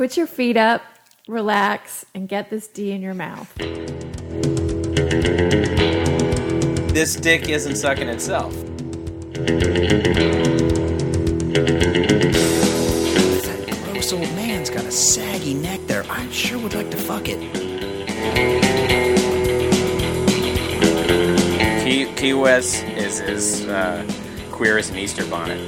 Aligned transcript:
Put 0.00 0.16
your 0.16 0.26
feet 0.26 0.56
up, 0.56 0.80
relax, 1.28 2.06
and 2.14 2.26
get 2.26 2.48
this 2.48 2.66
D 2.68 2.92
in 2.92 3.02
your 3.02 3.12
mouth. 3.12 3.54
This 6.94 7.16
dick 7.16 7.50
isn't 7.50 7.76
sucking 7.76 8.08
itself. 8.08 8.54
That 13.44 13.78
gross 13.92 14.14
old 14.14 14.22
man's 14.34 14.70
got 14.70 14.86
a 14.86 14.90
saggy 14.90 15.52
neck 15.52 15.80
there. 15.86 16.06
I 16.08 16.26
sure 16.30 16.58
would 16.60 16.72
like 16.72 16.90
to 16.92 16.96
fuck 16.96 17.24
it. 17.28 17.38
Key, 21.84 22.10
Key 22.14 22.32
West 22.32 22.84
is 22.84 23.20
as 23.20 23.66
uh, 23.66 24.10
queer 24.50 24.78
as 24.78 24.88
an 24.88 24.96
Easter 24.96 25.26
bonnet. 25.26 25.60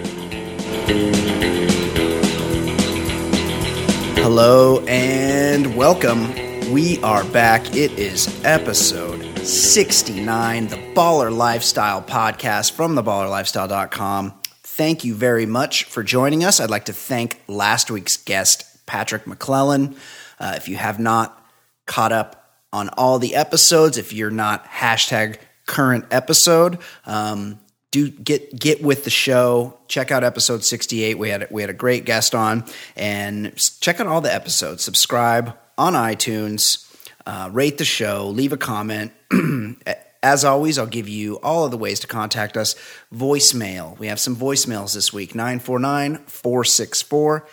Hello 4.23 4.79
and 4.87 5.77
welcome. 5.77 6.29
We 6.73 7.03
are 7.03 7.25
back. 7.25 7.75
It 7.75 7.91
is 7.99 8.41
episode 8.45 9.37
69, 9.45 10.69
the 10.69 10.77
Baller 10.95 11.37
Lifestyle 11.37 12.01
podcast 12.01 12.71
from 12.71 12.95
theballerlifestyle.com. 12.95 14.35
Thank 14.63 15.05
you 15.05 15.17
very 15.17 15.45
much 15.45 15.85
for 15.85 16.05
joining 16.05 16.45
us. 16.45 16.61
I'd 16.61 16.71
like 16.71 16.85
to 16.85 16.93
thank 16.93 17.43
last 17.49 17.91
week's 17.91 18.17
guest, 18.17 18.87
Patrick 18.87 19.27
McClellan. 19.27 19.97
Uh, 20.39 20.55
if 20.57 20.69
you 20.69 20.77
have 20.77 21.01
not 21.01 21.45
caught 21.87 22.13
up 22.13 22.61
on 22.73 22.91
all 22.91 23.19
the 23.19 23.35
episodes, 23.35 23.99
if 23.99 24.13
you're 24.13 24.31
not 24.31 24.65
hashtag 24.67 25.39
current 25.67 26.05
episode, 26.13 26.79
um, 27.07 27.59
do 27.93 28.11
get 28.11 28.59
get 28.59 28.83
with 28.83 29.05
the 29.05 29.11
show. 29.11 29.79
Check 29.87 30.11
out 30.11 30.25
episode 30.25 30.65
68. 30.65 31.17
We 31.19 31.29
had 31.29 31.47
we 31.51 31.63
had 31.63 31.71
a 31.71 31.75
great 31.75 32.05
guest 32.05 32.35
on, 32.35 32.65
and 32.97 33.57
check 33.81 34.01
out 34.01 34.09
all 34.09 34.21
the 34.21 34.35
episodes. 34.35 34.83
Subscribe 34.83 35.57
on 35.79 35.93
iTunes, 35.93 36.91
uh, 37.25 37.49
rate 37.53 37.79
the 37.79 37.85
show, 37.85 38.29
leave 38.29 38.53
a 38.53 38.57
comment. 38.57 39.13
As 40.25 40.45
always, 40.45 40.79
I'll 40.79 40.87
give 40.87 41.09
you 41.09 41.41
all 41.41 41.65
of 41.65 41.73
the 41.73 41.77
ways 41.77 41.99
to 42.01 42.07
contact 42.07 42.57
us. 42.57 42.77
Voicemail. 43.13 43.99
We 43.99 44.07
have 44.07 44.21
some 44.21 44.37
voicemails 44.37 44.95
this 44.95 45.13
week 45.13 45.35
949 45.35 46.19
464 46.27 47.49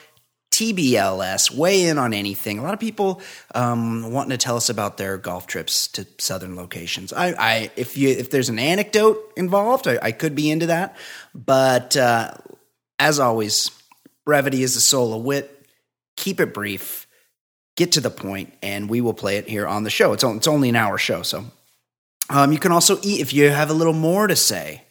TBLS, 0.59 1.55
weigh 1.55 1.85
in 1.85 1.97
on 1.97 2.13
anything. 2.13 2.59
A 2.59 2.61
lot 2.61 2.73
of 2.73 2.81
people 2.81 3.21
um, 3.55 4.11
wanting 4.11 4.31
to 4.31 4.37
tell 4.37 4.57
us 4.57 4.69
about 4.69 4.97
their 4.97 5.17
golf 5.17 5.47
trips 5.47 5.87
to 5.87 6.05
southern 6.17 6.57
locations. 6.57 7.13
I, 7.13 7.27
I 7.39 7.71
if 7.77 7.97
you 7.97 8.09
if 8.09 8.29
there's 8.29 8.49
an 8.49 8.59
anecdote 8.59 9.31
involved, 9.37 9.87
I, 9.87 9.97
I 10.01 10.11
could 10.11 10.35
be 10.35 10.51
into 10.51 10.65
that. 10.65 10.97
But 11.33 11.95
uh, 11.95 12.33
as 12.99 13.21
always, 13.21 13.71
brevity 14.25 14.61
is 14.61 14.75
the 14.75 14.81
soul 14.81 15.13
of 15.13 15.23
wit. 15.23 15.65
Keep 16.17 16.41
it 16.41 16.53
brief, 16.53 17.07
get 17.77 17.93
to 17.93 18.01
the 18.01 18.09
point, 18.09 18.53
and 18.61 18.89
we 18.89 18.99
will 18.99 19.13
play 19.13 19.37
it 19.37 19.47
here 19.47 19.65
on 19.65 19.85
the 19.85 19.89
show. 19.89 20.11
It's, 20.11 20.25
on, 20.25 20.35
it's 20.35 20.47
only 20.47 20.67
an 20.67 20.75
hour 20.75 20.97
show, 20.97 21.21
so 21.21 21.45
um, 22.29 22.51
you 22.51 22.59
can 22.59 22.73
also 22.73 22.99
eat 23.01 23.21
if 23.21 23.31
you 23.31 23.49
have 23.49 23.69
a 23.69 23.73
little 23.73 23.93
more 23.93 24.27
to 24.27 24.35
say 24.35 24.83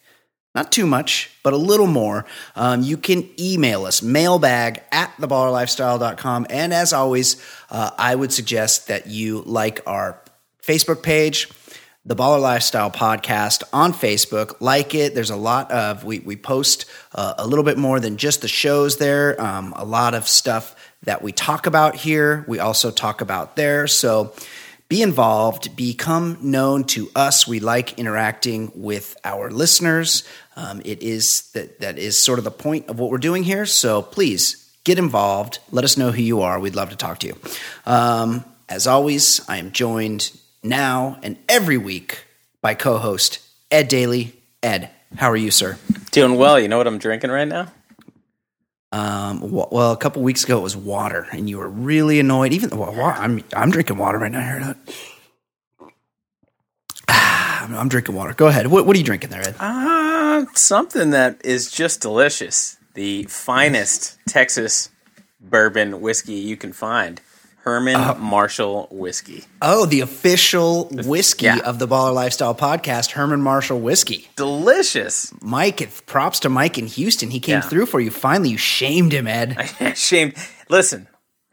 not 0.54 0.72
too 0.72 0.86
much, 0.86 1.30
but 1.42 1.52
a 1.52 1.56
little 1.56 1.86
more, 1.86 2.24
um, 2.56 2.82
you 2.82 2.96
can 2.96 3.28
email 3.38 3.84
us, 3.84 4.02
mailbag 4.02 4.82
at 4.90 5.14
theballerlifestyle.com. 5.18 6.46
And 6.50 6.72
as 6.72 6.92
always, 6.92 7.42
uh, 7.70 7.90
I 7.98 8.14
would 8.14 8.32
suggest 8.32 8.88
that 8.88 9.06
you 9.06 9.42
like 9.42 9.80
our 9.86 10.20
Facebook 10.62 11.02
page, 11.02 11.48
the 12.04 12.16
Baller 12.16 12.40
Lifestyle 12.40 12.90
Podcast 12.90 13.62
on 13.72 13.92
Facebook. 13.92 14.56
Like 14.60 14.94
it. 14.94 15.14
There's 15.14 15.30
a 15.30 15.36
lot 15.36 15.70
of, 15.70 16.04
we, 16.04 16.20
we 16.20 16.36
post 16.36 16.86
uh, 17.14 17.34
a 17.36 17.46
little 17.46 17.64
bit 17.64 17.76
more 17.76 18.00
than 18.00 18.16
just 18.16 18.40
the 18.40 18.48
shows 18.48 18.96
there, 18.96 19.40
um, 19.40 19.74
a 19.76 19.84
lot 19.84 20.14
of 20.14 20.26
stuff 20.26 20.74
that 21.02 21.22
we 21.22 21.32
talk 21.32 21.66
about 21.66 21.94
here. 21.94 22.44
We 22.48 22.58
also 22.58 22.90
talk 22.90 23.20
about 23.20 23.56
there. 23.56 23.86
So, 23.86 24.32
be 24.88 25.02
involved, 25.02 25.76
become 25.76 26.38
known 26.40 26.84
to 26.84 27.10
us. 27.14 27.46
We 27.46 27.60
like 27.60 27.98
interacting 27.98 28.72
with 28.74 29.16
our 29.22 29.50
listeners. 29.50 30.24
Um, 30.56 30.80
it 30.84 31.02
is 31.02 31.50
that 31.52 31.80
that 31.80 31.98
is 31.98 32.18
sort 32.18 32.38
of 32.38 32.44
the 32.44 32.50
point 32.50 32.88
of 32.88 32.98
what 32.98 33.10
we're 33.10 33.18
doing 33.18 33.44
here. 33.44 33.66
So 33.66 34.00
please 34.00 34.72
get 34.84 34.98
involved. 34.98 35.58
Let 35.70 35.84
us 35.84 35.96
know 35.98 36.10
who 36.10 36.22
you 36.22 36.40
are. 36.40 36.58
We'd 36.58 36.74
love 36.74 36.90
to 36.90 36.96
talk 36.96 37.18
to 37.20 37.26
you. 37.26 37.36
Um, 37.84 38.44
as 38.68 38.86
always, 38.86 39.46
I 39.48 39.58
am 39.58 39.72
joined 39.72 40.32
now 40.62 41.18
and 41.22 41.36
every 41.48 41.78
week 41.78 42.24
by 42.62 42.74
co-host 42.74 43.40
Ed 43.70 43.88
Daly. 43.88 44.34
Ed, 44.62 44.90
how 45.16 45.30
are 45.30 45.36
you, 45.36 45.50
sir? 45.50 45.78
Doing 46.10 46.36
well. 46.36 46.58
You 46.58 46.68
know 46.68 46.78
what 46.78 46.86
I'm 46.86 46.98
drinking 46.98 47.30
right 47.30 47.46
now? 47.46 47.68
Um, 48.90 49.50
well, 49.50 49.92
a 49.92 49.96
couple 49.96 50.22
weeks 50.22 50.44
ago 50.44 50.58
it 50.58 50.62
was 50.62 50.76
water, 50.76 51.26
and 51.32 51.48
you 51.48 51.58
were 51.58 51.68
really 51.68 52.20
annoyed. 52.20 52.52
Even 52.52 52.70
well, 52.70 52.98
I'm 53.00 53.44
I'm 53.54 53.70
drinking 53.70 53.98
water 53.98 54.18
right 54.18 54.32
now. 54.32 54.40
Here, 54.40 54.76
I'm 57.08 57.88
drinking 57.88 58.14
water. 58.14 58.32
Go 58.32 58.46
ahead. 58.46 58.68
What, 58.68 58.86
what 58.86 58.96
are 58.96 58.98
you 58.98 59.04
drinking 59.04 59.30
there, 59.30 59.46
Ed? 59.46 59.56
Uh, 59.60 60.46
something 60.54 61.10
that 61.10 61.40
is 61.44 61.70
just 61.70 62.00
delicious. 62.00 62.76
The 62.94 63.24
finest 63.24 64.18
Texas 64.26 64.90
bourbon 65.40 66.00
whiskey 66.00 66.34
you 66.34 66.56
can 66.56 66.72
find. 66.72 67.20
Herman 67.68 67.96
uh, 67.96 68.14
Marshall 68.14 68.88
whiskey. 68.90 69.44
Oh, 69.60 69.84
the 69.84 70.00
official 70.00 70.88
whiskey 70.90 71.44
yeah. 71.46 71.58
of 71.58 71.78
the 71.78 71.86
Baller 71.86 72.14
Lifestyle 72.14 72.54
podcast, 72.54 73.10
Herman 73.10 73.42
Marshall 73.42 73.78
whiskey. 73.80 74.28
Delicious. 74.36 75.32
Mike, 75.42 76.06
props 76.06 76.40
to 76.40 76.48
Mike 76.48 76.78
in 76.78 76.86
Houston. 76.86 77.30
He 77.30 77.40
came 77.40 77.56
Yeah. 77.56 77.60
through 77.68 77.86
for 77.86 78.00
you. 78.00 78.10
Finally, 78.10 78.50
you 78.50 78.56
shamed 78.56 79.12
him, 79.12 79.26
Ed. 79.26 79.56
I 79.80 79.92
shamed. 79.92 80.34
Listen, 80.70 81.06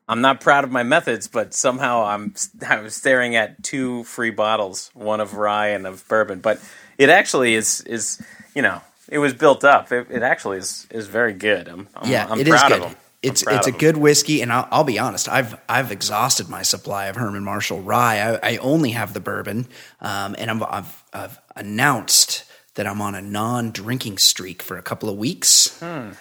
I'm 0.07 0.21
not 0.21 0.39
proud 0.39 0.63
of 0.63 0.71
my 0.71 0.83
methods, 0.83 1.27
but 1.27 1.53
somehow 1.53 2.05
I'm 2.05 2.33
I 2.67 2.79
was 2.79 2.95
staring 2.95 3.35
at 3.35 3.61
two 3.63 4.03
free 4.05 4.31
bottles, 4.31 4.89
one 4.93 5.19
of 5.19 5.33
rye 5.35 5.67
and 5.69 5.85
of 5.85 6.07
bourbon. 6.07 6.39
But 6.39 6.59
it 6.97 7.09
actually 7.09 7.55
is 7.55 7.81
is 7.81 8.21
you 8.55 8.61
know 8.61 8.81
it 9.09 9.17
was 9.19 9.33
built 9.33 9.63
up. 9.63 9.91
It, 9.91 10.07
it 10.09 10.23
actually 10.23 10.59
is 10.59 10.87
is 10.91 11.07
very 11.07 11.33
good. 11.33 11.67
I'm, 11.67 11.87
I'm 11.95 12.09
Yeah, 12.09 12.27
I'm 12.29 12.39
it 12.39 12.47
is 12.47 12.53
proud 12.53 12.69
good. 12.69 12.81
of 12.83 12.89
them. 12.89 12.95
It's 13.25 13.41
it's 13.41 13.67
a 13.67 13.69
of 13.69 13.75
'em. 13.75 13.79
good 13.79 13.97
whiskey, 13.97 14.41
and 14.41 14.51
I'll, 14.53 14.67
I'll 14.71 14.83
be 14.83 14.99
honest. 14.99 15.27
I've 15.29 15.59
I've 15.67 15.91
exhausted 15.91 16.47
my 16.49 16.61
supply 16.61 17.07
of 17.07 17.15
Herman 17.15 17.43
Marshall 17.43 17.81
rye. 17.81 18.19
I, 18.41 18.53
I 18.53 18.57
only 18.57 18.91
have 18.91 19.13
the 19.13 19.19
bourbon, 19.19 19.67
um, 20.01 20.35
and 20.37 20.49
I'm, 20.51 20.63
I've 20.63 21.03
I've 21.13 21.39
announced 21.55 22.43
that 22.75 22.85
I'm 22.87 23.01
on 23.01 23.15
a 23.15 23.21
non-drinking 23.21 24.17
streak 24.17 24.61
for 24.61 24.77
a 24.77 24.81
couple 24.81 25.09
of 25.09 25.17
weeks, 25.17 25.77
Hmm. 25.79 26.11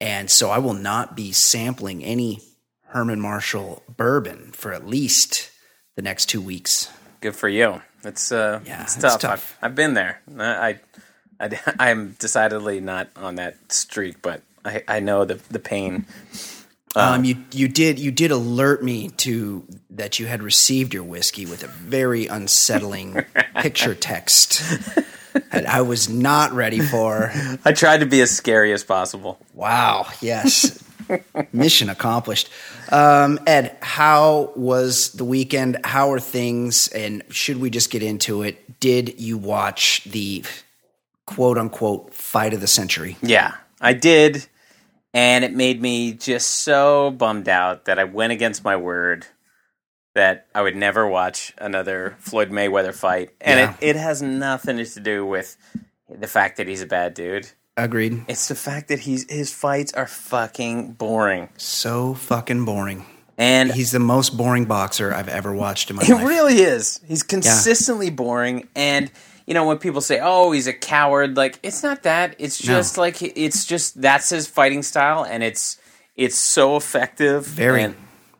and 0.00 0.30
so 0.30 0.50
I 0.50 0.58
will 0.58 0.74
not 0.74 1.14
be 1.16 1.32
sampling 1.32 2.02
any 2.04 2.40
Herman 2.88 3.20
Marshall 3.20 3.82
bourbon 3.88 4.52
for 4.52 4.72
at 4.72 4.86
least 4.86 5.50
the 5.96 6.02
next 6.02 6.26
two 6.26 6.40
weeks. 6.40 6.90
Good 7.20 7.36
for 7.36 7.48
you. 7.48 7.82
It's 8.02 8.32
uh, 8.32 8.60
Yeah, 8.64 8.82
it's 8.82 8.94
it's 8.96 9.02
tough. 9.02 9.20
tough. 9.20 9.58
I've, 9.60 9.70
I've 9.72 9.74
been 9.74 9.92
there. 9.94 10.22
I, 10.38 10.78
I, 11.38 11.60
I 11.78 11.90
am 11.90 12.16
decidedly 12.18 12.80
not 12.80 13.08
on 13.14 13.34
that 13.36 13.70
streak, 13.70 14.22
but 14.22 14.42
I, 14.64 14.82
I 14.86 15.00
know 15.00 15.24
the 15.24 15.40
the 15.50 15.58
pain. 15.58 16.06
Um, 16.96 17.24
you 17.24 17.36
you 17.52 17.68
did 17.68 17.98
you 17.98 18.10
did 18.10 18.30
alert 18.32 18.82
me 18.82 19.08
to 19.18 19.64
that 19.90 20.18
you 20.18 20.26
had 20.26 20.42
received 20.42 20.92
your 20.92 21.04
whiskey 21.04 21.46
with 21.46 21.62
a 21.62 21.68
very 21.68 22.26
unsettling 22.26 23.24
picture 23.56 23.94
text 23.94 24.60
that 25.52 25.68
I 25.68 25.82
was 25.82 26.08
not 26.08 26.52
ready 26.52 26.80
for. 26.80 27.30
I 27.64 27.72
tried 27.72 27.98
to 27.98 28.06
be 28.06 28.20
as 28.20 28.30
scary 28.30 28.72
as 28.72 28.82
possible. 28.82 29.38
Wow, 29.54 30.08
yes, 30.20 30.82
mission 31.52 31.88
accomplished. 31.88 32.48
Um, 32.90 33.38
Ed, 33.46 33.76
how 33.80 34.52
was 34.56 35.12
the 35.12 35.24
weekend? 35.24 35.78
How 35.84 36.10
are 36.12 36.20
things? 36.20 36.88
And 36.88 37.22
should 37.30 37.58
we 37.58 37.70
just 37.70 37.90
get 37.90 38.02
into 38.02 38.42
it? 38.42 38.80
Did 38.80 39.20
you 39.20 39.38
watch 39.38 40.02
the 40.04 40.44
quote 41.26 41.56
unquote 41.56 42.14
fight 42.14 42.52
of 42.52 42.60
the 42.60 42.66
century? 42.66 43.16
Yeah, 43.22 43.54
I 43.80 43.92
did, 43.92 44.46
and 45.14 45.44
it 45.44 45.52
made 45.54 45.80
me 45.82 46.12
just 46.12 46.50
so 46.64 47.10
bummed 47.10 47.48
out 47.48 47.84
that 47.86 47.98
I 47.98 48.04
went 48.04 48.32
against 48.32 48.64
my 48.64 48.76
word 48.76 49.26
that 50.14 50.46
I 50.54 50.62
would 50.62 50.74
never 50.76 51.06
watch 51.06 51.52
another 51.58 52.16
Floyd 52.18 52.50
Mayweather 52.50 52.94
fight, 52.94 53.30
and 53.40 53.58
Yeah. 53.60 53.74
it, 53.80 53.90
it 53.90 53.96
has 53.96 54.20
nothing 54.22 54.76
to 54.84 55.00
do 55.00 55.24
with 55.24 55.56
the 56.08 56.26
fact 56.26 56.56
that 56.56 56.66
he's 56.66 56.82
a 56.82 56.86
bad 56.86 57.14
dude. 57.14 57.48
Agreed. 57.76 58.24
It's 58.28 58.48
the 58.48 58.56
fact 58.56 58.88
that 58.88 59.00
he's 59.00 59.30
his 59.30 59.52
fights 59.52 59.92
are 59.94 60.06
fucking 60.08 60.92
boring, 60.94 61.48
So 61.56 62.14
fucking 62.14 62.64
boring. 62.64 63.06
and 63.38 63.72
He's 63.72 63.92
the 63.92 64.00
most 64.00 64.36
boring 64.36 64.64
boxer 64.66 65.14
I've 65.14 65.28
ever 65.28 65.54
watched 65.54 65.88
in 65.90 65.96
my 65.96 66.04
He 66.04 66.12
life. 66.12 66.20
He 66.22 66.26
really 66.28 66.56
is. 66.60 67.00
He's 67.06 67.22
consistently 67.22 68.10
boring, 68.10 68.68
and 68.74 69.10
you 69.50 69.54
know 69.54 69.64
when 69.66 69.78
people 69.78 70.00
say, 70.00 70.20
"Oh, 70.22 70.52
he's 70.52 70.68
a 70.68 70.72
coward," 70.72 71.36
like 71.36 71.58
it's 71.64 71.82
not 71.82 72.04
that. 72.04 72.36
It's 72.38 72.64
No. 72.64 72.76
just 72.76 72.96
like 72.96 73.20
it's 73.20 73.64
just 73.66 74.00
that's 74.00 74.28
his 74.30 74.46
fighting 74.46 74.84
style, 74.84 75.24
and 75.24 75.42
it's 75.42 75.76
it's 76.16 76.38
so 76.38 76.76
effective. 76.76 77.46
Very. 77.46 77.82
And, 77.82 77.96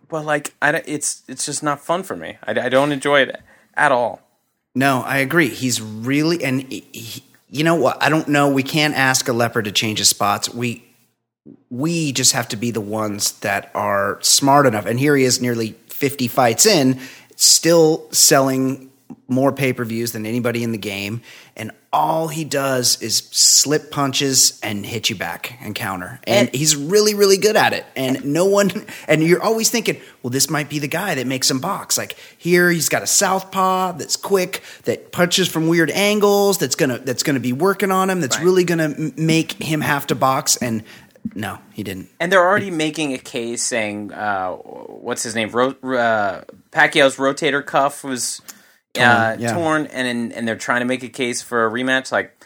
but 0.08 0.24
like, 0.24 0.54
I 0.62 0.70
don't- 0.70 0.84
it's 0.86 1.22
it's 1.26 1.44
just 1.44 1.64
not 1.64 1.80
fun 1.84 2.04
for 2.04 2.14
me. 2.14 2.38
I, 2.46 2.52
I 2.52 2.68
don't 2.68 2.92
enjoy 2.92 3.22
it 3.22 3.40
at 3.74 3.90
all. 3.90 4.20
No, 4.76 5.00
I 5.02 5.16
agree. 5.16 5.48
He's 5.48 5.82
really 5.82 6.44
and 6.44 6.62
he, 6.62 6.84
he- 6.92 7.24
you 7.48 7.64
know 7.64 7.74
what? 7.74 8.00
I 8.00 8.08
don't 8.08 8.28
know. 8.28 8.48
We 8.48 8.62
can't 8.62 8.94
ask 8.94 9.26
a 9.26 9.32
leopard 9.32 9.64
to 9.64 9.72
change 9.72 9.98
his 9.98 10.08
spots. 10.08 10.48
We 10.54 10.84
we 11.70 12.12
just 12.12 12.34
have 12.34 12.46
to 12.50 12.56
be 12.56 12.70
the 12.70 12.80
ones 12.80 13.32
that 13.40 13.72
are 13.74 14.18
smart 14.22 14.64
enough. 14.66 14.86
And 14.86 15.00
here 15.00 15.16
he 15.16 15.24
is, 15.24 15.40
nearly 15.40 15.74
50 15.88 16.28
fights 16.28 16.66
in, 16.66 17.00
still 17.34 18.06
selling 18.12 18.89
more 19.30 19.52
pay 19.52 19.72
per 19.72 19.84
views 19.84 20.12
than 20.12 20.26
anybody 20.26 20.62
in 20.62 20.72
the 20.72 20.78
game. 20.78 21.22
And 21.56 21.70
all 21.92 22.28
he 22.28 22.44
does 22.44 23.00
is 23.02 23.16
slip 23.32 23.90
punches 23.90 24.58
and 24.62 24.84
hit 24.86 25.10
you 25.10 25.16
back 25.16 25.56
and 25.62 25.74
counter. 25.74 26.20
And, 26.24 26.48
And- 26.48 26.56
he's 26.56 26.76
really, 26.76 27.14
really 27.14 27.36
good 27.36 27.56
at 27.56 27.72
it. 27.72 27.84
And 27.96 28.24
no 28.26 28.44
one, 28.44 28.70
and 29.08 29.22
you're 29.22 29.42
always 29.42 29.70
thinking, 29.70 30.00
well, 30.22 30.30
this 30.30 30.50
might 30.50 30.68
be 30.68 30.78
the 30.78 30.88
guy 30.88 31.14
that 31.16 31.26
makes 31.26 31.50
him 31.50 31.58
box. 31.60 31.96
Like 31.98 32.16
here, 32.38 32.70
he's 32.70 32.88
got 32.88 33.02
a 33.02 33.06
southpaw 33.06 33.92
that's 33.92 34.16
quick, 34.16 34.62
that 34.84 35.12
punches 35.12 35.48
from 35.48 35.66
weird 35.68 35.90
angles, 35.90 36.58
that's 36.58 36.74
gonna 36.76 36.98
that's 36.98 37.22
gonna 37.22 37.40
be 37.40 37.52
working 37.52 37.90
on 37.90 38.10
him, 38.10 38.20
that's 38.20 38.36
Right. 38.36 38.44
really 38.44 38.64
gonna 38.64 38.84
m- 38.96 39.12
make 39.16 39.60
him 39.62 39.80
have 39.80 40.06
to 40.08 40.14
box. 40.14 40.56
And 40.56 40.84
no, 41.34 41.58
he 41.72 41.82
didn't. 41.82 42.08
And 42.20 42.30
they're 42.32 42.46
already 42.46 42.70
making 42.70 43.12
a 43.14 43.18
case 43.18 43.62
saying, 43.64 44.12
uh, 44.12 44.52
what's 44.52 45.22
his 45.22 45.34
name? 45.34 45.50
Ro- 45.50 45.74
uh, 45.82 46.42
Pacquiao's 46.72 47.16
rotator 47.16 47.64
cuff 47.66 48.04
was 48.04 48.40
uh, 48.98 49.36
yeah. 49.38 49.52
torn, 49.54 49.86
and 49.86 50.32
and 50.32 50.46
they're 50.48 50.56
trying 50.56 50.80
to 50.80 50.86
make 50.86 51.02
a 51.02 51.08
case 51.08 51.42
for 51.42 51.66
a 51.66 51.70
rematch. 51.70 52.10
Like, 52.12 52.36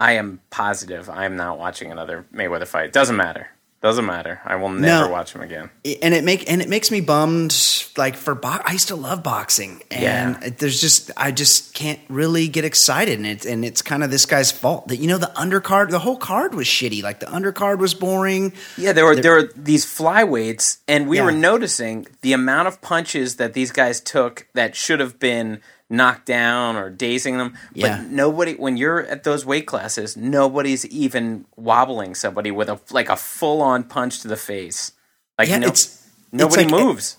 I 0.00 0.12
am 0.12 0.40
positive 0.50 1.08
I 1.08 1.24
am 1.24 1.36
not 1.36 1.58
watching 1.58 1.90
another 1.92 2.26
Mayweather 2.34 2.66
fight. 2.66 2.92
Doesn't 2.92 3.16
matter. 3.16 3.48
Doesn't 3.82 4.06
matter. 4.06 4.40
I 4.46 4.56
will 4.56 4.70
never 4.70 5.04
No. 5.06 5.10
watch 5.10 5.34
him 5.34 5.42
again. 5.42 5.68
and 6.02 6.14
it 6.14 6.24
make 6.24 6.50
and 6.50 6.62
it 6.62 6.70
makes 6.70 6.90
me 6.90 7.02
bummed 7.02 7.54
like 7.98 8.16
for 8.16 8.34
box 8.34 8.64
i 8.66 8.72
used 8.72 8.88
to 8.88 8.96
love 8.96 9.22
boxing 9.22 9.82
and 9.90 10.36
Yeah. 10.42 10.48
there's 10.58 10.80
just 10.80 11.10
i 11.18 11.30
just 11.30 11.74
can't 11.74 12.00
really 12.08 12.48
get 12.48 12.64
excited 12.64 13.18
and 13.18 13.26
it's 13.26 13.44
and 13.46 13.62
it's 13.64 13.82
kind 13.82 14.02
of 14.02 14.10
this 14.10 14.24
guy's 14.26 14.50
fault 14.50 14.88
that 14.88 14.96
you 14.96 15.06
know 15.06 15.18
the 15.18 15.30
undercard 15.36 15.90
the 15.90 15.98
whole 16.00 16.16
card 16.16 16.54
was 16.54 16.66
shitty 16.66 17.02
like 17.02 17.20
the 17.20 17.26
undercard 17.26 17.78
was 17.78 17.92
boring 17.94 18.52
Yeah, 18.78 18.94
there 18.94 19.04
were 19.04 19.16
there 19.16 19.32
were 19.34 19.50
these 19.54 19.84
flyweights, 19.84 20.78
and 20.88 21.06
we 21.06 21.18
Yeah. 21.18 21.24
were 21.26 21.32
noticing 21.32 22.06
the 22.22 22.32
amount 22.32 22.68
of 22.68 22.80
punches 22.80 23.36
that 23.36 23.52
these 23.52 23.70
guys 23.70 24.00
took 24.00 24.46
that 24.54 24.74
should 24.74 24.98
have 25.00 25.18
been 25.20 25.60
knocked 25.90 26.26
down 26.26 26.76
or 26.76 26.90
dazing 26.90 27.38
them. 27.38 27.56
Yeah. 27.74 27.98
But 27.98 28.10
nobody, 28.10 28.54
when 28.54 28.76
you're 28.76 29.00
at 29.02 29.24
those 29.24 29.44
weight 29.46 29.66
classes, 29.66 30.16
nobody's 30.16 30.86
even 30.86 31.44
wobbling 31.56 32.14
somebody 32.14 32.50
with 32.50 32.68
a 32.68 32.80
like 32.90 33.08
a 33.08 33.16
full 33.16 33.60
on 33.62 33.84
punch 33.84 34.20
to 34.22 34.28
the 34.28 34.36
face. 34.36 34.92
Like 35.38 35.48
Yeah, 35.48 35.58
no, 35.58 35.66
it's- 35.68 36.08
nobody 36.32 36.62
it's 36.64 36.72
like- 36.72 36.82
moves. 36.84 37.16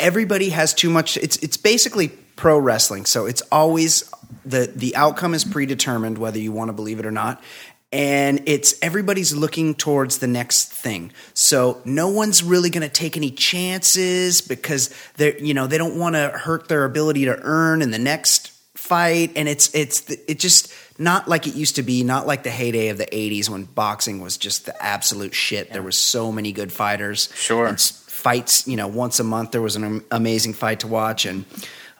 everybody 0.00 0.50
has 0.50 0.74
too 0.74 0.90
much 0.90 1.16
it's 1.18 1.36
it's 1.36 1.56
basically 1.56 2.08
pro 2.34 2.58
wrestling 2.58 3.04
so 3.06 3.26
it's 3.26 3.42
always 3.52 4.02
the 4.44 4.70
the 4.74 4.94
outcome 4.96 5.34
is 5.34 5.44
predetermined 5.44 6.18
whether 6.18 6.38
you 6.38 6.50
want 6.50 6.68
to 6.68 6.72
believe 6.72 6.98
it 6.98 7.06
or 7.06 7.12
not 7.12 7.40
and 7.90 8.42
it's 8.46 8.74
everybody's 8.82 9.34
looking 9.34 9.74
towards 9.74 10.18
the 10.18 10.26
next 10.26 10.70
thing. 10.72 11.12
So 11.34 11.80
no 11.84 12.08
one's 12.08 12.42
really 12.42 12.68
going 12.70 12.82
to 12.82 12.88
take 12.92 13.16
any 13.16 13.30
chances 13.30 14.40
because 14.42 14.90
they're 15.16 15.38
you 15.38 15.54
know 15.54 15.66
they 15.66 15.78
don't 15.78 15.98
want 15.98 16.14
to 16.14 16.28
hurt 16.28 16.68
their 16.68 16.84
ability 16.84 17.24
to 17.26 17.38
earn 17.42 17.80
in 17.82 17.90
the 17.90 17.98
next 17.98 18.52
fight. 18.76 19.32
And 19.36 19.48
it's 19.48 19.74
it's 19.74 20.08
it 20.10 20.38
just 20.38 20.72
not 20.98 21.28
like 21.28 21.46
it 21.46 21.54
used 21.54 21.76
to 21.76 21.82
be 21.82 22.04
not 22.04 22.26
like 22.26 22.42
the 22.42 22.50
heyday 22.50 22.88
of 22.88 22.98
the 22.98 23.06
80s 23.06 23.48
when 23.48 23.64
boxing 23.64 24.20
was 24.20 24.36
just 24.36 24.66
the 24.66 24.82
absolute 24.82 25.34
shit. 25.34 25.72
There 25.72 25.82
was 25.82 25.98
so 25.98 26.30
many 26.32 26.52
good 26.52 26.72
fighters 26.72 27.30
Sure. 27.34 27.66
and 27.68 27.80
fights 27.80 28.66
you 28.66 28.76
know 28.76 28.88
once 28.88 29.20
a 29.20 29.24
month 29.24 29.52
there 29.52 29.62
was 29.62 29.76
an 29.76 30.04
amazing 30.10 30.52
fight 30.54 30.80
to 30.80 30.86
watch. 30.88 31.24
And 31.24 31.44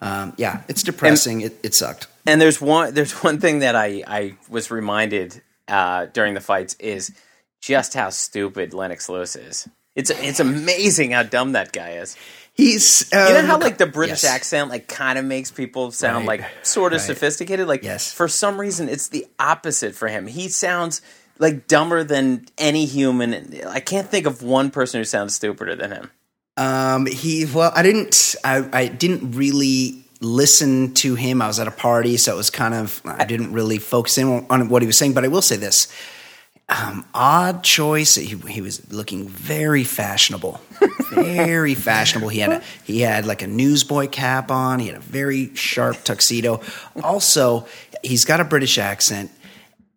um, 0.01 0.33
yeah 0.37 0.61
it's 0.67 0.83
depressing. 0.83 1.41
It, 1.41 1.59
it 1.63 1.73
sucked. 1.73 2.07
And 2.27 2.39
there's 2.39 2.61
one 2.61 2.93
there's 2.93 3.13
one 3.23 3.39
thing 3.39 3.59
that 3.59 3.75
I 3.75 4.03
I 4.05 4.35
was 4.49 4.69
reminded 4.69 5.41
uh, 5.69 6.07
during 6.07 6.33
the 6.33 6.41
fights 6.41 6.75
is 6.79 7.11
just 7.61 7.93
how 7.93 8.09
stupid 8.09 8.73
Lennox 8.73 9.09
Lewis 9.09 9.35
is. 9.35 9.67
It's 9.95 10.09
it's 10.09 10.39
amazing 10.39 11.11
how 11.11 11.23
dumb 11.23 11.53
that 11.53 11.71
guy 11.73 11.91
is. 11.93 12.15
he's 12.53 13.09
You 13.11 13.19
know 13.19 13.39
um, 13.39 13.45
how 13.45 13.57
like 13.59 13.77
the 13.77 13.85
British 13.85 14.23
yes. 14.23 14.33
accent 14.33 14.69
like 14.69 14.87
kind 14.87 15.17
of 15.19 15.25
makes 15.25 15.51
people 15.51 15.91
sound 15.91 16.27
Right. 16.27 16.39
like 16.41 16.65
sort 16.65 16.93
of 16.93 16.99
Right. 16.99 17.07
sophisticated. 17.07 17.67
Like 17.67 17.83
Yes. 17.83 18.11
for 18.11 18.27
some 18.27 18.59
reason 18.59 18.87
it's 18.89 19.09
the 19.09 19.25
opposite 19.39 19.95
for 19.95 20.07
him. 20.07 20.27
He 20.27 20.47
sounds 20.47 21.01
like 21.37 21.67
dumber 21.67 22.03
than 22.03 22.45
any 22.57 22.85
human. 22.85 23.59
I 23.67 23.79
can't 23.79 24.09
think 24.09 24.25
of 24.25 24.41
one 24.43 24.71
person 24.71 24.99
who 24.99 25.05
sounds 25.05 25.35
stupider 25.35 25.75
than 25.75 25.91
him. 25.91 26.11
Um, 26.57 27.05
he 27.05 27.45
well, 27.45 27.71
I 27.73 27.81
didn't, 27.83 28.35
I, 28.43 28.67
I 28.73 28.87
didn't 28.87 29.31
really 29.31 30.03
listen 30.21 30.93
to 30.95 31.15
him. 31.15 31.41
I 31.41 31.47
was 31.47 31.59
at 31.59 31.67
a 31.67 31.71
party, 31.71 32.17
so 32.17 32.33
it 32.33 32.37
was 32.37 32.49
kind 32.49 32.73
of 32.73 33.01
I 33.05 33.25
didn't 33.25 33.53
really 33.53 33.77
focus 33.77 34.17
in 34.17 34.45
on, 34.49 34.69
what 34.69 34.81
he 34.81 34.87
was 34.87 34.97
saying. 34.97 35.13
But 35.13 35.25
I 35.25 35.27
will 35.27 35.41
say 35.41 35.55
this: 35.55 35.91
um, 36.67 37.05
odd 37.13 37.63
choice. 37.63 38.15
He, 38.15 38.35
he 38.35 38.61
was 38.61 38.91
looking 38.91 39.27
very 39.27 39.83
fashionable, 39.83 40.59
very 41.11 41.75
fashionable. 41.75 42.29
He 42.29 42.39
had 42.39 42.51
a, 42.51 42.63
he 42.83 43.01
had 43.01 43.25
like 43.25 43.41
a 43.41 43.47
newsboy 43.47 44.07
cap 44.07 44.51
on. 44.51 44.79
He 44.79 44.87
had 44.87 44.97
a 44.97 45.01
very 45.01 45.53
sharp 45.55 46.03
tuxedo. 46.03 46.61
Also, 47.03 47.65
he's 48.03 48.25
got 48.25 48.39
a 48.39 48.45
British 48.45 48.77
accent, 48.77 49.31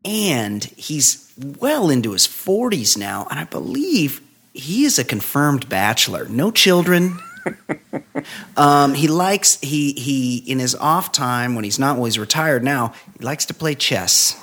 and 0.05 0.65
he's 0.65 1.33
well 1.59 1.91
into 1.91 2.13
his 2.13 2.27
forties 2.27 2.97
now, 2.97 3.27
and 3.31 3.39
I 3.39 3.45
believe 3.45 4.21
he 4.55 4.85
is 4.85 4.99
a 4.99 5.05
confirmed 5.05 5.69
bachelor. 5.69 6.27
No 6.29 6.51
children. 6.51 7.19
um, 8.57 8.95
he 8.95 9.09
likes 9.09 9.59
he 9.61 9.93
he 9.93 10.39
in 10.39 10.59
his 10.59 10.75
off 10.75 11.13
time 11.13 11.55
when 11.55 11.65
he's 11.65 11.79
not 11.79 11.97
well 11.97 12.05
he's 12.07 12.19
retired 12.19 12.63
now. 12.65 12.93
He 13.19 13.25
likes 13.25 13.47
to 13.47 13.55
play 13.55 13.75
chess. 13.75 14.39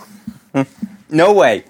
No 1.11 1.33
way. 1.33 1.63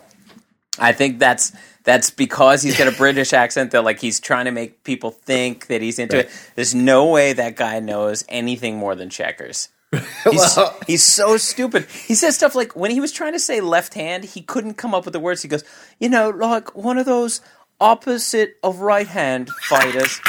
I 0.79 0.91
think 0.91 1.17
that's 1.17 1.53
that's 1.85 2.11
because 2.11 2.61
he's 2.61 2.77
got 2.77 2.89
a 2.89 2.97
British 2.97 3.31
accent 3.31 3.71
that 3.71 3.85
like 3.85 3.99
he's 4.01 4.19
trying 4.19 4.45
to 4.45 4.51
make 4.51 4.83
people 4.83 5.11
think 5.11 5.67
that 5.67 5.81
he's 5.81 5.97
into 5.97 6.17
it. 6.19 6.29
There's 6.55 6.75
no 6.75 7.05
way 7.05 7.31
that 7.31 7.55
guy 7.55 7.79
knows 7.79 8.25
anything 8.27 8.75
more 8.77 8.95
than 8.95 9.09
checkers. 9.09 9.69
He's, 9.93 10.55
Well- 10.57 10.77
he's 10.85 11.03
so 11.05 11.37
stupid. 11.37 11.87
He 12.05 12.13
says 12.15 12.35
stuff 12.35 12.53
like 12.53 12.75
when 12.75 12.91
he 12.91 12.99
was 12.99 13.11
trying 13.11 13.33
to 13.33 13.39
say 13.39 13.59
left 13.61 13.93
hand, 13.95 14.23
he 14.25 14.41
couldn't 14.41 14.73
come 14.75 14.93
up 14.93 15.05
with 15.05 15.13
the 15.13 15.19
words. 15.19 15.41
He 15.41 15.47
goes, 15.47 15.63
you 15.99 16.09
know, 16.09 16.29
like 16.29 16.75
one 16.75 16.97
of 16.99 17.05
those 17.07 17.41
opposite 17.79 18.57
of 18.61 18.81
right 18.81 19.07
hand 19.07 19.49
fighters. 19.49 20.19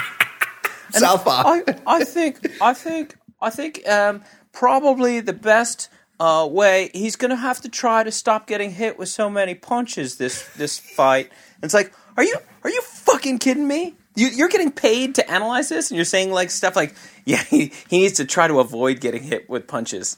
Southpaw. 0.98 1.42
I, 1.46 1.62
I 1.86 2.04
think 2.04 2.38
I 2.60 2.74
think 2.74 3.14
I 3.40 3.50
think 3.50 3.86
um, 3.88 4.22
probably 4.52 5.20
the 5.20 5.32
best 5.32 5.88
uh, 6.18 6.46
way 6.50 6.90
he's 6.92 7.16
going 7.16 7.30
to 7.30 7.36
have 7.36 7.60
to 7.62 7.68
try 7.68 8.04
to 8.04 8.12
stop 8.12 8.46
getting 8.46 8.70
hit 8.72 8.98
with 8.98 9.08
so 9.08 9.30
many 9.30 9.54
punches 9.54 10.16
this 10.16 10.46
this 10.56 10.78
fight. 10.78 11.30
And 11.56 11.64
it's 11.64 11.74
like, 11.74 11.92
are 12.16 12.24
you 12.24 12.36
are 12.64 12.70
you 12.70 12.82
fucking 12.82 13.38
kidding 13.38 13.66
me? 13.66 13.94
You, 14.16 14.28
you're 14.28 14.48
getting 14.48 14.72
paid 14.72 15.14
to 15.14 15.30
analyze 15.30 15.68
this, 15.68 15.90
and 15.90 15.96
you're 15.96 16.04
saying 16.04 16.30
like 16.32 16.50
stuff 16.50 16.76
like, 16.76 16.94
yeah, 17.24 17.42
he, 17.44 17.72
he 17.88 17.98
needs 18.00 18.14
to 18.14 18.24
try 18.24 18.48
to 18.48 18.60
avoid 18.60 19.00
getting 19.00 19.22
hit 19.22 19.48
with 19.48 19.66
punches. 19.66 20.16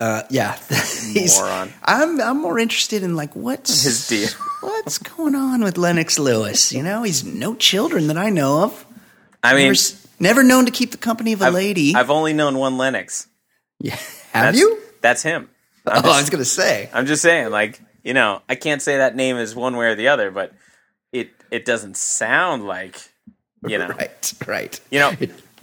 Uh, 0.00 0.22
yeah, 0.28 0.56
He's- 1.12 1.40
Moron. 1.40 1.72
I'm 1.84 2.20
I'm 2.20 2.40
more 2.42 2.58
interested 2.58 3.02
in 3.02 3.16
like 3.16 3.34
what's 3.34 3.82
His 3.82 4.06
deal. 4.06 4.28
What's 4.60 4.98
going 4.98 5.34
on 5.34 5.62
with 5.62 5.78
Lennox 5.78 6.18
Lewis? 6.18 6.72
You 6.72 6.82
know, 6.82 7.02
he's 7.02 7.24
no 7.24 7.54
children 7.54 8.06
that 8.08 8.16
I 8.16 8.30
know 8.30 8.62
of. 8.64 8.86
I 9.42 9.54
mean, 9.54 9.72
Never, 9.72 9.74
never 10.20 10.42
known 10.42 10.66
to 10.66 10.72
keep 10.72 10.90
the 10.90 10.96
company 10.98 11.32
of 11.32 11.42
a 11.42 11.46
I've, 11.46 11.54
lady. 11.54 11.94
I've 11.94 12.10
only 12.10 12.32
known 12.32 12.58
one 12.58 12.76
Lennox. 12.78 13.26
yeah. 13.80 13.96
Have 14.32 14.46
That's, 14.46 14.58
you? 14.58 14.78
That's 15.00 15.22
him. 15.22 15.48
Oh, 15.86 15.90
I'm 15.92 15.98
I 15.98 16.02
just- 16.02 16.20
was 16.22 16.30
gonna 16.30 16.44
say. 16.44 16.90
I'm 16.92 17.06
just 17.06 17.22
saying, 17.22 17.50
like, 17.50 17.80
you 18.02 18.14
know, 18.14 18.42
I 18.48 18.54
can't 18.54 18.82
say 18.82 18.98
that 18.98 19.14
name 19.16 19.36
is 19.36 19.54
one 19.54 19.76
way 19.76 19.86
or 19.86 19.94
the 19.94 20.08
other, 20.08 20.30
but 20.30 20.52
it 21.12 21.30
it 21.50 21.64
doesn't 21.64 21.96
sound 21.96 22.66
like, 22.66 22.96
you 23.66 23.78
know, 23.78 23.88
Right, 23.88 24.32
right. 24.46 24.80
you 24.90 24.98
know, 24.98 25.12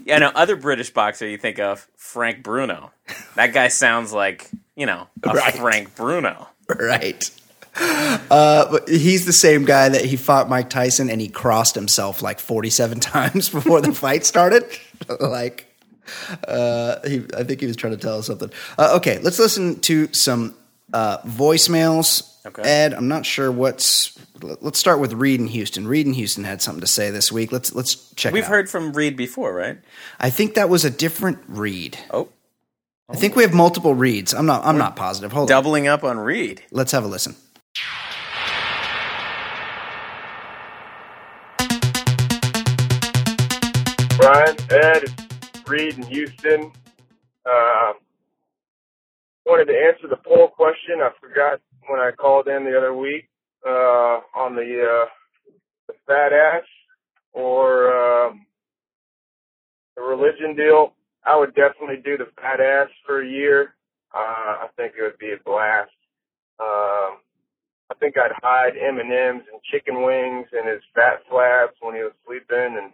you 0.05 0.19
know, 0.19 0.31
other 0.33 0.55
British 0.55 0.89
boxer 0.91 1.27
you 1.27 1.37
think 1.37 1.59
of 1.59 1.87
Frank 1.97 2.43
Bruno. 2.43 2.91
That 3.35 3.53
guy 3.53 3.67
sounds 3.67 4.13
like, 4.13 4.49
you 4.75 4.85
know, 4.85 5.07
a 5.23 5.29
Right. 5.33 5.53
Frank 5.55 5.95
Bruno. 5.95 6.47
right. 6.69 7.29
Uh, 8.31 8.71
but 8.71 8.87
he's 8.87 9.25
the 9.25 9.33
same 9.33 9.65
guy 9.65 9.89
that 9.89 10.05
he 10.05 10.15
fought 10.15 10.47
Mike 10.47 10.69
Tyson 10.69 11.09
and 11.09 11.19
he 11.19 11.27
crossed 11.27 11.75
himself 11.75 12.21
like 12.21 12.39
47 12.39 12.99
times 13.01 13.49
before 13.49 13.81
the 13.81 13.91
fight 13.93 14.25
started. 14.25 14.63
like, 15.19 15.65
uh, 16.47 17.05
he, 17.05 17.25
I 17.35 17.43
think 17.43 17.59
he 17.59 17.67
was 17.67 17.75
trying 17.75 17.91
to 17.91 17.97
tell 17.97 18.19
us 18.19 18.27
something. 18.27 18.49
Uh, 18.77 18.93
okay, 18.97 19.19
let's 19.19 19.37
listen 19.37 19.81
to 19.81 20.13
some 20.13 20.55
uh, 20.93 21.17
voicemails. 21.23 22.27
Okay. 22.45 22.61
Ed, 22.61 22.93
I'm 22.93 23.09
not 23.09 23.25
sure 23.25 23.51
what's. 23.51 24.17
Let's 24.41 24.79
start 24.79 24.99
with 25.01 25.13
Reed 25.13 25.41
in 25.41 25.47
Houston. 25.47 25.85
Reed 25.85 26.07
in 26.07 26.13
Houston 26.13 26.43
had 26.45 26.61
something 26.61 26.81
to 26.81 26.87
say 26.87 27.11
this 27.11 27.31
week. 27.33 27.51
Let's 27.51 27.75
let's 27.75 28.13
check. 28.13 28.33
We've 28.33 28.43
it 28.43 28.45
out. 28.45 28.49
heard 28.49 28.69
from 28.69 28.93
Reed 28.93 29.17
before, 29.17 29.53
right? 29.53 29.77
I 30.19 30.29
think 30.29 30.55
that 30.55 30.69
was 30.69 30.85
a 30.85 30.89
different 30.89 31.39
Reed. 31.47 31.99
Oh, 32.11 32.29
I 33.09 33.15
think 33.17 33.35
we 33.35 33.43
have 33.43 33.53
multiple 33.53 33.93
reads. 33.93 34.33
I'm 34.33 34.45
not. 34.45 34.65
I'm 34.65 34.77
not 34.77 34.95
positive. 34.95 35.31
Hold 35.33 35.51
on. 35.51 35.55
doubling 35.55 35.87
up 35.87 36.03
on 36.03 36.17
Reed. 36.17 36.63
Let's 36.71 36.93
have 36.93 37.03
a 37.03 37.07
listen. 37.07 37.35
Ed, 44.71 45.03
it's 45.03 45.69
Reed 45.69 45.97
in 45.97 46.03
Houston. 46.03 46.71
Uh, 47.45 47.93
wanted 49.45 49.65
to 49.65 49.73
answer 49.73 50.07
the 50.07 50.15
poll 50.15 50.47
question. 50.47 51.01
I 51.01 51.09
forgot 51.19 51.59
when 51.89 51.99
I 51.99 52.11
called 52.11 52.47
in 52.47 52.63
the 52.63 52.77
other 52.77 52.95
week 52.95 53.27
uh, 53.67 54.21
on 54.33 54.55
the 54.55 54.61
uh, 55.05 55.09
the 55.87 55.93
fat 56.07 56.31
ass 56.31 56.63
or 57.33 57.91
um, 57.91 58.45
the 59.97 60.03
religion 60.03 60.55
deal, 60.55 60.93
I 61.25 61.37
would 61.37 61.53
definitely 61.53 62.01
do 62.03 62.17
the 62.17 62.29
fat 62.41 62.61
ass 62.61 62.87
for 63.05 63.21
a 63.21 63.27
year. 63.27 63.73
Uh, 64.15 64.19
I 64.63 64.67
think 64.77 64.93
it 64.97 65.01
would 65.03 65.17
be 65.17 65.33
a 65.33 65.43
blast. 65.43 65.91
Um, 66.61 67.19
I 67.91 67.95
think 67.99 68.15
I'd 68.17 68.31
hide 68.41 68.77
M 68.77 68.99
and 68.99 69.11
M's 69.11 69.43
and 69.51 69.61
chicken 69.69 70.03
wings 70.03 70.47
in 70.53 70.65
his 70.65 70.81
fat 70.95 71.23
slabs 71.29 71.73
when 71.81 71.95
he 71.95 72.03
was 72.03 72.13
sleeping, 72.25 72.77
and 72.79 72.93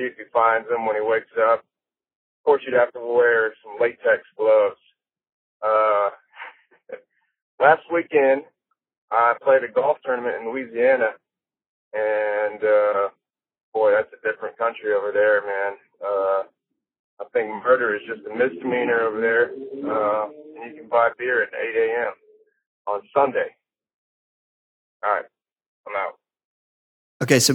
see 0.00 0.06
if 0.06 0.16
he 0.16 0.24
finds 0.32 0.68
them 0.68 0.86
when 0.86 0.96
he 0.96 1.02
wakes 1.02 1.32
up. 1.38 1.60
Of 1.60 2.44
course, 2.44 2.62
you'd 2.64 2.78
have 2.78 2.92
to 2.92 3.00
wear 3.00 3.52
some 3.62 3.76
latex 3.80 4.24
gloves. 4.36 4.80
Uh, 5.60 6.10
last 7.60 7.82
weekend, 7.92 8.42
I 9.10 9.34
played 9.42 9.64
a 9.64 9.72
golf 9.72 9.98
tournament 10.04 10.36
in 10.40 10.48
Louisiana, 10.50 11.10
and 11.92 12.64
uh, 12.64 13.08
boy, 13.74 13.92
that's 13.92 14.12
a 14.12 14.26
different 14.26 14.56
country 14.56 14.94
over 14.94 15.12
there, 15.12 15.42
man. 15.42 15.76
Uh, 16.02 16.42
I 17.20 17.24
think 17.34 17.62
murder 17.62 17.94
is 17.94 18.02
just 18.08 18.26
a 18.26 18.34
misdemeanor 18.34 19.02
over 19.02 19.20
there, 19.20 19.50
uh, 19.84 20.28
and 20.56 20.74
you 20.74 20.80
can 20.80 20.88
buy 20.88 21.10
beer 21.18 21.42
at 21.42 21.50
8 21.52 21.76
a.m. 21.76 22.12
on 22.86 23.02
Sunday. 23.14 23.54
All 25.04 25.12
right, 25.12 25.24
I'm 25.86 25.96
out. 25.96 26.14
Okay, 27.22 27.38
so 27.38 27.52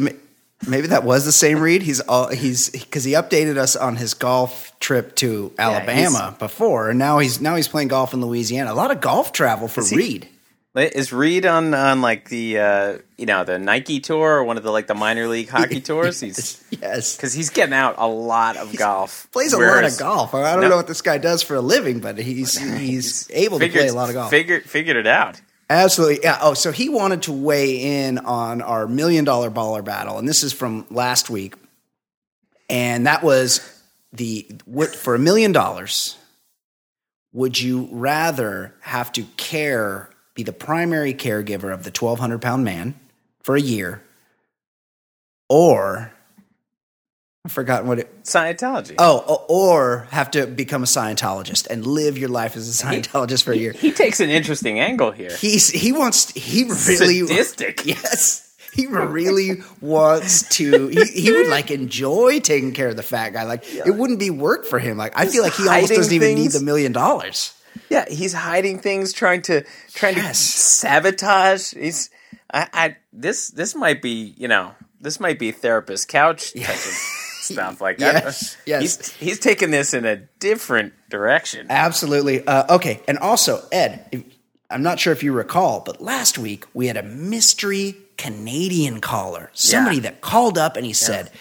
maybe 0.68 0.88
that 0.88 1.04
was 1.04 1.26
the 1.26 1.32
same 1.32 1.60
Reed. 1.60 1.82
He's 1.82 2.00
all 2.02 2.28
he's 2.30 2.70
because 2.70 3.04
he 3.04 3.14
updated 3.14 3.58
us 3.58 3.76
on 3.76 3.96
his 3.96 4.14
golf 4.14 4.72
trip 4.80 5.16
to 5.18 5.54
Alabama 5.58 6.36
before, 6.40 6.90
and 6.90 7.00
now 7.00 7.20
he's 7.20 7.42
now 7.42 7.56
he's 7.56 7.68
playing 7.68 7.90
golf 7.90 8.14
in 8.14 8.22
Louisiana. 8.22 8.72
A 8.72 8.76
lot 8.76 8.92
of 8.92 9.02
golf 9.02 9.32
travel 9.32 9.68
for 9.68 9.84
he- 9.86 9.96
Reed. 9.96 10.30
Is 10.78 11.14
Reed 11.14 11.46
on 11.46 11.74
on 11.74 12.02
like 12.02 12.28
the 12.28 12.60
uh, 12.60 12.98
you 13.16 13.26
know 13.26 13.46
the 13.46 13.58
Nike 13.58 14.02
tour 14.02 14.40
or 14.40 14.44
one 14.44 14.58
of 14.58 14.64
the 14.64 14.72
like 14.72 14.88
the 14.88 14.94
minor 14.94 15.26
league 15.30 15.48
hockey 15.48 15.80
tours? 15.90 16.20
He's 16.20 16.62
yes, 16.70 17.16
because 17.16 17.32
he's 17.32 17.50
getting 17.50 17.74
out 17.74 17.96
a 17.98 18.08
lot 18.10 18.58
of 18.58 18.76
golf. 18.76 19.26
plays 19.32 19.54
a 19.54 19.58
lot 19.58 19.86
of 19.86 19.98
golf. 19.98 20.34
I 20.36 20.52
don't 20.52 20.64
No. 20.64 20.68
know 20.72 20.76
what 20.76 20.88
this 20.88 21.02
guy 21.02 21.18
does 21.18 21.42
for 21.42 21.56
a 21.56 21.62
living, 21.62 22.02
but 22.02 22.18
he's 22.18 22.58
he's 22.78 23.26
able 23.32 23.60
to 23.60 23.70
play 23.70 23.88
a 23.88 23.94
lot 23.94 24.10
of 24.10 24.16
golf. 24.16 24.30
Figured 24.30 24.64
figured 24.70 24.98
it 24.98 25.08
out. 25.08 25.40
Absolutely. 25.70 26.20
Yeah. 26.24 26.38
Oh, 26.42 26.54
so 26.54 26.72
he 26.72 26.90
wanted 26.90 27.24
to 27.24 27.32
weigh 27.32 28.08
in 28.08 28.20
on 28.20 28.62
our 28.62 28.88
million 28.88 29.26
dollar 29.26 29.50
baller 29.50 29.84
battle, 29.84 30.20
and 30.20 30.28
this 30.28 30.44
is 30.44 30.54
from 30.54 30.86
last 30.90 31.30
week. 31.30 31.56
And 32.70 33.08
that 33.08 33.24
was 33.24 33.62
the 34.14 34.48
what 34.66 34.96
for 34.96 35.16
a 35.16 35.20
million 35.20 35.52
dollars, 35.52 36.18
would 37.34 37.60
you 37.60 37.90
rather 37.92 38.74
have 38.82 39.12
to 39.14 39.24
care, 39.38 40.10
be 40.36 40.44
the 40.44 40.54
primary 40.54 41.14
caregiver 41.14 41.74
of 41.74 41.84
the 41.84 41.92
twelve 41.92 42.20
hundred 42.20 42.42
pound 42.42 42.64
man 42.64 42.94
for 43.42 43.56
a 43.56 43.62
year, 43.62 44.04
or 45.50 46.12
I've 47.46 47.52
forgotten 47.52 47.88
what 47.88 48.00
it 48.00 48.24
Scientology. 48.24 48.96
oh, 48.98 49.46
or 49.48 50.08
have 50.10 50.32
to 50.32 50.48
become 50.48 50.82
a 50.82 50.88
Scientologist 50.88 51.68
and 51.68 51.86
live 51.86 52.18
your 52.18 52.30
life 52.30 52.58
as 52.58 52.68
a 52.68 52.84
Scientologist 52.86 53.44
for 53.44 53.52
a 53.54 53.56
year. 53.56 53.72
He 53.72 53.92
takes 53.92 54.20
an 54.20 54.30
interesting 54.32 54.80
angle 54.80 55.12
here. 55.12 55.30
He's 55.38 55.70
he 55.70 55.92
wants 55.92 56.32
he 56.32 56.64
really 56.64 57.20
Sadistic. 57.22 57.86
yes 57.86 58.42
he 58.74 58.88
really 58.88 59.62
wants 59.80 60.50
to 60.58 60.88
he, 60.88 61.04
he 61.06 61.32
would 61.32 61.48
like 61.48 61.72
enjoy 61.72 62.40
taking 62.42 62.74
care 62.74 62.90
of 62.90 62.98
the 62.98 63.04
fat 63.04 63.30
guy 63.30 63.44
like 63.44 63.64
it 63.74 63.96
wouldn't 63.96 64.20
be 64.20 64.30
work 64.30 64.66
for 64.66 64.80
him 64.80 64.98
like 64.98 65.14
I 65.16 65.28
feel 65.28 65.44
like 65.44 65.54
he 65.54 65.66
almost 65.70 65.94
doesn't 65.94 66.14
even 66.14 66.36
need 66.36 66.52
the 66.52 66.60
million 66.60 66.92
dollars 66.92 67.54
Yeah, 67.90 68.04
he's 68.10 68.34
hiding 68.34 68.80
things, 68.80 69.14
trying 69.14 69.44
to 69.44 69.64
trying 69.94 70.18
Yes. 70.18 70.40
to 70.40 70.60
sabotage. 70.60 71.72
He's 71.74 72.10
I, 72.54 72.68
I 72.74 72.98
this 73.14 73.48
this 73.50 73.76
might 73.76 74.02
be 74.02 74.34
you 74.38 74.48
know 74.50 74.72
this 75.00 75.20
might 75.22 75.40
be 75.40 75.52
therapist 75.54 76.08
couch 76.10 76.54
of 76.56 76.62
stuff 77.46 77.82
like 77.82 77.98
that. 78.00 78.24
Yes, 78.24 78.58
yes. 78.66 78.82
He's 78.82 79.12
he's 79.14 79.40
taking 79.40 79.72
this 79.72 79.94
in 79.94 80.06
a 80.06 80.18
different 80.40 80.94
direction. 81.10 81.68
absolutely. 81.70 82.46
Uh, 82.46 82.76
okay 82.76 83.02
and 83.08 83.18
also 83.18 83.64
Ed 83.72 84.08
if, 84.12 84.24
I'm 84.70 84.84
not 84.84 85.00
sure 85.00 85.14
if 85.14 85.24
you 85.24 85.32
recall 85.34 85.82
but 85.82 86.02
last 86.02 86.38
week 86.38 86.66
we 86.74 86.88
had 86.88 86.98
a 86.98 87.04
mystery 87.04 87.96
Canadian 88.18 89.02
caller. 89.02 89.50
Somebody 89.54 90.00
that 90.00 90.22
called 90.22 90.58
up 90.58 90.78
and 90.78 90.86
he 90.86 90.94
said 90.94 91.32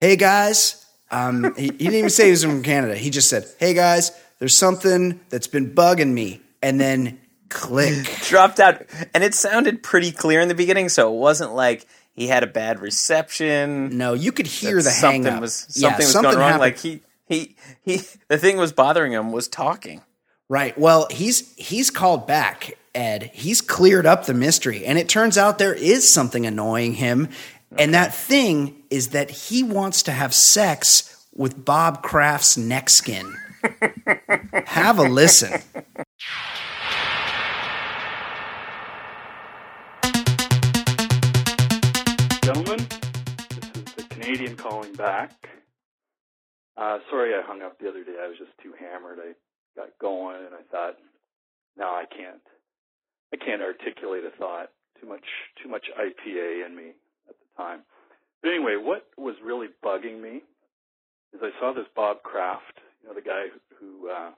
hey 0.00 0.16
guys 0.16 0.84
um, 1.10 1.54
he, 1.56 1.64
he 1.64 1.68
didn't 1.70 1.94
even 1.94 2.10
say 2.10 2.26
he 2.26 2.30
was 2.30 2.44
from 2.44 2.62
Canada. 2.62 2.96
He 2.96 3.10
just 3.10 3.28
said 3.28 3.46
hey 3.58 3.74
guys 3.74 4.12
there's 4.38 4.58
something 4.58 5.20
that's 5.28 5.46
been 5.46 5.74
bugging 5.74 6.12
me 6.12 6.40
and 6.62 6.80
then 6.80 7.20
click. 7.52 8.04
Dropped 8.22 8.58
out, 8.58 8.82
and 9.14 9.22
it 9.22 9.34
sounded 9.34 9.82
pretty 9.82 10.10
clear 10.10 10.40
in 10.40 10.48
the 10.48 10.54
beginning, 10.54 10.88
so 10.88 11.12
it 11.14 11.16
wasn't 11.16 11.54
like 11.54 11.86
he 12.14 12.28
had 12.28 12.42
a 12.42 12.46
bad 12.46 12.80
reception. 12.80 13.96
No, 13.96 14.12
you 14.12 14.32
could 14.32 14.46
hear 14.46 14.82
the 14.82 14.90
hang 14.90 15.22
something 15.24 15.26
up. 15.34 15.40
was 15.40 15.66
Yeah, 15.74 15.96
was 15.96 16.12
something 16.12 16.32
going 16.32 16.50
wrong. 16.50 16.60
Like 16.60 16.78
he 16.78 17.00
he 17.26 17.56
he 17.82 18.02
the 18.28 18.38
thing 18.38 18.56
was 18.58 18.72
bothering 18.72 19.12
him 19.12 19.32
was 19.32 19.48
talking. 19.48 20.02
right. 20.48 20.76
Well, 20.78 21.06
he's 21.10 21.54
he's 21.56 21.90
called 21.90 22.26
back, 22.26 22.76
Ed. 22.94 23.30
He's 23.32 23.60
cleared 23.60 24.06
up 24.06 24.26
the 24.26 24.34
mystery, 24.34 24.84
and 24.84 24.98
it 24.98 25.08
turns 25.08 25.38
out 25.38 25.58
there 25.58 25.74
is 25.74 26.12
something 26.12 26.46
annoying 26.46 26.94
him, 26.94 27.28
and 27.78 27.94
that 27.94 28.14
thing 28.14 28.82
is 28.90 29.08
that 29.08 29.30
he 29.30 29.62
wants 29.62 30.02
to 30.04 30.12
have 30.12 30.34
sex 30.34 31.26
with 31.34 31.64
Bob 31.64 32.02
Kraft's 32.02 32.58
neck 32.58 32.90
skin. 32.90 33.34
have 34.66 34.98
a 34.98 35.02
listen. 35.02 35.62
Calling 44.62 44.92
back. 44.94 45.32
Uh, 46.76 46.98
sorry 47.10 47.34
I 47.34 47.42
hung 47.42 47.62
up 47.62 47.78
the 47.78 47.88
other 47.88 48.04
day. 48.04 48.16
I 48.22 48.28
was 48.28 48.38
just 48.38 48.56
too 48.62 48.72
hammered. 48.78 49.18
I 49.18 49.32
got 49.76 49.90
going 50.00 50.36
and 50.36 50.54
I 50.54 50.62
thought, 50.70 50.96
no, 51.76 51.86
I 51.86 52.04
can't. 52.04 52.42
I 53.32 53.36
can't 53.36 53.62
articulate 53.62 54.24
a 54.24 54.30
thought. 54.38 54.70
Too 55.00 55.08
much, 55.08 55.24
too 55.62 55.68
much 55.68 55.86
IPA 55.98 56.66
in 56.66 56.76
me 56.76 56.92
at 57.28 57.34
the 57.34 57.62
time. 57.62 57.80
But 58.40 58.50
anyway, 58.50 58.76
what 58.76 59.06
was 59.18 59.34
really 59.44 59.68
bugging 59.84 60.22
me 60.22 60.42
is 61.34 61.40
I 61.42 61.50
saw 61.58 61.72
this 61.74 61.86
Bob 61.96 62.22
Kraft, 62.22 62.78
you 63.02 63.08
know, 63.08 63.14
the 63.14 63.20
guy 63.20 63.46
who, 63.80 64.08
uh, 64.08 64.30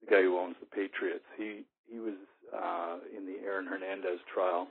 the 0.00 0.10
guy 0.10 0.22
who 0.22 0.38
owns 0.38 0.56
the 0.60 0.66
Patriots. 0.66 1.24
He 1.36 1.64
he 1.88 1.98
was 2.00 2.14
uh, 2.52 2.96
in 3.16 3.26
the 3.26 3.38
Aaron 3.44 3.66
Hernandez 3.66 4.18
trial, 4.32 4.68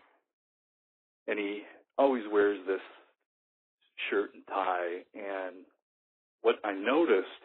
and 1.27 1.39
he 1.39 1.62
always 1.98 2.24
wears 2.32 2.60
this 2.68 2.82
shirt 4.09 4.33
and 4.33 4.43
tie. 4.47 5.03
And 5.13 5.65
what 6.41 6.55
I 6.63 6.74
noticed 6.74 7.41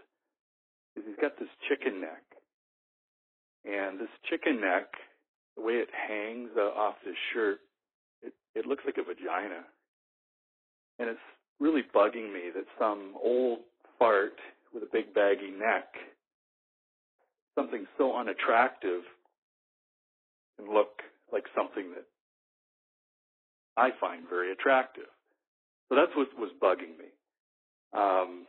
is 0.97 1.05
he's 1.07 1.21
got 1.21 1.39
this 1.39 1.49
chicken 1.69 2.01
neck, 2.01 2.23
and 3.65 3.99
this 3.99 4.09
chicken 4.29 4.61
neck, 4.61 4.87
the 5.57 5.63
way 5.63 5.75
it 5.75 5.89
hangs 5.93 6.51
uh, 6.57 6.79
off 6.79 6.97
his 7.05 7.15
shirt, 7.33 7.61
it 8.23 8.33
it 8.55 8.67
looks 8.67 8.83
like 8.85 8.97
a 8.99 9.03
vagina, 9.03 9.65
and 10.99 11.09
it's 11.09 11.21
really 11.61 11.83
bugging 11.95 12.33
me 12.33 12.51
that 12.55 12.65
some 12.79 13.15
old 13.23 13.61
fart 13.99 14.37
with 14.75 14.83
a 14.83 14.89
big 14.93 15.15
baggy 15.15 15.51
neck, 15.51 15.87
something 17.55 17.87
so 17.99 18.17
unattractive, 18.17 19.03
can 20.59 20.73
look 20.73 21.03
like 21.33 21.45
something 21.55 21.91
that 21.95 22.07
I 23.77 23.91
find 24.01 24.29
very 24.29 24.53
attractive. 24.53 25.09
So 25.91 25.97
that's 25.97 26.15
what 26.17 26.29
was 26.39 26.51
bugging 26.63 26.97
me. 26.97 27.11
Um, 27.93 28.47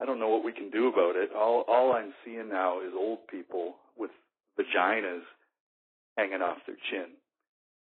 I 0.00 0.06
don't 0.06 0.18
know 0.18 0.28
what 0.30 0.44
we 0.44 0.52
can 0.52 0.70
do 0.70 0.88
about 0.88 1.14
it. 1.16 1.30
All 1.36 1.64
all 1.68 1.92
I'm 1.92 2.12
seeing 2.24 2.48
now 2.48 2.80
is 2.80 2.92
old 2.96 3.26
people 3.28 3.76
with 3.96 4.10
vaginas 4.58 5.20
hanging 6.16 6.40
off 6.42 6.58
their 6.66 6.76
chin. 6.90 7.12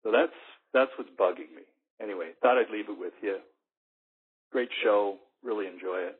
So 0.03 0.11
that's 0.11 0.35
that's 0.73 0.91
what's 0.97 1.09
bugging 1.11 1.55
me. 1.55 1.63
Anyway, 2.01 2.31
thought 2.41 2.57
I'd 2.57 2.69
leave 2.69 2.89
it 2.89 2.99
with 2.99 3.13
you. 3.21 3.37
Great 4.51 4.69
show. 4.83 5.17
Really 5.43 5.67
enjoy 5.67 5.99
it. 6.09 6.19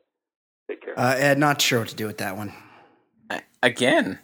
Take 0.68 0.82
care. 0.82 0.98
Uh, 0.98 1.14
Ed, 1.16 1.38
not 1.38 1.60
sure 1.60 1.80
what 1.80 1.88
to 1.88 1.94
do 1.96 2.06
with 2.06 2.18
that 2.18 2.36
one. 2.36 2.52
I- 3.30 3.42
Again, 3.62 4.18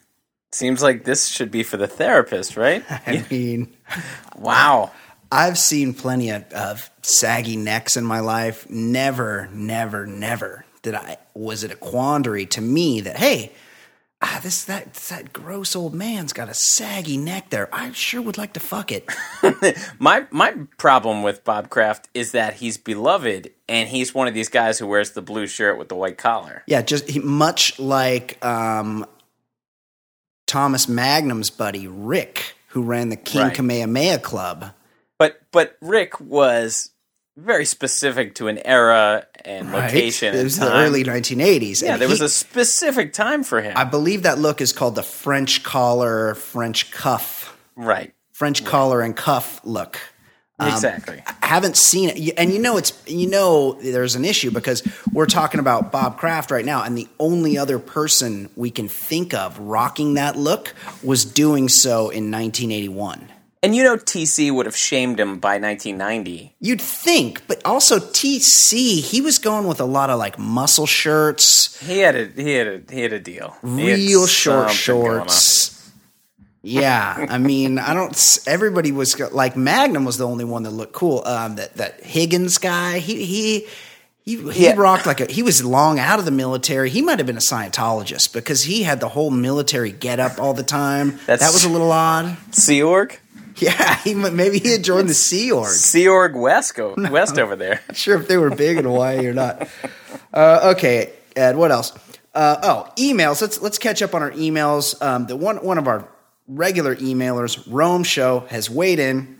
seems 0.52 0.82
like 0.82 1.04
this 1.04 1.26
should 1.28 1.50
be 1.50 1.62
for 1.62 1.76
the 1.76 1.86
therapist, 1.86 2.56
right? 2.56 2.82
I 3.06 3.24
mean, 3.30 3.74
Wow. 4.38 4.92
I've 5.32 5.58
seen 5.58 5.94
plenty 5.94 6.30
of, 6.30 6.44
of 6.52 6.90
saggy 7.00 7.56
necks 7.56 7.96
in 7.96 8.04
my 8.04 8.20
life. 8.20 8.68
Never, 8.68 9.48
never, 9.50 10.06
never 10.06 10.66
did 10.82 10.94
I 10.94 11.16
was 11.34 11.64
it 11.64 11.70
a 11.70 11.76
quandary 11.76 12.44
to 12.46 12.60
me 12.60 13.00
that 13.00 13.16
hey, 13.16 13.52
ah, 14.20 14.40
this 14.42 14.64
that 14.64 14.94
that 14.94 15.32
gross 15.32 15.74
old 15.74 15.94
man's 15.94 16.32
got 16.32 16.48
a 16.48 16.54
saggy 16.54 17.16
neck 17.16 17.50
there. 17.50 17.68
I 17.72 17.92
sure 17.92 18.20
would 18.20 18.36
like 18.36 18.52
to 18.54 18.60
fuck 18.60 18.92
it. 18.92 19.08
My 19.98 20.26
my 20.30 20.54
problem 20.76 21.22
with 21.22 21.44
Bob 21.44 21.70
Kraft 21.70 22.08
is 22.14 22.32
that 22.32 22.54
he's 22.54 22.76
beloved 22.76 23.50
and 23.68 23.88
he's 23.88 24.14
one 24.14 24.28
of 24.28 24.34
these 24.34 24.48
guys 24.48 24.78
who 24.78 24.86
wears 24.86 25.12
the 25.12 25.22
blue 25.22 25.46
shirt 25.46 25.78
with 25.78 25.88
the 25.88 25.94
white 25.94 26.18
collar. 26.18 26.62
Yeah, 26.66 26.82
just 26.82 27.08
he, 27.08 27.20
much 27.20 27.78
like 27.78 28.44
um, 28.44 29.06
Thomas 30.46 30.88
Magnum's 30.88 31.50
buddy 31.50 31.86
Rick, 31.86 32.56
who 32.68 32.82
ran 32.82 33.08
the 33.08 33.16
King 33.16 33.42
Right. 33.42 33.54
Kamehameha 33.54 34.18
Club. 34.18 34.72
But 35.22 35.40
but 35.52 35.76
Rick 35.80 36.20
was 36.20 36.90
very 37.36 37.64
specific 37.64 38.34
to 38.34 38.48
an 38.48 38.58
era 38.58 39.24
and 39.44 39.70
location. 39.70 40.34
It 40.34 40.42
was 40.42 40.58
the 40.58 40.68
early 40.68 41.04
1980s. 41.04 41.80
Yeah, 41.80 41.92
and 41.92 42.02
there 42.02 42.08
was 42.08 42.20
a 42.20 42.28
specific 42.28 43.12
time 43.12 43.44
for 43.44 43.62
him. 43.62 43.72
I 43.76 43.84
believe 43.84 44.24
that 44.24 44.40
look 44.40 44.60
is 44.60 44.72
called 44.72 44.96
the 44.96 45.04
French 45.04 45.62
collar, 45.62 46.34
French 46.34 46.90
cuff, 46.90 47.56
right. 47.76 48.12
French 48.32 48.64
collar 48.64 49.00
and 49.00 49.16
cuff 49.16 49.60
look. 49.62 50.00
Um, 50.58 50.66
exactly. 50.70 51.22
I 51.24 51.46
haven't 51.46 51.76
seen 51.76 52.08
it, 52.08 52.34
and 52.36 52.52
you 52.52 52.58
know 52.58 52.76
it's 52.76 52.92
you 53.06 53.30
know 53.30 53.74
there's 53.74 54.16
an 54.16 54.24
issue 54.24 54.50
because 54.50 54.82
we're 55.12 55.26
talking 55.26 55.60
about 55.60 55.92
Bob 55.92 56.18
Kraft 56.18 56.50
right 56.50 56.64
now, 56.64 56.82
and 56.82 56.98
the 56.98 57.06
only 57.20 57.56
other 57.56 57.78
person 57.78 58.50
we 58.56 58.72
can 58.72 58.88
think 58.88 59.34
of 59.34 59.56
rocking 59.60 60.14
that 60.14 60.36
look 60.36 60.74
was 61.00 61.24
doing 61.24 61.68
so 61.68 62.10
in 62.10 62.32
1981. 62.32 63.28
And 63.64 63.76
you 63.76 63.84
know 63.84 63.96
TC 63.96 64.50
would 64.52 64.66
have 64.66 64.76
shamed 64.76 65.20
him 65.20 65.38
by 65.38 65.52
1990. 65.58 66.56
You'd 66.58 66.80
think, 66.80 67.46
but 67.46 67.62
also 67.64 67.98
TC, 68.00 69.00
he 69.00 69.20
was 69.20 69.38
going 69.38 69.68
with 69.68 69.80
a 69.80 69.84
lot 69.84 70.10
of 70.10 70.18
like 70.18 70.36
muscle 70.38 70.86
shirts, 70.86 71.78
He 71.80 71.98
had 71.98 72.16
a 72.16 72.24
he 72.26 72.54
had 72.54 72.66
a 72.66 72.82
he 72.92 73.02
had 73.02 73.12
a 73.12 73.20
deal. 73.20 73.56
Real 73.62 74.26
short 74.26 74.70
something 74.72 75.02
going 75.02 75.10
on. 75.12 75.26
shorts. 75.28 75.90
Yeah, 76.64 77.26
I 77.28 77.38
mean, 77.38 77.78
I 77.80 77.92
don't. 77.92 78.38
Everybody 78.46 78.92
was 78.92 79.18
like 79.32 79.56
Magnum 79.56 80.04
was 80.04 80.16
the 80.16 80.26
only 80.26 80.44
one 80.44 80.62
that 80.64 80.70
looked 80.70 80.92
cool. 80.92 81.22
Um, 81.26 81.56
that 81.56 81.74
that 81.74 82.00
Higgins 82.04 82.58
guy, 82.58 82.98
he 83.00 83.24
he 83.24 83.66
he, 84.24 84.36
he 84.52 84.64
Yeah. 84.66 84.74
rocked 84.76 85.04
like 85.06 85.20
a. 85.20 85.26
He 85.32 85.42
was 85.42 85.64
long 85.64 85.98
out 85.98 86.20
of 86.20 86.24
the 86.24 86.30
military. 86.30 86.88
He 86.90 87.02
might 87.02 87.18
have 87.18 87.26
been 87.26 87.36
a 87.36 87.40
Scientologist 87.40 88.32
because 88.32 88.62
he 88.62 88.84
had 88.84 89.00
the 89.00 89.08
whole 89.08 89.30
military 89.32 89.90
get 89.90 90.20
up 90.20 90.38
all 90.40 90.54
the 90.54 90.62
time. 90.62 91.18
That's- 91.26 91.40
that 91.40 91.52
was 91.52 91.64
a 91.64 91.68
little 91.68 91.90
odd. 91.90 92.36
Sea 92.52 92.80
Org? 92.82 93.18
Yeah, 93.58 93.96
he 94.02 94.14
maybe 94.14 94.58
he 94.58 94.72
had 94.72 94.82
joined 94.82 95.08
the 95.08 95.14
Sea 95.14 95.52
Org. 95.52 95.68
Sea 95.68 96.08
Org 96.08 96.34
West 96.34 96.74
go, 96.74 96.94
West 96.96 97.38
over 97.38 97.56
there. 97.56 97.80
Not 97.88 97.96
sure 97.96 98.20
if 98.20 98.28
they 98.28 98.36
were 98.36 98.50
big 98.54 98.78
in 98.78 98.84
Hawaii 98.84 99.26
or 99.26 99.34
not. 99.34 99.68
Uh, 100.32 100.72
okay, 100.74 101.12
Ed. 101.36 101.56
What 101.56 101.70
else? 101.70 101.92
Uh, 102.34 102.56
oh, 102.62 102.92
emails. 102.96 103.42
Let's 103.42 103.60
let's 103.60 103.78
catch 103.78 104.00
up 104.00 104.14
on 104.14 104.22
our 104.22 104.30
emails. 104.32 105.00
Um, 105.02 105.26
the 105.26 105.36
one 105.36 105.58
one 105.64 105.78
of 105.78 105.86
our 105.86 106.08
regular 106.48 106.96
emailers, 106.96 107.62
Rome 107.70 108.04
Show, 108.04 108.40
has 108.48 108.70
weighed 108.70 108.98
in, 108.98 109.38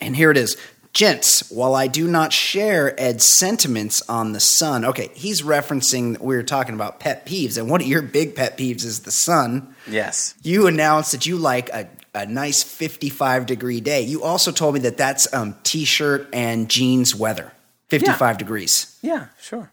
and 0.00 0.14
here 0.14 0.30
it 0.30 0.36
is. 0.36 0.56
Gents, 0.94 1.50
while 1.50 1.74
I 1.74 1.86
do 1.86 2.08
not 2.08 2.32
share 2.32 2.98
Ed's 3.00 3.28
sentiments 3.28 4.02
on 4.08 4.32
the 4.32 4.40
sun, 4.40 4.84
okay, 4.84 5.10
he's 5.14 5.42
referencing 5.42 6.18
we 6.18 6.34
were 6.34 6.42
talking 6.42 6.74
about 6.74 6.98
pet 6.98 7.26
peeves, 7.26 7.58
and 7.58 7.70
one 7.70 7.80
of 7.80 7.86
your 7.86 8.02
big 8.02 8.34
pet 8.34 8.56
peeves 8.56 8.84
is 8.84 9.00
the 9.00 9.12
sun. 9.12 9.74
Yes. 9.86 10.34
You 10.42 10.66
announced 10.66 11.12
that 11.12 11.26
you 11.26 11.36
like 11.36 11.68
a, 11.68 11.88
a 12.14 12.26
nice 12.26 12.62
55 12.62 13.46
degree 13.46 13.80
day. 13.80 14.02
You 14.02 14.22
also 14.22 14.50
told 14.52 14.74
me 14.74 14.80
that 14.80 14.96
that's 14.96 15.32
um, 15.34 15.56
t 15.62 15.84
shirt 15.84 16.28
and 16.32 16.68
jeans 16.68 17.14
weather, 17.14 17.52
55 17.88 18.38
degrees. 18.38 18.98
Yeah, 19.02 19.26
sure. 19.40 19.72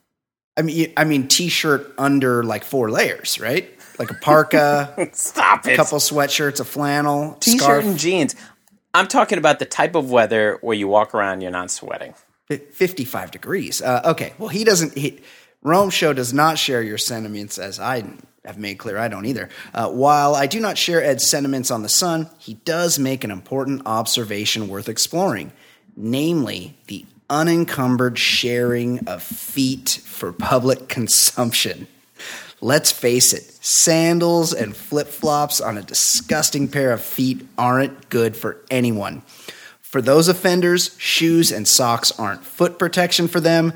I 0.57 0.61
mean, 0.61 0.93
I 0.95 1.03
mean 1.03 1.27
t 1.27 1.49
shirt 1.49 1.93
under 1.97 2.43
like 2.43 2.63
four 2.63 2.89
layers, 2.91 3.39
right? 3.39 3.69
Like 3.97 4.11
a 4.11 4.15
parka, 4.15 5.09
Stop 5.13 5.65
it. 5.67 5.73
a 5.73 5.75
couple 5.77 5.97
sweatshirts, 5.99 6.59
a 6.59 6.65
flannel, 6.65 7.37
T-shirt 7.39 7.61
scarf. 7.61 7.85
and 7.85 7.97
jeans. 7.97 8.35
I'm 8.93 9.07
talking 9.07 9.37
about 9.37 9.59
the 9.59 9.65
type 9.65 9.95
of 9.95 10.11
weather 10.11 10.57
where 10.61 10.75
you 10.75 10.87
walk 10.87 11.13
around, 11.15 11.41
you're 11.41 11.51
not 11.51 11.71
sweating. 11.71 12.13
Fi- 12.47 12.57
55 12.57 13.31
degrees. 13.31 13.81
Uh, 13.81 14.01
okay, 14.05 14.33
well, 14.37 14.49
he 14.49 14.63
doesn't. 14.65 14.97
He, 14.97 15.19
Rome 15.61 15.89
Show 15.89 16.13
does 16.13 16.33
not 16.33 16.57
share 16.59 16.81
your 16.81 16.97
sentiments, 16.97 17.57
as 17.57 17.79
I 17.79 18.03
have 18.45 18.57
made 18.57 18.77
clear. 18.77 18.97
I 18.97 19.07
don't 19.07 19.25
either. 19.25 19.49
Uh, 19.73 19.89
while 19.89 20.35
I 20.35 20.47
do 20.47 20.59
not 20.59 20.77
share 20.77 21.03
Ed's 21.03 21.29
sentiments 21.29 21.71
on 21.71 21.83
the 21.83 21.89
sun, 21.89 22.29
he 22.37 22.55
does 22.65 22.99
make 22.99 23.23
an 23.23 23.31
important 23.31 23.83
observation 23.85 24.67
worth 24.67 24.89
exploring, 24.89 25.51
namely 25.95 26.77
the 26.87 27.05
unencumbered 27.29 28.17
sharing 28.17 29.07
of 29.07 29.23
feet 29.23 30.01
for 30.03 30.31
public 30.31 30.87
consumption. 30.87 31.87
Let's 32.61 32.91
face 32.91 33.33
it, 33.33 33.43
sandals 33.63 34.53
and 34.53 34.75
flip 34.75 35.07
flops 35.07 35.59
on 35.59 35.77
a 35.77 35.81
disgusting 35.81 36.67
pair 36.67 36.91
of 36.91 37.03
feet 37.03 37.45
aren't 37.57 38.09
good 38.09 38.35
for 38.35 38.63
anyone. 38.71 39.21
For 39.81 40.01
those 40.01 40.27
offenders, 40.27 40.95
shoes 40.97 41.51
and 41.51 41.67
socks 41.67 42.11
aren't 42.17 42.43
foot 42.43 42.79
protection 42.79 43.27
for 43.27 43.39
them, 43.39 43.73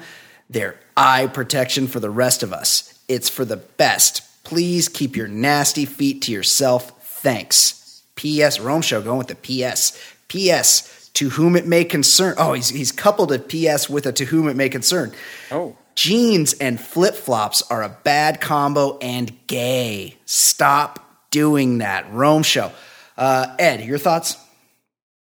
they're 0.49 0.75
eye 0.97 1.27
protection 1.27 1.88
for 1.88 1.99
the 1.99 2.10
rest 2.10 2.43
of 2.43 2.51
us. 2.51 2.99
It's 3.08 3.29
for 3.29 3.45
the 3.45 3.58
best. 3.58 4.21
Please 4.49 4.89
keep 4.89 5.15
your 5.15 5.27
nasty 5.27 5.85
feet 5.85 6.23
to 6.23 6.31
yourself. 6.31 7.03
Thanks. 7.03 8.01
P.S. 8.15 8.59
Rome 8.59 8.81
Show 8.81 8.99
going 8.99 9.19
with 9.19 9.27
the 9.27 9.35
P.S. 9.35 9.95
P.S. 10.27 11.12
To 11.13 11.29
whom 11.29 11.55
it 11.55 11.67
may 11.67 11.85
concern. 11.85 12.33
Oh, 12.35 12.53
he's, 12.53 12.69
he's 12.69 12.91
coupled 12.91 13.31
a 13.31 13.38
P.S. 13.38 13.91
with 13.91 14.07
a 14.07 14.12
to 14.12 14.25
whom 14.25 14.47
it 14.49 14.55
may 14.55 14.67
concern. 14.67 15.13
Oh. 15.51 15.77
Jeans 15.93 16.53
and 16.53 16.81
flip 16.81 17.13
flops 17.13 17.62
are 17.69 17.83
a 17.83 17.95
bad 18.03 18.41
combo 18.41 18.97
and 18.97 19.31
gay. 19.45 20.17
Stop 20.25 21.29
doing 21.29 21.77
that. 21.77 22.12
Rome 22.12 22.41
Show. 22.41 22.71
Uh, 23.15 23.55
Ed, 23.59 23.85
your 23.85 23.99
thoughts? 23.99 24.35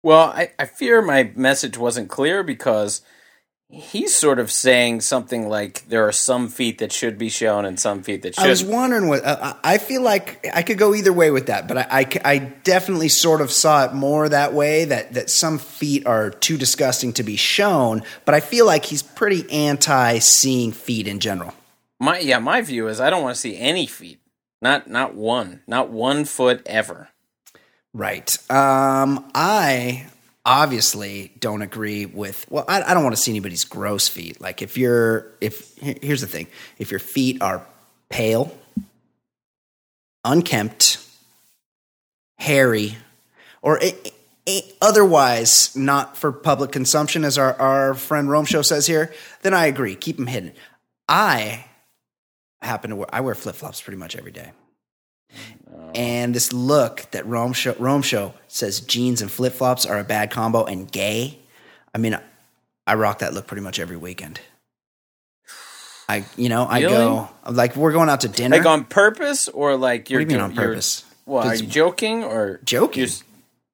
Well, 0.04 0.28
I, 0.28 0.52
I 0.58 0.68
fear 0.68 1.02
my 1.02 1.34
message 1.36 1.78
wasn't 1.78 2.10
clear 2.10 2.44
because 2.44 3.02
he's 3.72 4.16
sort 4.16 4.38
of 4.38 4.52
saying 4.52 5.02
something 5.02 5.48
like 5.48 5.88
there 5.88 6.06
are 6.06 6.12
some 6.12 6.50
feet 6.50 6.80
that 6.80 6.92
should 6.92 7.18
be 7.18 7.30
shown 7.30 7.66
and 7.66 7.80
some 7.80 8.04
feet 8.04 8.22
that 8.24 8.36
should. 8.36 8.44
I 8.44 8.50
was 8.50 8.64
wondering 8.64 9.08
what 9.08 9.24
uh, 9.24 9.56
I 9.64 9.74
I 9.74 9.78
feel 9.78 10.02
like 10.02 10.46
I 10.54 10.62
could 10.64 10.78
go 10.78 10.94
either 10.94 11.14
way 11.14 11.32
with 11.32 11.48
that, 11.48 11.68
but 11.68 11.78
I, 11.78 11.88
I, 11.90 12.08
I 12.26 12.38
definitely 12.64 13.08
sort 13.08 13.40
of 13.40 13.52
saw 13.52 13.86
it 13.86 13.94
more 13.94 14.28
that 14.28 14.54
way 14.54 14.86
that 14.86 15.14
that 15.14 15.30
some 15.30 15.58
feet 15.58 16.06
are 16.06 16.30
too 16.30 16.58
disgusting 16.58 17.14
to 17.14 17.24
be 17.24 17.38
shown. 17.38 18.04
But 18.26 18.36
I 18.36 18.42
feel 18.42 18.66
like 18.66 18.86
he's 18.86 19.02
pretty 19.02 19.50
anti 19.50 20.20
seeing 20.20 20.74
feet 20.74 21.08
in 21.08 21.20
general. 21.20 21.54
My 22.00 22.20
yeah, 22.20 22.40
my 22.40 22.62
view 22.62 22.88
is 22.88 23.00
I 23.00 23.10
don't 23.10 23.24
want 23.24 23.36
to 23.36 23.42
see 23.42 23.58
any 23.58 23.88
feet. 23.88 24.20
Not 24.62 24.90
not 24.90 25.16
one. 25.16 25.62
Not 25.68 25.90
one 25.90 26.26
foot 26.26 26.62
ever. 26.66 27.10
Right. 27.94 28.38
Um, 28.50 29.30
I 29.34 30.08
obviously 30.46 31.32
don't 31.40 31.62
agree 31.62 32.06
with. 32.06 32.46
Well, 32.50 32.66
I, 32.68 32.82
I 32.82 32.94
don't 32.94 33.04
want 33.04 33.16
to 33.16 33.22
see 33.22 33.32
anybody's 33.32 33.64
gross 33.64 34.08
feet. 34.08 34.42
Like 34.42 34.62
if 34.62 34.78
you're 34.78 35.28
if 35.40 35.76
here's 35.78 36.22
the 36.22 36.28
thing: 36.28 36.48
if 36.78 36.92
your 36.92 37.00
feet 37.00 37.42
are 37.42 37.66
pale, 38.10 38.56
unkempt, 40.24 40.98
hairy, 42.38 42.98
or 43.62 43.82
a, 43.82 43.94
a- 44.48 44.74
otherwise 44.82 45.76
not 45.76 46.18
for 46.18 46.32
public 46.32 46.72
consumption, 46.72 47.24
as 47.24 47.38
our, 47.38 47.54
our 47.60 47.94
friend 47.94 48.30
Rome 48.30 48.46
Show 48.46 48.62
says 48.62 48.88
here, 48.88 49.14
then 49.42 49.54
I 49.54 49.68
agree. 49.68 49.96
Keep 49.96 50.18
them 50.18 50.28
hidden. 50.28 50.54
I 51.08 51.66
happen 52.62 52.92
to 52.92 52.96
wear 52.96 53.08
I 53.14 53.22
wear 53.22 53.36
flip 53.36 53.56
flops 53.56 53.82
pretty 53.82 53.98
much 53.98 54.16
every 54.16 54.32
day. 54.32 54.52
And 55.94 56.34
this 56.34 56.54
look 56.54 57.06
that 57.12 57.26
Rome 57.26 57.54
Show, 57.54 57.76
Rome 57.78 58.02
Show 58.02 58.34
says 58.48 58.80
jeans 58.80 59.22
and 59.22 59.30
flip 59.30 59.54
flops 59.54 59.86
are 59.86 60.00
a 60.00 60.04
bad 60.04 60.32
combo 60.32 60.64
and 60.66 60.90
gay. 60.90 61.40
I 61.94 61.98
mean, 61.98 62.18
I 62.88 62.94
rock 62.96 63.20
that 63.20 63.34
look 63.34 63.48
pretty 63.48 63.62
much 63.62 63.80
every 63.80 63.98
weekend. 63.98 64.40
I, 66.10 66.26
you 66.36 66.50
know, 66.50 66.64
I 66.64 66.80
Really? 66.82 66.94
go 66.94 67.30
like 67.50 67.76
we're 67.76 67.92
going 67.94 68.10
out 68.10 68.22
to 68.22 68.28
dinner. 68.28 68.58
Like 68.58 68.66
on 68.66 68.84
purpose 68.86 69.48
or 69.48 69.76
like 69.78 70.10
you're 70.10 70.20
what 70.22 70.28
do 70.28 70.34
you 70.34 70.40
mean 70.40 70.44
on 70.44 70.56
purpose? 70.56 71.06
Well, 71.26 71.48
are 71.48 71.56
you 71.56 71.66
joking 71.68 72.24
or 72.24 72.60
Joking. 72.66 73.08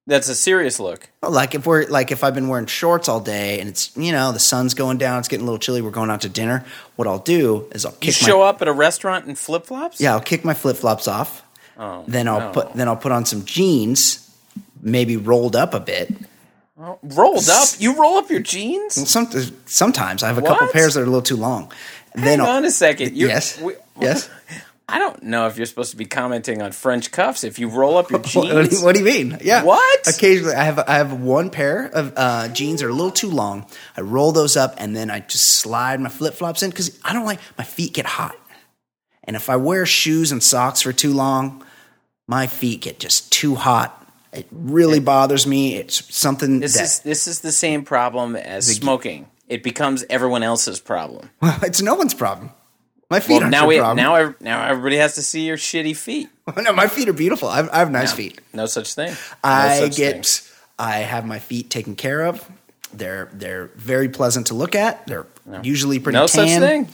that's 0.06 0.30
a 0.30 0.36
serious 0.36 0.80
look. 0.80 1.10
Oh, 1.24 1.32
Like 1.32 1.56
if 1.56 1.66
we're 1.66 1.88
like 1.88 2.12
if 2.12 2.24
I've 2.24 2.36
been 2.36 2.48
wearing 2.48 2.68
shorts 2.68 3.10
all 3.10 3.20
day 3.20 3.60
and 3.60 3.70
it's 3.70 3.96
you 3.98 4.12
know 4.12 4.32
the 4.32 4.40
sun's 4.40 4.76
going 4.76 4.98
down, 5.00 5.20
it's 5.20 5.28
getting 5.28 5.44
a 5.44 5.46
little 5.46 5.58
chilly. 5.60 5.82
We're 5.82 5.90
going 5.90 6.12
out 6.12 6.22
to 6.22 6.30
dinner. 6.30 6.64
What 6.96 7.08
I'll 7.08 7.18
do 7.20 7.68
is 7.72 7.86
I'll 7.86 7.96
You 8.02 8.12
show 8.12 8.40
my 8.40 8.46
up 8.46 8.62
at 8.62 8.68
a 8.68 8.74
restaurant 8.74 9.26
in 9.28 9.34
flip 9.36 9.66
flops? 9.66 10.00
yeah 10.00 10.14
I'll 10.14 10.22
kick 10.22 10.46
my 10.46 10.54
flip 10.54 10.78
flops 10.78 11.08
off. 11.08 11.44
Oh, 11.80 12.04
Then 12.08 12.28
I'll 12.28 12.40
no. 12.40 12.52
put 12.52 12.74
then 12.74 12.88
I'll 12.88 12.96
put 12.96 13.12
on 13.12 13.26
some 13.26 13.46
jeans, 13.46 14.30
maybe 14.82 15.16
rolled 15.18 15.56
up 15.56 15.74
a 15.74 15.80
bit. 15.80 16.12
rolled 16.76 17.50
up. 17.50 17.68
You 17.80 17.96
roll 18.00 18.18
up 18.18 18.30
your 18.30 18.40
jeans? 18.40 19.10
Some, 19.10 19.28
sometimes 19.66 20.24
I 20.24 20.28
have 20.28 20.38
a 20.38 20.42
couple 20.42 20.68
pairs 20.68 20.94
that 20.96 21.02
are 21.02 21.04
a 21.04 21.08
little 21.08 21.22
too 21.22 21.36
long. 21.38 21.72
Then 22.16 22.40
Hang 22.40 22.42
I'll, 22.42 22.48
on 22.58 22.66
a 22.66 22.72
second. 22.72 23.16
You're, 23.16 23.30
yes, 23.30 23.60
we- 23.62 23.76
yes. 24.00 24.30
I 24.90 25.00
don't 25.00 25.22
know 25.24 25.48
if 25.48 25.58
you're 25.58 25.66
supposed 25.66 25.92
to 25.92 25.98
be 25.98 26.06
commenting 26.06 26.62
on 26.62 26.72
French 26.72 27.12
cuffs 27.12 27.44
if 27.44 27.60
you 27.60 27.68
roll 27.68 27.98
up 27.98 28.10
your 28.10 28.20
What, 28.22 28.34
what 28.36 28.44
do 28.48 28.62
jeans. 28.64 28.80
you, 28.80 28.86
what 28.86 28.96
do 28.96 29.00
you 29.02 29.06
mean? 29.06 29.38
Yeah. 29.44 29.64
What? 29.64 30.08
Occasionally, 30.08 30.56
I 30.56 30.64
have 30.64 30.80
I 30.80 30.94
have 30.96 31.12
one 31.20 31.50
pair 31.50 31.88
of 31.88 32.14
uh, 32.16 32.48
jeans 32.48 32.80
that 32.80 32.88
are 32.88 32.90
a 32.90 32.94
little 32.94 33.12
too 33.12 33.30
long. 33.30 33.66
I 33.98 34.02
roll 34.02 34.32
those 34.32 34.56
up 34.56 34.76
and 34.78 34.96
then 34.96 35.12
I 35.12 35.20
just 35.20 35.46
slide 35.60 36.00
my 36.00 36.08
flip 36.10 36.36
flops 36.36 36.64
in 36.64 36.70
because 36.70 36.98
I 37.04 37.12
don't 37.12 37.26
like 37.26 37.40
my 37.58 37.66
feet 37.66 37.94
get 37.94 38.06
hot. 38.06 38.36
And 39.26 39.36
if 39.36 39.50
I 39.50 39.58
wear 39.58 39.86
shoes 39.86 40.32
and 40.32 40.42
socks 40.42 40.82
for 40.84 40.94
too 40.94 41.12
long, 41.14 41.66
my 42.28 42.48
feet 42.48 42.82
get 42.82 43.00
just 43.00 43.32
too 43.32 43.56
hot. 43.56 43.94
It 44.34 44.48
really 44.52 45.00
bothers 45.00 45.48
me. 45.48 45.76
It's 45.76 46.14
something 46.16 46.60
This 46.60 46.74
that 46.76 46.84
is 46.84 47.00
this 47.00 47.28
is 47.28 47.40
the 47.42 47.52
same 47.52 47.84
problem 47.84 48.36
as 48.36 48.68
smoking. 48.68 49.28
It 49.48 49.64
becomes 49.64 50.04
everyone 50.10 50.44
else's 50.44 50.80
problem. 50.80 51.30
it's 51.42 51.82
no 51.82 51.96
one's 51.96 52.14
problem. 52.14 52.52
My 53.10 53.22
feet 53.22 53.36
Well, 53.36 53.44
aren't 53.44 53.52
now 53.52 53.62
your 53.62 53.68
we 53.70 53.78
problem. 53.80 53.98
now 53.98 54.36
now 54.42 54.68
everybody 54.68 54.98
has 54.98 55.16
to 55.16 55.24
see 55.24 55.46
your 55.48 55.56
shitty 55.58 55.96
feet. 55.96 56.30
no, 56.62 56.74
my 56.74 56.88
feet 56.88 57.08
are 57.08 57.14
beautiful. 57.14 57.48
I 57.48 57.56
have, 57.58 57.70
I 57.72 57.78
have 57.80 57.90
nice 57.92 58.12
No, 58.12 58.18
feet. 58.18 58.42
No 58.54 58.66
such 58.66 58.94
thing. 58.94 59.12
No 59.12 59.16
I 59.46 59.80
such 59.80 59.96
get 59.96 60.26
thing. 60.26 60.54
I 60.78 60.98
have 60.98 61.26
my 61.26 61.40
feet 61.40 61.70
taken 61.70 61.96
care 61.96 62.26
of. 62.26 62.48
They're 62.94 63.30
they're 63.34 63.68
very 63.76 64.10
pleasant 64.10 64.48
to 64.48 64.54
look 64.54 64.76
at. 64.76 65.08
They're 65.08 65.26
usually 65.64 66.00
pretty 66.00 66.18
No 66.18 66.28
tan. 66.28 66.48
such 66.50 66.60
thing. 66.60 66.88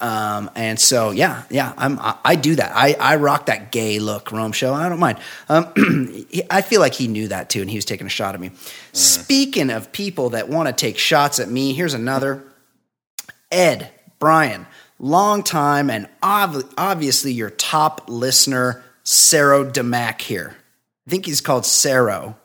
Um, 0.00 0.50
and 0.54 0.78
so 0.78 1.12
yeah, 1.12 1.44
yeah, 1.50 1.72
I'm 1.76 1.98
I, 1.98 2.16
I 2.24 2.36
do 2.36 2.56
that. 2.56 2.72
I, 2.74 2.94
I 2.98 3.16
rock 3.16 3.46
that 3.46 3.72
gay 3.72 3.98
look, 4.00 4.32
Rome 4.32 4.52
show. 4.52 4.74
I 4.74 4.88
don't 4.88 4.98
mind. 4.98 5.18
Um, 5.48 5.72
I 6.50 6.62
feel 6.62 6.80
like 6.80 6.94
he 6.94 7.08
knew 7.08 7.28
that 7.28 7.48
too, 7.48 7.60
and 7.60 7.70
he 7.70 7.76
was 7.76 7.84
taking 7.84 8.06
a 8.06 8.10
shot 8.10 8.34
at 8.34 8.40
me. 8.40 8.50
Speaking 8.92 9.70
of 9.70 9.92
people 9.92 10.30
that 10.30 10.48
want 10.48 10.68
to 10.68 10.72
take 10.72 10.98
shots 10.98 11.38
at 11.38 11.48
me, 11.48 11.72
here's 11.72 11.94
another. 11.94 12.42
Ed 13.50 13.90
Brian, 14.18 14.66
long 14.98 15.42
time 15.42 15.90
and 15.90 16.08
ob- 16.22 16.72
obviously 16.78 17.32
your 17.32 17.50
top 17.50 18.04
listener, 18.08 18.82
Saro 19.02 19.70
DeMac 19.70 20.20
here. 20.22 20.56
I 21.06 21.10
think 21.10 21.26
he's 21.26 21.40
called 21.40 21.66
Saro, 21.66 22.36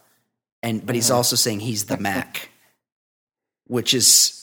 and 0.62 0.86
but 0.86 0.96
he's 0.96 1.10
also 1.10 1.36
saying 1.36 1.62
he's 1.62 1.86
the 1.86 1.98
Mac, 1.98 2.50
which 3.68 3.94
is, 3.94 4.39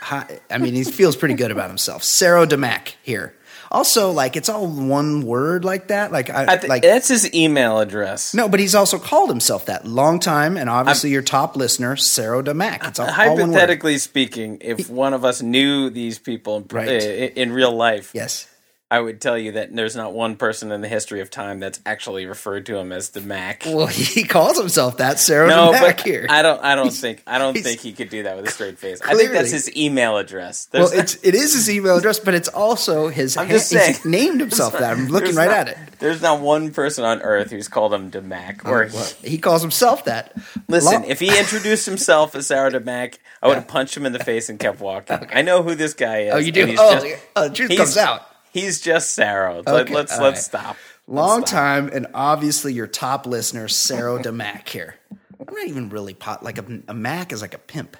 hi- 0.00 0.40
I 0.50 0.58
mean, 0.58 0.74
he 0.74 0.84
feels 0.84 1.16
pretty 1.16 1.34
good 1.34 1.50
about 1.50 1.68
himself. 1.68 2.02
Saro 2.02 2.46
DeMac 2.46 2.94
here. 3.02 3.34
Also, 3.70 4.12
like 4.12 4.34
it's 4.34 4.48
all 4.48 4.66
one 4.66 5.26
word 5.26 5.62
like 5.62 5.88
that. 5.88 6.10
Like 6.10 6.30
I, 6.30 6.54
I 6.54 6.56
thi- 6.56 6.68
like 6.68 6.82
that's 6.82 7.08
his 7.08 7.34
email 7.34 7.80
address. 7.80 8.32
no, 8.32 8.48
but 8.48 8.60
he's 8.60 8.74
also 8.74 8.98
called 8.98 9.28
himself 9.28 9.66
that. 9.66 9.86
Long 9.86 10.20
time 10.20 10.56
and 10.56 10.70
obviously 10.70 11.10
your 11.10 11.20
top 11.20 11.54
listener, 11.54 11.94
Saro 11.96 12.42
DeMac. 12.42 12.88
It's 12.88 12.98
all, 12.98 13.08
all 13.08 13.14
one 13.14 13.36
word. 13.36 13.38
Hypothetically 13.48 13.98
speaking, 13.98 14.56
if 14.62 14.88
one 14.88 15.12
of 15.12 15.22
us 15.22 15.42
knew 15.42 15.90
these 15.90 16.18
people 16.18 16.64
Right. 16.70 16.88
in, 16.88 17.28
in 17.34 17.52
real 17.52 17.72
life, 17.76 18.12
Yes. 18.14 18.48
I 18.90 19.00
would 19.00 19.20
tell 19.20 19.36
you 19.36 19.52
that 19.52 19.74
there's 19.76 19.94
not 19.96 20.14
one 20.14 20.36
person 20.36 20.72
in 20.72 20.80
the 20.80 20.88
history 20.88 21.20
of 21.20 21.30
time 21.30 21.60
that's 21.60 21.78
actually 21.84 22.24
referred 22.24 22.64
to 22.66 22.76
him 22.76 22.90
as 22.90 23.10
the 23.10 23.20
Mac. 23.20 23.64
Well, 23.66 23.86
he 23.86 24.24
calls 24.24 24.56
himself 24.58 24.96
that, 24.96 25.18
Sarah. 25.18 25.46
no, 25.46 25.72
DeMac 25.72 25.80
but 25.80 26.00
here. 26.00 26.26
I 26.30 26.40
don't. 26.40 26.62
I 26.64 26.74
don't 26.74 26.90
think. 26.90 27.22
I 27.26 27.36
don't 27.36 27.52
think 27.56 27.80
he 27.80 27.92
could 27.92 28.08
do 28.08 28.22
that 28.22 28.36
with 28.36 28.46
a 28.46 28.50
straight 28.50 28.78
face. 28.78 29.02
I 29.02 29.14
think 29.14 29.32
that's 29.32 29.50
his 29.50 29.74
email 29.76 30.16
address. 30.16 30.68
Well, 30.72 30.90
it's 30.92 31.16
it 31.22 31.34
is 31.34 31.52
his 31.52 31.68
email 31.70 31.96
address, 31.98 32.18
but 32.18 32.32
it's 32.34 32.48
also 32.48 33.08
his. 33.08 33.36
I'm 33.36 33.48
just 33.48 33.70
he's 33.70 34.00
saying. 34.00 34.10
named 34.10 34.40
himself 34.40 34.72
that. 34.78 34.84
I'm 34.96 35.08
looking 35.08 35.34
There's 35.34 35.36
right 35.36 35.48
not- 35.50 35.68
at 35.68 35.68
it. 35.68 35.78
There's 35.98 36.22
not 36.22 36.40
one 36.40 36.70
person 36.70 37.04
on 37.04 37.20
earth 37.22 37.50
who's 37.50 37.66
called 37.66 37.92
him 37.92 38.10
Demac. 38.10 38.60
Oh, 38.64 38.70
or 38.70 38.86
He 39.28 39.36
calls 39.36 39.62
himself 39.62 40.04
that. 40.04 40.32
listen, 40.68 41.02
if 41.04 41.18
he 41.18 41.36
introduced 41.36 41.86
himself 41.86 42.36
as 42.36 42.46
Sarah 42.46 42.70
the 42.70 42.78
Mac, 42.78 43.18
I 43.42 43.48
would 43.48 43.56
have 43.56 43.66
punched 43.66 43.96
him 43.96 44.06
in 44.06 44.12
the 44.12 44.20
face 44.20 44.48
and 44.48 44.60
kept 44.60 44.78
walking. 44.80 45.18
I 45.32 45.42
know 45.42 45.62
who 45.64 45.74
this 45.74 45.94
guy 45.94 46.20
is. 46.20 46.34
oh, 46.34 46.38
you 46.38 46.52
do. 46.52 46.66
he's 46.66 46.78
Oh, 46.80 46.92
just- 47.00 47.22
oh, 47.36 47.48
the 47.48 47.54
truth 47.54 47.76
comes 47.76 47.96
out. 47.96 48.27
He's 48.60 48.80
just 48.80 49.12
Sarah. 49.14 49.62
Let, 49.66 49.68
Okay, 49.86 49.94
let's 49.94 50.18
let's 50.18 50.44
stop. 50.44 50.76
Long 51.06 51.40
Let's 51.40 51.50
stop. 51.50 51.60
time, 51.60 51.90
and 51.92 52.06
obviously 52.14 52.72
your 52.74 52.86
top 52.86 53.26
listener, 53.26 53.66
Sarah 53.68 54.22
DeMac 54.22 54.68
here. 54.68 54.96
I'm 55.40 55.54
not 55.54 55.66
even 55.66 55.88
really 55.88 56.12
pot 56.14 56.42
like 56.42 56.58
a, 56.58 56.64
a 56.88 56.94
Mac 56.94 57.32
is 57.32 57.40
like 57.40 57.54
a 57.54 57.58
pimp. 57.58 57.96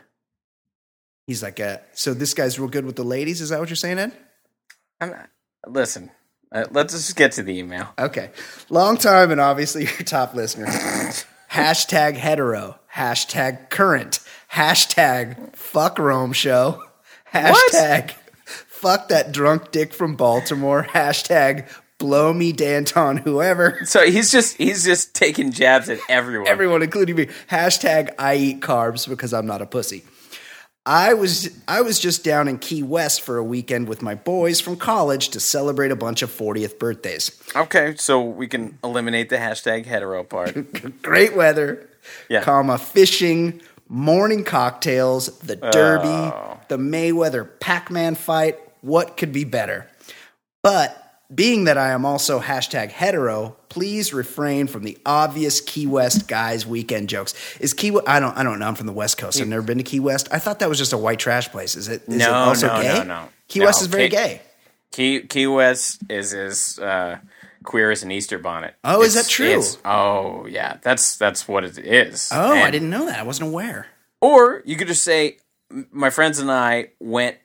He's 1.26 1.42
like 1.42 1.58
a. 1.58 1.80
So 1.92 2.12
this 2.14 2.34
guy's 2.34 2.58
real 2.58 2.68
good 2.68 2.84
with 2.84 2.96
the 2.96 3.04
ladies. 3.04 3.40
Is 3.40 3.48
that 3.50 3.60
what 3.60 3.68
you're 3.70 3.76
saying, 3.76 3.98
Ed? 3.98 4.12
I'm 5.00 5.10
not- 5.10 5.30
listen, 5.66 6.10
uh, 6.52 6.64
let's 6.70 6.92
just 6.92 7.16
get 7.16 7.32
to 7.32 7.42
the 7.42 7.58
email. 7.58 7.88
Okay. 7.98 8.30
Long 8.70 8.96
time 8.96 9.30
and 9.30 9.40
obviously 9.40 9.82
your 9.84 9.92
top 10.04 10.34
listener. 10.34 10.66
hashtag 11.50 12.14
hetero. 12.16 12.78
Hashtag 12.94 13.70
current. 13.70 14.20
Hashtag 14.52 15.54
fuck 15.56 15.98
Rome 15.98 16.32
show. 16.32 16.82
Hashtag 17.32 18.12
fuck 18.80 19.08
that 19.08 19.32
drunk 19.32 19.70
dick 19.70 19.92
from 19.92 20.16
Baltimore. 20.16 20.84
Hashtag 20.90 21.68
blow 21.98 22.32
me 22.32 22.52
Danton 22.52 23.16
whoever. 23.18 23.78
So 23.84 24.04
he's 24.06 24.30
just 24.30 24.56
he's 24.56 24.84
just 24.84 25.14
taking 25.14 25.50
jabs 25.52 25.88
at 25.88 25.98
everyone. 26.08 26.48
Everyone, 26.48 26.82
including 26.82 27.16
me. 27.16 27.26
Hashtag 27.50 28.14
I 28.18 28.36
eat 28.36 28.60
carbs 28.60 29.08
because 29.08 29.32
I'm 29.34 29.46
not 29.46 29.62
a 29.62 29.66
pussy. 29.66 30.04
I 30.86 31.12
was 31.14 31.50
I 31.68 31.82
was 31.82 31.98
just 31.98 32.24
down 32.24 32.48
in 32.48 32.58
Key 32.58 32.82
West 32.82 33.20
for 33.20 33.36
a 33.36 33.44
weekend 33.44 33.88
with 33.88 34.00
my 34.00 34.14
boys 34.14 34.58
from 34.60 34.76
college 34.76 35.28
to 35.30 35.40
celebrate 35.40 35.90
a 35.90 35.96
bunch 35.96 36.22
of 36.22 36.30
40th 36.30 36.78
birthdays. 36.78 37.30
Okay, 37.54 37.94
so 37.96 38.22
we 38.22 38.46
can 38.46 38.78
eliminate 38.82 39.28
the 39.28 39.36
hashtag 39.36 39.84
hetero 39.84 40.24
part. 40.24 40.56
great 41.02 41.36
weather, 41.36 41.86
Yeah. 42.30 42.42
comma 42.42 42.78
fishing, 42.78 43.60
morning 43.88 44.44
cocktails, 44.44 45.38
the 45.40 45.56
Derby, 45.56 46.08
Oh. 46.08 46.58
the 46.68 46.78
Mayweather 46.78 47.46
Pac-Man 47.60 48.14
fight. 48.14 48.58
What 48.80 49.16
could 49.16 49.32
be 49.32 49.44
better? 49.44 49.88
But 50.62 51.04
being 51.34 51.64
that 51.64 51.76
I 51.78 51.90
am 51.90 52.04
also 52.06 52.40
hashtag 52.40 52.90
hetero, 52.90 53.56
please 53.68 54.12
refrain 54.14 54.66
from 54.66 54.82
the 54.82 54.96
obvious 55.04 55.60
Key 55.60 55.86
West 55.86 56.26
guys 56.26 56.66
weekend 56.66 57.08
jokes. 57.08 57.34
Is 57.60 57.74
Key? 57.74 57.96
I 58.06 58.18
don't. 58.20 58.36
I 58.36 58.42
don't 58.42 58.58
know. 58.58 58.66
I'm 58.66 58.74
from 58.74 58.86
the 58.86 58.92
West 58.92 59.18
Coast. 59.18 59.40
I've 59.40 59.48
never 59.48 59.62
been 59.62 59.78
to 59.78 59.84
Key 59.84 60.00
West. 60.00 60.28
I 60.32 60.38
thought 60.38 60.58
that 60.60 60.68
was 60.68 60.78
just 60.78 60.92
a 60.92 60.98
white 60.98 61.18
trash 61.18 61.50
place. 61.50 61.76
Is 61.76 61.88
it? 61.88 62.02
Is 62.08 62.14
it 62.16 62.18
No, 62.18 62.32
also 62.32 62.66
no, 62.68 62.82
gay? 62.82 62.98
no, 62.98 63.02
no. 63.04 63.28
Key 63.48 63.60
No, 63.60 63.66
West 63.66 63.80
is 63.82 63.86
very 63.88 64.04
Key- 64.08 64.16
gay. 64.16 64.40
Key 64.90 65.20
Key 65.20 65.46
West 65.46 66.00
is 66.08 66.32
as 66.32 66.78
uh, 66.78 67.18
queer 67.62 67.90
as 67.90 68.02
an 68.02 68.10
Easter 68.10 68.38
bonnet. 68.38 68.74
Oh, 68.82 69.02
is 69.02 69.14
that 69.14 69.26
true? 69.28 69.46
it's- 69.46 69.76
Oh, 69.84 70.46
yeah. 70.46 70.78
That's 70.82 71.16
that's 71.18 71.46
what 71.46 71.62
it 71.64 71.76
is. 71.78 72.30
Oh, 72.32 72.52
I 72.52 72.70
didn't 72.70 72.90
know 72.90 73.04
that. 73.06 73.18
I 73.18 73.22
wasn't 73.22 73.50
aware. 73.50 73.86
Or 74.20 74.62
you 74.64 74.76
could 74.76 74.88
just 74.88 75.04
say, 75.04 75.36
my 75.92 76.08
friends 76.10 76.38
and 76.38 76.50
I 76.50 76.88
went 76.98 77.36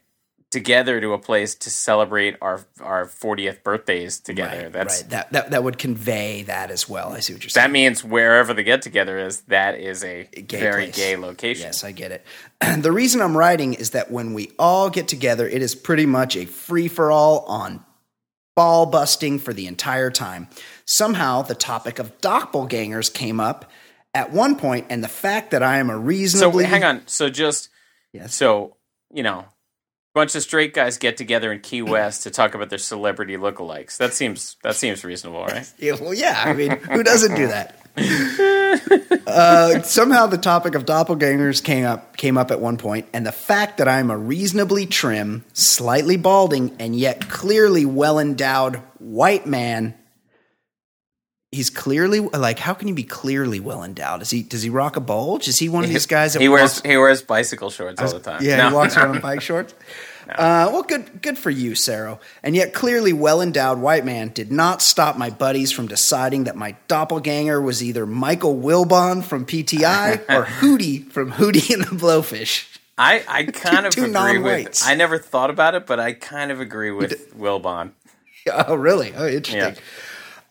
together 0.54 1.00
to 1.00 1.12
a 1.12 1.18
place 1.18 1.54
to 1.56 1.68
celebrate 1.68 2.36
our 2.40 2.64
our 2.80 3.04
40th 3.04 3.62
birthdays 3.62 4.18
together. 4.20 4.62
Right, 4.62 4.72
That's 4.72 5.02
right. 5.02 5.10
That, 5.10 5.32
that 5.32 5.50
that 5.50 5.62
would 5.64 5.76
convey 5.76 6.44
that 6.44 6.70
as 6.70 6.88
well. 6.88 7.12
I 7.12 7.20
see 7.20 7.34
what 7.34 7.42
you're 7.42 7.50
saying. 7.50 7.64
that 7.66 7.70
means 7.70 8.02
wherever 8.02 8.54
the 8.54 8.62
get 8.62 8.80
together 8.80 9.18
is, 9.18 9.42
that 9.42 9.74
is 9.78 10.02
a 10.02 10.24
gay 10.24 10.60
very 10.60 10.84
place. 10.84 10.96
gay 10.96 11.16
location. 11.16 11.66
Yes, 11.66 11.84
I 11.84 11.92
get 11.92 12.12
it. 12.12 12.24
the 12.82 12.92
reason 12.92 13.20
I'm 13.20 13.36
writing 13.36 13.74
is 13.74 13.90
that 13.90 14.10
when 14.10 14.32
we 14.32 14.52
all 14.58 14.88
get 14.88 15.08
together, 15.08 15.46
it 15.46 15.60
is 15.60 15.74
pretty 15.74 16.06
much 16.06 16.36
a 16.36 16.46
free 16.46 16.88
for 16.88 17.10
all 17.12 17.40
on 17.46 17.84
ball 18.56 18.86
busting 18.86 19.40
for 19.40 19.52
the 19.52 19.66
entire 19.66 20.10
time. 20.10 20.48
Somehow, 20.86 21.42
the 21.42 21.56
topic 21.56 21.98
of 21.98 22.16
doppelgangers 22.20 23.12
came 23.12 23.40
up 23.40 23.70
at 24.14 24.32
one 24.32 24.54
point, 24.56 24.86
and 24.90 25.02
the 25.02 25.08
fact 25.08 25.50
that 25.50 25.62
I 25.62 25.78
am 25.78 25.90
a 25.90 25.94
So 25.94 25.98
reasonably 25.98 26.64
hang 26.64 26.84
on. 26.84 27.02
So 27.06 27.28
just 27.28 27.68
Yes. 28.12 28.32
so 28.34 28.76
you 29.12 29.22
know, 29.22 29.44
bunch 30.14 30.34
of 30.34 30.42
straight 30.42 30.72
guys 30.72 30.96
get 30.96 31.16
together 31.16 31.52
in 31.52 31.60
Key 31.60 31.82
West 31.82 32.22
to 32.22 32.30
talk 32.30 32.54
about 32.54 32.70
their 32.70 32.78
celebrity 32.78 33.36
lookalikes. 33.36 33.98
That 33.98 34.14
seems 34.14 34.56
that 34.62 34.76
seems 34.76 35.04
reasonable, 35.04 35.44
right? 35.44 35.70
Yeah, 35.78 35.96
well, 36.00 36.14
yeah. 36.14 36.40
I 36.44 36.52
mean, 36.54 36.70
who 36.70 37.02
doesn't 37.02 37.34
do 37.34 37.48
that? 37.48 37.80
uh, 39.26 39.82
somehow, 39.82 40.26
the 40.26 40.38
topic 40.38 40.74
of 40.74 40.84
doppelgangers 40.84 41.62
came 41.62 41.84
up 41.84 42.16
came 42.16 42.38
up 42.38 42.50
at 42.50 42.60
one 42.60 42.76
point, 42.76 43.06
and 43.12 43.26
the 43.26 43.32
fact 43.32 43.78
that 43.78 43.88
I'm 43.88 44.10
a 44.10 44.16
reasonably 44.16 44.86
trim, 44.86 45.44
slightly 45.52 46.16
balding, 46.16 46.76
and 46.78 46.96
yet 46.96 47.28
clearly 47.28 47.84
well 47.84 48.18
endowed 48.18 48.76
white 48.98 49.46
man. 49.46 49.94
He's 51.54 51.70
clearly 51.70 52.20
like, 52.20 52.58
how 52.58 52.74
can 52.74 52.88
you 52.88 52.94
be 52.94 53.04
clearly 53.04 53.60
well 53.60 53.82
endowed? 53.84 54.22
Is 54.22 54.30
he? 54.30 54.42
Does 54.42 54.62
he 54.62 54.70
rock 54.70 54.96
a 54.96 55.00
bulge? 55.00 55.48
Is 55.48 55.58
he 55.58 55.68
one 55.68 55.84
of 55.84 55.90
these 55.90 56.06
guys 56.06 56.32
that 56.32 56.42
he 56.42 56.48
wears 56.48 56.74
walks- 56.76 56.82
he 56.82 56.96
wears 56.96 57.22
bicycle 57.22 57.70
shorts 57.70 58.00
all 58.02 58.08
the 58.12 58.20
time. 58.20 58.42
yeah, 58.42 58.56
No. 58.56 58.68
he 58.70 58.74
walks 58.74 58.96
around 58.96 59.14
in 59.16 59.22
bike 59.30 59.40
shorts. 59.40 59.72
Uh, 60.26 60.70
well, 60.72 60.82
good, 60.82 61.20
good 61.20 61.36
for 61.36 61.50
you, 61.50 61.74
Sarah. 61.74 62.18
And 62.42 62.56
yet, 62.56 62.72
clearly, 62.72 63.12
well-endowed 63.12 63.78
white 63.78 64.06
man 64.06 64.28
did 64.30 64.50
not 64.50 64.80
stop 64.80 65.18
my 65.18 65.28
buddies 65.28 65.70
from 65.70 65.86
deciding 65.86 66.44
that 66.44 66.56
my 66.56 66.76
doppelganger 66.88 67.60
was 67.60 67.82
either 67.84 68.06
Michael 68.06 68.56
Wilbon 68.56 69.22
from 69.22 69.44
PTI 69.44 70.20
or 70.30 70.46
Hootie 70.46 71.06
from 71.12 71.32
Hootie 71.32 71.74
and 71.74 71.82
the 71.84 71.94
Blowfish. 71.94 72.66
I, 72.96 73.22
I 73.28 73.44
kind 73.52 73.84
of 73.84 73.92
two 73.94 74.04
agree 74.06 74.38
with. 74.38 74.82
I 74.82 74.94
never 74.94 75.18
thought 75.18 75.50
about 75.50 75.74
it, 75.74 75.86
but 75.86 76.00
I 76.00 76.14
kind 76.14 76.50
of 76.50 76.58
agree 76.58 76.90
with 76.90 77.36
Wilbon. 77.38 77.90
Oh, 78.50 78.74
really? 78.74 79.12
Oh, 79.14 79.26
interesting. 79.26 79.74
Yeah. 79.74 79.80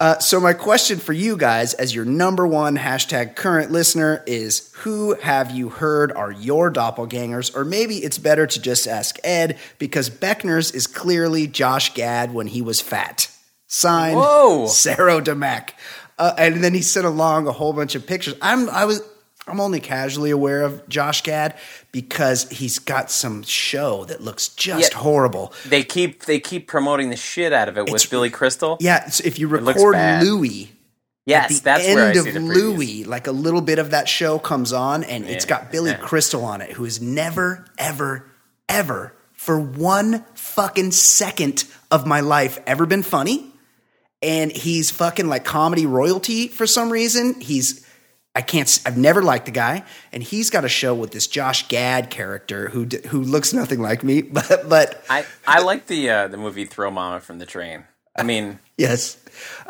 Uh, 0.04 0.20
so, 0.20 0.38
my 0.38 0.52
question 0.52 1.00
for 1.00 1.14
you 1.14 1.38
guys, 1.38 1.74
as 1.76 1.96
your 1.96 2.04
number 2.04 2.46
one 2.46 2.76
hashtag 2.76 3.38
current 3.38 3.72
listener, 3.72 4.22
is 4.28 4.70
who 4.80 5.14
have 5.22 5.50
you 5.52 5.70
heard 5.70 6.12
are 6.12 6.30
your 6.30 6.70
doppelgangers? 6.70 7.56
Or 7.56 7.64
maybe 7.64 8.00
it's 8.00 8.18
better 8.18 8.46
to 8.46 8.62
just 8.62 8.86
ask 8.86 9.18
Ed 9.24 9.58
because 9.80 10.10
Beckner's 10.10 10.72
is 10.72 10.88
clearly 10.88 11.48
Josh 11.48 11.94
Gad 11.94 12.34
when 12.34 12.48
he 12.48 12.62
was 12.62 12.82
fat. 12.82 13.30
Signed, 13.68 14.18
Whoa. 14.18 14.68
Sarah 14.68 15.22
DeMac. 15.22 15.70
Uh, 16.20 16.34
and 16.38 16.62
then 16.62 16.74
he 16.74 16.82
sent 16.82 17.06
along 17.06 17.48
a 17.48 17.54
whole 17.54 17.72
bunch 17.72 17.96
of 17.96 18.06
pictures. 18.06 18.36
I'm 18.42 18.70
I 18.72 18.84
was 18.84 19.02
I'm 19.48 19.60
only 19.60 19.80
casually 19.82 20.32
aware 20.32 20.62
of 20.62 20.88
Josh 20.88 21.22
Gad 21.24 21.56
because 21.92 22.50
he's 22.50 22.80
got 22.80 23.12
some 23.12 23.44
show 23.44 24.06
that 24.06 24.22
looks 24.22 24.48
just 24.50 24.94
Yeah. 24.94 25.00
horrible. 25.00 25.54
They 25.66 25.84
keep 25.84 26.26
they 26.26 26.40
keep 26.40 26.68
promoting 26.68 27.10
the 27.10 27.18
shit 27.18 27.52
out 27.52 27.68
of 27.68 27.78
it 27.78 27.82
It's- 27.82 27.94
with 27.94 28.10
Billy 28.10 28.30
Crystal. 28.30 28.78
Yeah, 28.80 29.10
so 29.10 29.22
if 29.26 29.40
you 29.40 29.48
record. 29.50 30.24
Louie 30.24 30.72
yes, 31.26 31.58
the 31.60 31.64
that's 31.64 31.84
end 31.86 31.96
where 31.96 32.06
I 32.06 32.10
of 32.12 32.24
see 32.24 32.32
the 32.32 32.40
previews. 32.40 32.56
Louie, 32.56 33.04
like 33.04 33.28
a 33.28 33.32
little 33.32 33.62
bit 33.62 33.80
of 33.80 33.92
that 33.92 34.08
show 34.08 34.40
comes 34.40 34.72
on, 34.74 35.04
and 35.04 35.26
it's 35.26 35.46
got 35.46 35.72
Billy 35.72 35.92
yeah. 35.92 35.98
Crystal 35.98 36.44
on 36.46 36.62
it, 36.62 36.72
who 36.72 36.86
has 36.86 37.02
never, 37.02 37.66
ever, 37.78 38.26
ever, 38.70 39.14
for 39.34 39.60
one 39.60 40.24
fucking 40.36 40.92
second 40.92 41.66
of 41.92 42.06
my 42.08 42.22
life, 42.22 42.60
ever 42.66 42.86
been 42.86 43.04
funny. 43.04 43.52
And 44.22 44.54
he's 44.54 44.90
fucking 44.90 45.28
like 45.28 45.44
comedy 45.44 45.86
royalty 45.86 46.48
for 46.48 46.66
some 46.66 46.90
reason. 46.90 47.42
He's 47.42 47.83
I 48.36 48.42
can't. 48.42 48.82
I've 48.86 48.98
never 48.98 49.22
liked 49.22 49.46
the 49.46 49.52
guy, 49.52 49.84
and 50.12 50.24
he's 50.24 50.50
got 50.50 50.66
a 50.66 50.70
show 50.70 50.96
with 50.96 51.12
this 51.12 51.28
Josh 51.28 51.68
Gad 51.68 52.10
character 52.10 52.70
who 52.70 52.86
who 53.10 53.22
looks 53.22 53.54
nothing 53.54 53.80
like 53.80 54.04
me, 54.04 54.22
but 54.24 54.68
but 54.68 55.04
I 55.10 55.26
I 55.46 55.62
like 55.62 55.88
the 55.88 56.10
uh, 56.10 56.28
the 56.28 56.38
movie 56.38 56.66
Throw 56.66 56.90
Mama 56.90 57.20
from 57.20 57.40
the 57.40 57.46
Train. 57.46 57.86
I 58.16 58.24
mean, 58.24 58.60
yes, 58.78 59.16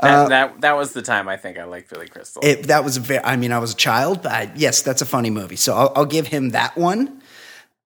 that, 0.02 0.30
that 0.30 0.62
that 0.62 0.76
was 0.76 0.93
the 0.93 1.02
time 1.02 1.28
I 1.28 1.38
think 1.38 1.58
I 1.58 1.63
liked 1.63 1.89
Billy 1.89 2.08
Crystal. 2.08 2.41
it, 2.43 2.63
that 2.63 2.84
was 2.84 2.97
a 2.97 2.99
very. 2.99 3.23
I 3.23 3.36
mean, 3.36 3.52
I 3.52 3.60
was 3.60 3.73
a 3.73 3.76
child, 3.76 4.21
but 4.23 4.32
I, 4.32 4.52
yes, 4.56 4.82
that's 4.82 5.02
a 5.02 5.06
funny 5.06 5.30
movie. 5.30 5.56
So 5.56 5.76
I'll, 5.76 5.93
I'll 5.95 6.06
give 6.06 6.28
him 6.28 6.49
that 6.49 6.78
one. 6.78 7.21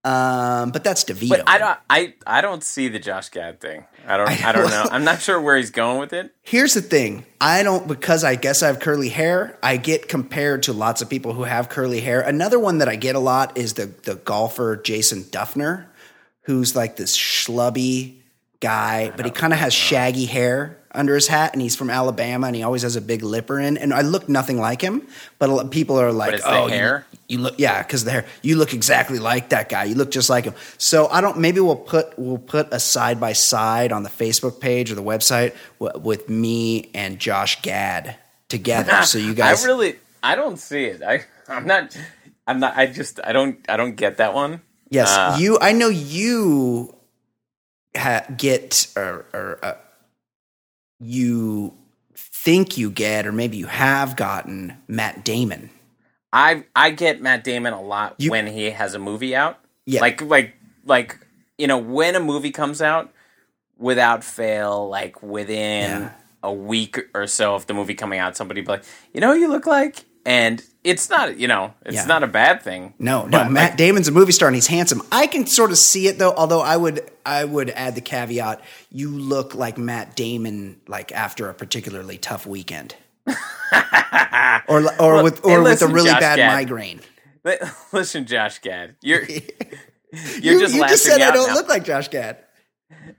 Um, 0.08 0.72
but 0.72 0.86
that's 0.86 1.04
DeVito. 1.04 1.30
but 1.30 1.44
I 1.48 1.58
don't 1.58 1.80
I 1.90 2.14
I 2.26 2.40
don't 2.40 2.64
see 2.64 2.88
the 2.88 3.00
Josh 3.00 3.28
Gad 3.28 3.60
thing. 3.60 3.84
I 4.08 4.16
don't 4.16 4.46
I, 4.46 4.52
don't 4.54 4.70
know. 4.70 4.86
I'm 4.90 5.04
not 5.04 5.22
sure 5.22 5.42
where 5.42 5.58
he's 5.58 5.72
going 5.72 6.00
with 6.00 6.14
it. 6.14 6.34
Here's 6.44 6.74
the 6.74 6.82
thing. 6.82 7.26
I 7.42 7.62
don't 7.62 7.90
because 7.90 8.24
I 8.24 8.36
guess 8.36 8.64
I 8.64 8.68
have 8.68 8.80
curly 8.80 9.10
hair. 9.10 9.60
I 9.62 9.76
get 9.76 10.08
compared 10.08 10.64
to 10.64 10.74
lots 10.74 11.02
of 11.02 11.10
people 11.10 11.34
who 11.34 11.44
have 11.44 11.68
curly 11.68 12.00
hair. 12.00 12.22
Another 12.22 12.58
one 12.58 12.78
that 12.78 12.88
I 12.88 12.96
get 12.96 13.16
a 13.16 13.20
lot 13.20 13.58
is 13.58 13.74
the 13.74 13.88
the 13.88 14.16
golfer 14.16 14.78
Jason 14.78 15.24
Dufner, 15.24 15.88
who's 16.44 16.74
like 16.74 16.96
this 16.96 17.18
schlubby 17.18 18.17
guy, 18.60 19.12
but 19.16 19.26
he 19.26 19.32
kind 19.32 19.54
of 19.54 19.60
has 19.60 19.74
shaggy 19.74 20.26
hair 20.26 20.78
under 20.94 21.14
his 21.14 21.28
hat, 21.28 21.54
and 21.54 21.62
he's 21.62 21.76
from 21.76 21.92
Alabama, 21.92 22.48
and 22.48 22.56
he 22.56 22.64
always 22.64 22.82
has 22.82 22.96
a 22.96 23.02
big 23.02 23.22
lipper 23.22 23.60
in. 23.60 23.78
And 23.78 23.94
I 23.94 24.02
look 24.02 24.28
nothing 24.28 24.58
like 24.60 24.82
him, 24.82 25.06
but 25.38 25.50
a 25.50 25.54
lot- 25.54 25.70
people 25.70 26.00
are 26.00 26.12
like, 26.12 26.40
"Oh, 26.44 26.66
you- 26.66 26.74
hair? 26.74 27.06
You, 27.28 27.38
look, 27.40 27.56
yeah, 27.58 27.84
because 27.84 28.04
the 28.04 28.12
hair. 28.12 28.26
You 28.42 28.56
look 28.56 28.74
exactly 28.74 29.20
like 29.20 29.50
that 29.50 29.70
guy. 29.70 29.84
You 29.84 29.96
look 29.96 30.10
just 30.10 30.30
like 30.30 30.46
him." 30.46 30.56
So 30.80 31.08
I 31.10 31.22
don't. 31.22 31.38
Maybe 31.38 31.60
we'll 31.60 31.76
put 31.76 32.18
we'll 32.18 32.40
put 32.40 32.70
a 32.72 32.80
side 32.80 33.20
by 33.20 33.34
side 33.34 33.92
on 33.92 34.02
the 34.04 34.10
Facebook 34.10 34.60
page 34.60 34.90
or 34.92 34.96
the 34.96 35.04
website 35.04 35.54
w- 35.80 36.00
with 36.04 36.30
me 36.30 36.90
and 36.96 37.20
Josh 37.20 37.62
Gad 37.62 38.16
together. 38.50 39.02
So 39.04 39.18
you 39.20 39.34
guys, 39.36 39.64
I 39.64 39.68
really 39.68 39.98
I 40.24 40.36
don't 40.36 40.58
see 40.58 40.86
it. 40.86 41.04
I 41.04 41.26
I'm 41.48 41.68
not 41.68 41.96
I'm 42.48 42.60
not 42.60 42.76
I 42.76 42.88
just 42.88 43.20
I 43.24 43.34
don't 43.34 43.60
I 43.70 43.78
don't 43.78 43.96
get 43.96 44.18
that 44.18 44.34
one. 44.34 44.62
yes, 44.90 45.10
uh, 45.16 45.36
you. 45.38 45.60
I 45.62 45.74
know 45.74 45.90
you 45.90 46.96
ha- 47.98 48.26
get 48.38 48.88
or, 48.96 49.26
or 49.34 49.60
uh, 49.64 49.76
you 51.00 51.74
think 52.16 52.78
you 52.78 52.90
get, 52.90 53.28
or 53.28 53.32
maybe 53.32 53.58
you 53.58 53.68
have 53.68 54.16
gotten 54.16 54.78
Matt 54.88 55.24
Damon. 55.24 55.70
I 56.34 56.66
I 56.76 56.92
get 56.92 57.22
Matt 57.22 57.44
Damon 57.44 57.74
a 57.74 57.82
lot 57.82 58.16
You- 58.18 58.32
when 58.32 58.48
he 58.48 58.70
has 58.72 58.94
a 58.94 59.00
movie 59.00 59.36
out. 59.36 59.60
Yeah. 59.86 60.02
Like 60.02 60.22
like 60.22 60.54
like 60.86 61.18
you 61.58 61.68
know 61.68 61.78
when 61.78 62.16
a 62.16 62.20
movie 62.20 62.52
comes 62.52 62.82
out 62.82 63.12
without 63.78 64.24
fail 64.24 64.90
like 64.90 65.22
within 65.24 66.02
Yeah. 66.02 66.12
a 66.44 66.52
week 66.54 66.98
or 67.14 67.28
so 67.28 67.56
of 67.56 67.68
the 67.68 67.74
movie 67.74 67.94
coming 67.94 68.20
out 68.20 68.36
somebody 68.36 68.62
be 68.62 68.68
like, 68.68 68.84
"You 69.14 69.22
know 69.22 69.34
you 69.34 69.48
look 69.48 69.66
like?" 69.66 70.04
And 70.28 70.62
it's 70.84 71.10
not, 71.10 71.40
you 71.40 71.48
know, 71.48 71.74
it's 71.86 71.96
Yeah. 71.96 72.06
not 72.06 72.22
a 72.22 72.28
bad 72.28 72.62
thing. 72.62 72.94
No, 73.00 73.24
no. 73.24 73.30
But, 73.30 73.52
Matt 73.52 73.70
like, 73.72 73.78
Damon's 73.78 74.08
a 74.10 74.12
movie 74.12 74.34
star 74.34 74.50
and 74.50 74.56
he's 74.56 74.68
handsome. 74.68 75.02
I 75.12 75.26
can 75.26 75.48
sort 75.48 75.72
of 75.72 75.78
see 75.78 76.08
it 76.08 76.20
though. 76.20 76.34
Although 76.34 76.60
I 76.62 76.76
would, 76.76 77.10
I 77.26 77.46
would 77.46 77.70
add 77.70 77.96
the 77.96 78.02
caveat: 78.02 78.62
you 78.92 79.10
look 79.10 79.56
like 79.56 79.78
Matt 79.78 80.16
Damon, 80.18 80.82
like 80.88 81.12
after 81.14 81.50
a 81.50 81.54
particularly 81.54 82.18
tough 82.18 82.46
weekend, 82.46 82.96
or 84.68 84.84
or 85.00 85.14
Well, 85.16 85.24
with 85.24 85.44
hey, 85.44 85.52
or 85.56 85.64
with 85.64 85.82
a 85.82 85.88
really 85.88 86.10
Josh 86.10 86.20
bad 86.20 86.40
migraine. 86.54 87.02
li- 87.44 87.58
Listen, 87.94 88.26
Josh 88.26 88.60
Gad. 88.60 88.96
You're 89.02 89.24
you're 89.26 89.46
you 90.56 90.60
just 90.60 90.76
you 90.76 90.82
just 90.88 91.04
said 91.04 91.22
I 91.22 91.32
don't 91.32 91.48
now. 91.48 91.54
look 91.56 91.70
like 91.70 91.84
Josh 91.86 92.10
Gad. 92.10 92.38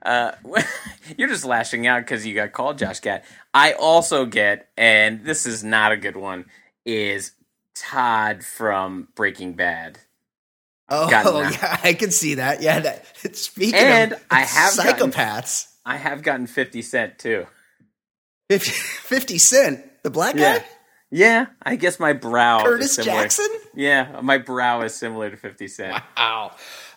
Uh, 0.02 0.32
you're 1.16 1.28
just 1.28 1.44
lashing 1.44 1.86
out 1.86 2.00
because 2.00 2.24
you 2.26 2.34
got 2.34 2.52
called 2.52 2.78
Josh 2.78 3.00
Gad. 3.00 3.22
I 3.52 3.72
also 3.72 4.24
get, 4.26 4.68
and 4.76 5.24
this 5.24 5.44
is 5.46 5.64
not 5.64 5.92
a 5.92 5.96
good 5.96 6.16
one, 6.16 6.46
is 6.88 7.32
Todd 7.74 8.42
from 8.44 9.08
Breaking 9.14 9.52
Bad. 9.52 9.98
Oh 10.88 11.08
yeah, 11.10 11.78
I 11.84 11.92
can 11.92 12.10
see 12.10 12.34
that. 12.36 12.62
Yeah. 12.62 12.80
That, 12.80 13.04
speaking 13.36 13.74
And 13.78 14.12
of 14.14 14.24
I 14.30 14.40
have 14.40 14.76
gotten- 14.76 15.10
psychopaths, 15.10 15.66
I 15.84 15.96
have 15.96 16.22
gotten 16.22 16.46
50 16.46 16.80
Cent 16.82 17.18
too. 17.18 17.46
50, 18.50 18.70
50 18.70 19.38
Cent, 19.38 19.84
the 20.02 20.10
black 20.10 20.34
Yeah. 20.34 20.58
guy, 20.60 20.64
Yeah, 21.10 21.46
I 21.62 21.76
guess 21.76 22.00
my 22.00 22.14
brow 22.14 22.62
Curtis 22.64 22.90
is 22.90 22.94
similar. 23.04 23.22
Jackson. 23.22 23.48
Yeah, 23.74 24.20
my 24.22 24.38
brow 24.38 24.80
is 24.82 24.94
similar 24.94 25.28
to 25.30 25.36
50 25.36 25.68
Cent. 25.68 26.02
Wow. 26.16 26.52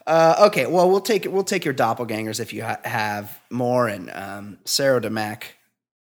Uh, 0.08 0.45
okay, 0.47 0.65
well 0.65 0.89
we'll 0.89 1.01
take 1.01 1.25
we'll 1.30 1.43
take 1.43 1.63
your 1.65 1.73
doppelgangers 1.73 2.39
if 2.39 2.54
you 2.54 2.63
ha- 2.63 2.80
have 2.86 3.38
more. 3.49 3.88
And 3.89 4.10
um, 4.13 4.58
Sarah 4.65 5.01
DeMac, 5.01 5.43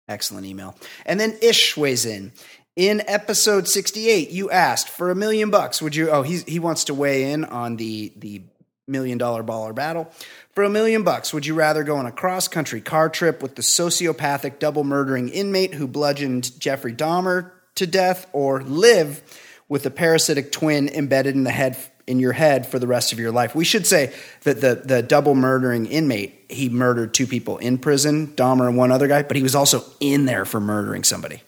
excellent 0.07 0.45
email. 0.45 0.75
And 1.05 1.19
then 1.19 1.37
Ish 1.41 1.75
weighs 1.77 2.05
in. 2.05 2.31
In 2.77 3.03
episode 3.05 3.67
sixty 3.67 4.09
eight, 4.09 4.29
you 4.29 4.49
asked 4.49 4.87
for 4.87 5.11
a 5.11 5.15
million 5.15 5.49
bucks. 5.49 5.81
Would 5.81 5.93
you? 5.93 6.09
Oh, 6.09 6.21
he's, 6.21 6.43
he 6.43 6.57
wants 6.57 6.85
to 6.85 6.93
weigh 6.93 7.33
in 7.33 7.43
on 7.43 7.75
the 7.75 8.13
the 8.15 8.43
million 8.87 9.17
dollar 9.17 9.43
baller 9.43 9.75
battle. 9.75 10.09
For 10.53 10.63
a 10.63 10.69
million 10.69 11.03
bucks, 11.03 11.33
would 11.33 11.45
you 11.45 11.53
rather 11.53 11.83
go 11.83 11.97
on 11.97 12.05
a 12.05 12.13
cross 12.13 12.47
country 12.47 12.79
car 12.79 13.09
trip 13.09 13.41
with 13.41 13.55
the 13.55 13.61
sociopathic 13.61 14.59
double 14.59 14.85
murdering 14.85 15.27
inmate 15.27 15.73
who 15.73 15.85
bludgeoned 15.85 16.57
Jeffrey 16.61 16.93
Dahmer 16.93 17.51
to 17.75 17.85
death, 17.85 18.27
or 18.31 18.61
live 18.63 19.21
with 19.67 19.85
a 19.85 19.91
parasitic 19.91 20.53
twin 20.53 20.87
embedded 20.87 21.35
in 21.35 21.43
the 21.43 21.51
head 21.51 21.77
in 22.07 22.19
your 22.19 22.33
head 22.33 22.65
for 22.65 22.79
the 22.79 22.87
rest 22.87 23.11
of 23.11 23.19
your 23.19 23.31
life? 23.31 23.53
We 23.53 23.65
should 23.65 23.85
say 23.85 24.13
that 24.43 24.61
the 24.61 24.75
the 24.75 25.01
double 25.01 25.35
murdering 25.35 25.87
inmate 25.87 26.45
he 26.47 26.69
murdered 26.69 27.13
two 27.13 27.27
people 27.27 27.57
in 27.57 27.79
prison, 27.79 28.27
Dahmer 28.27 28.69
and 28.69 28.77
one 28.77 28.93
other 28.93 29.09
guy, 29.09 29.23
but 29.23 29.35
he 29.35 29.43
was 29.43 29.55
also 29.55 29.83
in 29.99 30.23
there 30.23 30.45
for 30.45 30.61
murdering 30.61 31.03
somebody. 31.03 31.41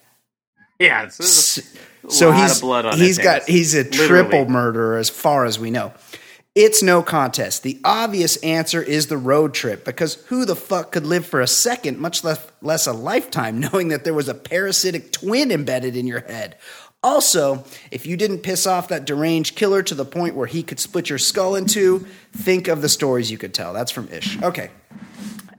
Yeah, 0.79 1.05
this 1.05 1.57
is 1.57 1.77
a 2.05 2.12
So 2.12 2.31
he's 2.31 2.57
of 2.57 2.62
blood 2.62 2.86
on 2.86 2.97
he's 2.97 3.17
got 3.17 3.43
he's 3.47 3.73
a 3.73 3.83
Literally. 3.83 4.07
triple 4.07 4.49
murderer 4.49 4.97
as 4.97 5.09
far 5.09 5.45
as 5.45 5.59
we 5.59 5.71
know. 5.71 5.93
It's 6.55 6.83
no 6.83 7.01
contest. 7.01 7.63
The 7.63 7.79
obvious 7.83 8.38
answer 8.38 8.81
is 8.81 9.07
the 9.07 9.17
road 9.17 9.55
trip 9.55 9.83
because 9.83 10.15
who 10.27 10.45
the 10.45 10.55
fuck 10.55 10.91
could 10.91 11.05
live 11.05 11.25
for 11.25 11.41
a 11.41 11.47
second, 11.47 11.97
much 11.97 12.23
less 12.23 12.45
less 12.62 12.86
a 12.86 12.93
lifetime, 12.93 13.59
knowing 13.71 13.88
that 13.89 14.03
there 14.03 14.13
was 14.13 14.27
a 14.29 14.36
parasitic 14.36 15.12
twin 15.12 15.51
embedded 15.51 15.95
in 15.95 16.05
your 16.05 16.21
head? 16.21 16.57
Also, 17.01 17.65
if 17.91 18.05
you 18.05 18.15
didn't 18.15 18.39
piss 18.39 18.65
off 18.65 18.88
that 18.88 19.03
deranged 19.03 19.57
killer 19.57 19.83
to 19.83 19.93
the 19.93 20.05
point 20.05 20.36
where 20.36 20.47
he 20.47 20.63
could 20.63 20.79
split 20.79 21.09
your 21.09 21.19
skull 21.19 21.55
in 21.55 21.65
two, 21.65 22.05
think 22.31 22.69
of 22.69 22.81
the 22.81 22.88
stories 22.88 23.29
you 23.29 23.38
could 23.38 23.53
tell. 23.53 23.73
That's 23.73 23.91
from 23.91 24.07
Ish. 24.07 24.41
Okay. 24.41 24.69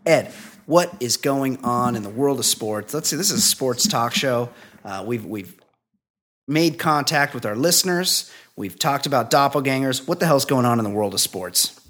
Ed, 0.06 0.32
what 0.64 0.94
is 1.00 1.18
going 1.18 1.62
on 1.62 1.96
in 1.96 2.02
the 2.02 2.08
world 2.08 2.38
of 2.38 2.46
sports? 2.46 2.94
Let's 2.94 3.10
see. 3.10 3.16
This 3.16 3.30
is 3.30 3.38
a 3.40 3.42
sports 3.42 3.86
talk 3.86 4.14
show. 4.14 4.48
Uh, 4.84 5.02
we've 5.06 5.24
we've 5.24 5.58
made 6.46 6.78
contact 6.78 7.34
with 7.34 7.46
our 7.46 7.56
listeners. 7.56 8.30
We've 8.56 8.78
talked 8.78 9.06
about 9.06 9.30
doppelgangers. 9.30 10.06
What 10.06 10.20
the 10.20 10.26
hell's 10.26 10.44
going 10.44 10.66
on 10.66 10.78
in 10.78 10.84
the 10.84 10.90
world 10.90 11.14
of 11.14 11.20
sports? 11.20 11.80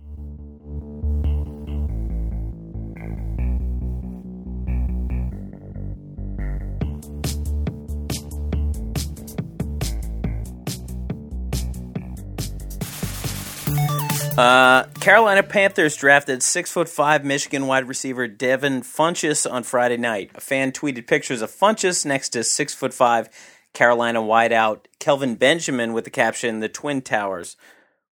Uh, 14.37 14.83
Carolina 14.99 15.45
Panthers 15.45 15.95
drafted 15.95 16.43
six 16.43 16.73
foot 16.73 16.89
five 16.89 17.25
Michigan 17.25 17.69
wide 17.69 17.87
receiver 17.87 18.27
Devin 18.27 18.83
Funchess 18.83 19.49
on 19.49 19.63
Friday 19.63 19.97
night. 19.97 20.33
A 20.35 20.41
fan 20.41 20.73
tweeted 20.73 21.07
pictures 21.07 21.41
of 21.41 21.53
Funchess 21.53 22.05
next 22.05 22.31
to 22.31 22.43
six 22.43 22.75
foot 22.75 22.93
five 22.93 23.29
Carolina 23.75 24.21
wideout 24.21 24.87
Kelvin 24.99 25.37
Benjamin 25.37 25.93
with 25.93 26.03
the 26.03 26.11
caption 26.11 26.59
"The 26.59 26.69
Twin 26.69 27.01
Towers." 27.01 27.57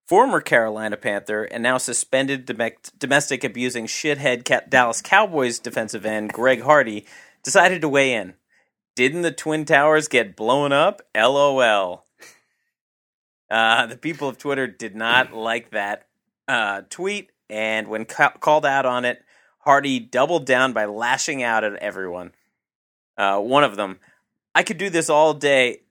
Former 0.06 0.40
Carolina 0.40 0.96
Panther 0.96 1.42
and 1.44 1.62
now 1.62 1.78
suspended 1.78 2.44
domestic 2.46 3.42
abusing 3.42 3.86
shithead 3.86 4.68
Dallas 4.68 5.02
Cowboys 5.02 5.58
defensive 5.58 6.06
end 6.06 6.32
Greg 6.32 6.62
Hardy 6.62 7.04
decided 7.42 7.80
to 7.80 7.88
weigh 7.88 8.12
in. 8.12 8.34
Didn't 8.94 9.22
the 9.22 9.32
Twin 9.32 9.64
Towers 9.64 10.06
get 10.06 10.36
blown 10.36 10.70
up? 10.70 11.02
LOL. 11.16 12.04
Uh, 13.50 13.86
the 13.86 13.96
people 13.96 14.28
of 14.28 14.38
Twitter 14.38 14.66
did 14.66 14.94
not 14.94 15.32
like 15.32 15.70
that 15.70 16.06
uh, 16.48 16.82
tweet, 16.90 17.30
and 17.50 17.88
when 17.88 18.04
ca- 18.04 18.34
called 18.40 18.66
out 18.66 18.86
on 18.86 19.04
it, 19.04 19.22
Hardy 19.60 20.00
doubled 20.00 20.46
down 20.46 20.72
by 20.72 20.84
lashing 20.86 21.42
out 21.42 21.64
at 21.64 21.74
everyone. 21.76 22.32
Uh, 23.16 23.38
one 23.38 23.64
of 23.64 23.76
them, 23.76 24.00
I 24.54 24.62
could 24.62 24.78
do 24.78 24.90
this 24.90 25.08
all 25.10 25.34
day, 25.34 25.82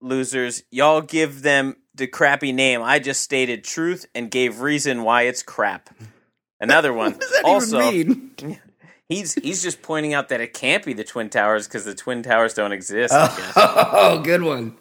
losers. 0.00 0.62
Y'all 0.70 1.00
give 1.00 1.42
them 1.42 1.76
the 1.94 2.06
crappy 2.06 2.52
name. 2.52 2.80
I 2.82 2.98
just 3.00 3.22
stated 3.22 3.64
truth 3.64 4.06
and 4.14 4.30
gave 4.30 4.60
reason 4.60 5.02
why 5.02 5.22
it's 5.22 5.42
crap. 5.42 5.90
Another 6.60 6.92
one, 6.92 7.12
What 7.12 7.20
does 7.20 7.30
that 7.30 7.44
also, 7.44 7.78
he's 9.08 9.34
he's 9.34 9.62
just 9.62 9.80
pointing 9.82 10.12
out 10.14 10.28
that 10.30 10.40
it 10.40 10.54
can't 10.54 10.84
be 10.84 10.92
the 10.92 11.04
Twin 11.04 11.30
Towers 11.30 11.68
because 11.68 11.84
the 11.84 11.94
Twin 11.94 12.22
Towers 12.24 12.54
don't 12.54 12.72
exist. 12.72 13.14
I 13.14 13.26
guess. 13.36 13.52
Oh, 13.56 14.20
good 14.20 14.42
one. 14.42 14.76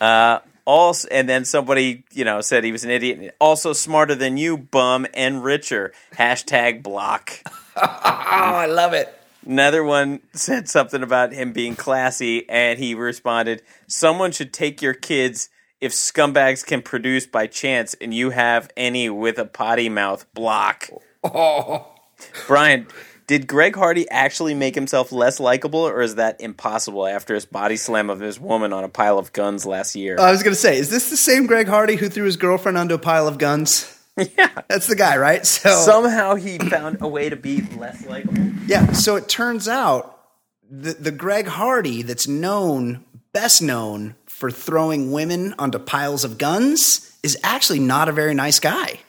Uh, 0.00 0.38
also, 0.64 1.08
and 1.10 1.28
then 1.28 1.44
somebody, 1.44 2.04
you 2.12 2.24
know, 2.24 2.40
said 2.40 2.64
he 2.64 2.72
was 2.72 2.84
an 2.84 2.90
idiot. 2.90 3.34
Also 3.40 3.72
smarter 3.72 4.14
than 4.14 4.36
you, 4.36 4.56
bum, 4.56 5.06
and 5.14 5.42
richer. 5.42 5.92
Hashtag 6.14 6.82
block. 6.82 7.32
Oh, 7.74 8.54
I 8.54 8.66
love 8.66 8.92
it. 8.92 9.08
Another 9.46 9.82
one 9.82 10.20
said 10.34 10.68
something 10.68 11.02
about 11.02 11.32
him 11.32 11.52
being 11.54 11.74
classy, 11.74 12.46
and 12.48 12.78
he 12.78 12.94
responded, 12.94 13.62
"Someone 13.86 14.30
should 14.30 14.52
take 14.52 14.82
your 14.82 14.92
kids 14.92 15.48
if 15.82 15.92
scumbags 15.92 16.64
can 16.64 16.80
produce 16.80 17.26
by 17.26 17.48
chance 17.48 17.94
and 18.00 18.14
you 18.14 18.30
have 18.30 18.70
any 18.76 19.10
with 19.10 19.36
a 19.36 19.44
potty 19.44 19.88
mouth, 19.88 20.24
block. 20.32 20.88
Oh. 21.24 21.88
Brian, 22.46 22.86
did 23.32 23.46
Greg 23.46 23.74
Hardy 23.74 24.06
actually 24.10 24.52
make 24.52 24.74
himself 24.74 25.10
less 25.10 25.40
likable, 25.40 25.80
or 25.80 26.02
is 26.02 26.16
that 26.16 26.38
impossible 26.42 27.06
after 27.06 27.34
his 27.34 27.46
body 27.46 27.78
slam 27.78 28.10
of 28.10 28.20
his 28.20 28.38
woman 28.38 28.74
on 28.74 28.84
a 28.84 28.90
pile 28.90 29.18
of 29.18 29.32
guns 29.32 29.64
last 29.64 29.96
year? 29.96 30.20
I 30.20 30.30
was 30.30 30.42
going 30.42 30.52
to 30.52 30.60
say, 30.60 30.76
is 30.76 30.90
this 30.90 31.08
the 31.08 31.16
same 31.16 31.46
Greg 31.46 31.66
Hardy 31.66 31.96
who 31.96 32.10
threw 32.10 32.26
his 32.26 32.36
girlfriend 32.36 32.76
onto 32.76 32.92
a 32.92 32.98
pile 32.98 33.26
of 33.26 33.38
guns? 33.38 33.98
yeah. 34.36 34.50
That's 34.68 34.86
the 34.86 34.96
guy, 34.96 35.16
right? 35.16 35.46
So 35.46 35.70
Somehow 35.70 36.34
he 36.34 36.58
found 36.58 36.98
a 37.00 37.08
way 37.08 37.30
to 37.30 37.36
be 37.36 37.62
less 37.78 38.04
likable. 38.04 38.50
yeah. 38.66 38.92
So 38.92 39.16
it 39.16 39.30
turns 39.30 39.66
out 39.66 40.20
the 40.70 40.92
the 40.92 41.10
Greg 41.10 41.46
Hardy 41.46 42.02
that's 42.02 42.28
known, 42.28 43.02
best 43.32 43.62
known 43.62 44.14
for 44.26 44.50
throwing 44.50 45.10
women 45.10 45.54
onto 45.58 45.78
piles 45.78 46.24
of 46.24 46.36
guns, 46.36 47.16
is 47.22 47.38
actually 47.42 47.78
not 47.78 48.10
a 48.10 48.12
very 48.12 48.34
nice 48.34 48.60
guy. 48.60 49.00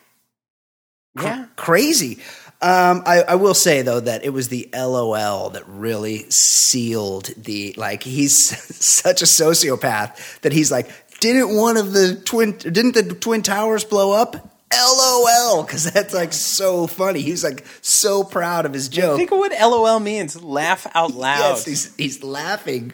Yeah. 1.22 1.46
Crazy. 1.58 2.20
Um, 2.64 3.04
I, 3.06 3.24
I 3.28 3.36
will 3.36 3.54
say 3.54 3.82
though 3.82 4.00
that 4.00 4.24
it 4.24 4.30
was 4.30 4.48
the 4.48 4.70
LOL 4.74 5.50
that 5.50 5.68
really 5.68 6.26
sealed 6.30 7.26
the 7.36 7.74
like 7.76 8.04
he's 8.04 8.38
such 8.84 9.22
a 9.22 9.26
sociopath 9.26 10.40
that 10.42 10.54
he's 10.54 10.72
like 10.72 10.90
didn't 11.20 11.56
one 11.58 11.76
of 11.76 11.92
the 11.92 12.16
twin 12.24 12.52
didn't 12.58 12.94
the 12.94 13.04
twin 13.16 13.42
towers 13.42 13.84
blow 13.84 14.14
up 14.14 14.36
LOL 14.74 15.64
because 15.64 15.92
that's 15.92 16.14
like 16.14 16.32
so 16.32 16.88
funny 16.88 17.20
he's 17.20 17.44
like 17.44 17.66
so 17.82 18.24
proud 18.24 18.66
of 18.66 18.72
his 18.74 18.88
joke 18.88 19.18
Think 19.18 19.32
of 19.32 19.40
what 19.40 19.52
LOL 19.52 20.00
means. 20.00 20.42
Laugh 20.42 20.88
out 20.96 21.14
loud. 21.16 21.38
yes 21.40 21.66
he's 21.66 21.96
he's 21.98 22.24
laughing 22.24 22.94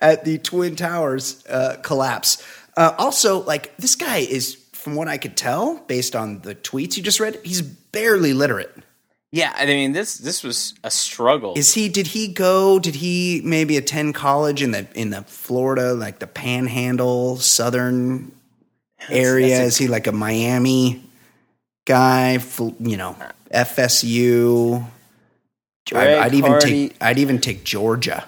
at 0.00 0.24
the 0.24 0.38
twin 0.38 0.76
towers 0.76 1.44
uh, 1.48 1.76
collapse 1.82 2.40
uh, 2.76 2.94
also 2.98 3.42
like 3.42 3.76
this 3.78 3.96
guy 3.96 4.18
is 4.18 4.54
from 4.72 4.94
what 4.94 5.08
I 5.08 5.18
could 5.18 5.36
tell 5.36 5.76
based 5.88 6.14
on 6.14 6.40
the 6.42 6.54
tweets 6.54 6.96
you 6.96 7.02
just 7.02 7.18
read 7.18 7.40
he's 7.42 7.62
barely 7.62 8.32
literate. 8.32 8.72
Yeah, 9.32 9.52
I 9.56 9.66
mean 9.66 9.92
this 9.92 10.16
this 10.16 10.42
was 10.42 10.74
a 10.82 10.90
struggle. 10.90 11.54
Is 11.56 11.74
he? 11.74 11.88
Did 11.88 12.08
he 12.08 12.28
go? 12.28 12.78
Did 12.78 12.96
he 12.96 13.40
maybe 13.44 13.76
attend 13.76 14.14
college 14.14 14.62
in 14.62 14.70
the 14.70 14.86
in 14.94 15.10
the 15.10 15.22
Florida, 15.22 15.92
like 15.94 16.18
the 16.18 16.26
Panhandle, 16.26 17.36
Southern 17.36 18.32
area? 19.10 19.48
that's 19.48 19.60
a- 19.60 19.64
Is 19.66 19.76
he 19.78 19.88
like 19.88 20.06
a 20.06 20.12
Miami 20.12 21.02
guy? 21.86 22.38
You 22.80 22.96
know, 22.96 23.16
FSU. 23.52 24.86
I, 25.94 26.18
I'd 26.18 26.34
even 26.34 26.50
Hardy- 26.52 26.88
take. 26.90 26.96
I'd 27.02 27.18
even 27.18 27.38
take 27.40 27.64
Georgia 27.64 28.26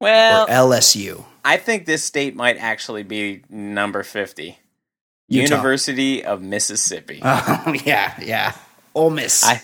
well, 0.00 0.44
or 0.44 0.48
LSU. 0.48 1.24
I 1.44 1.56
think 1.56 1.86
this 1.86 2.04
state 2.04 2.34
might 2.34 2.56
actually 2.58 3.02
be 3.02 3.42
number 3.50 4.02
50. 4.02 4.58
Utah. 5.28 5.54
University 5.54 6.24
of 6.24 6.42
Mississippi. 6.42 7.20
Oh 7.24 7.74
yeah, 7.84 8.14
yeah. 8.20 8.54
Ole 8.94 9.10
Miss. 9.10 9.44
I 9.44 9.60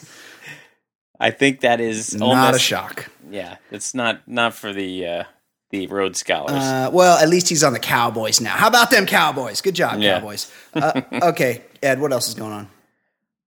I 1.19 1.31
think 1.31 1.61
that 1.61 1.81
is 1.81 2.15
Not 2.15 2.29
almost 2.29 2.57
a 2.57 2.59
shock. 2.59 3.11
Yeah, 3.31 3.57
it's 3.71 3.95
not 3.95 4.27
not 4.29 4.55
for 4.55 4.73
the 4.73 5.07
uh 5.07 5.25
the 5.71 5.87
Rhodes 5.89 6.19
scholars. 6.21 6.63
Uh, 6.63 6.91
well, 6.93 7.19
at 7.19 7.29
least 7.29 7.49
he's 7.49 7.65
on 7.65 7.73
the 7.73 7.81
Cowboys 7.81 8.41
now. 8.41 8.57
How 8.57 8.69
about 8.69 8.91
them 8.91 9.05
Cowboys? 9.07 9.61
Good 9.61 9.75
job, 9.75 10.01
Yeah. 10.01 10.21
Cowboys. 10.21 10.53
Uh, 10.73 11.01
okay, 11.23 11.63
Ed. 11.83 12.01
What 12.01 12.13
else 12.13 12.29
is 12.29 12.35
going 12.35 12.53
on? 12.53 12.69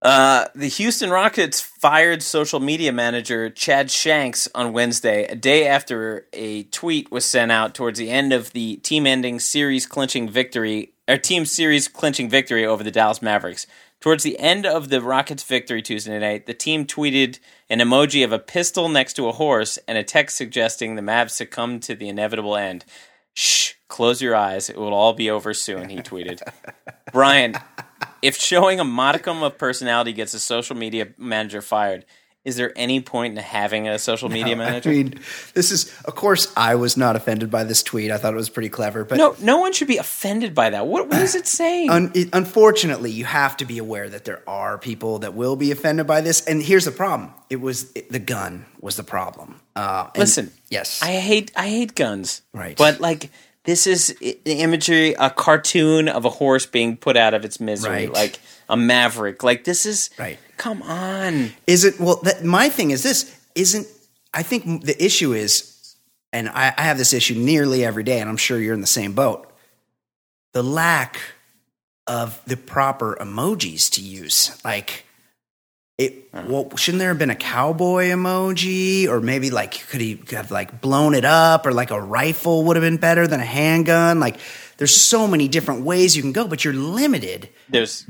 Uh, 0.01 0.45
the 0.55 0.67
Houston 0.67 1.09
Rockets 1.09 1.59
fired 1.59 2.23
social 2.23 2.61
media 2.61 2.93
manager 2.93 3.49
Chad 3.49 3.91
Shanks 3.91 4.47
on 4.55 4.71
Wednesday, 4.71 5.25
a 5.25 5.35
day 5.35 5.67
after 5.67 6.25
a 6.31 6.63
tweet 6.63 7.11
was 7.11 7.25
sent 7.25 7.51
out 7.51 7.73
towards 7.75 7.99
the 7.99 8.09
end 8.09 8.31
of 8.31 8.53
the 8.53 8.77
team-ending 8.77 9.41
series 9.41 9.85
clinching 9.85 10.29
victory, 10.29 10.93
or 11.09 11.17
team 11.17 11.45
series 11.45 11.87
clinching 11.87 12.29
victory 12.29 12.65
over 12.65 12.83
the 12.83 12.91
Dallas 12.91 13.21
Mavericks. 13.21 13.65
Towards 13.99 14.23
the 14.23 14.39
end 14.39 14.65
of 14.65 14.89
the 14.89 15.01
Rockets' 15.01 15.43
victory 15.43 15.81
Tuesday 15.81 16.17
night, 16.19 16.45
the 16.45 16.53
team 16.53 16.85
tweeted 16.85 17.39
an 17.69 17.79
emoji 17.79 18.23
of 18.23 18.31
a 18.31 18.39
pistol 18.39 18.87
next 18.87 19.13
to 19.15 19.27
a 19.27 19.33
horse 19.33 19.77
and 19.87 19.97
a 19.97 20.03
text 20.03 20.37
suggesting 20.37 20.95
the 20.95 21.01
Mavs 21.01 21.31
succumbed 21.31 21.83
to 21.83 21.95
the 21.95 22.07
inevitable 22.07 22.55
end. 22.55 22.85
Shh, 23.33 23.73
close 23.89 24.21
your 24.21 24.35
eyes. 24.35 24.69
It 24.69 24.77
will 24.77 24.93
all 24.93 25.13
be 25.13 25.29
over 25.29 25.53
soon, 25.53 25.89
he 25.89 25.97
tweeted. 25.97 26.41
Brian, 27.11 27.55
if 28.21 28.37
showing 28.37 28.79
a 28.79 28.85
modicum 28.85 29.43
of 29.43 29.57
personality 29.57 30.13
gets 30.13 30.33
a 30.33 30.39
social 30.39 30.77
media 30.77 31.09
manager 31.17 31.61
fired, 31.61 32.05
is 32.45 32.55
there 32.55 32.71
any 32.75 33.01
point 33.01 33.37
in 33.37 33.43
having 33.43 33.87
a 33.87 33.99
social 33.99 34.29
media 34.29 34.55
manager? 34.55 34.89
I 34.89 34.93
mean, 34.93 35.19
this 35.53 35.71
is, 35.71 35.93
of 36.05 36.15
course, 36.15 36.51
I 36.55 36.75
was 36.75 36.95
not 36.95 37.15
offended 37.15 37.51
by 37.51 37.65
this 37.65 37.83
tweet. 37.83 38.11
I 38.11 38.17
thought 38.17 38.33
it 38.33 38.37
was 38.37 38.49
pretty 38.49 38.69
clever, 38.69 39.03
but 39.03 39.17
no, 39.17 39.35
no 39.41 39.57
one 39.59 39.73
should 39.73 39.89
be 39.89 39.97
offended 39.97 40.55
by 40.55 40.69
that. 40.69 40.87
What, 40.87 41.09
what 41.09 41.21
is 41.21 41.35
it 41.35 41.47
saying? 41.47 41.89
un- 41.91 42.11
it- 42.15 42.29
unfortunately, 42.31 43.11
you 43.11 43.25
have 43.25 43.57
to 43.57 43.65
be 43.65 43.77
aware 43.77 44.07
that 44.09 44.23
there 44.25 44.41
are 44.47 44.77
people 44.77 45.19
that 45.19 45.33
will 45.33 45.55
be 45.57 45.71
offended 45.71 46.07
by 46.07 46.21
this. 46.21 46.41
And 46.45 46.61
here's 46.63 46.85
the 46.85 46.91
problem: 46.91 47.33
it 47.49 47.57
was 47.59 47.91
it, 47.93 48.09
the 48.09 48.19
gun 48.19 48.65
was 48.79 48.95
the 48.95 49.03
problem. 49.03 49.59
Uh, 49.75 50.07
and- 50.13 50.17
Listen, 50.19 50.51
yes, 50.69 51.01
I 51.03 51.13
hate 51.17 51.51
I 51.55 51.67
hate 51.67 51.93
guns. 51.93 52.41
Right. 52.53 52.77
But 52.77 53.01
like 53.01 53.31
this 53.65 53.85
is 53.85 54.15
the 54.21 54.39
imagery, 54.45 55.13
a 55.19 55.29
cartoon 55.29 56.07
of 56.07 56.23
a 56.25 56.29
horse 56.29 56.65
being 56.65 56.95
put 56.97 57.17
out 57.17 57.33
of 57.33 57.43
its 57.43 57.59
misery, 57.59 57.91
Right. 58.07 58.13
like 58.13 58.39
a 58.69 58.77
maverick. 58.77 59.43
Like 59.43 59.63
this 59.65 59.85
is 59.85 60.09
Right. 60.17 60.39
Come 60.57 60.81
on. 60.83 61.51
Is 61.67 61.83
it 61.83 61.99
well? 61.99 62.17
That, 62.23 62.43
my 62.43 62.69
thing 62.69 62.91
is 62.91 63.03
this: 63.03 63.35
isn't 63.55 63.87
I 64.33 64.43
think 64.43 64.85
the 64.85 65.03
issue 65.03 65.33
is, 65.33 65.95
and 66.31 66.47
I, 66.49 66.73
I 66.77 66.83
have 66.83 66.97
this 66.97 67.13
issue 67.13 67.35
nearly 67.35 67.83
every 67.83 68.03
day, 68.03 68.19
and 68.19 68.29
I'm 68.29 68.37
sure 68.37 68.59
you're 68.59 68.73
in 68.75 68.81
the 68.81 68.87
same 68.87 69.13
boat. 69.13 69.51
The 70.53 70.63
lack 70.63 71.19
of 72.07 72.41
the 72.45 72.57
proper 72.57 73.17
emojis 73.19 73.91
to 73.93 74.01
use, 74.01 74.59
like 74.63 75.05
it. 75.97 76.29
Uh-huh. 76.33 76.47
Well, 76.47 76.77
shouldn't 76.77 76.99
there 76.99 77.09
have 77.09 77.19
been 77.19 77.29
a 77.29 77.35
cowboy 77.35 78.05
emoji, 78.05 79.07
or 79.07 79.19
maybe 79.19 79.49
like 79.49 79.87
could 79.89 80.01
he 80.01 80.21
have 80.31 80.51
like 80.51 80.81
blown 80.81 81.15
it 81.15 81.25
up, 81.25 81.65
or 81.65 81.71
like 81.71 81.91
a 81.91 82.01
rifle 82.01 82.65
would 82.65 82.75
have 82.75 82.83
been 82.83 82.97
better 82.97 83.27
than 83.27 83.39
a 83.39 83.45
handgun? 83.45 84.19
Like, 84.19 84.39
there's 84.77 84.95
so 84.95 85.27
many 85.27 85.47
different 85.47 85.81
ways 85.81 86.15
you 86.15 86.21
can 86.21 86.33
go, 86.33 86.47
but 86.47 86.63
you're 86.63 86.73
limited. 86.73 87.49
There's 87.67 88.05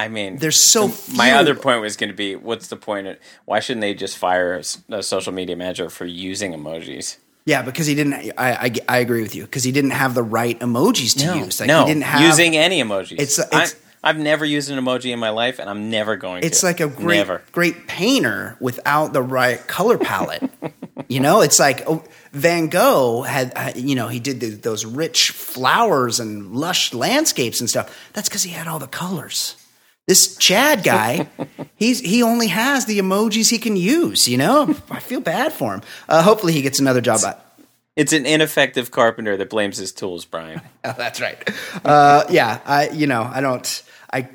I 0.00 0.08
mean, 0.08 0.36
There's 0.38 0.60
so 0.60 0.88
my 1.14 1.28
few- 1.30 1.34
other 1.38 1.54
point 1.54 1.80
was 1.80 1.96
going 1.96 2.10
to 2.10 2.16
be, 2.16 2.36
what's 2.36 2.68
the 2.68 2.76
point? 2.76 3.06
Of, 3.06 3.16
why 3.44 3.60
shouldn't 3.60 3.82
they 3.82 3.94
just 3.94 4.16
fire 4.18 4.60
a 4.90 5.02
social 5.02 5.32
media 5.32 5.56
manager 5.56 5.90
for 5.90 6.04
using 6.06 6.52
emojis? 6.52 7.16
Yeah, 7.46 7.62
because 7.62 7.86
he 7.86 7.94
didn't. 7.94 8.14
I 8.14 8.32
I, 8.38 8.74
I 8.88 8.98
agree 8.98 9.22
with 9.22 9.34
you 9.34 9.44
because 9.44 9.64
he 9.64 9.72
didn't 9.72 9.90
have 9.92 10.14
the 10.14 10.22
right 10.22 10.58
emojis 10.60 11.16
to 11.18 11.38
use. 11.38 11.58
Like 11.60 11.68
no, 11.68 11.80
he 11.86 11.92
didn't 11.92 12.04
have 12.04 12.20
using 12.22 12.56
any 12.56 12.82
emojis. 12.82 13.12
It's- 13.12 13.38
it's- 13.38 13.76
I've 14.02 14.16
never 14.18 14.46
used 14.46 14.70
an 14.70 14.82
emoji 14.82 15.10
in 15.12 15.18
my 15.18 15.28
life, 15.28 15.58
and 15.58 15.68
I'm 15.68 15.90
never 15.90 16.16
going 16.16 16.40
to. 16.40 16.46
It's 16.46 16.60
to. 16.60 16.66
like 16.66 16.80
a 16.80 16.88
great 16.88 17.18
never. 17.18 17.42
great 17.52 17.86
painter 17.86 18.56
without 18.58 19.12
the 19.12 19.20
right 19.20 19.58
color 19.66 19.98
palette. 19.98 20.42
you 21.08 21.20
know, 21.20 21.42
it's 21.42 21.58
like 21.58 21.82
oh, 21.86 22.02
Van 22.32 22.68
Gogh 22.68 23.20
had. 23.20 23.52
uh, 23.54 23.72
You 23.76 23.94
know, 23.96 24.08
he 24.08 24.18
did 24.18 24.40
the, 24.40 24.50
those 24.50 24.86
rich 24.86 25.32
flowers 25.32 26.18
and 26.18 26.54
lush 26.56 26.94
landscapes 26.94 27.60
and 27.60 27.68
stuff. 27.68 27.94
That's 28.14 28.26
because 28.28 28.42
he 28.42 28.52
had 28.52 28.66
all 28.68 28.78
the 28.78 28.86
colors. 28.86 29.54
This 30.10 30.34
Chad 30.34 30.82
guy, 30.82 31.28
he's 31.76 32.00
he 32.00 32.20
only 32.24 32.48
has 32.48 32.84
the 32.86 32.98
emojis 32.98 33.48
he 33.48 33.58
can 33.58 33.76
use. 33.76 34.26
You 34.26 34.38
know, 34.38 34.74
I 34.90 34.98
feel 34.98 35.20
bad 35.20 35.52
for 35.52 35.72
him. 35.72 35.82
Uh, 36.08 36.20
hopefully, 36.20 36.52
he 36.52 36.62
gets 36.62 36.80
another 36.80 37.00
job. 37.00 37.20
It's 37.94 38.12
an 38.12 38.26
ineffective 38.26 38.90
carpenter 38.90 39.36
that 39.36 39.48
blames 39.50 39.76
his 39.76 39.92
tools, 39.92 40.24
Brian. 40.24 40.62
Oh, 40.84 40.94
that's 40.98 41.20
right. 41.20 41.38
Uh, 41.84 42.24
yeah, 42.28 42.58
I 42.66 42.88
you 42.88 43.06
know 43.06 43.22
I 43.22 43.40
don't 43.40 43.82
I. 44.12 44.28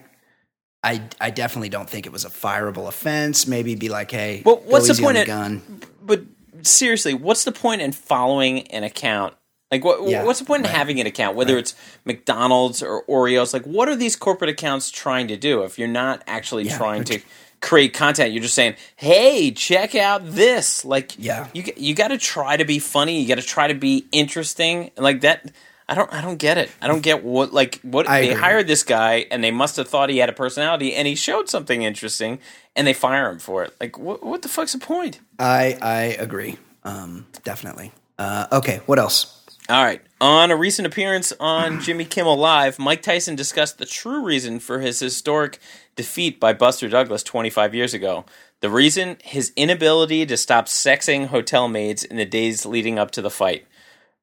I, 0.81 1.01
I 1.19 1.29
definitely 1.31 1.67
don't 1.67 1.89
think 1.89 2.05
it 2.05 2.13
was 2.13 2.23
a 2.23 2.29
fireable 2.29 2.87
offense. 2.87 3.45
Maybe 3.45 3.75
be 3.75 3.89
like, 3.89 4.11
hey, 4.11 4.43
Well, 4.45 4.61
what's 4.65 4.87
the 4.87 5.01
point 5.03 5.17
of- 5.17 5.27
gun? 5.27 5.61
But 6.01 6.21
seriously, 6.61 7.13
what's 7.13 7.43
the 7.43 7.51
point 7.51 7.81
in 7.81 7.91
following 7.91 8.67
an 8.71 8.85
account? 8.85 9.33
Like, 9.71 9.83
what, 9.83 10.07
Yeah, 10.07 10.23
what's 10.23 10.39
the 10.39 10.45
point 10.45 10.65
in 10.65 10.71
having 10.71 10.99
an 10.99 11.07
account, 11.07 11.35
whether 11.35 11.57
it's 11.57 11.73
McDonald's 12.05 12.83
or 12.83 13.03
Oreos? 13.05 13.53
Like, 13.53 13.65
what 13.65 13.89
are 13.89 13.95
these 13.95 14.15
corporate 14.15 14.49
accounts 14.49 14.91
trying 14.91 15.27
to 15.29 15.37
do 15.37 15.63
if 15.63 15.77
you're 15.79 15.87
not 15.87 16.23
actually 16.27 16.65
Yeah, 16.65 16.77
trying 16.77 17.03
to 17.05 17.19
create 17.61 17.93
content? 17.93 18.31
You're 18.31 18.43
just 18.43 18.53
saying, 18.53 18.75
"Hey, 18.95 19.51
check 19.51 19.95
out 19.95 20.21
this." 20.23 20.85
Like, 20.85 21.13
Yeah. 21.17 21.47
you 21.53 21.63
you 21.75 21.95
got 21.95 22.09
to 22.09 22.17
try 22.17 22.55
to 22.57 22.63
be 22.65 22.79
funny. 22.79 23.21
You 23.21 23.27
got 23.27 23.35
to 23.41 23.47
try 23.47 23.67
to 23.67 23.73
be 23.73 24.05
interesting. 24.11 24.91
Like 24.97 25.21
that. 25.21 25.51
I 25.87 25.93
don't. 25.93 26.11
I 26.11 26.21
don't 26.21 26.37
get 26.37 26.57
it. 26.57 26.71
I 26.81 26.87
don't 26.87 27.01
get 27.01 27.23
what 27.23 27.53
like 27.53 27.79
what 27.83 28.09
I 28.09 28.21
they 28.21 28.29
agree. 28.31 28.41
hired 28.41 28.67
this 28.67 28.81
guy 28.83 29.25
and 29.29 29.43
they 29.43 29.51
must 29.51 29.75
have 29.77 29.87
thought 29.87 30.09
he 30.09 30.17
had 30.17 30.29
a 30.29 30.33
personality 30.33 30.95
and 30.95 31.07
he 31.07 31.13
showed 31.13 31.47
something 31.47 31.83
interesting 31.83 32.39
and 32.75 32.87
they 32.87 32.93
fire 32.93 33.29
him 33.29 33.37
for 33.37 33.63
it. 33.63 33.73
Like, 33.79 33.97
what? 33.99 34.23
What 34.23 34.41
the 34.41 34.49
fuck's 34.49 34.73
the 34.73 34.79
point? 34.79 35.19
I 35.37 35.77
I 35.81 36.01
agree. 36.19 36.57
Um, 36.83 37.27
definitely. 37.43 37.91
Uh, 38.17 38.47
okay, 38.51 38.81
what 38.87 38.97
else? 38.97 39.34
All 39.67 39.83
right. 39.83 40.01
On 40.21 40.51
a 40.51 40.55
recent 40.55 40.85
appearance 40.85 41.33
on 41.39 41.81
Jimmy 41.81 42.05
Kimmel 42.05 42.37
Live, 42.37 42.77
Mike 42.77 43.01
Tyson 43.01 43.35
discussed 43.35 43.77
the 43.77 43.85
true 43.85 44.23
reason 44.23 44.59
for 44.59 44.79
his 44.79 44.99
historic 44.99 45.59
defeat 45.95 46.39
by 46.39 46.53
Buster 46.53 46.87
Douglas 46.87 47.23
25 47.23 47.73
years 47.73 47.93
ago. 47.93 48.25
The 48.61 48.69
reason? 48.69 49.17
His 49.23 49.51
inability 49.55 50.25
to 50.27 50.37
stop 50.37 50.67
sexing 50.67 51.27
hotel 51.27 51.67
maids 51.67 52.03
in 52.03 52.17
the 52.17 52.25
days 52.25 52.65
leading 52.65 52.99
up 52.99 53.11
to 53.11 53.21
the 53.21 53.29
fight. 53.29 53.67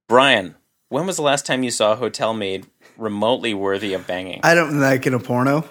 Brian, 0.09 0.55
when 0.89 1.07
was 1.07 1.17
the 1.17 1.23
last 1.23 1.47
time 1.47 1.63
you 1.63 1.71
saw 1.71 1.93
a 1.93 1.97
hotel 1.97 2.33
maid 2.33 2.67
remotely 2.97 3.55
worthy 3.55 3.95
of 3.95 4.07
banging. 4.07 4.41
I 4.43 4.55
don't 4.55 4.81
like 4.81 5.07
in 5.07 5.15
a 5.15 5.19
porno 5.19 5.65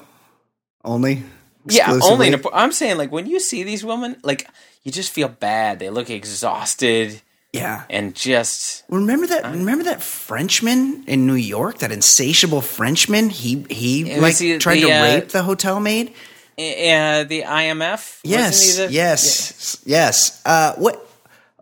only. 0.84 1.24
yeah, 1.68 2.00
only. 2.04 2.28
In 2.28 2.34
a. 2.36 2.42
I'm 2.54 2.72
saying 2.72 2.98
like 2.98 3.12
when 3.12 3.26
you 3.26 3.40
see 3.40 3.64
these 3.64 3.84
women, 3.86 4.18
like 4.24 4.48
you 4.84 4.92
just 4.92 5.12
feel 5.12 5.28
bad. 5.28 5.80
They 5.80 5.90
look 5.90 6.10
exhausted 6.10 7.22
yeah. 7.54 7.84
and 7.90 8.16
just 8.16 8.84
Remember 8.90 9.28
that? 9.28 9.46
Remember 9.46 9.84
that 9.86 10.02
Frenchman 10.02 11.04
in 11.08 11.28
New 11.28 11.36
York? 11.36 11.80
That 11.80 11.92
insatiable 11.92 12.62
Frenchman. 12.62 13.30
He 13.30 13.66
he 13.70 14.18
like 14.20 14.38
the- 14.38 14.58
tried 14.58 14.76
the, 14.76 14.88
to 14.88 14.92
uh, 14.92 15.04
rape 15.04 15.30
the 15.30 15.44
hotel 15.44 15.80
maid. 15.80 16.10
uh, 16.58 17.24
the 17.24 17.44
IMF. 17.46 18.20
Yes, 18.24 18.78
the- 18.78 18.92
yes, 18.92 19.82
yes. 19.86 20.42
Uh, 20.46 20.74
what? 20.76 21.08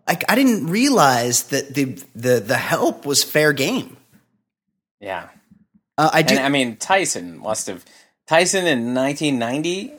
Like 0.06 0.24
I 0.28 0.34
didn't 0.34 0.66
realize 0.68 1.44
that 1.44 1.74
the 1.74 1.84
the 2.14 2.40
the 2.40 2.56
help 2.56 3.06
was 3.06 3.22
fair 3.22 3.52
game. 3.52 3.96
Yeah. 5.00 5.28
Uh, 5.96 6.10
I 6.12 6.22
do. 6.22 6.34
And 6.34 6.44
I 6.44 6.48
mean, 6.48 6.76
Tyson 6.76 7.38
must 7.38 7.66
have 7.66 7.84
Tyson 8.26 8.66
in 8.66 8.94
1990. 8.94 9.94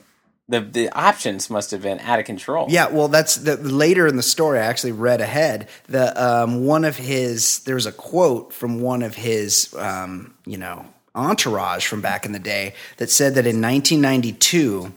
The 0.48 0.60
the 0.60 0.88
options 0.90 1.48
must 1.48 1.70
have 1.70 1.82
been 1.82 2.00
out 2.00 2.18
of 2.18 2.24
control. 2.24 2.66
Yeah, 2.68 2.88
well, 2.88 3.08
that's 3.08 3.36
the, 3.36 3.56
later 3.56 4.06
in 4.06 4.16
the 4.16 4.22
story. 4.22 4.58
I 4.58 4.64
actually 4.64 4.92
read 4.92 5.20
ahead. 5.20 5.68
The 5.86 6.12
um, 6.22 6.64
one 6.66 6.84
of 6.84 6.96
his 6.96 7.60
there 7.60 7.76
was 7.76 7.86
a 7.86 7.92
quote 7.92 8.52
from 8.52 8.80
one 8.80 9.02
of 9.02 9.14
his 9.14 9.72
um, 9.78 10.34
you 10.44 10.58
know 10.58 10.86
entourage 11.14 11.86
from 11.86 12.00
back 12.00 12.26
in 12.26 12.32
the 12.32 12.38
day 12.38 12.74
that 12.96 13.10
said 13.10 13.34
that 13.34 13.46
in 13.46 13.60
1992, 13.60 14.92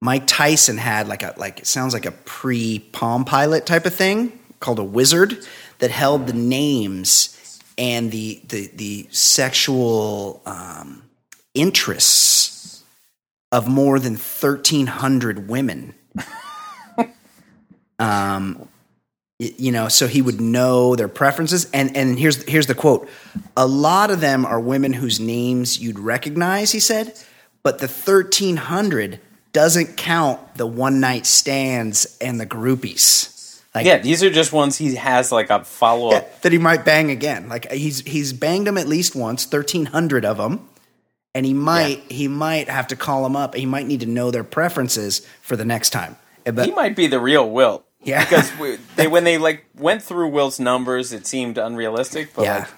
Mike 0.00 0.26
Tyson 0.26 0.78
had 0.78 1.08
like 1.08 1.22
a 1.22 1.34
like 1.36 1.58
it 1.58 1.66
sounds 1.66 1.92
like 1.92 2.06
a 2.06 2.12
pre 2.12 2.78
Palm 2.78 3.24
Pilot 3.24 3.66
type 3.66 3.86
of 3.86 3.94
thing 3.94 4.38
called 4.60 4.78
a 4.78 4.84
wizard 4.84 5.44
that 5.78 5.90
held 5.90 6.26
the 6.26 6.32
names 6.32 7.60
and 7.76 8.10
the 8.12 8.40
the 8.48 8.70
the 8.74 9.08
sexual 9.10 10.42
um, 10.46 11.02
interests 11.54 12.57
of 13.50 13.68
more 13.68 13.98
than 13.98 14.12
1300 14.14 15.48
women. 15.48 15.94
Um 18.00 18.68
you 19.40 19.72
know 19.72 19.88
so 19.88 20.06
he 20.06 20.22
would 20.22 20.40
know 20.40 20.94
their 20.94 21.08
preferences. 21.08 21.68
And 21.72 21.96
and 21.96 22.16
here's 22.16 22.44
here's 22.44 22.68
the 22.68 22.76
quote. 22.76 23.08
A 23.56 23.66
lot 23.66 24.12
of 24.12 24.20
them 24.20 24.46
are 24.46 24.60
women 24.60 24.92
whose 24.92 25.18
names 25.18 25.80
you'd 25.80 25.98
recognize 25.98 26.70
he 26.70 26.78
said 26.78 27.18
but 27.62 27.80
the 27.80 27.86
1300 27.88 29.20
doesn't 29.52 29.96
count 29.96 30.54
the 30.54 30.66
one 30.66 31.00
night 31.00 31.26
stands 31.26 32.16
and 32.20 32.38
the 32.40 32.46
groupies. 32.46 33.60
Like 33.74 33.84
Yeah, 33.84 33.98
these 33.98 34.22
are 34.22 34.30
just 34.30 34.52
ones 34.52 34.78
he 34.78 34.94
has 34.94 35.32
like 35.32 35.50
a 35.50 35.64
follow 35.64 36.12
yeah, 36.12 36.18
up. 36.18 36.40
that 36.42 36.52
he 36.52 36.58
might 36.58 36.84
bang 36.84 37.10
again. 37.10 37.48
Like 37.48 37.70
he's 37.70 38.00
he's 38.00 38.32
banged 38.32 38.66
them 38.66 38.78
at 38.78 38.88
least 38.88 39.14
once, 39.14 39.44
thirteen 39.44 39.86
hundred 39.86 40.24
of 40.24 40.38
them, 40.38 40.68
and 41.34 41.44
he 41.46 41.54
might 41.54 42.00
he 42.10 42.28
might 42.28 42.68
have 42.68 42.88
to 42.88 42.96
call 42.96 43.22
them 43.22 43.36
up. 43.36 43.54
He 43.54 43.66
might 43.66 43.86
need 43.86 44.00
to 44.00 44.06
know 44.06 44.30
their 44.30 44.44
preferences 44.44 45.26
for 45.42 45.56
the 45.56 45.64
next 45.64 45.90
time. 45.90 46.16
Eh, 46.46 46.50
But 46.52 46.66
He 46.66 46.72
might 46.72 46.96
be 46.96 47.06
the 47.06 47.20
real 47.20 47.48
Wilt. 47.48 47.84
Yeah. 48.02 48.20
because 48.24 48.50
we, 48.60 48.78
they 48.96 49.06
when 49.08 49.24
they 49.24 49.38
like 49.38 49.64
went 49.76 50.02
through 50.02 50.28
Wilt's 50.28 50.58
numbers, 50.60 51.12
it 51.12 51.26
seemed 51.26 51.58
unrealistic. 51.58 52.34
But 52.34 52.42
Yeah. 52.44 52.58
like 52.58 52.68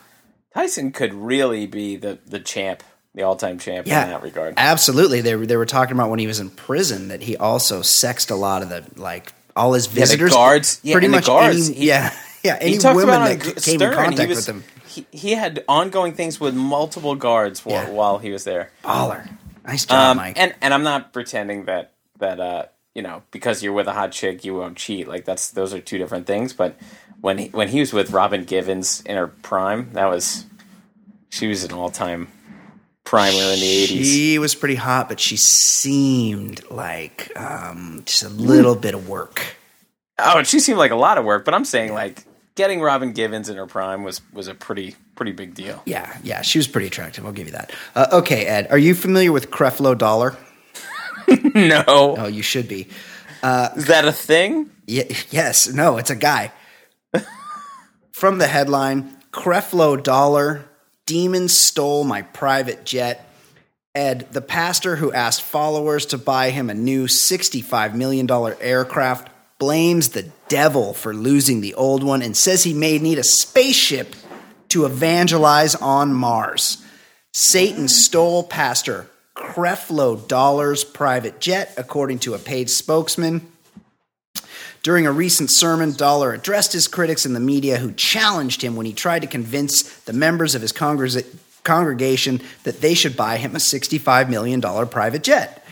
Tyson 0.55 0.92
could 0.92 1.14
really 1.14 1.66
be 1.66 1.96
the 1.96 2.18
the 2.26 2.40
champ, 2.40 2.82
the 3.14 3.22
all 3.22 3.36
time 3.36 3.59
champ 3.59 3.86
yeah, 3.86 4.05
in 4.05 4.11
that 4.11 4.22
regard. 4.22 4.55
absolutely. 4.57 5.20
They 5.20 5.36
were 5.36 5.46
they 5.46 5.57
were 5.57 5.66
talking 5.66 5.94
about 5.94 6.11
when 6.11 6.18
he 6.18 6.26
was 6.26 6.40
in 6.40 6.51
prison 6.51 7.09
that 7.09 7.22
he 7.22 7.36
also 7.36 7.82
sexed 7.82 8.30
a 8.30 8.34
lot 8.36 8.62
of 8.62 8.68
the 8.68 8.84
like 8.96 9.32
all 9.57 9.72
his 9.74 9.86
visitors, 9.86 10.32
guards. 10.32 10.80
Yeah, 10.82 10.94
pretty 10.94 11.07
the 11.09 11.12
much. 11.12 11.26
guards. 11.26 11.68
any, 11.68 11.78
He- 11.78 11.86
yeah, 11.88 12.12
yeah. 12.42 12.57
Any 12.61 12.78
women 12.78 13.07
that 13.07 13.30
on 13.32 13.38
came 13.38 13.78
Stern, 13.78 13.82
in 13.92 13.94
contact 13.98 14.28
was, 14.28 14.38
with 14.38 14.48
him, 14.48 14.64
He, 14.91 15.07
he 15.12 15.32
had 15.32 15.64
ongoing 15.68 16.12
things 16.14 16.41
with 16.41 16.55
multiple 16.55 17.14
guards 17.14 17.64
while, 17.64 17.84
Yeah. 17.84 17.91
while 17.91 18.18
he 18.18 18.30
was 18.30 18.45
there. 18.45 18.70
baller. 18.84 19.28
Nice 19.66 19.84
job, 19.86 19.99
Um, 20.12 20.16
Mike. 20.16 20.38
and 20.38 20.55
and 20.61 20.74
I'm 20.74 20.82
not 20.82 21.12
pretending 21.12 21.66
that 21.66 21.93
that 22.18 22.41
uh 22.41 22.64
you 22.95 23.03
know 23.03 23.22
because 23.30 23.62
you're 23.62 23.72
with 23.72 23.86
a 23.86 23.93
hot 23.93 24.11
chick 24.12 24.45
you 24.45 24.55
won't 24.55 24.76
cheat. 24.76 25.07
Like 25.07 25.24
that's 25.24 25.51
those 25.51 25.72
are 25.74 25.80
two 25.80 25.99
different 25.99 26.26
things. 26.26 26.53
But 26.53 26.76
when 27.20 27.38
he, 27.38 27.49
when 27.49 27.68
he 27.68 27.80
was 27.80 27.93
with 27.93 28.11
Robin 28.11 28.45
Givens 28.45 29.01
in 29.03 29.16
her 29.16 29.28
prime, 29.28 29.93
that 29.93 30.07
was 30.07 30.45
she 31.28 31.47
was 31.47 31.62
an 31.64 31.72
all 31.72 31.91
time 31.91 32.28
primer 33.05 33.36
in 33.55 33.61
the 33.61 33.86
'80s. 33.86 34.05
She 34.05 34.38
was 34.38 34.55
pretty 34.55 34.74
hot, 34.76 35.09
but 35.09 35.20
she 35.20 35.36
seemed 35.36 36.68
like 36.70 37.30
um, 37.36 38.03
just 38.07 38.22
a 38.22 38.28
little 38.28 38.74
bit 38.74 38.95
of 38.95 39.09
work. 39.09 39.57
Oh, 40.18 40.38
and 40.38 40.47
she 40.47 40.59
seemed 40.61 40.78
like 40.78 40.91
a 40.91 40.97
lot 40.97 41.16
of 41.18 41.24
work. 41.24 41.45
But 41.45 41.55
I'm 41.55 41.64
saying 41.64 41.93
like 41.95 42.24
getting 42.61 42.82
Robin 42.82 43.12
Givens 43.12 43.48
in 43.48 43.56
her 43.56 43.66
prime 43.66 44.04
was 44.04 44.20
was 44.34 44.46
a 44.46 44.54
pretty 44.54 44.94
pretty 45.16 45.32
big 45.32 45.54
deal. 45.54 45.82
Yeah, 45.86 46.14
yeah, 46.22 46.42
she 46.42 46.58
was 46.58 46.68
pretty 46.68 46.88
attractive. 46.88 47.24
I'll 47.24 47.32
give 47.32 47.46
you 47.46 47.52
that. 47.52 47.72
Uh, 47.94 48.06
okay, 48.20 48.44
Ed, 48.44 48.66
are 48.70 48.76
you 48.78 48.94
familiar 48.94 49.32
with 49.32 49.50
Creflo 49.50 49.96
Dollar? 49.96 50.36
no, 51.54 51.84
Oh, 52.18 52.26
you 52.26 52.42
should 52.42 52.68
be. 52.68 52.82
is 53.42 53.86
that 53.86 54.04
a 54.04 54.12
thing? 54.12 54.68
Ye- 54.86 55.11
yes, 55.30 55.72
no, 55.72 55.96
it's 55.96 56.11
a 56.11 56.16
guy. 56.16 56.52
From 58.12 58.36
the 58.38 58.46
headline, 58.46 59.16
Creflo 59.32 60.02
Dollar, 60.02 60.64
demons 61.06 61.58
stole 61.58 62.04
my 62.04 62.20
private 62.22 62.84
jet. 62.84 63.26
Ed, 63.94 64.28
the 64.32 64.42
pastor 64.42 64.96
who 64.96 65.12
asked 65.12 65.42
followers 65.42 66.06
to 66.06 66.18
buy 66.18 66.50
him 66.50 66.68
a 66.70 66.74
new 66.74 67.06
$65 67.06 67.94
million 67.94 68.28
aircraft, 68.61 69.28
blames 69.61 70.08
the 70.08 70.28
devil 70.48 70.92
for 70.92 71.14
losing 71.14 71.61
the 71.61 71.74
old 71.74 72.02
one 72.02 72.22
and 72.22 72.36
says 72.36 72.64
he 72.64 72.74
may 72.74 72.98
need 72.98 73.18
a 73.18 73.22
spaceship 73.22 74.16
to 74.70 74.86
evangelize 74.86 75.76
on 75.76 76.12
Mars. 76.12 76.82
Satan 77.32 77.86
stole 77.86 78.42
Pastor 78.42 79.08
Creflo 79.36 80.26
Dollar's 80.26 80.82
private 80.82 81.40
jet, 81.40 81.72
according 81.76 82.18
to 82.20 82.34
a 82.34 82.38
paid 82.38 82.68
spokesman. 82.68 83.46
During 84.82 85.06
a 85.06 85.12
recent 85.12 85.50
sermon, 85.50 85.92
Dollar 85.92 86.32
addressed 86.32 86.72
his 86.72 86.88
critics 86.88 87.26
in 87.26 87.34
the 87.34 87.40
media 87.40 87.76
who 87.76 87.92
challenged 87.92 88.62
him 88.62 88.76
when 88.76 88.86
he 88.86 88.94
tried 88.94 89.20
to 89.20 89.28
convince 89.28 89.82
the 90.00 90.12
members 90.14 90.54
of 90.54 90.62
his 90.62 90.72
congreg- 90.72 91.26
congregation 91.64 92.40
that 92.64 92.80
they 92.80 92.94
should 92.94 93.16
buy 93.16 93.36
him 93.36 93.54
a 93.54 93.58
$65 93.58 94.30
million 94.30 94.61
private 94.88 95.22
jet. 95.22 95.64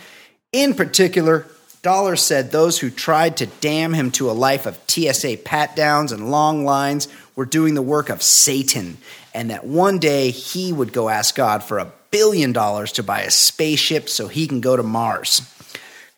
In 0.52 0.74
particular, 0.74 1.46
Dollar 1.82 2.16
said 2.16 2.50
those 2.50 2.78
who 2.78 2.90
tried 2.90 3.36
to 3.36 3.46
damn 3.46 3.92
him 3.92 4.10
to 4.12 4.30
a 4.30 4.32
life 4.32 4.66
of 4.66 4.80
TSA 4.88 5.38
pat 5.44 5.76
downs 5.76 6.12
and 6.12 6.30
long 6.30 6.64
lines 6.64 7.08
were 7.36 7.44
doing 7.44 7.74
the 7.74 7.82
work 7.82 8.08
of 8.08 8.22
Satan, 8.22 8.98
and 9.32 9.50
that 9.50 9.64
one 9.64 9.98
day 9.98 10.30
he 10.30 10.72
would 10.72 10.92
go 10.92 11.08
ask 11.08 11.36
God 11.36 11.62
for 11.62 11.78
a 11.78 11.92
billion 12.10 12.52
dollars 12.52 12.92
to 12.92 13.02
buy 13.02 13.20
a 13.20 13.30
spaceship 13.30 14.08
so 14.08 14.26
he 14.26 14.46
can 14.46 14.60
go 14.60 14.76
to 14.76 14.82
Mars. 14.82 15.42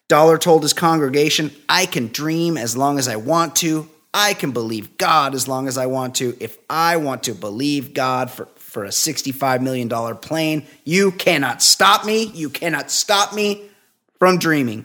Dollar 0.09 0.39
told 0.39 0.63
his 0.63 0.73
congregation, 0.73 1.53
I 1.69 1.87
can 1.87 2.09
dream 2.09 2.57
as 2.57 2.77
long 2.77 2.99
as 2.99 3.07
I 3.07 3.17
want 3.17 3.57
to. 3.57 3.89
I 4.13 4.35
can 4.35 4.51
believe 4.51 4.97
God 4.97 5.35
as 5.35 5.47
long 5.47 5.69
as 5.69 5.79
I 5.79 5.87
want 5.87 6.17
to. 6.17 6.37
If 6.41 6.59
I 6.69 6.97
want 6.97 7.25
to 7.25 7.35
believe 7.35 7.95
God 7.95 8.31
for, 8.31 8.47
for 8.57 8.85
a 8.85 8.89
$65 8.89 9.61
million 9.61 9.89
plane, 10.17 10.67
you 10.85 11.13
cannot 11.13 11.63
stop 11.63 12.05
me. 12.05 12.25
You 12.25 12.51
cannot 12.51 12.91
stop 12.91 13.33
me 13.35 13.63
from 14.19 14.39
dreaming. 14.39 14.85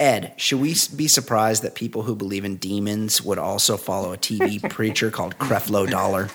Ed, 0.00 0.32
should 0.38 0.60
we 0.60 0.74
be 0.96 1.06
surprised 1.06 1.62
that 1.62 1.74
people 1.74 2.02
who 2.02 2.16
believe 2.16 2.44
in 2.44 2.56
demons 2.56 3.20
would 3.22 3.38
also 3.38 3.76
follow 3.76 4.12
a 4.12 4.16
TV 4.16 4.60
preacher 4.70 5.10
called 5.10 5.36
Creflo 5.38 5.88
Dollar? 5.88 6.28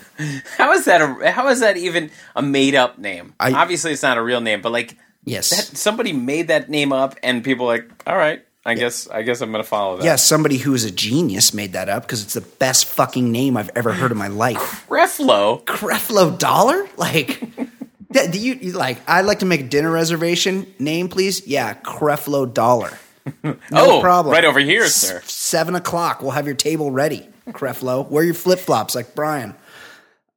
How 0.58 0.72
is 0.74 0.86
that? 0.86 1.02
A, 1.02 1.32
how 1.32 1.48
is 1.50 1.60
that 1.62 1.76
even 1.76 2.12
a 2.36 2.42
made 2.44 2.76
up 2.76 3.00
name? 3.00 3.34
I- 3.40 3.54
Obviously, 3.54 3.92
it's 3.92 4.04
not 4.04 4.18
a 4.18 4.22
real 4.24 4.40
name, 4.40 4.62
but 4.62 4.72
like 4.72 4.96
Yes. 5.26 5.50
that, 5.50 5.76
somebody 5.78 6.14
made 6.14 6.50
that 6.50 6.70
name 6.70 6.94
up, 6.94 7.16
and 7.24 7.44
people 7.44 7.66
are 7.66 7.78
like, 7.78 7.90
all 8.06 8.16
right, 8.16 8.46
I 8.64 8.76
guess 8.76 9.08
I 9.10 9.24
guess 9.24 9.42
I'm 9.42 9.52
gonna 9.52 9.64
follow 9.64 9.98
that. 9.98 10.06
yeah, 10.06 10.16
somebody 10.16 10.58
who 10.58 10.74
is 10.76 10.86
a 10.86 10.92
genius 10.92 11.52
made 11.54 11.74
that 11.74 11.90
up 11.90 12.04
because 12.04 12.22
it's 12.24 12.36
the 12.36 12.42
best 12.42 12.86
fucking 12.86 13.32
name 13.32 13.58
I've 13.58 13.72
ever 13.76 13.92
heard 13.94 14.12
in 14.12 14.18
my 14.18 14.28
life. 14.28 14.86
Reflo. 14.88 15.64
Creflo 15.66 16.38
Dollar? 16.38 16.88
Like, 16.98 17.42
yeah, 18.12 18.28
do 18.30 18.40
you, 18.40 18.54
you 18.62 18.72
like? 18.74 18.98
I'd 19.10 19.26
like 19.26 19.40
to 19.40 19.46
make 19.48 19.62
a 19.62 19.68
dinner 19.68 19.90
reservation. 19.92 20.72
Name, 20.78 21.10
please. 21.10 21.46
Yeah, 21.48 21.74
Creflo 21.74 22.52
Dollar. 22.52 22.98
No 23.44 23.58
oh, 23.72 24.02
problem. 24.02 24.34
right 24.34 24.46
over 24.46 24.60
here, 24.60 24.88
sir. 24.88 25.22
Seven 25.26 25.76
o'clock. 25.76 26.22
We'll 26.22 26.32
have 26.32 26.46
your 26.46 26.56
table 26.56 26.92
ready. 26.92 27.28
Creflo, 27.50 28.08
wear 28.10 28.24
your 28.24 28.34
flip 28.34 28.60
flops 28.60 28.96
like 28.96 29.16
Brian. 29.16 29.56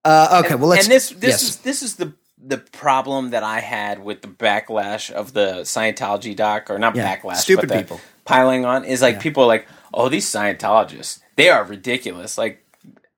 Uh, 0.04 0.42
okay, 0.44 0.54
well 0.54 0.68
let's. 0.68 0.84
and 0.84 0.92
this 0.92 1.10
this 1.10 1.30
yes. 1.30 1.42
is 1.42 1.56
this 1.56 1.82
is 1.82 1.96
the 1.96 2.12
the 2.42 2.58
problem 2.58 3.30
that 3.30 3.42
I 3.42 3.60
had 3.60 4.02
with 4.02 4.22
the 4.22 4.28
backlash 4.28 5.10
of 5.10 5.32
the 5.32 5.62
Scientology 5.62 6.36
doc, 6.36 6.70
or 6.70 6.78
not 6.78 6.94
Yeah, 6.94 7.16
backlash, 7.16 7.36
stupid 7.36 7.70
people. 7.70 8.00
piling 8.24 8.64
on 8.64 8.84
is 8.84 9.02
like 9.02 9.20
people 9.20 9.42
are 9.42 9.46
like, 9.46 9.66
oh, 9.92 10.08
these 10.08 10.26
Scientologists, 10.26 11.20
they 11.36 11.48
are 11.50 11.64
ridiculous. 11.64 12.38
Like 12.38 12.64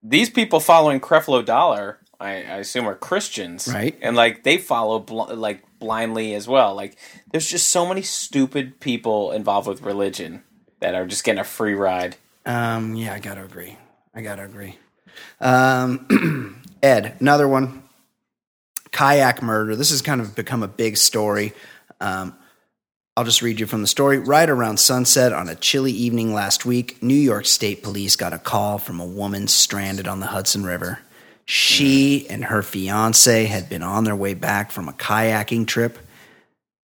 these 0.02 0.30
people 0.30 0.58
following 0.58 1.00
Creflo 1.00 1.44
Dollar, 1.44 1.98
I, 2.18 2.30
I 2.30 2.56
assume 2.58 2.88
are 2.88 2.94
Christians, 2.94 3.68
Right. 3.68 3.96
And 4.00 4.16
like 4.16 4.42
they 4.42 4.58
follow 4.58 4.98
bl- 5.00 5.34
like 5.34 5.62
blindly 5.78 6.34
as 6.34 6.48
well. 6.48 6.74
Like 6.74 6.96
there's 7.32 7.48
just 7.48 7.68
so 7.68 7.86
many 7.86 8.02
stupid 8.02 8.80
people 8.80 9.32
involved 9.32 9.68
with 9.68 9.82
religion 9.82 10.42
that 10.80 10.94
are 10.94 11.06
just 11.06 11.24
getting 11.24 11.40
a 11.40 11.44
free 11.44 11.74
ride. 11.74 12.16
Um, 12.46 12.94
yeah, 12.94 13.14
I 13.14 13.18
gotta 13.18 13.44
agree. 13.44 13.76
I 14.14 14.22
gotta 14.22 14.44
agree. 14.44 14.76
Um, 15.40 16.62
Ed, 16.82 17.16
another 17.20 17.46
one. 17.46 17.82
kayak 18.92 19.42
murder. 19.42 19.76
This 19.76 19.90
has 19.90 20.02
kind 20.02 20.20
of 20.20 20.34
become 20.34 20.62
a 20.62 20.68
big 20.68 20.96
story. 20.96 21.52
Um, 22.00 22.34
I'll 23.16 23.24
just 23.24 23.42
read 23.42 23.60
you 23.60 23.66
from 23.66 23.82
the 23.82 23.86
story. 23.86 24.18
Right 24.18 24.48
around 24.48 24.78
sunset 24.78 25.32
on 25.32 25.48
a 25.48 25.54
chilly 25.54 25.92
evening 25.92 26.32
last 26.32 26.64
week, 26.64 27.02
New 27.02 27.14
York 27.14 27.46
State 27.46 27.82
Police 27.82 28.16
got 28.16 28.32
a 28.32 28.38
call 28.38 28.78
from 28.78 28.98
a 28.98 29.04
woman 29.04 29.46
stranded 29.46 30.08
on 30.08 30.20
the 30.20 30.26
Hudson 30.26 30.64
River. 30.64 31.00
She 31.44 32.28
and 32.30 32.44
her 32.44 32.62
fiance 32.62 33.44
had 33.44 33.68
been 33.68 33.82
on 33.82 34.04
their 34.04 34.16
way 34.16 34.34
back 34.34 34.70
from 34.70 34.88
a 34.88 34.92
kayaking 34.92 35.66
trip 35.66 35.98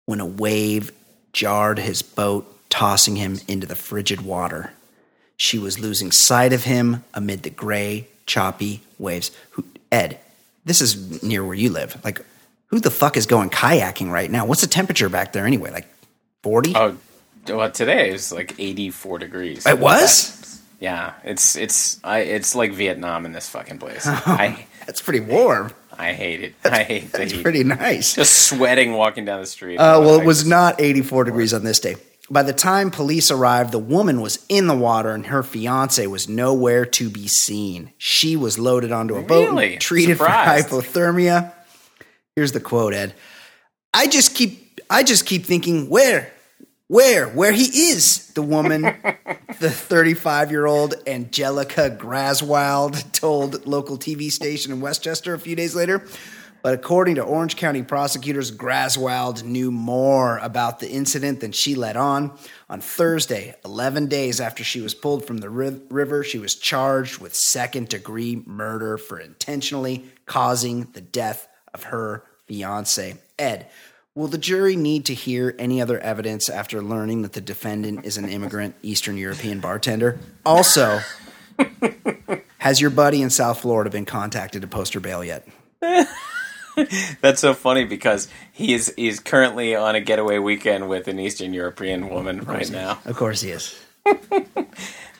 when 0.05 0.19
a 0.19 0.25
wave 0.25 0.91
jarred 1.33 1.79
his 1.79 2.01
boat, 2.01 2.51
tossing 2.69 3.15
him 3.15 3.39
into 3.47 3.67
the 3.67 3.75
frigid 3.75 4.21
water. 4.21 4.71
She 5.37 5.59
was 5.59 5.79
losing 5.79 6.11
sight 6.11 6.53
of 6.53 6.63
him 6.63 7.03
amid 7.13 7.43
the 7.43 7.49
gray, 7.49 8.07
choppy 8.25 8.81
waves. 8.97 9.31
Who, 9.51 9.65
Ed, 9.91 10.19
this 10.63 10.81
is 10.81 11.21
near 11.21 11.43
where 11.43 11.55
you 11.55 11.69
live. 11.69 11.99
Like, 12.03 12.21
who 12.67 12.79
the 12.79 12.91
fuck 12.91 13.17
is 13.17 13.25
going 13.25 13.49
kayaking 13.49 14.11
right 14.11 14.29
now? 14.29 14.45
What's 14.45 14.61
the 14.61 14.67
temperature 14.67 15.09
back 15.09 15.33
there 15.33 15.45
anyway? 15.45 15.71
Like 15.71 15.87
40? 16.43 16.73
Oh, 16.75 16.97
well, 17.47 17.71
today 17.71 18.11
it's 18.11 18.31
like 18.31 18.55
84 18.59 19.19
degrees. 19.19 19.65
it 19.65 19.79
was? 19.79 20.61
Yeah, 20.79 21.13
it's 21.23 21.55
it's 21.55 21.99
I 22.03 22.19
it's 22.19 22.53
like 22.53 22.73
Vietnam 22.73 23.25
in 23.25 23.31
this 23.31 23.49
fucking 23.49 23.79
place. 23.79 24.03
I 24.07 24.67
That's 24.85 25.01
pretty 25.01 25.21
warm. 25.21 25.71
I 25.97 26.13
hate 26.13 26.41
it. 26.41 26.53
I 26.63 26.83
hate 26.83 27.11
the 27.11 27.17
That's 27.19 27.31
heat. 27.31 27.43
pretty 27.43 27.63
nice. 27.63 28.15
Just 28.15 28.47
sweating 28.49 28.93
walking 28.93 29.25
down 29.25 29.41
the 29.41 29.45
street. 29.47 29.77
Uh, 29.77 29.99
well, 30.01 30.19
it 30.19 30.25
was 30.25 30.39
just- 30.39 30.49
not 30.49 30.79
84 30.81 31.23
degrees 31.25 31.53
on 31.53 31.63
this 31.63 31.79
day. 31.79 31.95
By 32.29 32.41
the 32.41 32.53
time 32.53 32.89
police 32.89 33.29
arrived, 33.29 33.71
the 33.71 33.77
woman 33.79 34.19
was 34.19 34.43
in 34.49 34.65
the 34.65 34.75
water 34.75 35.11
and 35.11 35.27
her 35.27 35.43
fiance 35.43 36.05
was 36.07 36.27
nowhere 36.27 36.83
to 36.85 37.09
be 37.09 37.27
seen. 37.27 37.91
She 37.99 38.35
was 38.35 38.57
loaded 38.57 38.91
onto 38.91 39.15
a 39.15 39.21
boat 39.21 39.49
Really? 39.51 39.73
and 39.73 39.81
treated 39.81 40.17
Surprised. 40.17 40.69
for 40.69 40.81
hypothermia. 40.81 41.51
Here's 42.35 42.51
the 42.51 42.59
quote, 42.59 42.93
Ed. 42.95 43.13
I 43.93 44.07
just 44.07 44.33
keep 44.35 44.81
I 44.89 45.03
just 45.03 45.25
keep 45.25 45.45
thinking 45.45 45.87
where 45.89 46.31
where 46.87 47.27
where 47.27 47.51
he 47.51 47.63
is. 47.63 48.27
The 48.33 48.41
woman, 48.41 48.81
the 49.59 49.67
35-year-old 49.67 50.95
Angelica 51.07 51.89
Graswald 51.89 53.11
told 53.11 53.65
local 53.65 53.97
TV 53.97 54.31
station 54.31 54.71
in 54.71 54.81
Westchester 54.81 55.33
a 55.33 55.39
few 55.39 55.55
days 55.55 55.75
later. 55.75 56.05
But 56.61 56.73
according 56.73 57.15
to 57.15 57.23
Orange 57.23 57.57
County 57.57 57.83
prosecutors, 57.83 58.51
Graswald 58.51 59.43
knew 59.43 59.69
more 59.69 60.39
about 60.39 60.79
the 60.79 60.89
incident 60.89 61.39
than 61.39 61.51
she 61.51 61.75
let 61.75 61.95
on. 61.95 62.35
On 62.71 62.81
Thursday, 62.81 63.53
11 63.63 64.07
days 64.07 64.41
after 64.41 64.63
she 64.63 64.81
was 64.81 64.95
pulled 64.95 65.25
from 65.25 65.37
the 65.37 65.49
river, 65.51 66.23
she 66.23 66.39
was 66.39 66.55
charged 66.55 67.19
with 67.19 67.35
second 67.35 67.89
degree 67.89 68.41
murder 68.47 68.97
for 68.97 69.19
intentionally 69.19 70.09
causing 70.25 70.85
the 70.93 71.01
death 71.01 71.47
of 71.71 71.83
her 71.83 72.23
fiance. 72.47 73.15
Ed, 73.37 73.67
will 74.15 74.27
the 74.27 74.37
jury 74.37 74.75
need 74.75 75.05
to 75.05 75.13
hear 75.13 75.53
any 75.59 75.81
other 75.81 75.99
evidence 75.99 76.49
after 76.49 76.81
learning 76.81 77.21
that 77.23 77.33
the 77.33 77.41
defendant 77.41 78.05
is 78.05 78.17
an 78.17 78.27
immigrant 78.27 78.73
Eastern 78.81 79.17
European 79.17 79.59
bartender? 79.59 80.17
Also, 80.45 80.99
has 82.59 82.81
your 82.81 82.89
buddy 82.89 83.21
in 83.21 83.29
South 83.29 83.61
Florida 83.61 83.89
been 83.89 84.05
contacted 84.05 84.61
to 84.61 84.67
post 84.67 84.93
her 84.93 84.99
bail 84.99 85.23
yet? 85.23 85.47
That's 87.21 87.39
so 87.39 87.53
funny 87.53 87.85
because 87.85 88.27
he 88.51 88.73
is 88.73 88.93
he's 88.97 89.19
currently 89.19 89.75
on 89.75 89.95
a 89.95 90.01
getaway 90.01 90.39
weekend 90.39 90.89
with 90.89 91.07
an 91.07 91.19
Eastern 91.19 91.53
European 91.53 92.09
woman 92.09 92.41
right 92.43 92.69
now. 92.69 92.99
Of 93.05 93.15
course 93.15 93.41
he 93.41 93.51
is. 93.51 93.79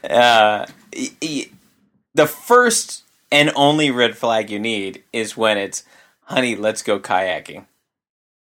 Uh, 0.08 0.68
y- 0.96 1.10
y- 1.20 1.50
the 2.14 2.28
first 2.28 3.02
and 3.32 3.52
only 3.56 3.90
red 3.90 4.16
flag 4.16 4.52
you 4.52 4.60
need 4.60 5.02
is 5.12 5.36
when 5.36 5.58
it's, 5.58 5.84
"Honey, 6.26 6.56
let's 6.56 6.84
go 6.84 7.00
kayaking." 7.00 7.66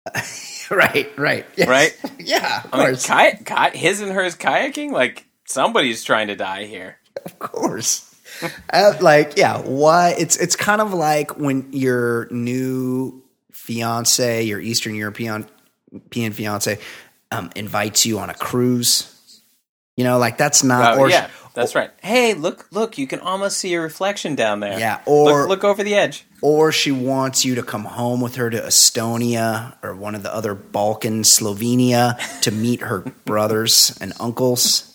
right, 0.72 1.10
right. 1.18 1.46
Yes. 1.56 1.68
Right? 1.68 1.98
Yeah, 2.20 2.62
of 2.64 2.70
I 2.74 2.78
mean, 2.78 2.86
course. 2.88 3.06
ki- 3.08 3.44
ki- 3.46 3.78
his 3.78 4.00
and 4.02 4.12
hers 4.12 4.36
kayaking. 4.36 4.92
Like 4.92 5.26
somebody's 5.46 6.04
trying 6.04 6.28
to 6.28 6.36
die 6.36 6.66
here. 6.66 6.98
of 7.26 7.38
course. 7.40 8.10
Uh, 8.74 8.94
like, 9.00 9.38
yeah, 9.38 9.60
why? 9.62 10.16
It's 10.18 10.38
it's 10.38 10.56
kind 10.56 10.82
of 10.82 10.92
like 10.92 11.38
when 11.38 11.72
your 11.72 12.28
new 12.32 13.22
fiance, 13.52 14.42
your 14.44 14.60
Eastern 14.60 14.96
European 14.96 15.46
European 15.92 16.34
fiance, 16.34 16.80
um, 17.32 17.52
invites 17.56 18.08
you 18.08 18.18
on 18.18 18.32
a 18.32 18.34
cruise. 18.34 19.40
You 19.98 20.04
know, 20.04 20.18
like 20.18 20.40
that's 20.40 20.64
not. 20.64 20.98
Oh, 20.98 21.02
or 21.02 21.10
yeah, 21.12 21.30
that's 21.54 21.76
right. 21.76 21.92
Hey, 22.02 22.34
look, 22.34 22.68
look! 22.72 22.98
You 22.98 23.08
can 23.08 23.20
almost 23.20 23.58
see 23.58 23.70
your 23.70 23.82
reflection 23.84 24.36
down 24.36 24.60
there. 24.60 24.80
Yeah, 24.80 25.02
or- 25.06 25.42
look, 25.42 25.50
look 25.50 25.64
over 25.64 25.84
the 25.84 25.96
edge. 25.96 26.26
or 26.42 26.72
she 26.72 26.92
wants 26.92 27.46
you 27.46 27.56
to 27.56 27.64
come 27.64 27.86
home 27.86 28.22
with 28.22 28.36
her 28.36 28.50
to 28.50 28.60
Estonia 28.60 29.76
or 29.84 29.96
one 29.96 30.16
of 30.16 30.24
the 30.24 30.34
other 30.34 30.54
Balkans, 30.56 31.32
Slovenia, 31.38 32.18
to 32.42 32.52
meet 32.52 32.82
her 32.82 33.00
brothers 33.26 33.98
and 34.02 34.14
uncles. 34.20 34.90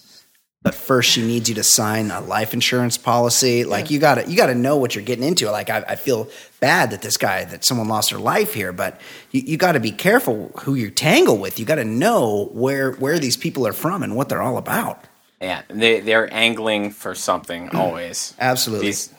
But 0.61 0.75
first, 0.75 1.09
she 1.11 1.23
needs 1.23 1.49
you 1.49 1.55
to 1.55 1.63
sign 1.63 2.11
a 2.11 2.21
life 2.21 2.53
insurance 2.53 2.99
policy. 2.99 3.65
Like 3.65 3.91
you 3.91 4.01
got 4.01 4.17
to 4.17 4.29
you 4.29 4.37
got 4.37 4.49
to 4.49 4.57
know 4.57 4.77
what 4.77 4.95
you're 4.95 5.05
getting 5.05 5.25
into. 5.25 5.49
Like 5.51 5.71
I, 5.71 5.85
I 5.89 5.95
feel 5.97 6.29
bad 6.59 6.91
that 6.91 7.01
this 7.01 7.17
guy 7.17 7.45
that 7.45 7.65
someone 7.65 7.87
lost 7.89 8.11
her 8.11 8.19
life 8.19 8.53
here, 8.55 8.73
but 8.73 9.01
you, 9.31 9.43
you 9.47 9.57
got 9.57 9.73
to 9.73 9.81
be 9.81 9.93
careful 9.93 10.51
who 10.63 10.75
you 10.75 10.91
tangle 10.91 11.39
with. 11.39 11.61
You 11.61 11.65
got 11.65 11.77
to 11.77 11.85
know 11.85 12.51
where 12.53 12.93
where 12.93 13.21
these 13.21 13.37
people 13.37 13.67
are 13.69 13.73
from 13.73 14.03
and 14.03 14.17
what 14.17 14.29
they're 14.29 14.43
all 14.43 14.59
about. 14.59 15.05
Yeah, 15.41 15.63
they 15.69 16.01
they're 16.01 16.33
angling 16.33 16.91
for 16.91 17.15
something 17.15 17.71
always. 17.75 18.35
Absolutely. 18.39 18.87
These, 18.87 19.13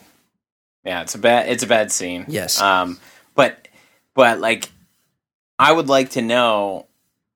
yeah, 0.84 1.02
it's 1.02 1.16
a 1.16 1.20
bad 1.20 1.50
it's 1.50 1.64
a 1.64 1.68
bad 1.68 1.92
scene. 1.92 2.26
Yes. 2.28 2.62
Um, 2.62 3.00
but 3.36 3.68
but 4.16 4.40
like, 4.40 4.70
I 5.58 5.72
would 5.72 5.88
like 5.88 6.12
to 6.12 6.22
know, 6.22 6.88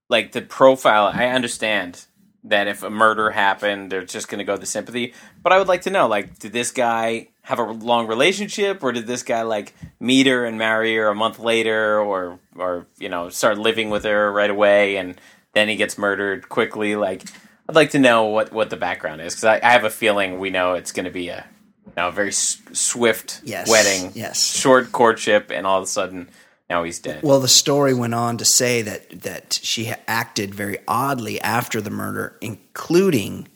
like 0.10 0.32
the 0.32 0.42
profile. 0.42 1.12
I 1.14 1.28
understand 1.28 2.06
that 2.46 2.68
if 2.68 2.84
a 2.84 2.90
murder 2.90 3.32
happened, 3.32 3.90
they're 3.90 4.04
just 4.04 4.28
going 4.28 4.40
to 4.40 4.44
go 4.44 4.58
the 4.58 4.66
sympathy. 4.66 5.14
But 5.42 5.54
I 5.54 5.58
would 5.58 5.68
like 5.68 5.84
to 5.84 5.90
know, 5.90 6.08
like, 6.08 6.40
did 6.40 6.52
this 6.52 6.72
guy 6.72 7.30
have 7.44 7.60
a 7.60 7.64
long 7.64 8.08
relationship, 8.08 8.84
or 8.84 8.92
did 8.92 9.08
this 9.08 9.24
guy 9.24 9.44
like 9.44 9.74
meet 10.00 10.28
her 10.28 10.46
and 10.46 10.58
marry 10.58 10.96
her 10.96 11.08
a 11.08 11.16
month 11.16 11.40
later, 11.40 12.00
or 12.00 12.40
or 12.56 12.88
you 12.98 13.10
know 13.10 13.30
start 13.30 13.58
living 13.58 13.90
with 13.90 14.04
her 14.04 14.32
right 14.32 14.50
away, 14.50 14.98
and 14.98 15.20
then 15.54 15.70
he 15.70 15.76
gets 15.76 15.98
murdered 15.98 16.50
quickly? 16.50 16.96
Like, 16.96 17.24
I'd 17.74 17.76
like 17.76 17.90
to 17.92 18.00
know 18.00 18.26
what 18.26 18.52
what 18.54 18.70
the 18.70 18.78
background 18.78 19.20
is 19.22 19.34
because 19.34 19.46
I, 19.46 19.60
I 19.68 19.72
have 19.72 19.84
a 19.84 19.90
feeling 19.90 20.38
we 20.38 20.52
know 20.52 20.76
it's 20.76 20.92
going 20.92 21.06
to 21.06 21.12
be 21.12 21.30
a 21.30 21.44
you 21.88 21.94
know, 21.98 22.10
a 22.10 22.12
very 22.12 22.28
s- 22.28 22.62
swift 22.72 23.42
Yes, 23.44 23.68
wedding, 23.68 24.12
yes. 24.14 24.56
short 24.56 24.92
courtship, 24.92 25.50
and 25.50 25.66
all 25.66 25.80
of 25.80 25.84
a 25.86 25.88
sudden 25.88 26.30
now 26.70 26.84
he's 26.84 27.00
dead. 27.00 27.24
Well, 27.24 27.40
the 27.40 27.48
story 27.48 27.96
went 27.96 28.14
on 28.14 28.38
to 28.38 28.46
say 28.46 28.84
that 28.84 29.22
that 29.24 29.60
she 29.64 29.92
acted 30.08 30.54
very 30.54 30.78
oddly 30.88 31.42
after 31.42 31.82
the 31.82 31.90
murder, 31.90 32.38
including 32.42 33.48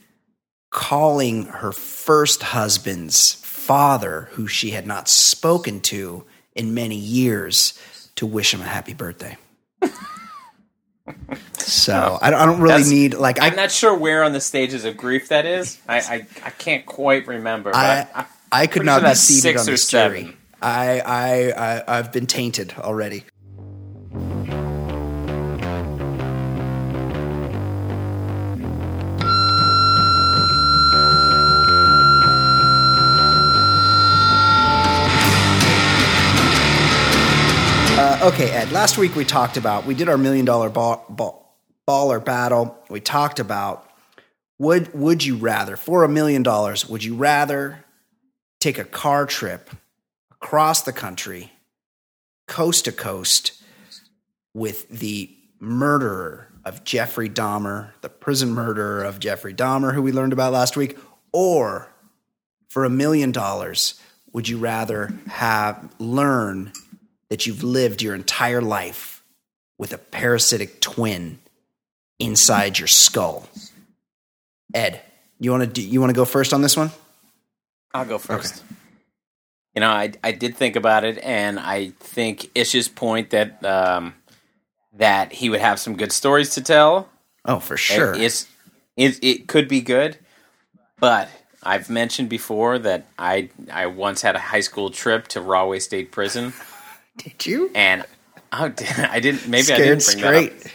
calling 0.71 1.43
her 1.45 1.71
first 1.71 2.41
husband's 2.41 3.33
father, 3.33 4.29
who 4.31 4.47
she 4.47 4.71
had 4.71 4.87
not 4.87 5.07
spoken 5.07 5.79
to 5.81 6.23
in 6.55 6.73
many 6.73 6.95
years, 6.95 7.77
to 8.15 8.25
wish 8.25 8.51
him 8.51 8.61
a 8.61 8.65
happy 8.65 8.95
birthday. 8.95 9.37
so 11.53 12.17
I 12.21 12.29
don't, 12.29 12.39
I 12.41 12.45
don't 12.45 12.59
really 12.59 12.83
That's- 12.83 12.89
need 12.89 13.13
like 13.15 13.39
I 13.39 13.47
I'm 13.47 13.55
not 13.55 13.71
sure 13.71 13.95
where 13.95 14.23
on 14.23 14.33
the 14.33 14.41
stages 14.41 14.85
of 14.85 14.97
grief 14.97 15.29
that 15.29 15.45
is. 15.45 15.79
I 15.87 15.97
I, 15.99 16.27
I 16.43 16.49
can't 16.51 16.85
quite 16.85 17.27
remember. 17.27 17.71
But 17.71 17.77
I, 17.77 18.07
I, 18.13 18.25
I, 18.63 18.67
could 18.67 18.85
not 18.85 19.01
sure 19.01 19.09
be 19.09 19.15
seated 19.15 19.57
on 19.57 19.65
this 19.65 19.89
jury. 19.89 20.35
I, 20.61 20.99
I 20.99 21.51
I 21.77 21.97
I've 21.99 22.11
been 22.11 22.25
tainted 22.27 22.73
already. 22.77 23.23
Okay, 38.27 38.51
Ed. 38.51 38.73
Last 38.73 38.97
week 38.97 39.15
we 39.15 39.23
talked 39.23 39.55
about 39.55 39.85
we 39.85 39.95
did 39.95 40.09
our 40.09 40.17
million 40.17 40.43
dollar 40.43 40.69
ball, 40.69 41.05
ball, 41.07 41.55
baller 41.87 42.23
battle. 42.23 42.77
We 42.89 42.99
talked 42.99 43.39
about 43.39 43.89
would 44.59 44.93
would 44.93 45.23
you 45.23 45.37
rather 45.37 45.77
for 45.77 46.03
a 46.03 46.09
million 46.09 46.43
dollars 46.43 46.89
would 46.89 47.05
you 47.05 47.15
rather 47.15 47.85
take 48.59 48.77
a 48.77 48.83
car 48.83 49.25
trip 49.25 49.69
across 50.29 50.81
the 50.81 50.91
country, 50.91 51.53
coast 52.47 52.83
to 52.85 52.91
coast, 52.91 53.63
with 54.53 54.89
the 54.89 55.33
murderer 55.61 56.49
of 56.65 56.83
Jeffrey 56.83 57.29
Dahmer, 57.29 57.91
the 58.01 58.09
prison 58.09 58.49
murderer 58.49 59.05
of 59.05 59.19
Jeffrey 59.19 59.53
Dahmer, 59.53 59.93
who 59.93 60.01
we 60.01 60.11
learned 60.11 60.33
about 60.33 60.51
last 60.51 60.75
week, 60.75 60.97
or 61.31 61.89
for 62.67 62.83
a 62.83 62.89
million 62.89 63.31
dollars, 63.31 64.01
would 64.33 64.49
you 64.49 64.57
rather 64.57 65.13
have 65.27 65.93
learn 65.97 66.73
that 67.29 67.45
you've 67.45 67.63
lived 67.63 68.01
your 68.01 68.15
entire 68.15 68.61
life 68.61 69.23
with 69.77 69.93
a 69.93 69.97
parasitic 69.97 70.81
twin 70.81 71.39
inside 72.19 72.79
your 72.79 72.87
skull? 72.87 73.47
Ed, 74.73 75.01
you 75.39 75.51
want 75.51 75.63
to 75.63 75.67
do, 75.67 75.81
you 75.81 75.99
want 75.99 76.09
to 76.09 76.15
go 76.15 76.25
first 76.25 76.53
on 76.53 76.61
this 76.61 76.75
one? 76.75 76.91
I'll 77.93 78.05
go 78.05 78.17
first. 78.17 78.63
you 79.75 79.81
know, 79.81 79.89
I 79.89 80.11
I 80.23 80.31
did 80.31 80.55
think 80.55 80.75
about 80.75 81.03
it, 81.03 81.17
and 81.23 81.59
I 81.59 81.89
think 81.99 82.49
Ish's 82.55 82.87
point 82.87 83.29
that 83.31 83.63
um, 83.63 84.13
that 84.93 85.31
he 85.33 85.49
would 85.49 85.61
have 85.61 85.79
some 85.79 85.95
good 85.95 86.11
stories 86.11 86.51
to 86.55 86.61
tell. 86.61 87.09
Oh, 87.45 87.59
for 87.59 87.77
sure. 87.77 88.13
It, 88.13 88.21
it's 88.21 88.47
it, 88.95 89.23
it 89.23 89.47
could 89.47 89.67
be 89.67 89.81
good, 89.81 90.17
but 90.99 91.29
I've 91.63 91.89
mentioned 91.89 92.29
before 92.29 92.77
that 92.79 93.05
I 93.17 93.49
I 93.71 93.85
once 93.87 94.21
had 94.21 94.35
a 94.35 94.39
high 94.39 94.61
school 94.61 94.89
trip 94.89 95.27
to 95.29 95.41
Rahway 95.41 95.79
State 95.79 96.11
Prison, 96.11 96.53
Did 97.17 97.45
you? 97.45 97.71
and 97.75 98.05
oh, 98.51 98.73
I 98.97 99.19
didn't. 99.19 99.47
Maybe 99.47 99.73
I 99.73 99.77
didn't 99.77 100.05
bring 100.05 100.17
straight. 100.17 100.59
that 100.59 100.65
up. 100.65 100.71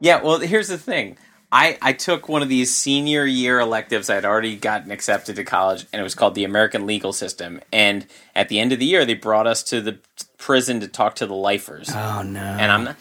Yeah, 0.00 0.22
well, 0.22 0.38
here's 0.38 0.68
the 0.68 0.78
thing. 0.78 1.16
I, 1.54 1.76
I 1.82 1.92
took 1.92 2.30
one 2.30 2.42
of 2.42 2.48
these 2.48 2.74
senior 2.74 3.26
year 3.26 3.60
electives. 3.60 4.08
I'd 4.08 4.24
already 4.24 4.56
gotten 4.56 4.90
accepted 4.90 5.36
to 5.36 5.44
college, 5.44 5.86
and 5.92 6.00
it 6.00 6.02
was 6.02 6.14
called 6.14 6.34
the 6.34 6.44
American 6.44 6.86
Legal 6.86 7.12
System. 7.12 7.60
And 7.70 8.06
at 8.34 8.48
the 8.48 8.58
end 8.58 8.72
of 8.72 8.78
the 8.78 8.86
year, 8.86 9.04
they 9.04 9.12
brought 9.12 9.46
us 9.46 9.62
to 9.64 9.82
the 9.82 9.98
prison 10.38 10.80
to 10.80 10.88
talk 10.88 11.14
to 11.16 11.26
the 11.26 11.34
lifers. 11.34 11.90
Oh 11.94 12.22
no. 12.22 12.40
and 12.40 12.72
I'm 12.72 12.84
not, 12.84 12.96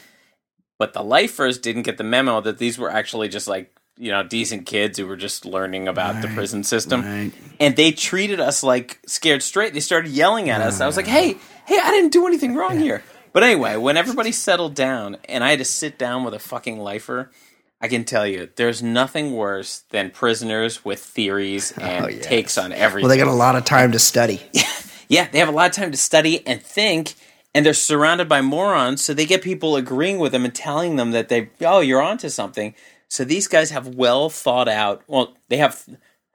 but 0.77 0.91
the 0.91 1.03
lifers 1.03 1.59
didn't 1.59 1.83
get 1.83 1.97
the 1.97 2.03
memo 2.03 2.41
that 2.41 2.57
these 2.57 2.77
were 2.77 2.91
actually 2.91 3.29
just 3.29 3.47
like 3.47 3.73
you 4.01 4.11
know 4.11 4.23
decent 4.23 4.65
kids 4.65 4.97
who 4.97 5.05
were 5.05 5.15
just 5.15 5.45
learning 5.45 5.87
about 5.87 6.21
the 6.21 6.27
prison 6.29 6.63
system, 6.63 7.01
right. 7.03 7.31
and 7.59 7.75
they 7.75 7.91
treated 7.91 8.39
us 8.39 8.63
like 8.63 8.99
scared 9.05 9.43
straight. 9.43 9.73
They 9.73 9.79
started 9.79 10.11
yelling 10.11 10.49
at 10.49 10.59
us. 10.59 10.81
I 10.81 10.87
was 10.87 10.97
like, 10.97 11.07
hey, 11.07 11.37
hey, 11.65 11.79
I 11.81 11.91
didn't 11.91 12.11
do 12.11 12.25
anything 12.25 12.55
wrong 12.55 12.79
here. 12.79 13.03
But 13.31 13.43
anyway, 13.43 13.77
when 13.77 13.95
everybody 13.95 14.31
settled 14.31 14.73
down 14.75 15.17
and 15.29 15.43
I 15.43 15.51
had 15.51 15.59
to 15.59 15.65
sit 15.65 15.97
down 15.97 16.23
with 16.25 16.33
a 16.33 16.39
fucking 16.39 16.79
lifer, 16.79 17.31
I 17.79 17.87
can 17.87 18.03
tell 18.03 18.27
you, 18.27 18.49
there's 18.55 18.83
nothing 18.83 19.33
worse 19.33 19.83
than 19.91 20.09
prisoners 20.09 20.83
with 20.83 20.99
theories 20.99 21.71
oh, 21.77 21.81
and 21.81 22.05
Oh, 22.05 22.09
yes. 22.09 22.25
takes 22.25 22.57
on 22.57 22.73
everything. 22.73 23.07
Well, 23.07 23.15
they 23.15 23.23
got 23.23 23.31
a 23.31 23.35
lot 23.35 23.55
of 23.55 23.63
time 23.63 23.91
to 23.93 23.99
study. 23.99 24.41
Yeah, 25.11 25.27
they 25.29 25.39
have 25.39 25.49
a 25.49 25.51
lot 25.51 25.69
of 25.69 25.75
time 25.75 25.91
to 25.91 25.97
study 25.97 26.41
and 26.47 26.63
think, 26.63 27.15
and 27.53 27.65
they're 27.65 27.73
surrounded 27.73 28.29
by 28.29 28.39
morons, 28.39 29.03
so 29.03 29.13
they 29.13 29.25
get 29.25 29.41
people 29.41 29.75
agreeing 29.75 30.19
with 30.19 30.31
them 30.31 30.45
and 30.45 30.55
telling 30.55 30.95
them 30.95 31.11
that 31.11 31.27
they, 31.27 31.49
oh, 31.59 31.81
you're 31.81 32.01
onto 32.01 32.29
something. 32.29 32.73
So 33.11 33.25
these 33.25 33.49
guys 33.49 33.71
have 33.71 33.89
well 33.95 34.29
thought 34.29 34.69
out. 34.69 35.03
Well, 35.05 35.35
they 35.49 35.57
have 35.57 35.85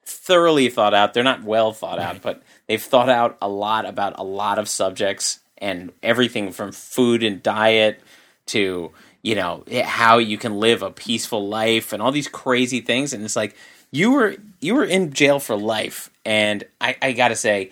thoroughly 0.05 0.69
thought 0.69 0.93
out. 0.93 1.15
They're 1.15 1.25
not 1.25 1.43
well 1.43 1.73
thought 1.73 1.99
out, 1.99 2.21
but 2.21 2.43
they've 2.67 2.83
thought 2.83 3.09
out 3.09 3.39
a 3.41 3.49
lot 3.49 3.87
about 3.87 4.19
a 4.19 4.23
lot 4.23 4.59
of 4.59 4.69
subjects 4.69 5.41
and 5.57 5.91
everything 6.03 6.53
from 6.53 6.73
food 6.73 7.23
and 7.23 7.43
diet 7.43 8.03
to 8.49 8.93
you 9.23 9.35
know 9.35 9.65
how 9.85 10.19
you 10.19 10.37
can 10.37 10.61
live 10.61 10.83
a 10.83 10.91
peaceful 10.91 11.49
life 11.49 11.95
and 11.95 12.03
all 12.03 12.13
these 12.13 12.29
crazy 12.29 12.83
things. 12.83 13.15
And 13.15 13.25
it's 13.25 13.37
like 13.37 13.57
you 13.91 14.13
were 14.13 14.37
you 14.61 14.75
were 14.75 14.85
in 14.85 15.15
jail 15.15 15.39
for 15.39 15.57
life, 15.57 16.11
and 16.27 16.63
I, 16.79 16.95
I 17.01 17.13
got 17.13 17.29
to 17.29 17.37
say 17.37 17.71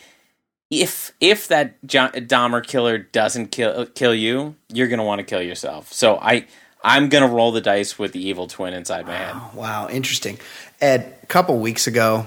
if 0.71 1.13
if 1.21 1.49
that 1.49 1.75
jo- 1.85 2.09
Dahmer 2.09 2.67
killer 2.67 2.97
doesn't 2.97 3.49
kill 3.49 3.85
kill 3.85 4.15
you, 4.15 4.57
you're 4.73 4.89
gonna 4.89 5.05
want 5.05 5.19
to 5.19 5.27
kill 5.27 5.43
yourself. 5.43 5.93
So 5.93 6.17
I 6.17 6.47
I'm 6.85 7.09
gonna 7.09 7.29
roll 7.29 7.51
the 7.51 7.61
dice 7.63 7.99
with 7.99 8.13
the 8.13 8.25
evil 8.29 8.47
twin 8.47 8.75
inside 8.75 9.07
my 9.07 9.17
head. 9.17 9.35
Wow, 9.55 9.89
interesting. 9.89 10.39
Ed, 10.81 11.17
a 11.23 11.27
couple 11.27 11.59
weeks 11.59 11.87
ago, 11.87 12.27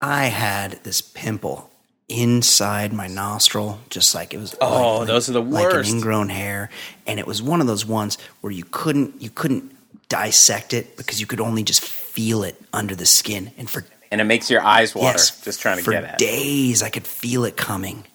I 0.00 0.26
had 0.26 0.82
this 0.84 1.00
pimple 1.02 1.70
inside 2.08 2.92
my 2.94 3.06
nostril, 3.06 3.78
just 3.90 4.14
like 4.14 4.32
it 4.32 4.38
was. 4.38 4.56
Oh, 4.60 4.98
like- 5.00 5.08
those 5.08 5.28
are 5.28 5.32
the 5.32 5.42
worst. 5.42 5.76
Like 5.76 5.84
an 5.86 5.90
ingrown 5.96 6.28
hair, 6.30 6.70
and 7.06 7.18
it 7.20 7.26
was 7.26 7.42
one 7.42 7.60
of 7.60 7.66
those 7.66 7.84
ones 7.84 8.16
where 8.40 8.52
you 8.52 8.64
couldn't 8.64 9.20
you 9.20 9.28
couldn't 9.30 9.76
dissect 10.08 10.72
it 10.72 10.96
because 10.96 11.20
you 11.20 11.26
could 11.26 11.40
only 11.40 11.62
just 11.62 11.82
feel 11.82 12.42
it 12.44 12.56
under 12.72 12.94
the 12.94 13.04
skin, 13.06 13.50
and 13.58 13.68
for 13.68 13.84
And 14.10 14.20
it 14.22 14.24
makes 14.24 14.50
your 14.50 14.62
eyes 14.62 14.94
water 14.94 15.18
yes, 15.18 15.42
just 15.44 15.60
trying 15.60 15.76
to 15.76 15.82
for 15.84 15.90
get 15.90 16.04
at. 16.04 16.14
it. 16.14 16.18
days 16.18 16.82
I 16.82 16.88
could 16.88 17.06
feel 17.06 17.44
it 17.44 17.56
coming. 17.58 18.06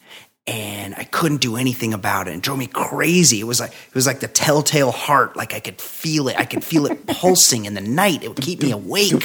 And 0.45 0.93
I 0.95 1.05
couldn't 1.05 1.39
do 1.39 1.55
anything 1.55 1.93
about 1.93 2.27
it. 2.27 2.35
It 2.35 2.41
drove 2.41 2.59
me 2.59 2.67
crazy. 2.67 3.39
It 3.39 3.45
was 3.45 3.61
like 3.61 3.71
it 3.71 3.95
was 3.95 4.05
like 4.05 4.19
the 4.19 4.27
telltale 4.27 4.91
heart. 4.91 5.37
Like 5.37 5.53
I 5.53 5.61
could 5.61 5.79
feel 5.79 6.27
it. 6.27 6.37
I 6.37 6.43
could 6.43 6.63
feel 6.63 6.85
it 6.85 7.07
pulsing 7.07 7.65
in 7.65 7.75
the 7.75 7.81
night. 7.81 8.23
It 8.23 8.27
would 8.27 8.41
keep 8.41 8.61
me 8.61 8.71
awake 8.71 9.23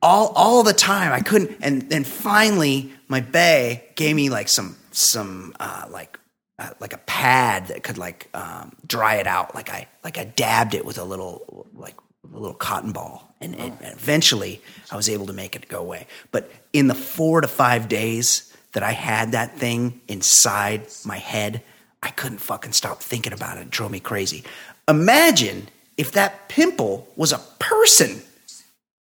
all 0.00 0.32
all 0.36 0.62
the 0.62 0.72
time. 0.72 1.12
I 1.12 1.20
couldn't. 1.20 1.56
And 1.62 1.90
then 1.90 2.04
finally, 2.04 2.92
my 3.08 3.20
bay 3.20 3.88
gave 3.96 4.14
me 4.14 4.30
like 4.30 4.48
some 4.48 4.76
some 4.92 5.54
uh, 5.58 5.86
like 5.90 6.18
uh, 6.58 6.70
like 6.80 6.92
a 6.92 6.98
pad 6.98 7.68
that 7.68 7.82
could 7.82 7.98
like 7.98 8.28
um, 8.34 8.72
dry 8.86 9.16
it 9.16 9.26
out. 9.26 9.54
Like 9.54 9.70
I 9.70 9.88
like 10.04 10.18
I 10.18 10.24
dabbed 10.24 10.74
it 10.74 10.84
with 10.84 10.98
a 10.98 11.04
little 11.04 11.66
like 11.74 11.96
a 12.24 12.36
little 12.36 12.54
cotton 12.54 12.92
ball, 12.92 13.34
and, 13.40 13.54
and 13.56 13.76
eventually 13.80 14.60
I 14.90 14.96
was 14.96 15.08
able 15.08 15.26
to 15.26 15.32
make 15.32 15.56
it 15.56 15.68
go 15.68 15.80
away. 15.80 16.06
But 16.30 16.50
in 16.72 16.88
the 16.88 16.94
four 16.94 17.40
to 17.40 17.48
five 17.48 17.88
days 17.88 18.47
that 18.78 18.86
I 18.86 18.92
had 18.92 19.32
that 19.32 19.56
thing 19.56 20.00
inside 20.06 20.86
my 21.04 21.16
head, 21.16 21.64
I 22.00 22.10
couldn't 22.10 22.38
fucking 22.38 22.70
stop 22.70 23.02
thinking 23.02 23.32
about 23.32 23.58
it. 23.58 23.62
It 23.62 23.70
drove 23.70 23.90
me 23.90 23.98
crazy. 23.98 24.44
Imagine 24.86 25.68
if 25.96 26.12
that 26.12 26.48
pimple 26.48 27.08
was 27.16 27.32
a 27.32 27.40
person. 27.58 28.22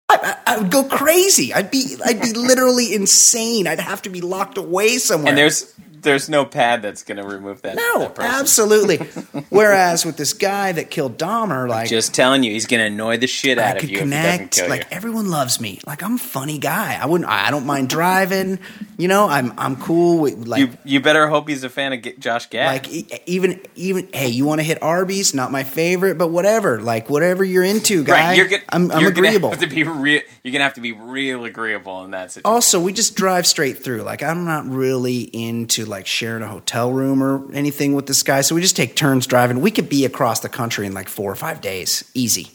I, 0.08 0.38
I, 0.46 0.58
would 0.60 0.72
go 0.72 0.84
crazy. 0.84 1.54
I'd 1.54 1.72
be 1.72 1.98
I'd 2.06 2.22
be 2.22 2.34
literally 2.34 2.94
insane. 2.94 3.66
I'd 3.68 3.80
have 3.80 4.04
to 4.04 4.10
be 4.10 4.22
locked 4.22 4.58
away 4.58 4.98
somewhere. 4.98 5.30
And 5.30 5.38
there's 5.38 5.74
there's 6.06 6.30
no 6.30 6.46
pad 6.46 6.82
that's 6.82 7.04
gonna 7.04 7.28
remove 7.28 7.64
that. 7.64 7.76
no, 7.76 8.00
that 8.00 8.20
absolutely. 8.20 8.98
Whereas 9.50 10.06
with 10.06 10.16
this 10.16 10.32
guy 10.32 10.72
that 10.72 10.90
killed 10.90 11.18
Dahmer, 11.18 11.68
like 11.68 11.90
Just 11.90 12.14
telling 12.14 12.44
you, 12.44 12.52
he's 12.52 12.68
gonna 12.68 12.86
annoy 12.86 13.18
the 13.18 13.28
shit 13.28 13.60
I 13.60 13.72
out 13.72 13.78
of 13.78 13.90
you 13.90 13.98
if 13.98 14.04
he 14.06 14.10
doesn't 14.10 14.52
connect. 14.52 14.70
Like 14.70 14.82
you. 14.82 14.88
everyone 14.92 15.30
loves 15.30 15.60
me. 15.60 15.82
Like 15.86 16.02
I'm 16.04 16.16
a 16.16 16.20
funny 16.20 16.60
guy. 16.60 16.98
I 17.02 17.06
wouldn't. 17.08 17.30
I 17.30 17.52
don't 17.52 17.66
mind 17.66 17.90
driving. 17.90 18.60
You 18.98 19.10
know, 19.10 19.28
I'm 19.28 19.54
I'm 19.58 19.76
cool 19.76 20.20
with 20.20 20.48
like. 20.48 20.62
You 20.62 20.78
you 20.86 21.00
better 21.02 21.28
hope 21.28 21.50
he's 21.50 21.66
a 21.66 21.70
fan 21.70 21.92
of 21.92 22.02
G- 22.02 22.16
Josh 22.18 22.48
Gad. 22.48 22.68
like 22.68 23.28
even 23.28 23.60
even 23.76 24.08
hey, 24.14 24.30
you 24.30 24.46
want 24.46 24.60
to 24.60 24.64
hit 24.64 24.82
Arby's? 24.82 25.34
Not 25.34 25.52
my 25.52 25.64
favorite, 25.64 26.18
but 26.18 26.30
whatever. 26.30 26.80
Like 26.80 27.10
whatever 27.10 27.44
you're 27.44 27.64
into, 27.64 28.04
guy. 28.04 28.14
right, 28.14 28.38
you're 28.38 28.60
I'm, 28.70 28.92
I'm 28.92 29.02
you're 29.02 29.10
agreeable. 29.10 29.50
Have 29.50 29.60
to 29.60 29.68
be 29.68 29.84
real. 29.96 30.22
You're 30.44 30.52
gonna 30.52 30.64
have 30.64 30.76
to 30.76 30.82
be 30.82 30.92
real 30.92 31.46
agreeable 31.46 32.04
in 32.04 32.12
that 32.12 32.32
situation. 32.32 32.54
also, 32.54 32.80
we 32.80 32.94
just 32.94 33.16
drive 33.16 33.48
straight 33.48 33.84
through. 33.84 34.04
Like 34.04 34.22
I'm 34.24 34.46
not 34.46 34.66
really 34.68 35.22
into 35.22 35.86
like 35.86 36.08
sharing 36.08 36.44
a 36.44 36.48
hotel 36.48 36.92
room 36.92 37.24
or 37.24 37.52
anything 37.54 37.94
with 37.94 38.08
this 38.08 38.24
guy, 38.24 38.42
so 38.42 38.56
we 38.56 38.62
just 38.62 38.76
take 38.76 38.96
turns 38.96 39.28
driving. 39.28 39.62
We 39.62 39.72
could 39.72 39.90
be 39.90 40.06
across 40.06 40.42
the 40.42 40.50
country 40.50 40.86
in 40.86 40.94
like 40.94 41.10
four 41.10 41.32
or 41.32 41.36
five 41.36 41.62
days, 41.62 42.10
easy. 42.14 42.52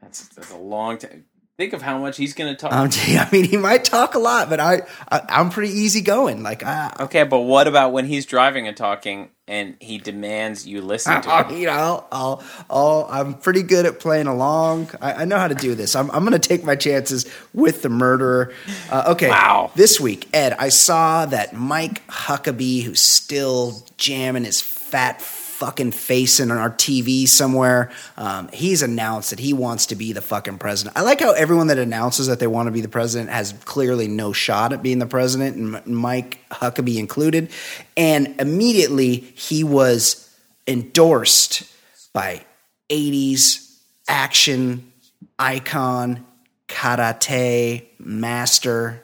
That's, 0.00 0.28
that's 0.28 0.50
a 0.52 0.58
long 0.58 0.98
time. 0.98 1.24
Think 1.56 1.72
of 1.72 1.80
how 1.80 1.98
much 1.98 2.16
he's 2.18 2.34
gonna 2.34 2.54
talk. 2.54 2.72
Um, 2.72 2.90
I 2.94 3.28
mean, 3.32 3.44
he 3.44 3.56
might 3.56 3.84
talk 3.84 4.14
a 4.14 4.18
lot, 4.18 4.50
but 4.50 4.60
I, 4.60 4.82
I 5.10 5.22
I'm 5.28 5.50
pretty 5.50 5.72
easygoing. 5.72 6.42
Like 6.42 6.62
I, 6.62 6.94
okay, 7.00 7.24
but 7.24 7.40
what 7.40 7.66
about 7.66 7.92
when 7.92 8.04
he's 8.06 8.26
driving 8.26 8.68
and 8.68 8.76
talking 8.76 9.30
and 9.48 9.76
he 9.80 9.98
demands 9.98 10.66
you 10.66 10.80
listen 10.82 11.22
to 11.22 11.44
him? 11.44 11.56
you 11.56 11.66
know, 11.66 12.04
I'll, 12.10 12.42
I'll, 12.68 13.06
I'm 13.10 13.34
pretty 13.34 13.62
good 13.62 13.86
at 13.86 14.00
playing 14.00 14.26
along. 14.26 14.90
I, 15.00 15.12
I 15.12 15.24
know 15.24 15.38
how 15.38 15.48
to 15.48 15.54
do 15.54 15.74
this. 15.74 15.94
I'm, 15.94 16.10
I'm 16.10 16.24
going 16.24 16.38
to 16.38 16.48
take 16.48 16.64
my 16.64 16.74
chances 16.74 17.26
with 17.54 17.82
the 17.82 17.88
murderer. 17.88 18.52
Uh, 18.90 19.12
okay. 19.14 19.28
Wow. 19.28 19.70
This 19.76 20.00
week, 20.00 20.28
Ed, 20.34 20.54
I 20.58 20.68
saw 20.68 21.26
that 21.26 21.54
Mike 21.54 22.06
Huckabee, 22.08 22.82
who's 22.82 23.00
still 23.02 23.84
jamming 23.96 24.44
his 24.44 24.60
fat 24.60 25.22
fucking 25.56 25.90
face 25.90 26.38
in 26.38 26.50
our 26.50 26.70
TV 26.70 27.26
somewhere, 27.26 27.90
um, 28.18 28.48
he's 28.52 28.82
announced 28.82 29.30
that 29.30 29.38
he 29.38 29.54
wants 29.54 29.86
to 29.86 29.96
be 29.96 30.12
the 30.12 30.20
fucking 30.20 30.58
president. 30.58 30.96
I 30.98 31.00
like 31.00 31.20
how 31.20 31.32
everyone 31.32 31.68
that 31.68 31.78
announces 31.78 32.26
that 32.26 32.40
they 32.40 32.46
want 32.46 32.66
to 32.66 32.72
be 32.72 32.82
the 32.82 32.88
president 32.88 33.30
has 33.30 33.54
clearly 33.64 34.06
no 34.06 34.34
shot 34.34 34.74
at 34.74 34.82
being 34.82 34.98
the 34.98 35.06
president, 35.06 35.56
and 35.56 35.96
Mike 35.96 36.40
Huckabee 36.50 36.98
included. 36.98 37.50
And 37.96 38.38
immediately 38.38 39.16
he 39.16 39.64
was 39.64 40.30
endorsed 40.66 41.64
by 42.12 42.44
80s 42.90 43.80
action 44.08 44.92
icon, 45.38 46.26
karate 46.68 47.84
master, 47.98 49.02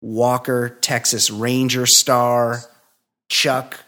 Walker, 0.00 0.68
Texas 0.80 1.30
Ranger 1.30 1.86
star, 1.86 2.58
Chuck 3.28 3.78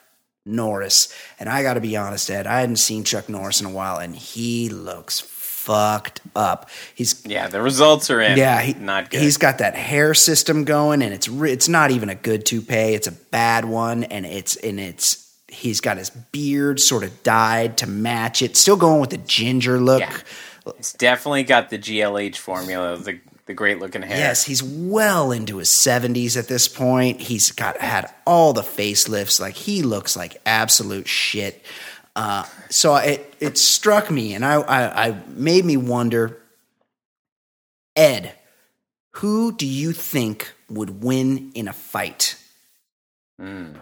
Norris. 0.44 1.12
And 1.38 1.48
I 1.48 1.62
got 1.62 1.74
to 1.74 1.80
be 1.80 1.96
honest, 1.96 2.30
Ed, 2.30 2.46
I 2.46 2.60
hadn't 2.60 2.76
seen 2.76 3.04
Chuck 3.04 3.28
Norris 3.28 3.60
in 3.60 3.66
a 3.66 3.70
while, 3.70 3.98
and 3.98 4.14
he 4.14 4.68
looks 4.68 5.20
fucked 5.20 6.20
up. 6.36 6.68
He's 6.94 7.24
Yeah, 7.24 7.48
the 7.48 7.62
results 7.62 8.10
are 8.10 8.20
in. 8.20 8.36
yeah, 8.36 8.60
he, 8.60 8.74
not 8.74 9.10
good. 9.10 9.20
He's 9.20 9.38
got 9.38 9.58
that 9.58 9.74
hair 9.74 10.12
system 10.12 10.64
going, 10.64 11.00
and 11.02 11.14
it's 11.14 11.28
re- 11.28 11.52
it's 11.52 11.68
not 11.68 11.90
even 11.90 12.08
a 12.10 12.14
good 12.14 12.44
toupee. 12.44 12.94
It's 12.94 13.06
a 13.06 13.12
bad 13.12 13.64
one, 13.64 14.04
and 14.04 14.26
it's 14.26 14.56
and 14.56 14.78
it's 14.78 15.34
he's 15.48 15.80
got 15.80 15.96
his 15.96 16.10
beard 16.10 16.80
sort 16.80 17.02
of 17.02 17.22
dyed 17.22 17.78
to 17.78 17.86
match 17.86 18.42
it. 18.42 18.56
Still 18.56 18.76
going 18.76 19.00
with 19.00 19.10
the 19.10 19.18
ginger 19.18 19.80
look. 19.80 20.00
Yeah. 20.00 20.16
It's 20.78 20.92
definitely 20.94 21.44
got 21.44 21.70
the 21.70 21.78
GLH 21.78 22.36
formula, 22.36 22.96
the 22.96 23.20
the 23.46 23.54
great 23.54 23.78
looking 23.78 24.02
hair. 24.02 24.16
Yes, 24.16 24.44
he's 24.44 24.62
well 24.62 25.32
into 25.32 25.58
his 25.58 25.68
70s 25.70 26.36
at 26.36 26.48
this 26.48 26.68
point. 26.68 27.20
He's 27.20 27.50
got 27.52 27.78
had 27.78 28.12
all 28.26 28.52
the 28.52 28.62
facelifts. 28.62 29.40
Like 29.40 29.54
he 29.54 29.82
looks 29.82 30.16
like 30.16 30.40
absolute 30.46 31.08
shit. 31.08 31.64
Uh, 32.16 32.44
so 32.70 32.94
it 32.96 33.34
it 33.40 33.58
struck 33.58 34.10
me, 34.10 34.34
and 34.34 34.44
I, 34.44 34.54
I 34.60 35.06
I 35.08 35.22
made 35.28 35.64
me 35.64 35.76
wonder, 35.76 36.40
Ed, 37.96 38.32
who 39.10 39.50
do 39.52 39.66
you 39.66 39.92
think 39.92 40.52
would 40.70 41.02
win 41.02 41.50
in 41.54 41.66
a 41.68 41.72
fight 41.72 42.36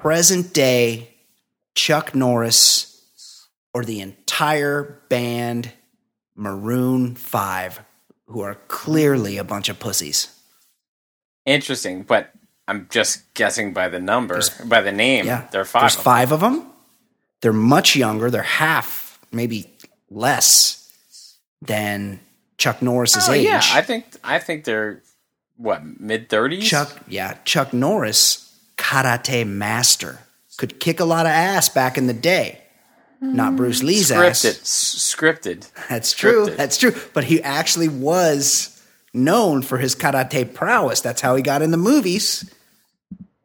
present 0.00 0.54
day 0.54 1.10
Chuck 1.74 2.14
Norris 2.14 3.02
or 3.74 3.84
the 3.84 4.00
entire 4.00 4.98
band 5.08 5.72
Maroon 6.34 7.14
5, 7.14 7.80
who 8.26 8.40
are 8.40 8.56
clearly 8.68 9.36
a 9.38 9.44
bunch 9.44 9.68
of 9.68 9.78
pussies. 9.78 10.28
Interesting, 11.44 12.02
but 12.02 12.30
I'm 12.68 12.86
just 12.90 13.34
guessing 13.34 13.72
by 13.72 13.88
the 13.88 13.98
number, 13.98 14.40
by 14.66 14.80
the 14.80 14.92
name. 14.92 15.26
Yeah. 15.26 15.48
there 15.50 15.60
are 15.60 15.64
five. 15.64 15.82
There's 15.82 15.94
of 15.94 15.98
them. 15.98 16.04
five 16.04 16.32
of 16.32 16.40
them. 16.40 16.66
They're 17.40 17.52
much 17.52 17.96
younger. 17.96 18.30
They're 18.30 18.42
half, 18.42 19.18
maybe 19.32 19.68
less 20.10 20.88
than 21.60 22.20
Chuck 22.58 22.80
Norris's 22.80 23.28
Oh 23.28 23.32
age. 23.32 23.44
yeah, 23.44 23.60
I 23.72 23.82
think 23.82 24.04
I 24.22 24.38
think 24.38 24.64
they're 24.64 25.02
what 25.56 25.82
mid 26.00 26.28
thirties. 26.28 26.68
Chuck, 26.68 27.00
yeah, 27.08 27.36
Chuck 27.44 27.72
Norris, 27.72 28.56
karate 28.76 29.44
master, 29.46 30.20
could 30.56 30.78
kick 30.78 31.00
a 31.00 31.04
lot 31.04 31.26
of 31.26 31.32
ass 31.32 31.68
back 31.68 31.98
in 31.98 32.06
the 32.06 32.14
day. 32.14 32.61
Not 33.22 33.54
Bruce 33.56 33.82
Lee's 33.84 34.10
scripted, 34.10 34.30
ass. 34.30 34.44
s- 34.44 35.14
scripted. 35.14 35.70
That's 35.88 36.12
true. 36.12 36.46
Scripted. 36.48 36.56
That's 36.56 36.76
true. 36.76 36.94
But 37.14 37.24
he 37.24 37.40
actually 37.42 37.88
was 37.88 38.82
known 39.14 39.62
for 39.62 39.78
his 39.78 39.94
karate 39.94 40.52
prowess. 40.52 41.00
That's 41.00 41.20
how 41.20 41.36
he 41.36 41.42
got 41.42 41.62
in 41.62 41.70
the 41.70 41.76
movies. 41.76 42.52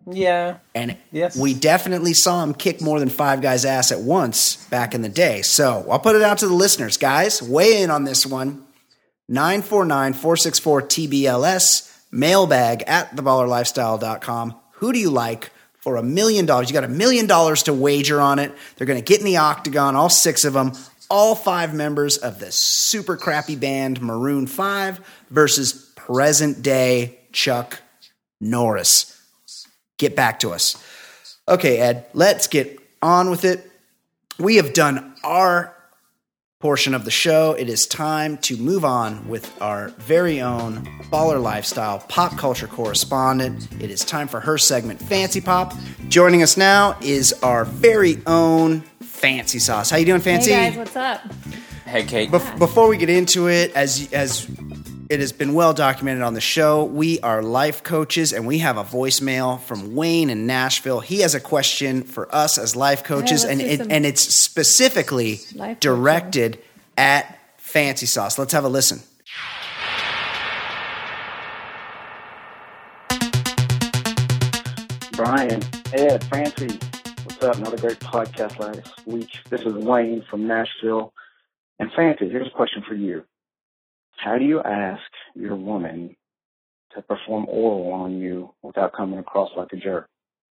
Yeah, 0.09 0.57
And 0.73 0.95
Yes. 1.11 1.35
we 1.35 1.53
definitely 1.53 2.13
saw 2.13 2.41
him 2.41 2.53
kick 2.53 2.79
more 2.81 2.97
than 2.99 3.09
five 3.09 3.41
guys' 3.41 3.65
ass 3.65 3.91
at 3.91 3.99
once 3.99 4.55
back 4.69 4.95
in 4.95 5.01
the 5.01 5.09
day. 5.09 5.41
So 5.41 5.85
I'll 5.91 5.99
put 5.99 6.15
it 6.15 6.21
out 6.21 6.37
to 6.39 6.47
the 6.47 6.53
listeners, 6.53 6.95
guys. 6.97 7.41
Weigh 7.41 7.81
in 7.81 7.91
on 7.91 8.05
this 8.05 8.25
one. 8.25 8.63
949 9.27 10.13
464 10.13 10.81
TBLS, 10.83 11.91
mailbag 12.11 12.83
at 12.87 13.13
theballerlifestyle.com. 13.17 14.55
Who 14.75 14.93
do 14.93 14.99
you 14.99 15.09
like 15.09 15.51
for 15.87 15.95
a 15.95 16.03
million 16.03 16.45
dollars? 16.45 16.69
You 16.69 16.73
got 16.73 16.83
a 16.83 16.89
million 16.89 17.27
dollars 17.27 17.63
to 17.63 17.73
wager 17.73 18.19
on 18.19 18.39
it. 18.39 18.53
They're 18.75 18.85
going 18.85 19.01
to 19.01 19.05
get 19.05 19.19
in 19.19 19.25
the 19.25 19.37
octagon, 19.37 19.95
all 19.95 20.09
six 20.09 20.43
of 20.43 20.51
them, 20.51 20.73
all 21.09 21.33
five 21.33 21.73
members 21.73 22.17
of 22.17 22.41
the 22.41 22.51
super 22.51 23.15
crappy 23.15 23.55
band 23.55 24.01
Maroon 24.01 24.47
5 24.47 24.99
versus 25.29 25.93
present 25.95 26.61
day 26.61 27.19
Chuck 27.31 27.81
Norris 28.41 29.17
get 29.97 30.13
back 30.13 30.41
to 30.41 30.51
us. 30.51 30.75
Okay, 31.47 31.77
Ed, 31.77 32.07
let's 32.13 32.47
get 32.47 32.77
on 33.01 33.29
with 33.29 33.45
it. 33.45 33.71
We 34.37 34.57
have 34.57 34.73
done 34.73 35.15
our 35.23 35.73
portion 36.59 36.95
of 36.95 37.05
the 37.05 37.11
show. 37.11 37.53
It 37.53 37.69
is 37.69 37.85
time 37.85 38.37
to 38.39 38.57
move 38.57 38.83
on 38.83 39.27
with 39.27 39.55
our 39.61 39.89
very 39.99 40.41
own 40.41 40.85
baller 41.11 41.41
lifestyle 41.41 41.99
pop 42.09 42.35
culture 42.35 42.65
correspondent. 42.65 43.67
It 43.79 43.91
is 43.91 44.03
time 44.03 44.27
for 44.27 44.39
her 44.39 44.57
segment, 44.57 44.99
Fancy 44.99 45.39
Pop. 45.39 45.75
Joining 46.09 46.41
us 46.41 46.57
now 46.57 46.97
is 46.99 47.31
our 47.43 47.63
very 47.63 48.19
own 48.25 48.81
Fancy 49.01 49.59
Sauce. 49.59 49.91
How 49.91 49.97
you 49.97 50.05
doing, 50.05 50.21
Fancy? 50.21 50.51
Hey 50.51 50.69
guys, 50.69 50.77
what's 50.77 50.95
up? 50.95 51.21
Hey, 51.85 52.03
Kate. 52.03 52.31
Bef- 52.31 52.57
before 52.57 52.87
we 52.87 52.97
get 52.97 53.09
into 53.11 53.47
it, 53.49 53.71
as 53.75 54.11
as 54.11 54.47
it 55.09 55.19
has 55.19 55.31
been 55.31 55.53
well 55.53 55.73
documented 55.73 56.21
on 56.23 56.33
the 56.33 56.41
show, 56.41 56.83
we 56.83 57.19
are 57.21 57.41
life 57.41 57.83
coaches, 57.83 58.33
and 58.33 58.45
we 58.45 58.57
have 58.59 58.77
a 58.77 58.83
voicemail 58.83 59.59
from 59.61 59.95
Wayne 59.95 60.29
in 60.29 60.45
Nashville. 60.45 60.99
He 60.99 61.21
has 61.21 61.33
a 61.33 61.39
question 61.39 62.03
for 62.03 62.33
us 62.33 62.57
as 62.57 62.75
life 62.75 63.03
coaches, 63.03 63.43
let's 63.43 63.59
and 63.59 63.61
it, 63.61 63.91
and 63.91 64.05
it's 64.05 64.21
specifically 64.21 65.39
life 65.55 65.79
directed 65.79 66.59
at 66.97 67.39
Fancy 67.57 68.05
Sauce. 68.05 68.37
Let's 68.37 68.53
have 68.53 68.65
a 68.65 68.69
listen. 68.69 69.01
Brian, 75.13 75.63
Ed, 75.93 76.23
Fancy, 76.25 76.79
what's 77.23 77.43
up? 77.43 77.55
Another 77.55 77.77
great 77.77 77.99
podcast 77.99 78.59
last 78.59 79.07
week. 79.07 79.29
This 79.49 79.61
is 79.61 79.73
Wayne 79.73 80.23
from 80.29 80.45
Nashville. 80.47 81.13
And 81.79 81.91
Fancy, 81.93 82.29
here's 82.29 82.47
a 82.47 82.51
question 82.51 82.83
for 82.87 82.93
you. 82.93 83.23
How 84.17 84.37
do 84.37 84.45
you 84.45 84.61
ask 84.61 85.01
your 85.35 85.55
woman 85.55 86.15
to 86.93 87.01
perform 87.01 87.45
oral 87.47 87.91
on 87.93 88.19
you 88.19 88.53
without 88.61 88.93
coming 88.93 89.19
across 89.19 89.51
like 89.55 89.71
a 89.73 89.77
jerk? 89.77 90.07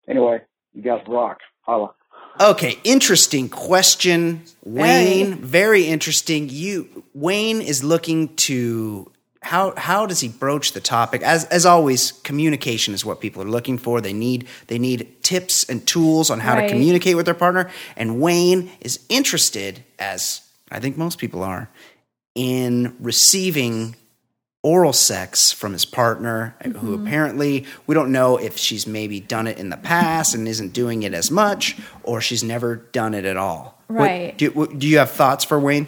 Anyway, 0.08 0.42
you 0.74 0.82
guys 0.82 1.02
rock. 1.08 1.40
Holla. 1.62 1.94
Okay, 2.40 2.80
interesting 2.84 3.50
question, 3.50 4.44
Wayne. 4.64 5.36
Very 5.36 5.86
interesting. 5.86 6.50
You 6.50 7.04
Wayne 7.14 7.62
is 7.62 7.84
looking 7.84 8.36
to 8.36 9.12
how 9.42 9.74
how 9.76 10.06
does 10.06 10.20
he 10.20 10.28
broach 10.28 10.74
the 10.74 10.80
topic? 10.80 11.24
As 11.24 11.46
as 11.46 11.66
always, 11.66 12.12
communication 12.12 12.94
is 12.94 13.04
what 13.04 13.20
people 13.22 13.42
are 13.42 13.50
looking 13.50 13.78
for. 13.80 14.02
They 14.02 14.14
need 14.14 14.48
they 14.68 14.78
need 14.78 15.24
tips 15.24 15.68
and 15.68 15.86
tools 15.88 16.30
on 16.30 16.40
how 16.40 16.56
to 16.56 16.70
communicate 16.70 17.16
with 17.16 17.26
their 17.26 17.34
partner. 17.34 17.72
And 17.96 18.22
Wayne 18.22 18.70
is 18.82 19.00
interested, 19.10 19.84
as 19.98 20.42
I 20.72 20.80
think 20.80 20.96
most 20.96 21.18
people 21.18 21.42
are, 21.44 21.70
in 22.38 22.96
receiving 23.00 23.96
oral 24.62 24.94
sex 24.94 25.52
from 25.52 25.74
his 25.74 25.86
partner, 25.86 26.56
who 26.80 26.94
apparently 26.94 27.66
we 27.88 27.96
don't 27.96 28.12
know 28.12 28.38
if 28.38 28.58
she's 28.58 28.86
maybe 28.86 29.20
done 29.20 29.48
it 29.48 29.58
in 29.58 29.70
the 29.70 29.78
past 29.78 30.36
and 30.36 30.48
isn't 30.48 30.72
doing 30.74 31.02
it 31.04 31.14
as 31.16 31.32
much, 31.32 31.76
or 32.04 32.22
she's 32.22 32.44
never 32.44 32.76
done 32.76 33.14
it 33.16 33.26
at 33.26 33.38
all. 33.38 33.82
Right. 33.88 34.28
What- 34.34 34.38
do, 34.38 34.52
what- 34.52 34.80
do 34.80 34.88
you 34.88 35.00
have 35.00 35.10
thoughts 35.12 35.44
for 35.44 35.60
Wayne? 35.60 35.88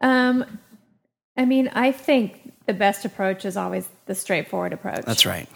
Um, 0.00 0.44
I 1.36 1.44
mean, 1.44 1.68
I 1.74 1.92
think 1.92 2.52
the 2.66 2.74
best 2.74 3.04
approach 3.04 3.44
is 3.44 3.56
always 3.56 3.88
the 4.06 4.14
straightforward 4.14 4.72
approach. 4.72 5.04
That's 5.04 5.26
right. 5.26 5.48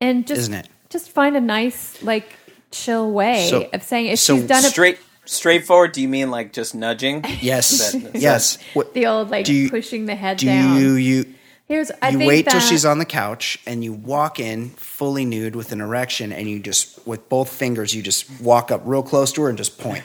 and 0.00 0.26
just 0.26 0.40
isn't 0.40 0.54
it? 0.54 0.68
just 0.90 1.10
find 1.10 1.36
a 1.36 1.40
nice, 1.40 2.02
like, 2.02 2.32
chill 2.72 3.10
way 3.12 3.46
So- 3.48 3.68
of 3.72 3.82
saying 3.84 4.06
if 4.06 4.18
so 4.18 4.36
she's 4.36 4.46
done 4.46 4.64
it. 4.64 4.70
Straight, 4.70 4.98
straightforward. 5.24 5.92
Do 5.92 6.00
you 6.02 6.08
mean 6.08 6.30
like 6.30 6.52
just 6.52 6.74
nudging? 6.74 7.24
Yes. 7.40 7.92
That- 7.92 8.14
yes. 8.16 8.58
What, 8.74 8.94
The 8.94 9.06
old 9.06 9.30
like 9.30 9.48
you- 9.48 9.70
pushing 9.70 10.06
the 10.06 10.14
head 10.14 10.38
do 10.38 10.46
down. 10.46 10.78
you 10.80 10.92
you 10.94 11.34
Here's 11.66 11.90
I 12.02 12.10
you 12.10 12.18
think 12.18 12.28
wait 12.28 12.44
till 12.44 12.60
that- 12.60 12.68
she's 12.68 12.84
on 12.84 12.98
the 12.98 13.04
couch 13.06 13.58
and 13.66 13.82
you 13.82 13.92
walk 13.94 14.38
in 14.38 14.70
fully 14.70 15.24
nude 15.24 15.56
with 15.56 15.72
an 15.72 15.80
erection 15.80 16.30
and 16.32 16.48
you 16.48 16.60
just 16.60 17.06
with 17.06 17.28
both 17.30 17.48
fingers 17.48 17.94
you 17.94 18.02
just 18.02 18.28
walk 18.40 18.70
up 18.70 18.82
real 18.84 19.02
close 19.02 19.32
to 19.32 19.42
her 19.42 19.48
and 19.48 19.56
just 19.56 19.78
point. 19.78 20.04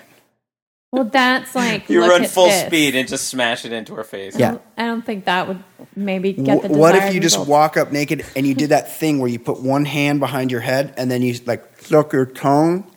Well, 0.92 1.04
that's 1.04 1.54
like 1.54 1.88
You 1.88 2.00
look 2.02 2.10
run 2.10 2.24
at 2.24 2.32
full 2.32 2.48
this. 2.48 2.66
speed 2.66 2.96
and 2.96 3.08
just 3.08 3.28
smash 3.28 3.64
it 3.64 3.72
into 3.72 3.94
her 3.94 4.04
face. 4.04 4.36
Yeah. 4.36 4.58
I 4.76 4.88
don't 4.88 5.06
think 5.06 5.26
that 5.26 5.48
would 5.48 5.64
maybe 5.96 6.34
get 6.34 6.64
the. 6.64 6.68
Wh- 6.70 6.72
what 6.72 6.96
if 6.96 7.02
desired 7.02 7.14
you 7.14 7.20
just 7.20 7.36
result. 7.36 7.48
walk 7.48 7.78
up 7.78 7.92
naked 7.92 8.26
and 8.36 8.48
you 8.48 8.56
did 8.56 8.70
that 8.70 8.92
thing 8.98 9.20
where 9.20 9.30
you 9.30 9.38
put 9.38 9.62
one 9.62 9.86
hand 9.86 10.20
behind 10.20 10.52
your 10.52 10.62
head 10.62 10.94
and 10.98 11.12
then 11.12 11.22
you 11.22 11.36
like 11.46 11.64
suck 11.82 12.12
your 12.14 12.26
tongue 12.26 12.90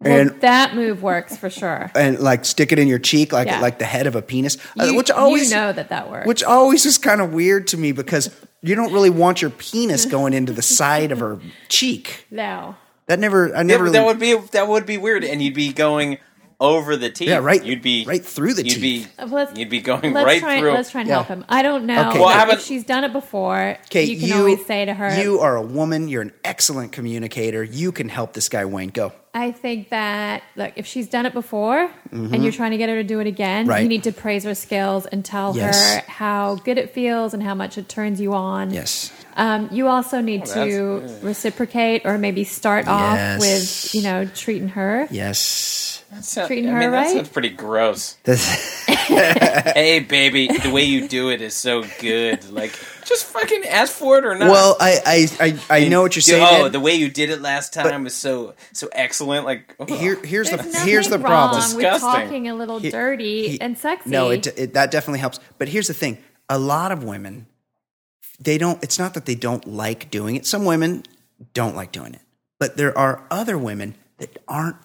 Well, 0.00 0.20
and 0.20 0.40
that 0.42 0.76
move 0.76 1.02
works 1.02 1.36
for 1.36 1.50
sure. 1.50 1.90
and 1.96 2.20
like 2.20 2.44
stick 2.44 2.70
it 2.70 2.78
in 2.78 2.86
your 2.86 3.00
cheek 3.00 3.32
like 3.32 3.48
Yeah. 3.48 3.60
like 3.60 3.78
the 3.80 3.84
head 3.84 4.06
of 4.06 4.14
a 4.14 4.22
penis, 4.22 4.56
Uh, 4.78 4.84
You, 4.84 4.94
which 4.96 5.10
always 5.10 5.50
you 5.50 5.56
know 5.56 5.72
that 5.72 5.88
that 5.88 6.08
works. 6.10 6.26
which 6.26 6.44
always 6.44 6.86
is 6.86 6.98
kind 6.98 7.20
of 7.20 7.32
weird 7.32 7.66
to 7.68 7.76
me 7.76 7.90
because 7.92 8.30
you 8.62 8.74
don't 8.76 8.92
really 8.92 9.10
want 9.10 9.42
your 9.42 9.50
penis 9.50 10.04
going 10.04 10.34
into 10.34 10.52
the 10.52 10.62
side 10.62 11.10
of 11.12 11.18
her 11.20 11.40
cheek. 11.68 12.26
no. 12.30 12.76
That 13.08 13.18
never 13.18 13.52
I 13.54 13.58
Yeah, 13.58 13.62
never 13.62 13.90
that 13.90 14.04
would 14.04 14.18
be 14.20 14.36
that 14.52 14.68
would 14.68 14.84
be 14.84 14.98
weird, 14.98 15.24
and 15.24 15.42
you'd 15.42 15.54
be 15.54 15.72
going 15.72 16.18
over 16.60 16.96
the 16.96 17.08
teeth. 17.08 17.28
Yeah, 17.28 17.38
right- 17.38 17.64
You'd 17.64 17.82
be 17.82 18.04
right 18.04 18.24
through 18.24 18.54
the 18.54 18.64
you'd 18.64 18.74
teeth. 18.80 19.12
Be, 19.16 19.24
let's- 19.26 19.56
you'd 19.58 19.68
be 19.70 19.80
going 19.80 20.12
Let's 20.12 20.26
right 20.26 20.40
try. 20.40 20.58
through. 20.58 20.72
Let's 20.72 20.90
try 20.90 21.02
and 21.02 21.08
Yeah. 21.08 21.14
help 21.16 21.28
him. 21.28 21.44
I 21.48 21.62
don't 21.62 21.86
know. 21.86 22.08
Okay. 22.10 22.18
Well, 22.18 22.28
I 22.28 22.44
Like, 22.44 22.54
if 22.58 22.64
she's 22.64 22.84
done 22.84 23.04
it 23.04 23.12
before, 23.12 23.76
Okay, 23.86 24.04
you 24.04 24.18
can 24.18 24.36
always 24.36 24.64
say 24.66 24.84
to 24.84 24.92
her, 24.94 25.20
You 25.22 25.38
are 25.40 25.56
a 25.56 25.62
woman. 25.62 26.08
You're 26.08 26.22
an 26.22 26.32
excellent 26.44 26.90
communicator. 26.92 27.62
You 27.62 27.92
can 27.92 28.08
help 28.08 28.32
this 28.32 28.48
guy, 28.48 28.64
Wayne. 28.64 28.88
Go. 28.88 29.12
I 29.34 29.52
think 29.52 29.90
that 29.90 30.42
look, 30.56 30.72
if 30.74 30.84
she's 30.86 31.06
done 31.06 31.24
it 31.26 31.32
before 31.32 31.90
and 32.10 32.42
you're 32.42 32.50
trying 32.52 32.72
to 32.72 32.76
get 32.76 32.88
her 32.88 32.96
to 32.96 33.04
do 33.04 33.20
it 33.20 33.28
again, 33.28 33.64
Mm-hmm. 33.66 33.70
Right. 33.70 33.82
you 33.84 33.88
need 33.88 34.02
to 34.04 34.12
praise 34.12 34.42
her 34.42 34.54
skills 34.56 35.06
and 35.06 35.24
tell 35.24 35.54
Yes. 35.56 35.94
her 35.94 36.02
how 36.10 36.56
good 36.64 36.76
it 36.78 36.92
feels 36.92 37.34
and 37.34 37.42
how 37.42 37.54
much 37.54 37.78
it 37.78 37.88
turns 37.88 38.20
you 38.20 38.34
on. 38.34 38.72
Yes. 38.72 39.12
Um, 39.36 39.68
you 39.70 39.86
also 39.86 40.20
need 40.20 40.44
to 40.46 41.02
reciprocate 41.22 42.02
or 42.04 42.18
maybe 42.18 42.42
start 42.42 42.88
off 42.88 43.38
with, 43.38 43.94
you 43.94 44.02
know, 44.02 44.24
treating 44.24 44.70
her. 44.70 45.06
Yes. 45.12 45.97
That 46.10 46.24
sound- 46.24 46.46
treating 46.46 46.70
I 46.70 46.72
her 46.72 46.78
mean, 46.80 46.90
right? 46.90 47.04
That 47.08 47.12
sounds 47.14 47.28
pretty 47.28 47.50
gross. 47.50 48.16
This- 48.24 48.86
hey, 49.08 50.00
baby, 50.00 50.48
the 50.48 50.70
way 50.70 50.84
you 50.84 51.08
do 51.08 51.30
it 51.30 51.40
is 51.40 51.54
so 51.54 51.84
good. 52.00 52.48
Like, 52.50 52.72
just 53.04 53.24
fucking 53.24 53.64
ask 53.64 53.92
for 53.92 54.18
it 54.18 54.24
or 54.24 54.34
not. 54.34 54.50
well, 54.50 54.76
I, 54.80 55.26
I, 55.40 55.58
I, 55.70 55.80
I 55.84 55.88
know 55.88 56.02
what 56.02 56.14
you're 56.16 56.22
saying. 56.22 56.46
Oh, 56.48 56.66
Ed. 56.66 56.72
the 56.72 56.80
way 56.80 56.94
you 56.94 57.08
did 57.08 57.30
it 57.30 57.40
last 57.40 57.72
time 57.72 58.04
was 58.04 58.14
so 58.14 58.54
so 58.72 58.88
excellent. 58.92 59.44
Like, 59.46 59.74
ugh. 59.80 59.88
Here, 59.90 60.16
here's 60.22 60.50
the 60.50 60.56
There's 60.58 60.72
nothing 60.72 60.88
here's 60.88 61.08
the 61.08 61.18
wrong 61.18 61.26
problem. 61.26 61.60
with 61.76 61.84
Disgusting. 61.84 62.08
talking 62.10 62.48
a 62.48 62.54
little 62.54 62.78
He- 62.78 62.90
dirty 62.90 63.48
he- 63.50 63.60
and 63.60 63.78
sexy. 63.78 64.10
No, 64.10 64.30
it, 64.30 64.46
it 64.58 64.74
that 64.74 64.90
definitely 64.90 65.20
helps. 65.20 65.40
But 65.58 65.68
here's 65.68 65.88
the 65.88 65.94
thing: 65.94 66.18
a 66.48 66.58
lot 66.58 66.92
of 66.92 67.02
women, 67.04 67.46
they 68.40 68.58
don't. 68.58 68.82
It's 68.82 68.98
not 68.98 69.14
that 69.14 69.24
they 69.26 69.34
don't 69.34 69.66
like 69.66 70.10
doing 70.10 70.36
it. 70.36 70.44
Some 70.46 70.64
women 70.64 71.02
don't 71.54 71.76
like 71.76 71.92
doing 71.92 72.14
it, 72.14 72.22
but 72.58 72.76
there 72.76 72.96
are 72.96 73.22
other 73.30 73.56
women 73.56 73.94
that 74.18 74.38
aren't 74.48 74.76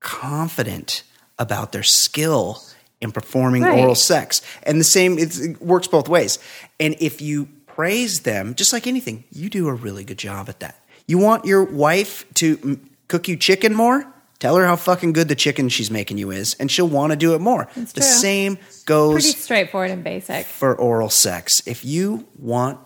confident 0.00 1.02
about 1.38 1.72
their 1.72 1.82
skill 1.82 2.62
in 3.00 3.12
performing 3.12 3.62
Right. 3.62 3.78
oral 3.78 3.94
sex, 3.94 4.42
and 4.64 4.80
the 4.80 4.84
same, 4.84 5.18
it 5.18 5.60
works 5.62 5.86
both 5.86 6.08
ways. 6.08 6.38
And 6.80 6.96
if 6.98 7.20
you 7.22 7.48
praise 7.66 8.20
them, 8.20 8.54
just 8.56 8.72
like 8.72 8.86
anything, 8.88 9.22
you 9.30 9.48
do 9.48 9.68
a 9.68 9.72
really 9.74 10.02
good 10.04 10.18
job 10.18 10.48
at 10.48 10.58
that. 10.60 10.76
You 11.06 11.18
want 11.18 11.44
your 11.44 11.62
wife 11.62 12.24
to 12.34 12.56
mm, 12.58 12.80
cook 13.06 13.28
you 13.28 13.36
chicken 13.36 13.72
more, 13.74 14.04
tell 14.40 14.56
her 14.56 14.66
how 14.66 14.74
fucking 14.74 15.12
good 15.12 15.28
the 15.28 15.36
chicken 15.36 15.68
she's 15.68 15.90
making 15.92 16.18
you 16.18 16.32
is, 16.32 16.54
and 16.58 16.70
she'll 16.70 16.88
want 16.88 17.12
to 17.12 17.16
do 17.16 17.34
it 17.34 17.40
more. 17.40 17.68
the 17.76 17.86
true. 17.86 18.02
same 18.02 18.58
goes 18.84 19.12
Pretty 19.22 19.38
straightforward 19.38 19.90
and 19.92 20.02
basic. 20.02 20.46
for 20.46 20.74
oral 20.74 21.08
sex. 21.08 21.62
If 21.66 21.84
you 21.84 22.26
want 22.36 22.80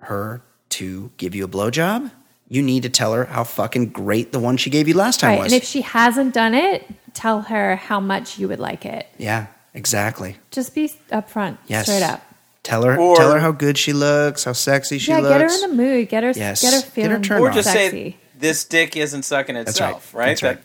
her 0.00 0.42
to 0.70 1.10
give 1.16 1.34
you 1.34 1.44
a 1.44 1.48
blowjob, 1.48 2.10
you 2.48 2.62
need 2.62 2.82
to 2.84 2.88
tell 2.88 3.12
her 3.14 3.24
how 3.24 3.44
fucking 3.44 3.86
great 3.90 4.32
the 4.32 4.38
one 4.38 4.56
she 4.56 4.70
gave 4.70 4.86
you 4.88 4.94
last 4.94 5.20
time 5.20 5.30
Right. 5.30 5.38
was. 5.44 5.52
And 5.52 5.60
if 5.62 5.66
she 5.68 5.80
hasn't 5.82 6.32
done 6.34 6.54
it, 6.54 6.84
tell 7.14 7.42
her 7.42 7.76
how 7.76 7.98
much 8.00 8.38
you 8.38 8.48
would 8.48 8.60
like 8.60 8.84
it. 8.84 9.06
yeah, 9.18 9.46
exactly. 9.74 10.36
Just 10.50 10.74
be 10.74 10.88
upfront, 11.10 11.58
Yes. 11.66 11.86
straight 11.86 12.02
up. 12.02 12.22
Tell 12.62 12.82
her 12.84 12.96
Or- 12.98 13.16
tell 13.16 13.32
her 13.32 13.38
how 13.38 13.52
good 13.52 13.78
she 13.78 13.92
looks, 13.92 14.44
how 14.44 14.52
sexy 14.52 14.98
she 14.98 15.10
yeah, 15.12 15.18
looks. 15.18 15.28
get 15.34 15.40
her 15.40 15.46
in 15.64 15.70
the 15.70 15.76
mood. 15.76 16.08
Get 16.08 16.24
her, 16.24 16.32
Yes. 16.34 16.62
get 16.62 16.72
her 16.72 16.80
Get 16.80 16.84
her 16.86 16.90
feeling 16.90 17.22
turned 17.22 17.40
Or 17.44 17.48
on. 17.50 17.54
just 17.54 17.70
sexy. 17.72 18.10
say 18.12 18.16
this 18.38 18.64
dick 18.64 18.96
isn't 18.96 19.22
sucking 19.24 19.54
right. 19.54 19.68
itself, 19.68 20.12
right? 20.14 20.26
That's 20.38 20.42
right. 20.42 20.58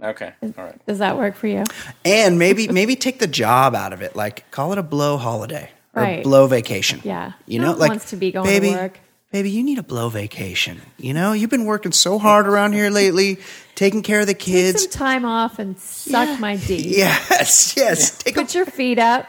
That- 0.00 0.08
okay. 0.08 0.32
All 0.58 0.64
right. 0.64 0.86
Does 0.86 0.98
that 0.98 1.16
work 1.18 1.36
for 1.36 1.46
you? 1.48 1.64
and 2.04 2.38
maybe 2.38 2.68
maybe 2.68 2.96
take 2.96 3.18
the 3.18 3.26
job 3.26 3.74
out 3.74 3.92
of 3.92 4.00
it. 4.02 4.16
Like 4.16 4.50
call 4.50 4.72
it 4.72 4.78
a 4.78 4.82
blow 4.82 5.18
holiday 5.18 5.70
or 5.94 6.02
Right. 6.02 6.22
blow 6.24 6.46
vacation. 6.46 7.00
Yeah. 7.04 7.32
You 7.46 7.58
No 7.58 7.66
know, 7.66 7.70
one 7.72 7.78
like 7.80 7.90
wants 7.90 8.10
to 8.10 8.16
be 8.16 8.32
going 8.32 8.60
to 8.62 8.70
work. 8.72 8.98
Baby, 9.32 9.50
you 9.50 9.62
need 9.62 9.78
a 9.78 9.82
blow 9.82 10.10
vacation. 10.10 10.82
You 10.98 11.14
know, 11.14 11.32
you've 11.32 11.48
been 11.50 11.64
working 11.64 11.92
so 11.92 12.18
hard 12.18 12.46
around 12.46 12.74
here 12.74 12.90
lately, 12.90 13.38
taking 13.74 14.02
care 14.02 14.20
of 14.20 14.26
the 14.26 14.34
kids. 14.34 14.82
Take 14.82 14.92
some 14.92 14.98
time 14.98 15.24
off 15.24 15.58
and 15.58 15.78
suck 15.78 16.38
my 16.38 16.56
D. 16.56 16.94
Yes, 16.98 17.74
yes. 17.76 18.18
Take 18.18 18.36
a 18.36 18.42
Put 18.42 18.54
your 18.54 18.66
feet 18.66 18.98
up 18.98 19.26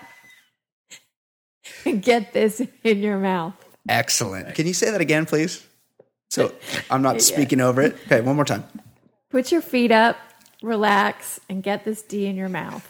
and 1.85 2.01
get 2.03 2.33
this 2.33 2.61
in 2.83 2.99
your 2.99 3.17
mouth. 3.17 3.53
excellent. 3.87 4.53
Can 4.55 4.67
you 4.67 4.73
say 4.73 4.91
that 4.91 4.99
again, 5.01 5.25
please? 5.25 5.65
So 6.29 6.53
I'm 6.89 7.01
not 7.01 7.21
speaking 7.21 7.61
over 7.61 7.81
it. 7.81 7.95
Okay, 8.05 8.19
one 8.21 8.35
more 8.35 8.45
time. 8.45 8.65
Put 9.29 9.51
your 9.53 9.61
feet 9.61 9.91
up, 9.91 10.17
relax, 10.61 11.39
and 11.49 11.63
get 11.63 11.85
this 11.85 12.01
D 12.01 12.25
in 12.25 12.35
your 12.35 12.49
mouth. 12.49 12.87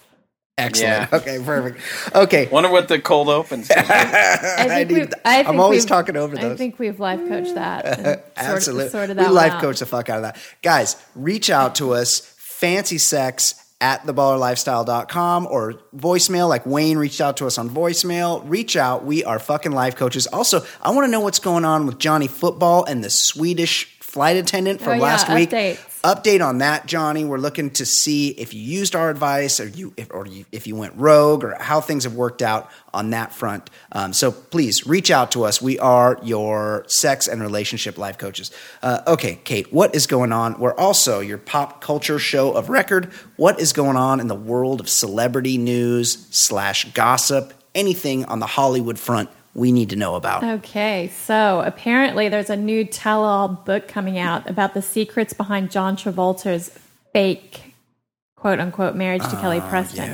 Excellent. 0.58 1.10
Yeah. 1.12 1.18
Okay, 1.18 1.40
perfect. 1.44 1.80
Okay. 2.16 2.48
Wonder 2.52 2.70
what 2.70 2.88
the 2.88 3.00
cold 3.00 3.28
opens. 3.30 3.72
I 3.72 3.76
I 4.60 4.68
think 4.68 4.90
need- 4.92 4.98
we've, 5.00 5.14
I 5.26 5.44
I'm 5.44 5.60
always 5.60 5.84
talking 5.86 6.16
over 6.16 6.36
those. 6.36 6.52
I 6.54 6.56
think 6.56 6.78
we've 6.78 7.00
life 7.00 7.20
coached 7.28 7.56
that. 7.56 7.86
and 7.86 8.06
sort- 8.06 8.24
Absolutely. 8.38 8.90
Sorted 8.90 9.10
we 9.18 9.24
that 9.24 9.26
one 9.26 9.34
life 9.34 9.54
out. 9.54 9.62
coach 9.62 9.80
the 9.80 9.88
fuck 9.88 10.10
out 10.10 10.18
of 10.18 10.24
that. 10.24 10.38
Guys, 10.62 10.96
reach 11.16 11.50
out 11.50 11.76
to 11.76 11.94
us, 11.94 12.20
fancy 12.38 13.00
sex 13.00 13.56
at 13.82 14.04
theballerlifestyle.com 14.04 15.48
or 15.50 15.74
voicemail, 15.96 16.48
like 16.48 16.66
Wayne 16.68 16.98
reached 17.00 17.20
out 17.20 17.38
to 17.38 17.48
us 17.48 17.58
on 17.58 17.70
voicemail. 17.70 18.42
Reach 18.48 18.78
out. 18.78 19.04
We 19.04 19.24
are 19.26 19.40
fucking 19.40 19.72
life 19.72 19.96
coaches. 19.96 20.28
Also, 20.28 20.64
I 20.82 20.92
want 20.92 21.06
to 21.06 21.12
know 21.12 21.20
what's 21.20 21.40
going 21.40 21.66
on 21.66 21.86
with 21.88 21.98
Johnny 21.98 22.28
Football 22.28 22.86
and 22.86 23.04
the 23.04 23.10
Swedish 23.10 24.00
flight 24.00 24.38
attendant 24.38 24.80
from 24.82 24.90
Oh, 24.94 24.96
yeah, 24.96 25.02
last 25.02 25.34
week. 25.34 25.50
updates. 25.50 25.78
Update 26.04 26.46
on 26.46 26.58
that, 26.58 26.86
Johnny. 26.86 27.24
We're 27.24 27.38
looking 27.38 27.70
to 27.72 27.86
see 27.86 28.32
if 28.32 28.54
you 28.54 28.62
used 28.62 28.94
our 28.94 29.10
advice 29.10 29.62
or 29.62 29.70
you 29.70 29.94
if, 29.96 30.12
or 30.12 30.28
you, 30.28 30.44
if 30.52 30.68
you 30.68 30.76
went 30.76 30.94
rogue 30.98 31.46
or 31.46 31.56
how 31.58 31.80
things 31.80 32.04
have 32.04 32.14
worked 32.14 32.42
out 32.42 32.70
on 32.94 33.12
that 33.12 33.32
front. 33.34 33.70
Um, 33.94 34.12
so 34.12 34.30
please 34.30 34.86
reach 34.86 35.10
out 35.10 35.32
to 35.32 35.46
us. 35.46 35.62
We 35.62 35.80
are 35.80 36.20
your 36.22 36.84
sex 36.90 37.30
and 37.30 37.42
relationship 37.42 37.98
life 37.98 38.18
coaches. 38.18 38.52
Uh, 38.82 39.00
okay, 39.08 39.40
Kate, 39.46 39.72
what 39.72 39.96
is 39.96 40.06
going 40.06 40.34
on? 40.34 40.60
We're 40.60 40.76
also 40.76 41.22
your 41.22 41.38
pop 41.38 41.80
culture 41.80 42.20
show 42.20 42.52
of 42.52 42.68
record. 42.68 43.06
What 43.38 43.62
is 43.62 43.72
going 43.72 43.96
on 43.96 44.20
in 44.20 44.28
the 44.28 44.36
world 44.36 44.82
of 44.82 44.90
celebrity 44.90 45.58
news 45.58 46.28
slash 46.32 46.84
gossip? 46.92 47.54
Anything 47.74 48.26
on 48.26 48.40
the 48.40 48.46
Hollywood 48.46 49.00
front 49.00 49.30
we 49.56 49.72
need 49.72 49.90
to 49.92 49.96
know 49.96 50.16
about? 50.16 50.44
Okay, 50.44 51.10
so 51.16 51.62
apparently 51.66 52.30
there's 52.30 52.50
a 52.50 52.56
new 52.56 52.84
tell 52.86 53.24
all 53.24 53.48
book 53.48 53.88
coming 53.88 54.18
out 54.18 54.50
about 54.50 54.74
the 54.74 54.82
secrets 54.82 55.34
behind 55.34 55.72
John 55.72 55.96
Travolta's 55.96 56.78
fake 57.14 57.74
quote 58.36 58.60
unquote 58.60 58.96
marriage 58.96 59.24
to 59.24 59.36
Kelly 59.38 59.62
Preston. 59.62 60.10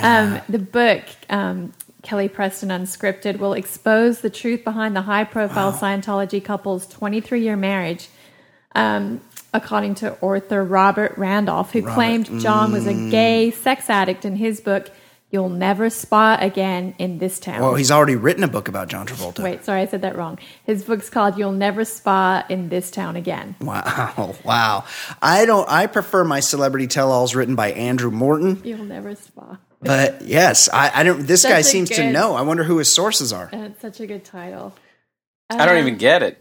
Um, 0.00 0.40
the 0.48 0.58
book, 0.58 1.02
um, 1.28 1.72
Kelly 2.02 2.28
Preston 2.28 2.68
Unscripted, 2.70 3.38
will 3.38 3.52
expose 3.52 4.20
the 4.20 4.30
truth 4.30 4.64
behind 4.64 4.94
the 4.96 5.02
high 5.02 5.24
profile 5.24 5.72
Scientology 5.72 6.42
couple's 6.42 6.86
23 6.86 7.42
year 7.42 7.56
marriage. 7.56 8.08
Um, 8.74 9.20
according 9.54 9.94
to 9.96 10.12
author 10.20 10.62
Robert 10.64 11.14
Randolph, 11.16 11.72
who 11.72 11.82
claimed 11.82 12.40
John 12.40 12.72
was 12.72 12.86
a 12.86 12.92
Mm. 12.92 13.10
gay 13.10 13.50
sex 13.50 13.88
addict 13.88 14.24
in 14.24 14.36
his 14.36 14.60
book, 14.60 14.90
You'll 15.36 15.50
Never 15.50 15.90
Spa 15.90 16.38
Again 16.40 16.94
in 16.98 17.18
This 17.18 17.38
Town. 17.38 17.60
Well, 17.60 17.74
he's 17.74 17.90
already 17.90 18.16
written 18.16 18.42
a 18.42 18.48
book 18.48 18.68
about 18.68 18.88
John 18.88 19.06
Travolta. 19.06 19.42
Wait, 19.44 19.66
sorry, 19.66 19.82
I 19.82 19.86
said 19.86 20.00
that 20.00 20.16
wrong. 20.16 20.38
His 20.64 20.82
book's 20.82 21.10
called 21.10 21.36
"You'll 21.36 21.52
Never 21.52 21.84
Spa 21.84 22.46
in 22.48 22.70
This 22.70 22.90
Town 22.90 23.16
Again." 23.16 23.54
Wow, 23.60 24.34
wow. 24.46 24.84
I 25.20 25.44
don't. 25.44 25.68
I 25.68 25.88
prefer 25.88 26.24
my 26.24 26.40
celebrity 26.40 26.86
tell-alls 26.86 27.34
written 27.34 27.54
by 27.54 27.72
Andrew 27.72 28.10
Morton. 28.10 28.62
You'll 28.64 28.86
never 28.86 29.14
spa. 29.14 29.58
But 29.82 30.22
yes, 30.22 30.70
I, 30.72 31.00
I 31.00 31.02
don't. 31.02 31.26
This 31.26 31.42
Such 31.42 31.50
guy 31.50 31.58
a 31.58 31.64
seems 31.64 31.90
to 31.90 32.10
know. 32.10 32.34
I 32.34 32.40
wonder 32.40 32.64
who 32.64 32.78
his 32.78 32.90
sources 32.94 33.30
are. 33.30 33.50
And 33.52 33.66
it's 33.66 33.82
such 33.82 34.00
a 34.00 34.06
good 34.06 34.24
title. 34.24 34.72
I 35.50 35.66
don't 35.66 35.76
Um, 35.76 35.82
even 35.86 35.98
get 35.98 36.22
it. 36.22 36.38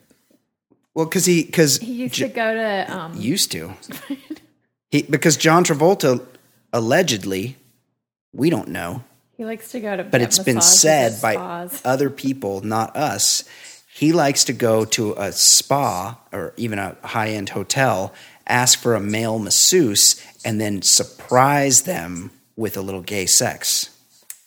Well, 0.94 1.04
because 1.06 1.26
he 1.26 1.44
because 1.44 1.80
He 1.80 1.92
used 1.92 2.16
to 2.16 2.30
go 2.30 2.54
to. 2.54 2.98
Um, 2.98 3.14
used 3.18 3.52
to. 3.52 3.74
He 4.90 5.02
because 5.02 5.36
John 5.36 5.66
Travolta 5.66 6.26
allegedly, 6.72 7.58
we 8.36 8.50
don't 8.50 8.68
know, 8.70 9.04
he 9.38 9.46
likes 9.46 9.72
to 9.72 9.80
go 9.80 9.98
to. 9.98 10.04
but 10.04 10.22
it's 10.22 10.40
been 10.40 10.62
said 10.62 11.22
by 11.22 11.36
other 11.84 12.10
people, 12.10 12.62
not 12.62 12.96
us. 12.96 13.44
He 13.94 14.12
likes 14.12 14.44
to 14.46 14.54
go 14.54 14.84
to 14.86 15.14
a 15.14 15.32
spa 15.32 16.20
or 16.34 16.54
even 16.58 16.80
a 16.80 16.98
high-end 17.04 17.50
hotel, 17.50 18.14
ask 18.46 18.78
for 18.80 18.94
a 18.96 19.00
male 19.00 19.40
masseuse, 19.40 20.22
and 20.44 20.60
then 20.60 20.82
surprise 20.82 21.84
them 21.84 22.32
with 22.58 22.76
a 22.78 22.82
little 22.82 23.02
gay 23.02 23.26
sex. 23.26 23.90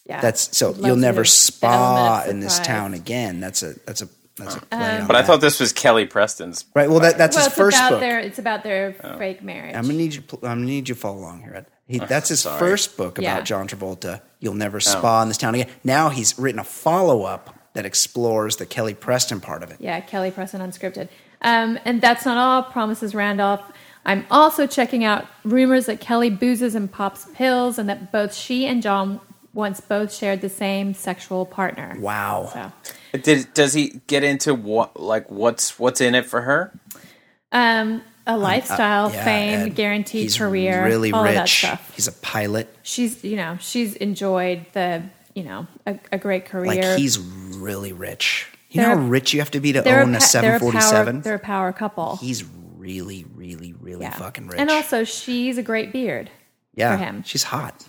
Yeah, 0.07 0.21
That's 0.23 0.57
so 0.57 0.75
you'll 0.75 0.97
never 0.97 1.25
spa 1.25 2.25
in 2.29 2.41
this 2.41 2.59
town 2.61 2.95
again. 2.95 3.41
That's 3.41 3.63
a 3.63 3.75
that's 3.85 4.01
a 4.03 4.09
that's 4.37 4.55
a 4.55 4.61
play 4.61 4.79
Um, 4.97 5.01
on 5.03 5.07
But 5.07 5.17
I 5.17 5.21
that. 5.21 5.27
thought 5.27 5.41
this 5.43 5.61
was 5.61 5.73
Kelly 5.75 6.07
Preston's. 6.07 6.65
right. 6.75 6.89
Well, 6.89 7.01
that 7.01 7.19
that's 7.19 7.37
Well, 7.37 7.45
his 7.47 7.55
first 7.55 7.79
book. 7.91 8.01
their. 8.01 8.19
It's 8.21 8.39
about 8.39 8.63
their 8.63 8.95
Oh. 9.05 9.19
fake 9.19 9.43
marriage. 9.43 9.75
I'm 9.75 9.83
gonna 9.83 9.95
need 9.99 10.15
you. 10.15 10.23
I'm 10.35 10.39
gonna 10.41 10.61
need 10.65 10.89
you 10.89 10.95
to 10.95 11.01
follow 11.01 11.19
along 11.19 11.41
here. 11.43 11.55
Ed. 11.57 11.67
He, 11.89 11.99
that's 12.09 12.29
his 12.29 12.41
sorry. 12.41 12.59
first 12.59 12.97
book 12.97 13.19
about 13.19 13.25
Yeah. 13.39 13.41
John 13.43 13.67
Travolta. 13.67 14.21
You'll 14.41 14.55
never 14.55 14.79
spa 14.79 15.23
in 15.23 15.29
this 15.29 15.39
town 15.39 15.55
again. 15.57 15.69
Now 15.83 16.11
he's 16.11 16.39
written 16.39 16.61
a 16.61 16.65
follow 16.65 17.25
up 17.25 17.59
that 17.75 17.85
explores 17.85 18.57
the 18.57 18.67
Kelly 18.67 18.95
Preston 18.95 19.41
part 19.41 19.63
of 19.63 19.71
it. 19.71 19.79
Yeah, 19.81 19.99
Kelly 20.01 20.31
Preston 20.31 20.61
Unscripted. 20.61 21.09
Um, 21.43 21.79
and 21.85 22.01
that's 22.01 22.25
not 22.25 22.37
all, 22.37 22.63
promises 22.71 23.15
Randolph. 23.15 23.63
I'm 24.05 24.25
also 24.31 24.67
checking 24.67 25.05
out 25.05 25.27
rumors 25.45 25.87
that 25.87 26.01
Kelly 26.01 26.31
boozes 26.31 26.75
and 26.75 26.91
pops 26.91 27.27
pills 27.35 27.79
and 27.79 27.89
that 27.89 28.11
both 28.13 28.33
she 28.35 28.65
and 28.67 28.83
John 28.83 29.21
once 29.53 29.81
both 29.81 30.13
shared 30.15 30.41
the 30.41 30.49
same 30.49 30.95
sexual 30.95 31.45
partner. 31.47 31.97
Wow. 31.99 32.51
So, 33.13 33.19
Did, 33.19 33.53
does 33.55 33.75
he 33.75 34.01
get 34.07 34.23
into 34.25 34.55
what 34.55 34.99
like 35.01 35.31
what's 35.31 35.79
what's 35.79 36.01
in 36.01 36.15
it 36.15 36.27
for 36.27 36.43
her? 36.43 36.73
um, 37.53 38.03
a 38.29 38.37
lifestyle, 38.37 39.07
Uh, 39.07 39.13
Yeah, 39.13 39.25
fame, 39.25 39.73
guaranteed 39.73 40.23
he's 40.23 40.37
career, 40.39 40.85
really 40.85 41.11
all 41.13 41.25
rich. 41.25 41.31
of 41.31 41.35
that 41.37 41.49
stuff. 41.49 41.93
He's 41.97 42.07
a 42.07 42.13
pilot. 42.13 42.69
She's, 42.83 43.25
you 43.25 43.37
know, 43.37 43.57
she's 43.61 43.95
enjoyed 43.97 44.67
the, 44.75 45.03
you 45.35 45.43
know, 45.45 45.67
a, 45.87 45.99
a 46.13 46.19
great 46.19 46.45
career. 46.47 46.67
Like 46.67 46.99
he's 46.99 47.19
really 47.19 47.93
rich. 47.93 48.47
You 48.71 48.83
know 48.83 48.89
They're- 48.89 48.97
how 48.99 49.03
rich 49.09 49.33
you 49.33 49.41
have 49.41 49.51
to 49.53 49.61
be 49.61 49.73
to 49.73 49.79
own 49.81 49.85
a 49.87 50.05
pa- 50.05 50.11
they're 50.13 50.21
747. 50.21 51.23
they're 51.23 51.35
a 51.35 51.39
power 51.39 51.73
couple. 51.73 52.17
He's 52.17 52.45
really, 52.77 53.25
really, 53.35 53.73
really 53.81 54.03
yeah. 54.03 54.11
fucking 54.13 54.47
rich. 54.49 54.61
And 54.61 54.71
also, 54.71 55.05
she's 55.05 55.57
a 55.59 55.63
great 55.63 55.91
beard. 55.93 56.31
yeah, 56.75 56.97
for 56.97 57.03
him. 57.03 57.23
she's 57.25 57.43
hot. 57.45 57.85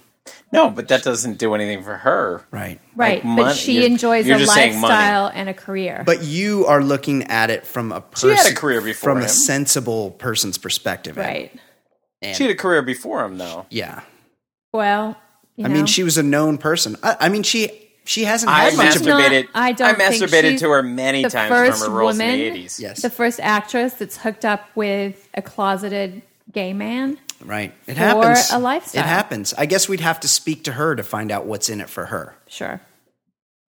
No, 0.51 0.69
but 0.69 0.87
that 0.87 1.03
doesn't 1.03 1.37
do 1.37 1.53
anything 1.53 1.83
for 1.83 1.95
her. 1.97 2.43
Right. 2.51 2.79
Right, 2.95 3.23
Like 3.23 3.37
but 3.37 3.55
she 3.55 3.73
you're- 3.75 3.85
enjoys 3.85 4.25
you're 4.27 4.37
a 4.37 4.39
just 4.39 4.53
saying 4.53 4.79
money. 4.79 4.93
lifestyle 4.93 5.31
and 5.33 5.47
a 5.49 5.53
career. 5.53 6.03
But 6.05 6.23
you 6.23 6.65
are 6.65 6.81
looking 6.83 7.23
at 7.27 7.49
it 7.49 7.65
from 7.67 7.91
a 7.91 8.03
She 8.17 8.27
had 8.29 8.51
a 8.51 8.55
career 8.55 8.81
before 8.81 9.13
from 9.13 9.19
a 9.23 9.29
sensible 9.29 10.11
person's 10.11 10.57
perspective. 10.57 11.17
Right. 11.17 11.51
And- 12.21 12.35
She 12.35 12.43
had 12.43 12.51
a 12.51 12.55
career 12.55 12.81
before 12.81 13.23
him, 13.23 13.37
though. 13.37 13.65
yeah. 13.69 14.01
Well, 14.73 15.15
you 15.55 15.65
I 15.65 15.67
know, 15.67 15.75
mean, 15.75 15.85
she 15.87 16.03
was 16.03 16.17
a 16.17 16.23
known 16.23 16.57
person. 16.57 16.95
I, 17.03 17.17
I 17.21 17.29
mean, 17.29 17.43
she 17.43 17.71
she 18.05 18.23
hasn't 18.23 18.51
I 18.51 18.65
had 18.65 18.77
much 18.77 18.95
of 18.95 19.01
a 19.03 19.05
not- 19.05 19.21
masturbated. 19.31 19.47
I 19.53 19.71
don't 19.71 19.97
think 19.97 20.13
masturbated 20.23 20.51
she's 20.51 20.59
to 20.61 20.69
her 20.71 20.81
many 20.83 21.21
times 21.23 21.49
first 21.49 21.83
from 21.83 21.91
her 21.93 21.97
roles 21.99 22.19
in 22.19 22.27
the 22.27 22.33
eighties. 22.33 22.79
yes, 22.79 23.01
the 23.01 23.09
first 23.09 23.39
actress 23.39 23.93
that's 23.93 24.17
hooked 24.17 24.45
up 24.45 24.61
with 24.75 25.27
a 25.35 25.41
closeted 25.41 26.21
gay 26.51 26.73
man. 26.73 27.17
Right. 27.43 27.73
It 27.87 27.97
happens. 27.97 28.51
a 28.51 28.59
lifestyle. 28.59 29.03
It 29.03 29.07
happens. 29.07 29.53
I 29.57 29.65
guess 29.65 29.87
we'd 29.89 29.99
have 30.01 30.19
to 30.21 30.27
speak 30.27 30.63
to 30.65 30.73
her 30.73 30.95
to 30.95 31.03
find 31.03 31.31
out 31.31 31.45
what's 31.45 31.69
in 31.69 31.81
it 31.81 31.89
for 31.89 32.05
her, 32.07 32.35
Sure. 32.47 32.81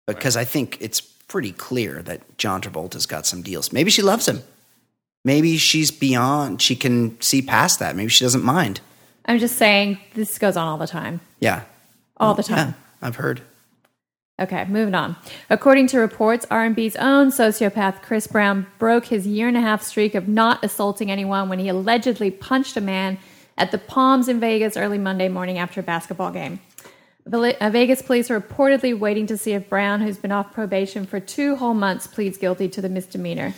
because 0.07 0.35
I 0.37 0.43
think 0.45 0.77
it's 0.79 1.01
pretty 1.01 1.51
clear 1.51 2.01
that 2.03 2.37
John 2.37 2.61
Travolta's 2.61 3.05
got 3.05 3.25
some 3.25 3.41
deals. 3.41 3.71
Maybe 3.71 3.89
she 3.89 4.01
loves 4.01 4.27
him. 4.27 4.41
Maybe 5.23 5.57
she's 5.57 5.91
beyond. 5.91 6.61
She 6.61 6.75
can 6.75 7.19
see 7.21 7.41
past 7.41 7.79
that. 7.79 7.95
Maybe 7.95 8.09
she 8.09 8.25
doesn't 8.25 8.43
mind. 8.43 8.81
I'm 9.25 9.37
just 9.39 9.55
saying 9.57 9.99
this 10.15 10.37
goes 10.39 10.57
on 10.57 10.67
all 10.67 10.77
the 10.77 10.87
time. 10.87 11.21
Yeah. 11.39 11.61
All 12.17 12.33
the 12.33 12.43
Yeah. 12.49 12.55
time. 12.55 12.75
I've 13.01 13.15
heard. 13.17 13.41
Okay, 14.41 14.65
moving 14.65 14.95
on. 14.95 15.15
According 15.51 15.85
to 15.87 15.99
reports, 15.99 16.47
R&B's 16.49 16.95
own 16.95 17.29
sociopath 17.31 18.01
Chris 18.01 18.25
Brown 18.25 18.65
broke 18.79 19.05
his 19.05 19.27
year 19.27 19.47
and 19.47 19.55
a 19.55 19.61
half 19.61 19.83
streak 19.83 20.15
of 20.15 20.27
not 20.27 20.63
assaulting 20.65 21.11
anyone 21.11 21.47
when 21.47 21.59
he 21.59 21.69
allegedly 21.69 22.31
punched 22.31 22.75
a 22.75 22.81
man 22.81 23.19
at 23.61 23.69
the 23.69 23.77
Palms 23.77 24.27
in 24.27 24.39
Vegas 24.39 24.75
early 24.75 24.97
Monday 24.97 25.29
morning 25.29 25.59
after 25.59 25.81
a 25.81 25.83
basketball 25.83 26.31
game. 26.31 26.59
Uh, 27.31 27.69
Vegas 27.69 28.01
police 28.01 28.31
are 28.31 28.41
reportedly 28.41 28.97
waiting 28.97 29.27
to 29.27 29.37
see 29.37 29.53
if 29.53 29.69
Brown, 29.69 30.01
who's 30.01 30.17
been 30.17 30.31
off 30.31 30.51
probation 30.51 31.05
for 31.05 31.19
two 31.19 31.55
whole 31.55 31.75
months, 31.75 32.07
pleads 32.07 32.39
guilty 32.39 32.67
to 32.67 32.81
the 32.81 32.89
misdemeanor. 32.89 33.53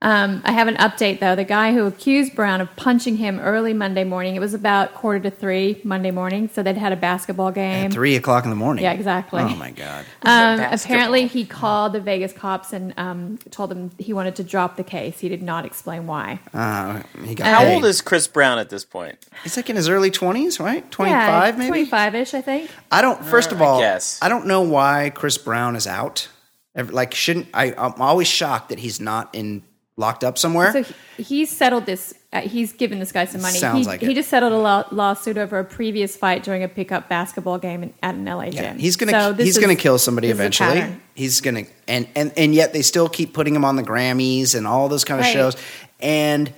Um, 0.00 0.42
I 0.44 0.52
have 0.52 0.68
an 0.68 0.76
update 0.76 1.18
though. 1.18 1.34
The 1.34 1.42
guy 1.42 1.72
who 1.72 1.84
accused 1.84 2.36
Brown 2.36 2.60
of 2.60 2.74
punching 2.76 3.16
him 3.16 3.40
early 3.40 3.72
Monday 3.72 4.04
morning, 4.04 4.36
it 4.36 4.38
was 4.38 4.54
about 4.54 4.94
quarter 4.94 5.18
to 5.28 5.30
three 5.30 5.80
Monday 5.82 6.12
morning, 6.12 6.48
so 6.52 6.62
they'd 6.62 6.76
had 6.76 6.92
a 6.92 6.96
basketball 6.96 7.50
game. 7.50 7.90
Three 7.90 8.14
o'clock 8.14 8.44
in 8.44 8.50
the 8.50 8.56
morning. 8.56 8.84
Yeah, 8.84 8.92
exactly. 8.92 9.42
Oh 9.42 9.56
my 9.56 9.72
god. 9.72 10.04
Um, 10.22 10.60
apparently, 10.60 11.26
he 11.26 11.44
called 11.44 11.94
the 11.94 12.00
Vegas 12.00 12.32
cops 12.32 12.72
and 12.72 12.94
um, 12.96 13.38
told 13.50 13.70
them 13.72 13.90
he 13.98 14.12
wanted 14.12 14.36
to 14.36 14.44
drop 14.44 14.76
the 14.76 14.84
case. 14.84 15.18
He 15.18 15.28
did 15.28 15.42
not 15.42 15.64
explain 15.64 16.06
why. 16.06 16.38
Uh, 16.54 17.02
he 17.24 17.34
got 17.34 17.48
How 17.48 17.58
paid. 17.60 17.74
old 17.74 17.84
is 17.84 18.00
Chris 18.00 18.28
Brown 18.28 18.60
at 18.60 18.70
this 18.70 18.84
point? 18.84 19.18
He's 19.42 19.56
like 19.56 19.68
in 19.68 19.74
his 19.74 19.88
early 19.88 20.12
twenties, 20.12 20.60
right? 20.60 20.88
25 20.92 21.58
yeah, 21.58 21.70
maybe. 21.70 21.90
25-ish, 21.90 22.34
I 22.34 22.40
think. 22.40 22.70
I 22.92 23.02
don't. 23.02 23.24
First 23.24 23.50
of 23.50 23.60
I 23.60 23.64
all, 23.64 23.80
guess. 23.80 24.20
I 24.22 24.28
don't 24.28 24.46
know 24.46 24.62
why 24.62 25.10
Chris 25.12 25.36
Brown 25.38 25.74
is 25.74 25.88
out. 25.88 26.28
Like, 26.76 27.12
shouldn't 27.14 27.48
I? 27.52 27.74
I'm 27.76 28.00
always 28.00 28.28
shocked 28.28 28.68
that 28.68 28.78
he's 28.78 29.00
not 29.00 29.34
in 29.34 29.64
locked 29.98 30.24
up 30.24 30.38
somewhere. 30.38 30.72
So 30.72 30.82
he, 31.16 31.22
he's 31.22 31.50
settled 31.50 31.84
this. 31.84 32.14
Uh, 32.32 32.40
he's 32.42 32.72
given 32.72 32.98
this 33.00 33.10
guy 33.12 33.24
some 33.26 33.42
money. 33.42 33.58
Sounds 33.58 33.80
he, 33.80 33.84
like 33.84 34.00
he 34.00 34.12
it. 34.12 34.14
just 34.14 34.28
settled 34.30 34.52
a 34.52 34.58
law, 34.58 34.84
lawsuit 34.90 35.36
over 35.36 35.58
a 35.58 35.64
previous 35.64 36.16
fight 36.16 36.42
during 36.44 36.62
a 36.62 36.68
pickup 36.68 37.08
basketball 37.08 37.58
game 37.58 37.82
in, 37.82 37.94
at 38.02 38.14
an 38.14 38.24
LA 38.24 38.44
yeah, 38.44 38.50
gym. 38.72 38.78
he's 38.78 38.96
gonna 38.96 39.12
So 39.12 39.34
he's 39.34 39.56
is- 39.56 39.58
gonna 39.62 39.76
kill 39.76 39.98
somebody 39.98 40.28
this 40.28 40.34
is 40.36 40.40
a 40.40 40.42
eventually. 40.70 41.00
He's 41.14 41.40
gonna 41.40 41.64
and 41.88 42.08
and 42.14 42.32
and 42.36 42.54
yet 42.54 42.72
they 42.72 42.82
still 42.82 43.08
keep 43.08 43.34
putting 43.34 43.54
him 43.54 43.64
on 43.64 43.76
the 43.76 43.82
Grammys 43.82 44.54
and 44.54 44.66
all 44.66 44.88
those 44.88 45.04
kind 45.04 45.20
of 45.20 45.26
Right. 45.26 45.32
shows. 45.32 45.56
And 46.00 46.52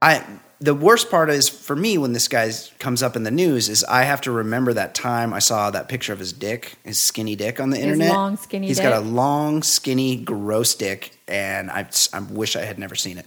I 0.00 0.22
the 0.60 0.74
worst 0.74 1.10
part 1.10 1.28
is 1.30 1.48
for 1.48 1.76
me 1.76 1.98
when 1.98 2.12
this 2.12 2.28
guy 2.28 2.50
comes 2.78 3.02
up 3.02 3.14
in 3.16 3.24
the 3.24 3.30
news 3.30 3.68
is 3.68 3.84
I 3.84 4.04
have 4.04 4.20
to 4.22 4.30
remember 4.30 4.72
that 4.72 4.94
time 4.94 5.34
I 5.34 5.38
saw 5.38 5.70
that 5.70 5.88
picture 5.88 6.12
of 6.12 6.18
his 6.18 6.32
dick, 6.32 6.74
his 6.84 6.98
skinny 6.98 7.36
dick 7.36 7.60
on 7.60 7.70
the 7.70 7.78
internet. 7.80 8.10
long, 8.12 8.36
skinny 8.36 8.66
He's 8.68 8.80
got 8.80 8.92
a 8.94 9.00
long, 9.00 9.62
skinny, 9.62 10.16
gross 10.16 10.74
dick, 10.74 11.16
and 11.28 11.70
I 11.70 11.86
I 12.12 12.20
wish 12.20 12.56
I 12.56 12.62
had 12.64 12.78
never 12.78 12.94
seen 12.94 13.18
it. 13.18 13.26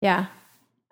Yeah, 0.00 0.26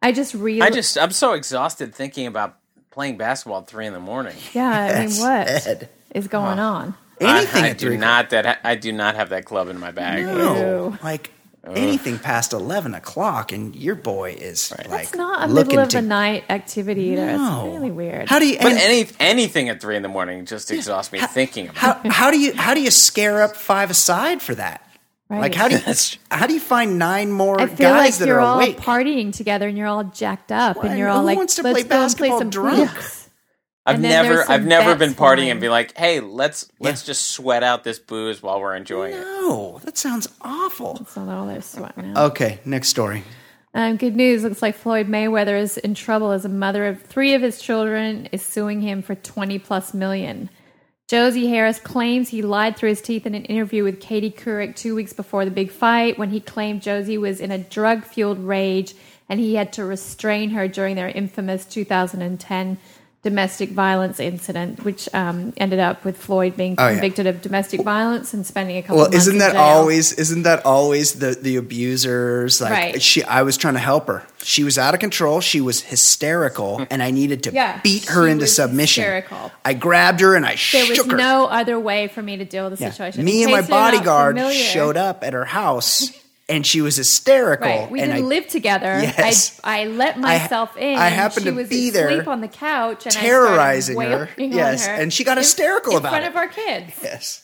I 0.02 0.12
just 0.12 0.34
really. 0.34 0.62
I 0.62 0.70
just 0.70 0.98
I'm 0.98 1.12
so 1.12 1.32
exhausted 1.32 1.94
thinking 1.94 2.26
about 2.26 2.56
playing 2.90 3.16
basketball 3.16 3.60
at 3.60 3.66
three 3.66 3.86
in 3.86 3.92
the 3.92 4.00
morning. 4.00 4.34
yeah. 4.52 4.68
I 4.70 4.98
mean, 5.00 5.08
Yes, 5.10 5.20
what 5.20 5.48
is 5.48 5.66
Ed. 5.66 6.30
going 6.30 6.58
on? 6.58 6.94
Anything 7.18 7.64
I, 7.64 7.70
I 7.70 7.72
do 7.72 7.96
not 7.96 8.30
that 8.30 8.60
I 8.62 8.74
do 8.74 8.92
not 8.92 9.14
have 9.14 9.30
that 9.30 9.46
club 9.46 9.68
in 9.68 9.78
my 9.80 9.90
bag. 9.90 10.22
No, 10.24 10.56
Ew. 10.90 10.98
like 11.02 11.30
anything 11.74 12.18
past 12.18 12.52
eleven 12.52 12.94
o'clock, 12.94 13.52
and 13.52 13.74
your 13.74 13.94
boy 13.94 14.32
is 14.32 14.70
like 14.72 14.88
That's 14.88 15.14
not 15.14 15.48
a 15.48 15.52
looking 15.52 15.68
middle 15.70 15.82
of 15.84 15.88
to, 15.90 15.96
the 15.98 16.02
night 16.06 16.44
activity 16.48 17.02
either. 17.12 17.26
No. 17.26 17.64
It's 17.66 17.74
really 17.74 17.90
weird. 17.90 18.28
How 18.28 18.38
do 18.38 18.46
you? 18.46 18.56
But 18.58 18.72
and 18.72 18.78
any 18.78 19.08
anything 19.18 19.68
at 19.68 19.80
three 19.80 19.96
in 19.96 20.02
the 20.02 20.08
morning 20.08 20.46
just 20.46 20.70
exhausts 20.70 21.12
me 21.12 21.18
thinking 21.20 21.68
about. 21.68 22.04
how, 22.06 22.10
how 22.10 22.30
do 22.30 22.38
you 22.38 22.54
how 22.54 22.74
do 22.74 22.80
you 22.80 22.90
scare 22.90 23.42
up 23.42 23.56
five 23.56 23.90
aside 23.90 24.40
for 24.42 24.54
that? 24.54 24.82
Right. 25.28 25.40
Like 25.40 25.54
how 25.54 25.66
do 25.68 25.74
you 25.76 25.82
how 26.30 26.46
do 26.46 26.54
you 26.54 26.60
find 26.60 26.98
nine 27.00 27.32
more 27.32 27.60
I 27.60 27.66
feel 27.66 27.90
guys 27.90 27.98
like 28.12 28.14
that 28.20 28.26
you're 28.28 28.36
are 28.38 28.40
all 28.40 28.56
awake? 28.60 28.76
partying 28.78 29.32
together 29.32 29.66
and 29.66 29.76
you're 29.76 29.88
all 29.88 30.04
jacked 30.04 30.52
up 30.52 30.76
Why- 30.76 30.90
and 30.90 30.98
you're 30.98 31.08
who 31.08 31.14
all 31.14 31.24
like, 31.24 31.36
wants 31.36 31.56
to 31.56 31.62
let's 31.62 31.74
play 31.74 31.82
go 31.82 31.88
basketball 31.88 32.28
play 32.28 32.38
some 32.38 32.50
drunk? 32.50 32.90
Hoops." 33.86 33.96
I've 33.96 34.00
never 34.00 34.50
I've 34.50 34.66
never 34.66 34.94
been 34.94 35.10
partying 35.10 35.16
flying. 35.16 35.50
and 35.50 35.60
be 35.60 35.68
like, 35.68 35.96
hey, 35.96 36.20
let's 36.20 36.70
let's 36.80 37.04
just 37.04 37.28
sweat 37.28 37.62
out 37.62 37.84
this 37.84 37.98
booze 37.98 38.42
while 38.42 38.60
we're 38.60 38.76
enjoying 38.76 39.14
it. 39.14 39.20
no, 39.20 39.80
that 39.84 39.96
sounds 39.96 40.28
awful. 40.40 40.98
It's 41.00 41.16
not 41.16 41.28
all 41.28 41.46
they're 41.46 41.62
sweating. 41.62 42.16
Okay, 42.16 42.60
next 42.64 42.88
story. 42.88 43.24
Um, 43.74 43.98
good 43.98 44.16
news. 44.16 44.42
Looks 44.42 44.62
like 44.62 44.74
Floyd 44.74 45.06
Mayweather 45.06 45.60
is 45.60 45.76
in 45.76 45.94
trouble 45.94 46.30
as 46.30 46.46
a 46.46 46.48
mother 46.48 46.86
of 46.86 47.02
three 47.02 47.34
of 47.34 47.42
his 47.42 47.60
children 47.60 48.26
is 48.32 48.40
suing 48.40 48.80
him 48.80 49.02
for 49.02 49.14
20 49.14 49.58
plus 49.58 49.92
million. 49.92 50.48
Josie 51.08 51.46
Harris 51.48 51.78
claims 51.78 52.30
he 52.30 52.42
lied 52.42 52.76
through 52.76 52.88
his 52.88 53.02
teeth 53.02 53.26
in 53.26 53.34
an 53.34 53.44
interview 53.44 53.84
with 53.84 54.00
Katie 54.00 54.30
Couric 54.30 54.74
two 54.74 54.94
weeks 54.96 55.12
before 55.12 55.44
the 55.44 55.50
big 55.52 55.70
fight 55.70 56.18
when 56.18 56.30
he 56.30 56.40
claimed 56.40 56.82
Josie 56.82 57.18
was 57.18 57.38
in 57.38 57.52
a 57.52 57.58
drug 57.58 58.02
fueled 58.02 58.40
rage 58.40 58.94
and 59.28 59.38
he 59.38 59.54
had 59.54 59.72
to 59.74 59.84
restrain 59.84 60.50
her 60.50 60.66
during 60.66 60.96
their 60.96 61.08
infamous 61.08 61.64
2010 61.64 62.78
domestic 63.30 63.70
violence 63.70 64.20
incident, 64.20 64.84
which 64.84 65.08
um, 65.12 65.52
ended 65.56 65.80
up 65.80 66.04
with 66.04 66.16
Floyd 66.16 66.56
being 66.56 66.74
Oh, 66.78 66.86
yeah. 66.86 66.92
convicted 66.92 67.26
of 67.26 67.42
domestic 67.42 67.80
violence 67.82 68.32
and 68.34 68.46
spending 68.46 68.76
a 68.76 68.82
couple 68.82 68.96
Well, 68.98 69.06
of 69.06 69.12
months 69.12 69.26
isn't 69.26 69.34
in 69.34 69.38
that 69.40 69.52
jail. 69.54 69.60
always 69.62 70.12
isn't 70.12 70.42
that 70.44 70.64
always 70.64 71.14
the 71.14 71.30
the 71.34 71.56
abusers 71.56 72.60
like 72.60 72.70
Right. 72.70 73.02
she 73.02 73.24
I 73.24 73.42
was 73.42 73.56
trying 73.56 73.74
to 73.74 73.80
help 73.80 74.06
her. 74.06 74.22
She 74.42 74.62
was 74.62 74.78
out 74.78 74.94
of 74.94 75.00
control, 75.00 75.40
she 75.40 75.60
was 75.60 75.80
hysterical 75.82 76.86
and 76.90 77.02
I 77.02 77.10
needed 77.10 77.42
to 77.44 77.52
Yeah, 77.52 77.80
beat 77.82 78.04
her 78.06 78.26
she 78.26 78.30
into 78.32 78.42
was 78.44 78.54
submission. 78.54 79.02
hysterical. 79.02 79.50
I 79.64 79.74
grabbed 79.74 80.20
her 80.20 80.34
and 80.36 80.46
I 80.46 80.56
There 80.72 80.86
was 80.86 80.96
shook 80.96 81.10
her. 81.10 81.16
no 81.16 81.46
other 81.46 81.78
way 81.80 82.06
for 82.08 82.22
me 82.22 82.36
to 82.36 82.44
deal 82.44 82.70
with 82.70 82.78
the 82.78 82.84
Yeah. 82.84 82.90
situation. 82.92 83.24
Me 83.24 83.42
In 83.42 83.48
and 83.48 83.52
my 83.52 83.60
case 83.62 83.70
bodyguard 83.70 84.38
showed 84.52 84.96
up 84.96 85.24
at 85.24 85.32
her 85.32 85.46
house 85.46 86.10
and 86.48 86.66
she 86.66 86.80
was 86.80 86.96
hysterical 86.96 87.66
Right, 87.68 87.90
we 87.90 88.00
didn't 88.00 88.16
I 88.16 88.20
live 88.20 88.46
together. 88.48 88.98
Yes. 89.02 89.60
I, 89.64 89.82
I 89.82 89.86
let 89.86 90.18
myself 90.18 90.76
in. 90.76 90.96
I 90.98 91.08
happened 91.08 91.44
she 91.44 91.50
to 91.50 91.56
was 91.56 91.68
be 91.68 91.88
asleep 91.88 91.92
there 91.94 92.28
on 92.28 92.40
the 92.40 92.48
couch, 92.48 93.04
and 93.06 93.14
terrorizing 93.14 93.98
I 93.98 94.06
her. 94.06 94.28
Yes, 94.38 94.86
her 94.86 94.92
and 94.94 95.12
she 95.12 95.24
got 95.24 95.38
in- 95.38 95.42
hysterical 95.42 95.92
in 95.92 95.98
about 95.98 96.22
it 96.22 96.26
in 96.26 96.32
front 96.32 96.52
of 96.52 96.58
our 96.58 96.64
kids. 96.64 96.92
yes. 97.02 97.42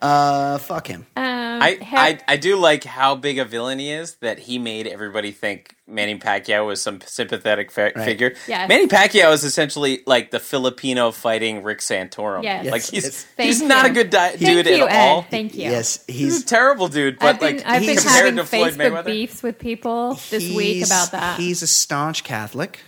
Uh 0.00 0.58
fuck 0.58 0.86
him. 0.86 1.06
Um, 1.16 1.24
Um, 1.56 1.62
I, 1.62 1.78
ha- 1.82 1.96
I 1.96 2.18
I 2.28 2.36
do 2.36 2.56
like 2.56 2.84
how 2.84 3.14
big 3.14 3.38
a 3.38 3.44
villain 3.44 3.78
he 3.78 3.90
is 3.90 4.14
that 4.16 4.38
he 4.38 4.58
made 4.58 4.86
everybody 4.86 5.32
think 5.32 5.74
Manny 5.86 6.18
Pacquiao 6.18 6.66
was 6.66 6.82
some 6.82 7.00
sympathetic 7.00 7.70
fa- 7.70 7.92
figure. 7.94 8.34
Yes. 8.48 8.68
Manny 8.68 8.86
Pacquiao 8.88 9.32
is 9.32 9.44
essentially 9.44 10.02
like 10.06 10.30
the 10.30 10.40
Filipino 10.40 11.10
fighting 11.12 11.62
Rick 11.62 11.78
Santorum. 11.78 12.42
Yes. 12.42 12.66
Like 12.66 12.82
he's 12.82 13.04
it's- 13.04 13.26
he's 13.38 13.58
Thank 13.60 13.68
not 13.68 13.84
you. 13.86 13.90
a 13.90 13.94
good 13.94 14.10
di- 14.10 14.28
Thank 14.36 14.40
dude 14.40 14.66
you, 14.66 14.86
at 14.86 15.08
all. 15.08 15.20
Ed. 15.20 15.30
Thank 15.30 15.54
you. 15.54 15.62
Yes, 15.62 16.04
He's 16.06 16.42
a 16.42 16.46
terrible 16.46 16.88
dude, 16.88 17.18
but 17.18 17.26
I've 17.34 17.40
been, 17.40 17.56
like 17.58 17.66
I've 17.66 17.86
been 17.86 17.98
having 17.98 18.36
to 18.36 18.44
Floyd 18.44 18.74
Facebook 18.74 18.90
Mayweather, 18.90 19.04
beefs 19.06 19.42
with 19.42 19.58
people 19.58 20.14
this 20.30 20.54
week 20.54 20.84
about 20.86 21.10
that. 21.12 21.38
He's 21.40 21.62
a 21.62 21.66
staunch 21.66 22.24
Catholic. 22.24 22.80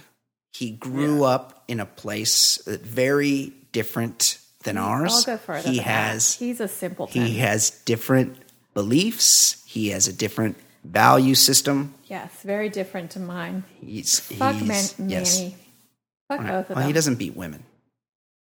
He 0.52 0.70
grew 0.72 1.22
up 1.24 1.62
in 1.68 1.78
a 1.80 1.86
place 1.86 2.56
that 2.64 2.80
very 2.82 3.52
different 3.70 4.38
than 4.64 4.76
ours. 4.76 5.12
I'll 5.14 5.36
go 5.36 5.38
further. 5.38 5.60
He 5.68 5.76
than 5.76 5.84
that. 5.84 5.90
has 5.90 6.34
He's 6.34 6.58
a 6.60 6.66
simpleton. 6.66 7.24
he 7.26 7.38
has 7.38 7.70
different 7.70 8.36
beliefs. 8.82 9.62
He 9.66 9.88
has 9.90 10.06
a 10.08 10.12
different 10.12 10.56
value 10.84 11.34
system. 11.34 11.94
yes, 12.06 12.30
very 12.44 12.68
different 12.68 13.10
to 13.12 13.20
mine. 13.20 13.64
He's 13.80 14.20
Fuck 14.20 14.54
he's, 14.56 14.98
Man- 14.98 15.08
Manny. 15.08 15.56
Fuck 16.28 16.40
Right. 16.40 16.48
both 16.50 16.70
of 16.70 16.76
Well, 16.76 16.86
he 16.86 16.92
doesn't 16.92 17.16
beat 17.16 17.36
women. 17.36 17.64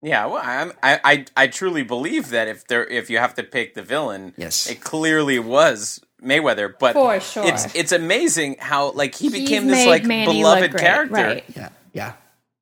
Yeah, 0.02 0.26
well, 0.28 0.42
I'm, 0.44 0.72
I, 0.84 1.00
I 1.12 1.26
I 1.44 1.48
truly 1.48 1.84
believe 1.84 2.30
that 2.30 2.48
if 2.48 2.68
there 2.68 2.86
if 2.86 3.10
you 3.10 3.18
have 3.20 3.34
to 3.36 3.44
pick 3.44 3.74
the 3.74 3.82
villain, 3.84 4.34
Yes. 4.38 4.68
it 4.70 4.82
clearly 4.82 5.40
was 5.40 6.00
Mayweather. 6.22 6.74
But 6.78 6.94
For 6.94 7.20
sure. 7.20 7.46
it's 7.48 7.74
it's 7.76 7.92
amazing 7.94 8.58
how 8.60 8.92
like 8.92 9.16
he 9.16 9.30
He's 9.30 9.34
became 9.44 9.68
this 9.68 9.86
like 9.88 10.04
Manny 10.06 10.26
beloved 10.42 10.72
look 10.74 10.82
character. 10.82 11.14
right. 11.14 11.44
Yeah, 11.56 11.70
yeah. 11.94 12.14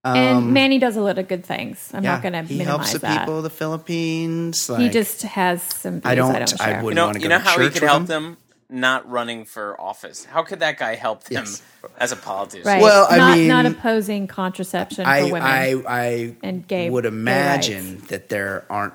And 0.04 0.54
Manny 0.54 0.80
does 0.80 0.96
a 0.98 1.02
lot 1.02 1.18
of 1.20 1.28
good 1.28 1.46
things. 1.46 1.92
I'm 1.94 2.04
yeah. 2.04 2.14
not 2.14 2.22
going 2.24 2.34
to 2.34 2.42
he 2.44 2.58
minimize 2.58 2.78
helps 2.78 2.94
the 2.94 3.00
that. 3.00 3.20
people 3.20 3.38
of 3.38 3.44
the 3.44 3.50
Philippines. 3.50 4.68
he 4.78 4.90
just 4.90 5.22
has 5.24 5.62
some 5.62 6.02
views 6.02 6.06
I 6.06 6.16
don't- 6.16 6.36
I 6.36 6.40
don't 6.40 6.62
I 6.62 6.82
wouldn't 6.82 6.90
You 6.90 6.96
know, 6.96 7.06
wanna 7.08 7.20
go 7.20 7.24
you 7.24 7.30
know 7.30 7.38
to 7.38 7.44
how 7.44 7.52
he 7.52 7.58
church 7.66 7.74
could 7.74 7.82
with 7.84 7.90
help 7.90 8.02
him? 8.02 8.08
them 8.08 8.38
not 8.70 9.10
running 9.10 9.44
for 9.46 9.80
office. 9.80 10.26
How 10.26 10.44
could 10.44 10.62
that 10.62 10.78
guy 10.78 10.96
help 10.96 11.26
them 11.26 11.44
Yes. 11.46 11.62
as 11.98 12.12
a 12.12 12.16
politician? 12.16 12.66
Right. 12.68 12.82
Well, 12.82 13.06
I 13.10 13.18
not, 13.18 13.38
mean, 13.38 13.48
not 13.50 13.66
opposing 13.66 14.28
contraception 14.28 15.06
I, 15.06 15.20
for 15.28 15.34
women. 15.34 15.42
I, 15.44 15.84
I 15.88 16.36
and 16.42 16.66
gay- 16.68 16.90
would 16.90 17.04
gay 17.04 17.10
imagine 17.10 17.98
that 18.08 18.30
there 18.30 18.66
aren't 18.70 18.94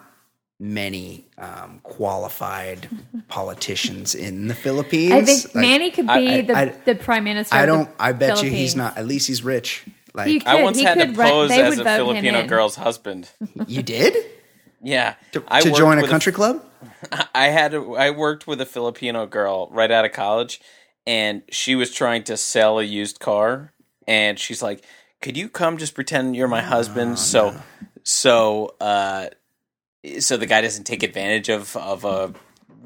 many 0.59 1.26
um, 1.36 1.80
qualified 1.82 2.88
politicians 3.28 4.14
in 4.14 4.48
the 4.48 4.54
Philippines. 4.54 5.12
I 5.12 5.22
think 5.22 5.54
Like, 5.54 5.54
Manny 5.62 5.90
could 5.90 6.07
be 6.07 6.12
I- 6.12 6.40
the, 6.40 6.57
I- 6.57 6.64
the 6.84 6.94
prime 6.94 7.24
minister. 7.24 7.54
I 7.54 7.61
of 7.64 7.66
the 7.66 7.72
don't. 7.84 7.90
I 8.00 8.12
bet 8.12 8.42
you 8.42 8.50
he's 8.50 8.74
not. 8.74 8.96
At 8.96 9.07
least 9.07 9.26
he's 9.28 9.42
rich. 9.44 9.84
Like 10.17 10.29
He 10.29 10.43
I 10.47 10.62
once 10.62 10.79
he 10.79 10.85
had 10.85 10.95
to 10.99 11.07
could 11.07 11.17
run- 11.17 11.31
pose 11.31 11.49
they 11.51 11.62
as 11.62 11.79
a 11.79 11.85
Filipino 11.85 12.47
girl's 12.47 12.75
husband. 12.75 13.31
you 13.67 13.83
did 13.83 14.17
Yeah, 14.83 15.14
to, 15.33 15.45
I 15.47 15.61
to 15.61 15.71
join 15.71 15.99
a 15.99 16.03
with 16.03 16.11
country 16.11 16.33
club. 16.33 16.64
I 17.35 17.49
had 17.49 17.75
I 17.75 18.11
worked 18.11 18.47
with 18.47 18.61
a 18.61 18.67
Filipino 18.67 19.27
girl 19.27 19.69
right 19.71 19.91
out 19.91 20.05
of 20.05 20.12
college, 20.12 20.61
and 21.07 21.43
she 21.51 21.75
was 21.75 21.93
trying 21.93 22.25
to 22.25 22.37
sell 22.37 22.79
a 22.79 22.83
used 22.83 23.21
car, 23.21 23.73
and 24.09 24.39
she's 24.39 24.62
like, 24.62 24.83
"Could 25.21 25.37
you 25.37 25.49
come 25.49 25.77
just 25.77 25.95
pretend 25.95 26.35
you're 26.35 26.49
my 26.49 26.62
husband?" 26.62 27.19
so, 27.19 27.55
so, 28.03 28.75
uh, 28.81 29.29
so 30.19 30.37
the 30.37 30.47
guy 30.47 30.61
doesn't 30.62 30.85
take 30.85 31.03
advantage 31.03 31.49
of 31.49 31.77
of 31.77 32.05
a 32.05 32.33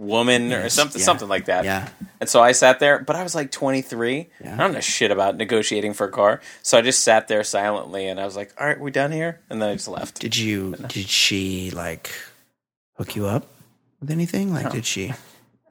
woman 0.00 0.52
or 0.52 0.68
something 0.68 0.98
yeah, 1.00 1.04
something 1.04 1.28
like 1.28 1.44
that. 1.44 1.64
yeah. 1.64 1.88
And 2.20 2.28
so 2.28 2.42
I 2.42 2.52
sat 2.52 2.80
there, 2.80 2.98
but 2.98 3.14
I 3.16 3.22
was 3.22 3.34
like 3.34 3.50
23. 3.50 4.28
Yeah. 4.42 4.54
I 4.54 4.56
don't 4.56 4.72
know 4.72 4.80
shit 4.80 5.10
about 5.10 5.36
negotiating 5.36 5.94
for 5.94 6.06
a 6.06 6.10
car, 6.10 6.40
so 6.62 6.76
I 6.78 6.80
just 6.82 7.04
sat 7.04 7.28
there 7.28 7.44
silently, 7.44 8.06
and 8.08 8.18
I 8.20 8.24
was 8.24 8.36
like, 8.36 8.52
"All 8.60 8.66
right, 8.66 8.78
we 8.80 8.90
done 8.90 9.12
here?" 9.12 9.40
And 9.50 9.60
then 9.62 9.70
I 9.70 9.74
just 9.74 9.88
left. 9.88 10.18
Did 10.20 10.36
you? 10.36 10.74
Did 10.88 11.08
she 11.08 11.70
like 11.70 12.10
hook 12.96 13.14
you 13.16 13.26
up? 13.26 13.46
with 14.00 14.10
anything? 14.10 14.52
Like, 14.54 14.70
did 14.72 14.86
she? 14.86 15.12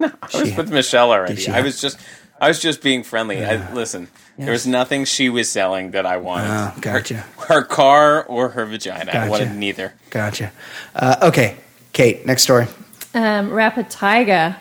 No, 0.01 0.07
I 0.21 0.27
was 0.37 0.49
She- 0.49 0.55
with 0.55 0.71
Michelle 0.71 1.11
already. 1.11 1.49
I 1.49 1.59
was 1.59 1.81
just 1.81 1.99
I 2.39 2.47
was 2.47 2.61
just 2.61 2.81
being 2.81 3.03
friendly. 3.03 3.43
I 3.43 3.73
listen. 3.73 4.07
There 4.37 4.51
was 4.53 4.65
nothing 4.65 5.03
she 5.03 5.27
was 5.27 5.49
selling 5.51 5.91
that 5.91 6.05
I 6.05 6.15
wanted. 6.15 6.47
Oh, 6.49 6.73
gotcha. 6.79 7.15
Her, 7.37 7.55
her 7.55 7.61
car 7.63 8.23
or 8.23 8.47
her 8.49 8.65
vagina. 8.65 9.11
I 9.11 9.27
wanted 9.27 9.53
neither. 9.55 9.93
Gotcha. 10.09 10.53
Uh, 10.95 11.17
okay, 11.23 11.57
Kate. 11.91 12.25
Next 12.25 12.43
story. 12.43 12.67
Um, 13.13 13.51
rapper 13.51 13.83
Tyga. 13.83 14.57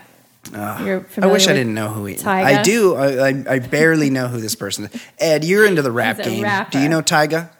You're 0.52 1.04
I 1.20 1.26
wish 1.26 1.46
I 1.46 1.52
didn't 1.52 1.74
know 1.74 1.88
who 1.88 2.06
he. 2.06 2.14
Tyga? 2.14 2.44
I 2.44 2.62
do. 2.62 2.94
I, 2.94 3.28
I, 3.28 3.44
I 3.48 3.58
barely 3.58 4.08
know 4.08 4.28
who 4.28 4.40
this 4.40 4.54
person 4.54 4.86
is. 4.86 5.02
Ed, 5.18 5.44
you're 5.44 5.66
into 5.66 5.82
the 5.82 5.92
rap 5.92 6.18
game. 6.18 6.42
rapper. 6.42 6.70
Do 6.72 6.80
you 6.80 6.88
know 6.88 7.02
Tyga? 7.02 7.50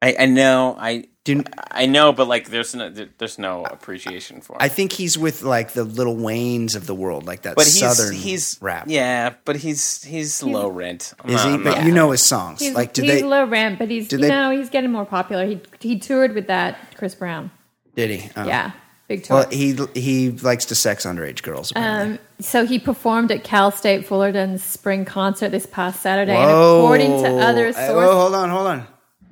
I, 0.00 0.14
I 0.20 0.26
know. 0.26 0.76
I 0.78 1.08
Do 1.24 1.42
I 1.72 1.86
know, 1.86 2.12
but 2.12 2.28
like, 2.28 2.48
there's 2.48 2.74
no 2.74 2.88
there's 3.18 3.38
no 3.38 3.64
appreciation 3.64 4.40
for. 4.42 4.52
Him. 4.52 4.58
I 4.60 4.68
think 4.68 4.92
he's 4.92 5.18
with 5.18 5.42
like 5.42 5.72
the 5.72 5.82
Little 5.84 6.14
Waynes 6.16 6.76
of 6.76 6.86
the 6.86 6.94
world, 6.94 7.26
like 7.26 7.42
that 7.42 7.56
but 7.56 7.64
he's 7.64 7.80
southern 7.80 8.14
he's 8.14 8.58
rap. 8.62 8.84
Yeah, 8.88 9.34
but 9.44 9.56
he's 9.56 10.04
he's, 10.04 10.40
low 10.42 10.68
rent. 10.68 11.12
I'm 11.24 11.30
Is 11.30 11.44
not- 11.44 11.50
he? 11.58 11.64
But 11.64 11.76
not- 11.78 11.86
you 11.86 11.92
know 11.92 12.12
his 12.12 12.24
songs. 12.24 12.60
He's, 12.60 12.74
like, 12.74 12.92
did 12.92 13.04
he's 13.06 13.14
they? 13.20 13.22
low 13.24 13.44
rent, 13.44 13.78
but 13.80 13.90
he's 13.90 14.06
did 14.08 14.20
you 14.20 14.28
they- 14.28 14.28
know 14.30 14.50
he's 14.56 14.70
getting 14.70 14.92
more 14.92 15.04
popular. 15.04 15.46
He 15.46 15.60
he 15.80 15.98
toured 15.98 16.34
with 16.34 16.46
that 16.46 16.78
Chris 16.96 17.14
Brown. 17.16 17.50
did 17.96 18.10
he? 18.20 18.30
Oh. 18.36 18.46
Yeah, 18.46 18.70
big. 19.10 19.26
Well, 19.28 19.48
he 19.50 19.76
he 19.94 20.30
likes 20.30 20.64
to 20.66 20.74
sex 20.74 21.04
underage 21.04 21.42
girls. 21.42 21.70
Apparently. 21.72 22.14
Um, 22.14 22.18
so 22.40 22.64
he 22.64 22.78
performed 22.78 23.30
at 23.30 23.44
Cal 23.44 23.70
State 23.70 24.06
Fullerton's 24.06 24.62
spring 24.62 25.04
concert 25.04 25.50
this 25.50 25.66
past 25.66 26.00
Saturday, 26.00 26.32
Whoa. 26.34 26.92
and 26.94 27.02
according 27.02 27.22
to 27.24 27.44
other 27.44 27.72
sources, 27.72 27.94
whoa, 27.94 28.14
hold 28.14 28.34
on, 28.34 28.48
hold 28.50 28.66
on. 28.66 28.86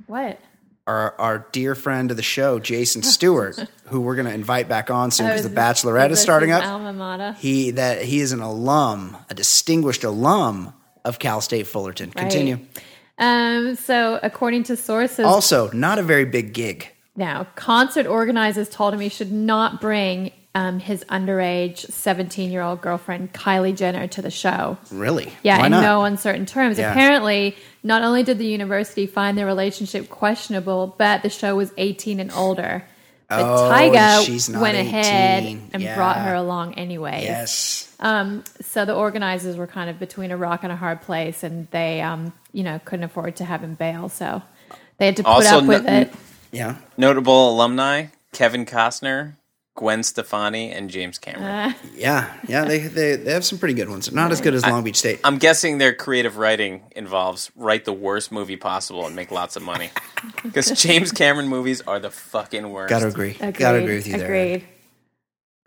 what? 0.07 0.39
Our 0.87 1.14
our 1.20 1.47
dear 1.53 1.74
friend 1.74 2.11
of 2.11 2.16
the 2.16 2.22
show, 2.22 2.59
Jason 2.59 3.03
Stewart, 3.03 3.57
who 3.85 4.01
we're 4.01 4.14
going 4.16 4.26
to 4.26 4.33
invite 4.35 4.68
back 4.68 4.91
on 4.91 5.11
soon 5.11 5.26
Oh, 5.26 5.31
because 5.31 5.45
is 5.45 5.51
the 5.51 5.57
Bachelorette 5.61 6.11
is 6.11 6.20
starting 6.20 6.51
up. 6.51 6.64
Alma 6.64 6.93
mater. 6.93 7.33
He 7.39 7.70
that 7.72 8.03
he 8.03 8.20
is 8.20 8.33
an 8.33 8.41
alum, 8.41 9.16
a 9.31 9.35
distinguished 9.35 10.03
alum 10.05 10.72
of 11.05 11.18
Cal 11.18 11.41
State 11.41 11.66
Fullerton. 11.66 12.11
Continue. 12.11 12.59
Um, 13.18 13.74
so 13.74 14.18
according 14.22 14.62
to 14.64 14.76
sources, 14.76 15.26
Also, 15.26 15.70
not 15.72 15.99
a 15.99 16.03
very 16.03 16.24
big 16.24 16.53
gig. 16.55 16.89
Now, 17.19 17.47
concert 17.57 18.07
organizers 18.07 18.69
told 18.69 18.95
him 18.95 19.01
he 19.01 19.09
should 19.09 19.33
not 19.33 19.81
bring 19.81 20.31
um, 20.55 20.79
his 20.79 21.05
underage 21.11 21.79
17 21.91 22.51
year 22.51 22.62
old 22.62 22.81
girlfriend, 22.81 23.33
Kylie 23.33 23.77
Jenner, 23.77 24.07
to 24.09 24.23
the 24.23 24.31
show. 24.31 24.79
Really? 24.91 25.31
Yeah, 25.43 25.59
Why 25.59 25.66
in 25.66 25.73
not? 25.73 25.83
no 25.83 26.05
uncertain 26.05 26.47
terms. 26.47 26.79
Yeah. 26.79 26.91
Apparently, 26.93 27.57
not 27.83 28.03
only 28.03 28.23
did 28.23 28.39
the 28.39 28.47
university 28.47 29.07
find 29.07 29.37
their 29.37 29.47
relationship 29.47 30.09
questionable, 30.09 30.95
but 30.97 31.23
the 31.23 31.29
show 31.29 31.57
was 31.57 31.73
18 31.77 32.21
and 32.21 32.33
older. 32.33 32.85
But 33.29 33.41
Oh, 33.43 33.71
Tyga 33.71 34.25
she's 34.25 34.49
not 34.49 34.62
went 34.62 34.79
ahead 34.79 35.45
and 35.73 35.83
Yeah. 35.83 35.97
brought 35.97 36.16
her 36.19 36.35
along 36.35 36.75
anyway. 36.75 37.23
Yes. 37.25 37.93
Um, 38.01 38.43
so 38.62 38.85
the 38.85 38.95
organizers 38.95 39.57
were 39.57 39.66
kind 39.66 39.91
of 39.91 39.99
between 39.99 40.31
a 40.31 40.37
rock 40.37 40.61
and 40.62 40.73
a 40.73 40.77
hard 40.77 41.03
place, 41.03 41.43
and 41.43 41.66
they, 41.73 42.01
um, 42.01 42.33
you 42.53 42.62
know, 42.62 42.81
couldn't 42.85 43.05
afford 43.05 43.37
to 43.37 43.45
have 43.45 43.62
him 43.62 43.75
bail, 43.75 44.09
so 44.09 44.41
they 44.97 45.07
had 45.07 45.16
to 45.16 45.25
put 45.25 45.31
Also, 45.31 45.59
up 45.59 45.64
with 45.64 45.85
n- 45.87 46.03
it. 46.05 46.14
Yeah. 46.53 46.77
notable 46.97 47.51
alumni: 47.51 48.07
Kevin 48.33 48.65
Costner, 48.67 49.35
Gwen 49.75 50.03
Stefani, 50.03 50.71
and 50.73 50.91
James 50.91 51.19
Cameron. 51.19 51.45
Uh, 51.45 51.73
Yeah. 51.95 52.33
Yeah. 52.49 52.65
They, 52.65 52.79
they 52.79 53.17
they 53.17 53.33
have 53.33 53.45
some 53.45 53.59
pretty 53.59 53.75
good 53.75 53.89
ones. 53.89 54.11
Not 54.13 54.33
as 54.33 54.41
good 54.41 54.55
as 54.55 54.63
Long 54.65 54.83
Beach 54.85 54.97
State. 54.97 55.21
I'm 55.25 55.39
guessing 55.39 55.79
their 55.79 55.95
creative 55.95 56.37
writing 56.37 56.83
involves 56.97 57.51
write 57.57 57.85
the 57.85 57.93
worst 57.93 58.33
movie 58.33 58.57
possible 58.57 59.07
and 59.07 59.15
make 59.15 59.31
lots 59.31 59.57
of 59.57 59.63
money. 59.63 59.91
Because 60.43 60.71
James 60.83 61.13
Cameron 61.13 61.47
movies 61.49 61.81
are 61.83 62.01
the 62.01 62.11
fucking 62.11 62.71
worst. 62.71 62.91
Gotta 62.91 63.07
agree. 63.07 63.37
Agreed. 63.41 63.55
Gotta 63.55 63.79
agree 63.79 63.95
with 63.97 64.07
you 64.09 64.17
there. 64.19 64.25
Agreed. 64.27 64.67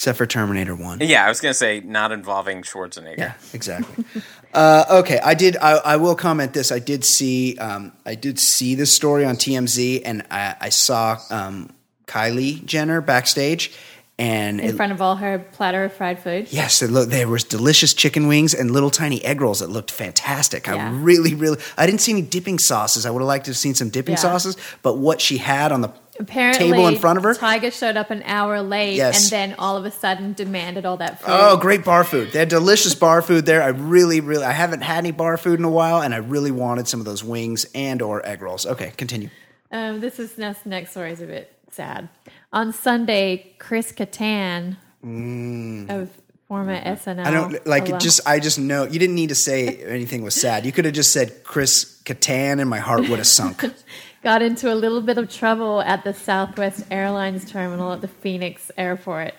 Except 0.01 0.17
for 0.17 0.25
Terminator 0.25 0.73
One. 0.73 0.97
Yeah, 0.99 1.23
I 1.23 1.29
was 1.29 1.41
gonna 1.41 1.53
say 1.53 1.79
not 1.79 2.11
involving 2.11 2.63
Schwarzenegger. 2.63 3.19
Yeah, 3.19 3.33
exactly. 3.53 4.03
uh, 4.55 4.85
okay, 4.89 5.19
I 5.19 5.35
did. 5.35 5.57
I, 5.57 5.73
I 5.73 5.97
will 5.97 6.15
comment 6.15 6.53
this. 6.53 6.71
I 6.71 6.79
did 6.79 7.05
see. 7.05 7.55
Um, 7.59 7.91
I 8.03 8.15
did 8.15 8.39
see 8.39 8.73
this 8.73 8.91
story 8.91 9.25
on 9.25 9.35
TMZ, 9.35 10.01
and 10.03 10.25
I, 10.31 10.55
I 10.59 10.69
saw 10.69 11.19
um, 11.29 11.69
Kylie 12.07 12.65
Jenner 12.65 12.99
backstage, 13.01 13.73
and 14.17 14.59
in 14.59 14.69
it, 14.69 14.75
front 14.75 14.91
of 14.91 15.03
all 15.03 15.17
her 15.17 15.37
platter 15.37 15.83
of 15.83 15.93
fried 15.93 16.17
food. 16.17 16.47
yes, 16.49 16.81
it 16.81 16.89
looked, 16.89 17.11
there 17.11 17.27
was 17.27 17.43
delicious 17.43 17.93
chicken 17.93 18.27
wings 18.27 18.55
and 18.55 18.71
little 18.71 18.89
tiny 18.89 19.23
egg 19.23 19.39
rolls 19.39 19.59
that 19.59 19.69
looked 19.69 19.91
fantastic. 19.91 20.67
I 20.67 20.89
really, 20.89 21.35
really. 21.35 21.59
I 21.77 21.85
didn't 21.85 22.01
see 22.01 22.11
any 22.11 22.23
dipping 22.23 22.57
sauces. 22.57 23.05
I 23.05 23.11
would 23.11 23.19
have 23.19 23.27
liked 23.27 23.45
to 23.45 23.51
have 23.51 23.57
seen 23.57 23.75
some 23.75 23.89
dipping 23.89 24.13
Yeah. 24.13 24.19
sauces, 24.21 24.57
but 24.81 24.97
what 24.97 25.21
she 25.21 25.37
had 25.37 25.71
on 25.71 25.81
the 25.81 25.93
Apparently, 26.21 26.69
table 26.71 26.87
in 26.87 26.97
front 26.99 27.17
of 27.17 27.23
her. 27.23 27.33
Tyga 27.33 27.73
showed 27.73 27.97
up 27.97 28.11
an 28.11 28.21
hour 28.25 28.61
late 28.61 28.95
Yes. 28.95 29.23
and 29.23 29.31
then 29.31 29.55
all 29.57 29.75
of 29.75 29.85
a 29.85 29.91
sudden 29.91 30.33
demanded 30.33 30.85
all 30.85 30.97
that 30.97 31.19
food. 31.19 31.27
Oh, 31.29 31.57
great 31.57 31.83
bar 31.83 32.03
food. 32.03 32.31
They 32.31 32.39
had 32.39 32.47
delicious 32.49 32.93
bar 32.93 33.21
food 33.23 33.45
there. 33.47 33.63
I 33.63 33.69
really, 33.69 34.21
really, 34.21 34.43
I 34.45 34.51
haven't 34.51 34.81
had 34.81 34.99
any 34.99 35.11
bar 35.11 35.35
food 35.37 35.57
in 35.59 35.65
a 35.65 35.69
while, 35.69 36.01
and 36.01 36.13
I 36.13 36.17
really 36.17 36.51
wanted 36.51 36.87
some 36.87 36.99
of 36.99 37.05
those 37.07 37.23
wings 37.23 37.65
and 37.73 38.01
or 38.03 38.23
egg 38.25 38.41
rolls. 38.43 38.65
Okay, 38.67 38.93
continue. 38.97 39.29
Um, 39.71 39.99
this 39.99 40.19
is 40.19 40.37
next, 40.37 40.65
next 40.65 40.91
story 40.91 41.11
is 41.11 41.21
a 41.21 41.25
bit 41.25 41.51
sad. 41.71 42.07
On 42.53 42.71
Sunday, 42.71 43.55
Chris 43.57 43.91
Kattan 43.91 44.77
of 45.89 46.09
former 46.47 46.75
SNL. 46.79 47.15
Mm. 47.15 47.25
I 47.25 47.31
don't 47.31 47.65
like 47.65 47.85
alum- 47.87 47.95
it. 47.95 48.01
Just 48.01 48.27
I 48.27 48.39
just 48.39 48.59
know 48.59 48.83
you 48.83 48.99
didn't 48.99 49.15
need 49.15 49.29
to 49.29 49.35
say 49.35 49.77
anything 49.77 50.21
was 50.21 50.35
sad. 50.35 50.65
You 50.65 50.71
could 50.71 50.85
have 50.85 50.93
just 50.93 51.11
said 51.13 51.43
Chris 51.43 51.99
Kattan, 52.03 52.59
and 52.59 52.69
my 52.69 52.79
heart 52.79 53.07
would 53.09 53.17
have 53.17 53.27
sunk. 53.27 53.63
got 54.23 54.41
into 54.41 54.71
a 54.71 54.75
little 54.75 55.01
bit 55.01 55.17
of 55.17 55.29
trouble 55.29 55.81
at 55.81 56.03
the 56.03 56.13
Southwest 56.13 56.85
Airlines 56.91 57.49
terminal 57.49 57.91
at 57.91 58.01
the 58.01 58.07
Phoenix 58.07 58.71
airport. 58.77 59.33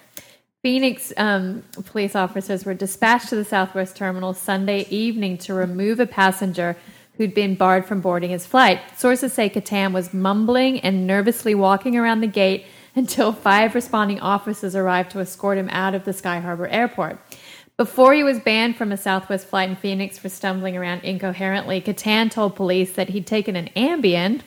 Phoenix 0.63 1.13
um, 1.17 1.63
police 1.87 2.15
officers 2.15 2.65
were 2.65 2.75
dispatched 2.75 3.29
to 3.29 3.37
the 3.37 3.45
Southwest 3.45 3.97
terminal 3.97 4.35
Sunday 4.35 4.87
evening 4.91 5.39
to 5.39 5.55
remove 5.55 6.01
a 6.01 6.07
passenger 6.07 6.77
who'd 7.17 7.35
been 7.35 7.55
barred 7.55 7.85
from 7.85 8.01
boarding 8.01 8.31
his 8.31 8.47
flight. 8.47 8.81
Sources 8.97 9.33
say 9.33 9.51
Kattan 9.51 9.93
was 9.93 10.15
mumbling 10.15 10.81
and 10.81 11.07
nervously 11.07 11.55
walking 11.55 11.97
around 11.97 12.21
the 12.21 12.27
gate 12.27 12.67
until 12.95 13.33
five 13.33 13.75
responding 13.75 14.21
officers 14.21 14.77
arrived 14.77 15.11
to 15.13 15.21
escort 15.21 15.59
him 15.59 15.69
out 15.71 15.95
of 15.95 16.05
the 16.05 16.13
Sky 16.13 16.41
Harbor 16.41 16.67
airport. 16.69 17.19
Before 17.77 18.13
he 18.13 18.23
was 18.23 18.39
banned 18.39 18.77
from 18.77 18.93
a 18.93 18.97
Southwest 18.97 19.47
flight 19.47 19.71
in 19.71 19.77
Phoenix 19.77 20.19
for 20.19 20.29
stumbling 20.29 20.77
around 20.77 21.03
incoherently, 21.03 21.81
Kattan 21.81 22.31
told 22.31 22.55
police 22.55 22.93
that 22.93 23.09
he'd 23.09 23.27
taken 23.27 23.57
an 23.57 23.71
Ambien, 23.75 24.43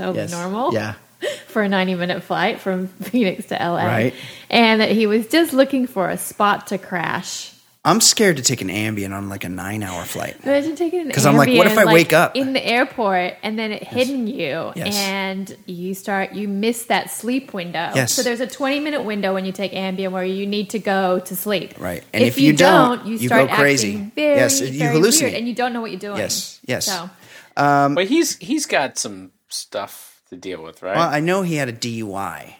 totally 0.00 0.18
Yes. 0.18 0.30
normal, 0.32 0.72
Yeah. 0.74 0.94
for 1.48 1.62
a 1.62 1.68
90 1.68 1.94
minute 1.96 2.22
flight 2.22 2.60
from 2.60 2.86
Phoenix 3.02 3.46
to 3.46 3.54
LA. 3.54 3.84
Right. 3.84 4.14
And 4.48 4.80
that 4.80 4.90
he 4.90 5.06
was 5.06 5.26
just 5.28 5.52
looking 5.52 5.86
for 5.86 6.08
a 6.08 6.16
spot 6.16 6.68
to 6.68 6.78
crash. 6.78 7.52
I'm 7.82 8.02
scared 8.02 8.36
to 8.36 8.42
take 8.42 8.60
an 8.60 8.68
Ambien 8.68 9.14
on 9.16 9.30
like 9.30 9.42
a 9.44 9.48
nine 9.48 9.82
hour 9.82 10.04
flight. 10.04 10.36
Imagine 10.42 10.76
taking 10.76 11.00
an 11.00 11.10
'Cause 11.10 11.24
I'm 11.24 11.34
like, 11.38 11.48
what 11.56 11.66
if 11.66 11.72
Ambien, 11.72 11.86
I 11.88 11.92
wake 11.94 12.12
up? 12.12 12.36
in 12.36 12.52
the 12.52 12.62
airport 12.66 13.36
and 13.42 13.58
then 13.58 13.72
it 13.72 13.82
hitting 13.82 14.26
you 14.26 14.72
Yes. 14.76 14.94
and 14.98 15.56
you 15.64 15.94
start 15.94 16.32
you 16.34 16.46
miss 16.46 16.84
that 16.86 17.10
sleep 17.10 17.54
window. 17.54 17.90
Yes. 17.94 18.12
So 18.12 18.22
there's 18.22 18.40
a 18.40 18.46
20 18.46 18.80
minute 18.80 19.02
window 19.04 19.32
when 19.32 19.46
you 19.46 19.52
take 19.52 19.72
Ambien 19.72 20.10
where 20.12 20.24
you 20.24 20.46
need 20.46 20.68
to 20.70 20.78
go 20.78 21.20
to 21.20 21.34
sleep. 21.34 21.74
Right. 21.78 22.04
And 22.12 22.22
if 22.22 22.38
you 22.38 22.52
don't, 22.52 23.06
you 23.06 23.28
go 23.30 23.46
crazy. 23.48 23.92
acting 23.92 24.12
very, 24.14 24.36
Yes, 24.36 24.60
you 24.60 24.78
very 24.78 24.96
hallucinate. 24.98 25.22
weird 25.22 25.34
and 25.34 25.48
you 25.48 25.54
don't 25.54 25.72
know 25.72 25.80
what 25.80 25.90
you're 25.90 26.00
doing. 26.00 26.18
Yes, 26.18 26.60
yes. 26.66 26.84
So 26.84 27.08
um, 27.56 27.94
But 27.94 28.08
he's 28.08 28.36
he's 28.36 28.66
got 28.66 28.98
some 28.98 29.30
stuff 29.50 30.22
to 30.30 30.36
deal 30.36 30.62
with, 30.62 30.82
right? 30.82 30.96
Well, 30.96 31.08
I 31.08 31.20
know 31.20 31.42
he 31.42 31.56
had 31.56 31.68
a 31.68 31.72
DUI. 31.72 32.54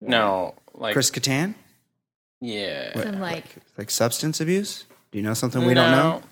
no, 0.00 0.54
like 0.74 0.92
Chris 0.92 1.10
Kattan, 1.10 1.54
yeah, 2.40 2.92
some 3.02 3.20
like 3.20 3.44
like 3.78 3.90
substance 3.90 4.40
abuse. 4.40 4.84
Do 5.12 5.18
you 5.18 5.24
know 5.24 5.34
something 5.34 5.64
we 5.64 5.74
don't 5.74 5.90
know? 5.90 6.22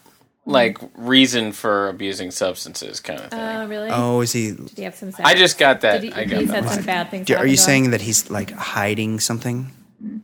Like 0.46 0.76
reason 0.94 1.52
for 1.52 1.88
abusing 1.88 2.30
substances, 2.30 3.00
kind 3.00 3.18
of 3.20 3.30
thing. 3.30 3.40
uh, 3.40 3.66
really? 3.66 3.88
Oh, 3.90 4.20
is 4.20 4.32
he? 4.32 4.52
Did 4.52 4.70
he 4.76 4.82
have 4.82 4.94
some 4.94 5.10
I 5.24 5.34
just 5.34 5.56
got 5.56 5.80
that. 5.80 6.02
Did 6.02 6.12
he, 6.12 6.20
I 6.20 6.24
got 6.26 6.40
he's 6.40 6.50
that. 6.50 6.64
had 6.64 6.72
some 6.74 6.84
bad 6.84 7.10
things. 7.10 7.26
do- 7.26 7.32
Are 7.32 7.36
happen 7.38 7.50
you 7.50 7.56
to 7.56 7.62
him? 7.62 7.64
saying 7.66 7.90
that 7.92 8.02
he's 8.02 8.30
like 8.30 8.50
hiding 8.50 9.20
something 9.20 9.70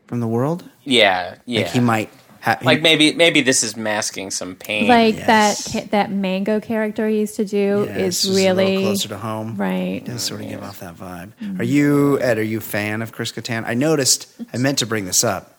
from 0.07 0.21
the 0.21 0.29
world? 0.29 0.69
Yeah, 0.85 1.37
yeah. 1.47 1.63
Like 1.63 1.71
he 1.71 1.81
might. 1.81 2.11
Ha- 2.43 2.59
like 2.63 2.81
maybe 2.81 3.13
maybe 3.13 3.43
this 3.43 3.63
is 3.63 3.77
masking 3.77 4.31
some 4.31 4.55
pain. 4.57 4.89
like 4.89 5.17
Yes. 5.17 5.27
that 5.27 5.73
ca- 5.73 5.89
that 5.91 6.11
mango 6.11 6.59
character 6.61 7.09
he 7.09 7.21
used 7.21 7.37
to 7.37 7.45
do 7.45 7.85
Yes, 7.87 7.97
is 7.97 8.23
just 8.23 8.25
a 8.25 8.31
little 8.33 8.57
really 8.57 8.83
closer 8.83 9.09
to 9.09 9.19
home. 9.19 9.57
right. 9.57 10.03
does 10.05 10.23
sort 10.23 10.41
of 10.41 10.49
give 10.49 10.63
off 10.63 10.81
that 10.81 10.97
vibe. 10.97 11.33
Are 11.41 11.45
mm-hmm. 11.45 11.63
you 11.63 12.19
Ed? 12.21 12.39
Are 12.39 12.43
you 12.43 12.59
a 12.59 12.63
fan 12.63 13.03
of 13.03 13.13
Chris 13.13 13.33
Kattan? 13.33 13.65
I 13.67 13.75
noticed. 13.75 14.27
I 14.53 14.57
meant 14.57 14.79
to 14.79 14.87
bring 14.87 15.05
this 15.05 15.23
up. 15.23 15.55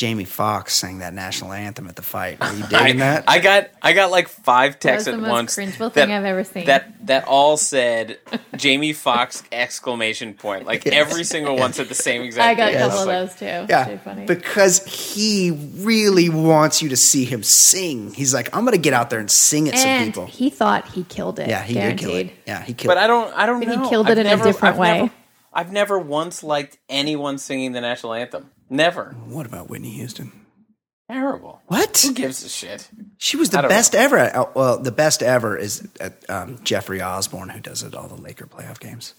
Jamie 0.00 0.24
Foxx 0.24 0.74
sang 0.74 1.00
that 1.00 1.12
national 1.12 1.52
anthem 1.52 1.86
at 1.86 1.94
the 1.94 2.00
fight. 2.00 2.38
Are 2.40 2.54
you 2.54 2.64
I, 2.72 2.92
that? 2.94 3.24
I 3.28 3.38
got 3.38 3.68
I 3.82 3.92
got 3.92 4.10
like 4.10 4.28
five 4.28 4.80
That 4.80 4.96
was 4.96 5.04
texts 5.04 5.04
the 5.04 5.12
at 5.12 5.20
most 5.20 5.30
once 5.30 5.56
cringeable 5.56 5.92
that, 5.92 5.92
thing 5.92 6.10
I've 6.12 6.24
ever 6.24 6.42
seen. 6.42 6.64
that 6.64 7.06
that 7.06 7.28
all 7.28 7.58
said 7.58 8.18
Jamie 8.56 8.94
Foxx 8.94 9.42
exclamation 9.52 10.32
point. 10.32 10.64
Like 10.64 10.86
Yes. 10.86 10.94
every 10.94 11.24
single 11.24 11.54
one 11.56 11.74
said 11.74 11.90
the 11.90 11.94
same 11.94 12.22
exact 12.22 12.46
I 12.46 12.54
got 12.54 12.72
a 12.72 12.78
couple 12.78 12.96
was 12.96 13.00
of 13.02 13.06
those 13.08 13.34
too. 13.34 13.66
yeah, 13.68 13.98
funny. 13.98 14.24
because 14.24 14.82
he 14.86 15.50
really 15.74 16.30
wants 16.30 16.80
you 16.80 16.88
to 16.88 16.96
see 16.96 17.26
him 17.26 17.42
sing. 17.42 18.14
He's 18.14 18.32
like, 18.32 18.56
I'm 18.56 18.64
going 18.64 18.72
to 18.76 18.80
get 18.80 18.94
out 18.94 19.10
there 19.10 19.20
and 19.20 19.30
sing 19.30 19.68
at 19.68 19.76
some 19.76 20.06
people. 20.06 20.26
he 20.26 20.48
thought 20.48 20.88
he 20.88 21.04
killed 21.04 21.38
it. 21.38 21.50
Yeah, 21.50 21.62
he 21.62 21.74
guaranteed. 21.74 21.98
did 21.98 22.06
kill 22.08 22.16
it. 22.16 22.32
Yeah, 22.46 22.62
he 22.62 22.72
killed 22.72 22.88
But 22.94 22.96
it. 22.96 23.04
I 23.04 23.06
don't 23.06 23.36
I 23.36 23.44
don't 23.44 23.60
But 23.60 23.68
he 23.68 23.76
know. 23.76 23.88
killed 23.90 24.08
it 24.08 24.16
in 24.16 24.26
a 24.26 24.36
different 24.42 24.74
I've 24.76 24.78
way. 24.78 24.98
Never, 25.02 25.12
I've 25.52 25.72
never 25.72 25.98
once 25.98 26.42
liked 26.42 26.78
anyone 26.88 27.36
singing 27.36 27.72
the 27.72 27.82
national 27.82 28.14
anthem. 28.14 28.50
Never. 28.70 29.16
What 29.26 29.46
about 29.46 29.68
Whitney 29.68 29.90
Houston? 29.90 30.32
Terrible. 31.10 31.60
What? 31.66 31.98
Who 31.98 32.14
gives 32.14 32.44
a 32.44 32.48
shit? 32.48 32.88
She 33.18 33.36
was 33.36 33.50
the 33.50 33.62
best 33.62 33.96
ever. 33.96 34.16
At, 34.16 34.54
well, 34.54 34.78
the 34.78 34.92
best 34.92 35.24
ever 35.24 35.56
is 35.56 35.86
at, 35.98 36.28
um, 36.30 36.60
Jeffrey 36.62 37.02
Osborne, 37.02 37.48
who 37.48 37.58
does 37.58 37.82
it 37.82 37.96
all 37.96 38.06
the 38.06 38.14
Laker 38.14 38.46
playoff 38.46 38.78
games, 38.78 39.14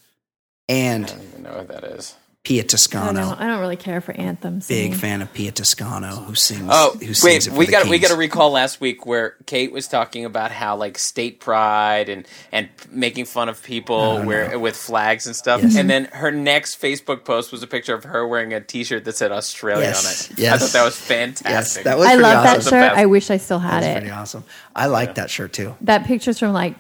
And 0.69 1.06
I 1.06 1.10
don't 1.10 1.23
even 1.23 1.44
know 1.44 1.57
what 1.57 1.68
that 1.68 1.84
is. 1.84 2.15
Pia 2.43 2.57
I 2.57 2.61
don't, 2.61 2.69
Toscano. 2.69 3.11
know. 3.13 3.35
I 3.38 3.45
don't 3.45 3.59
really 3.59 3.76
care 3.76 4.01
for 4.01 4.13
anthems. 4.13 4.68
Big 4.68 4.95
fan 4.95 5.22
of 5.22 5.31
Pia 5.31 5.51
Toscano, 5.51 6.07
who 6.07 6.34
sings. 6.34 6.68
Oh, 6.72 6.93
who 6.99 7.13
sings 7.13 7.23
wait, 7.23 7.45
it 7.45 7.51
for 7.51 7.55
we 7.55 7.65
the 7.68 7.72
got 7.72 7.88
we 7.88 7.99
got 7.99 8.07
to 8.07 8.15
recall 8.15 8.49
last 8.49 8.81
week 8.81 9.05
where 9.05 9.35
Kate 9.45 9.72
was 9.72 9.88
talking 9.88 10.26
about 10.26 10.49
how 10.49 10.76
like 10.76 10.97
state 10.97 11.39
pride 11.39 12.09
and 12.09 12.27
and 12.51 12.68
making 12.89 13.26
fun 13.26 13.47
of 13.47 13.61
people 13.61 14.18
No, 14.19 14.26
where 14.26 14.49
no. 14.53 14.57
with 14.59 14.76
flags 14.76 15.27
and 15.27 15.35
stuff. 15.35 15.61
Yes. 15.61 15.76
And 15.77 15.88
then 15.88 16.05
her 16.05 16.31
next 16.31 16.81
Facebook 16.81 17.26
post 17.26 17.51
was 17.51 17.61
a 17.61 17.68
picture 17.68 17.93
of 17.93 18.05
her 18.05 18.27
wearing 18.27 18.53
a 18.55 18.59
T-shirt 18.59 19.05
that 19.05 19.15
said 19.15 19.31
Australia 19.31 19.85
Yes, 19.85 20.31
on 20.31 20.34
it. 20.34 20.39
yes. 20.39 20.53
I 20.53 20.57
thought 20.57 20.73
that 20.73 20.84
was 20.85 20.97
Yes, 20.99 21.07
fantastic. 21.07 21.84
that 21.84 21.97
was 21.99 22.07
I 22.07 22.15
love 22.15 22.43
that 22.43 22.57
awesome. 22.57 22.63
The 22.63 22.88
shirt. 22.89 22.97
I 22.97 23.05
wish 23.05 23.30
I 23.30 23.38
still 23.38 23.59
That 23.59 23.68
had 23.72 23.77
was 23.81 23.85
it. 23.85 23.93
pretty 23.99 24.09
awesome. 24.11 24.43
I 24.76 24.88
like 24.88 25.13
that 25.15 25.30
shirt 25.30 25.53
too. 25.53 25.76
That 25.81 26.05
picture's 26.05 26.39
from 26.39 26.53
like 26.53 26.73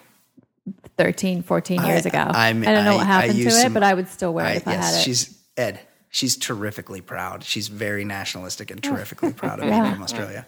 13, 0.97 1.43
14 1.43 1.83
years 1.85 2.07
I- 2.07 2.09
ago. 2.09 2.17
I'm- 2.33 2.63
I 2.63 2.73
don't 2.73 2.85
know 2.85 2.93
I- 2.93 2.95
what 2.95 3.05
happened 3.05 3.33
to 3.33 3.37
use 3.37 3.55
it, 3.55 3.61
some- 3.61 3.73
but 3.73 3.83
I 3.83 3.93
would 3.93 4.09
still 4.09 4.33
wear 4.33 4.47
it 4.47 4.57
if 4.57 4.67
I 4.67 4.73
yes, 4.73 4.91
had 4.95 4.99
it. 5.01 5.03
she's 5.03 5.37
Ed. 5.57 5.79
She's 6.09 6.35
terrifically 6.35 6.99
proud. 7.01 7.43
She's 7.43 7.67
very 7.69 8.03
nationalistic 8.03 8.69
and 8.71 8.83
terrifically 8.83 9.31
proud 9.33 9.59
of 9.59 9.65
Yeah. 9.69 9.81
being 9.83 9.93
from 9.93 10.03
Australia. 10.03 10.45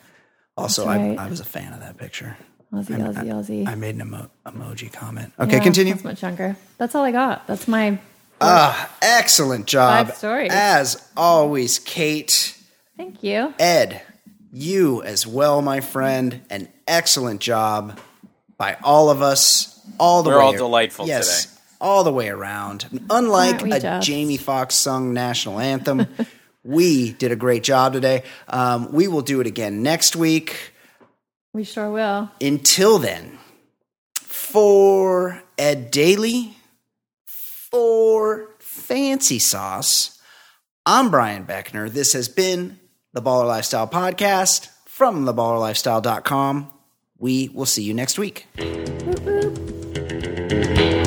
Also, 0.57 0.85
That's 0.85 0.99
I, 0.99 1.07
right. 1.09 1.19
I 1.19 1.29
was 1.29 1.39
a 1.39 1.45
fan 1.45 1.73
of 1.73 1.79
that 1.79 1.97
picture. 1.97 2.37
Aussie, 2.73 2.97
Aussie, 2.97 3.27
Aussie. 3.27 3.67
I 3.67 3.75
made 3.75 3.95
an 3.95 4.01
emo- 4.01 4.29
emoji 4.45 4.91
comment. 4.91 5.31
Okay, 5.39 5.53
Yeah, 5.57 5.63
continue. 5.63 5.93
That's 5.93 6.03
much 6.03 6.21
younger. 6.23 6.55
That's 6.79 6.95
all 6.95 7.03
I 7.03 7.11
got. 7.11 7.47
That's 7.47 7.67
my. 7.67 7.97
Ah, 8.41 8.89
excellent 9.01 9.67
job. 9.67 10.07
Five 10.07 10.17
stories. 10.17 10.51
As 10.53 11.07
always, 11.15 11.79
Kate. 11.79 12.57
Thank 12.97 13.23
you. 13.23 13.53
Ed, 13.59 14.01
you 14.51 15.01
as 15.03 15.25
well, 15.25 15.61
my 15.61 15.79
friend. 15.81 16.41
An 16.49 16.67
excellent 16.87 17.39
job 17.41 17.99
by 18.57 18.75
all 18.83 19.09
of 19.09 19.21
us, 19.21 19.79
all 19.99 20.23
the 20.23 20.31
We're 20.31 20.39
way. 20.39 20.43
all 20.45 20.53
delightful 20.53 21.07
yes, 21.07 21.43
today. 21.45 21.52
All 21.83 22.03
the 22.05 22.13
way 22.13 22.29
around. 22.29 23.01
Unlike 23.09 23.61
a 23.65 23.79
just? 23.79 24.07
Jamie 24.07 24.37
Foxx 24.37 24.73
sung 24.73 25.13
national 25.13 25.59
anthem, 25.59 26.07
we 26.63 27.11
did 27.11 27.31
a 27.31 27.35
great 27.35 27.61
job 27.61 27.93
today. 27.93 28.23
Um, 28.47 28.91
we 28.93 29.07
will 29.07 29.21
do 29.21 29.41
it 29.41 29.45
again 29.45 29.83
next 29.83 30.15
week. 30.15 30.71
We 31.53 31.65
sure 31.65 31.91
will. 31.91 32.31
Until 32.41 32.97
then, 32.97 33.37
for 34.15 35.43
Ed 35.57 35.91
Daly, 35.91 36.55
for 37.25 38.49
Fancy 38.59 39.37
Sauce, 39.37 40.19
I'm 40.85 41.11
Brian 41.11 41.45
Beckner. 41.45 41.89
This 41.89 42.13
has 42.13 42.29
been 42.29 42.79
the 43.11 43.21
Baller 43.21 43.45
Lifestyle 43.45 43.87
Podcast 43.87 44.69
from 44.85 45.25
theballerlifestyle.com. 45.25 46.71
We 47.19 47.49
will 47.49 47.65
see 47.65 47.83
you 47.83 47.93
next 47.93 48.17
week. 48.17 48.47
Woo, 48.57 49.13
woo. 49.25 51.02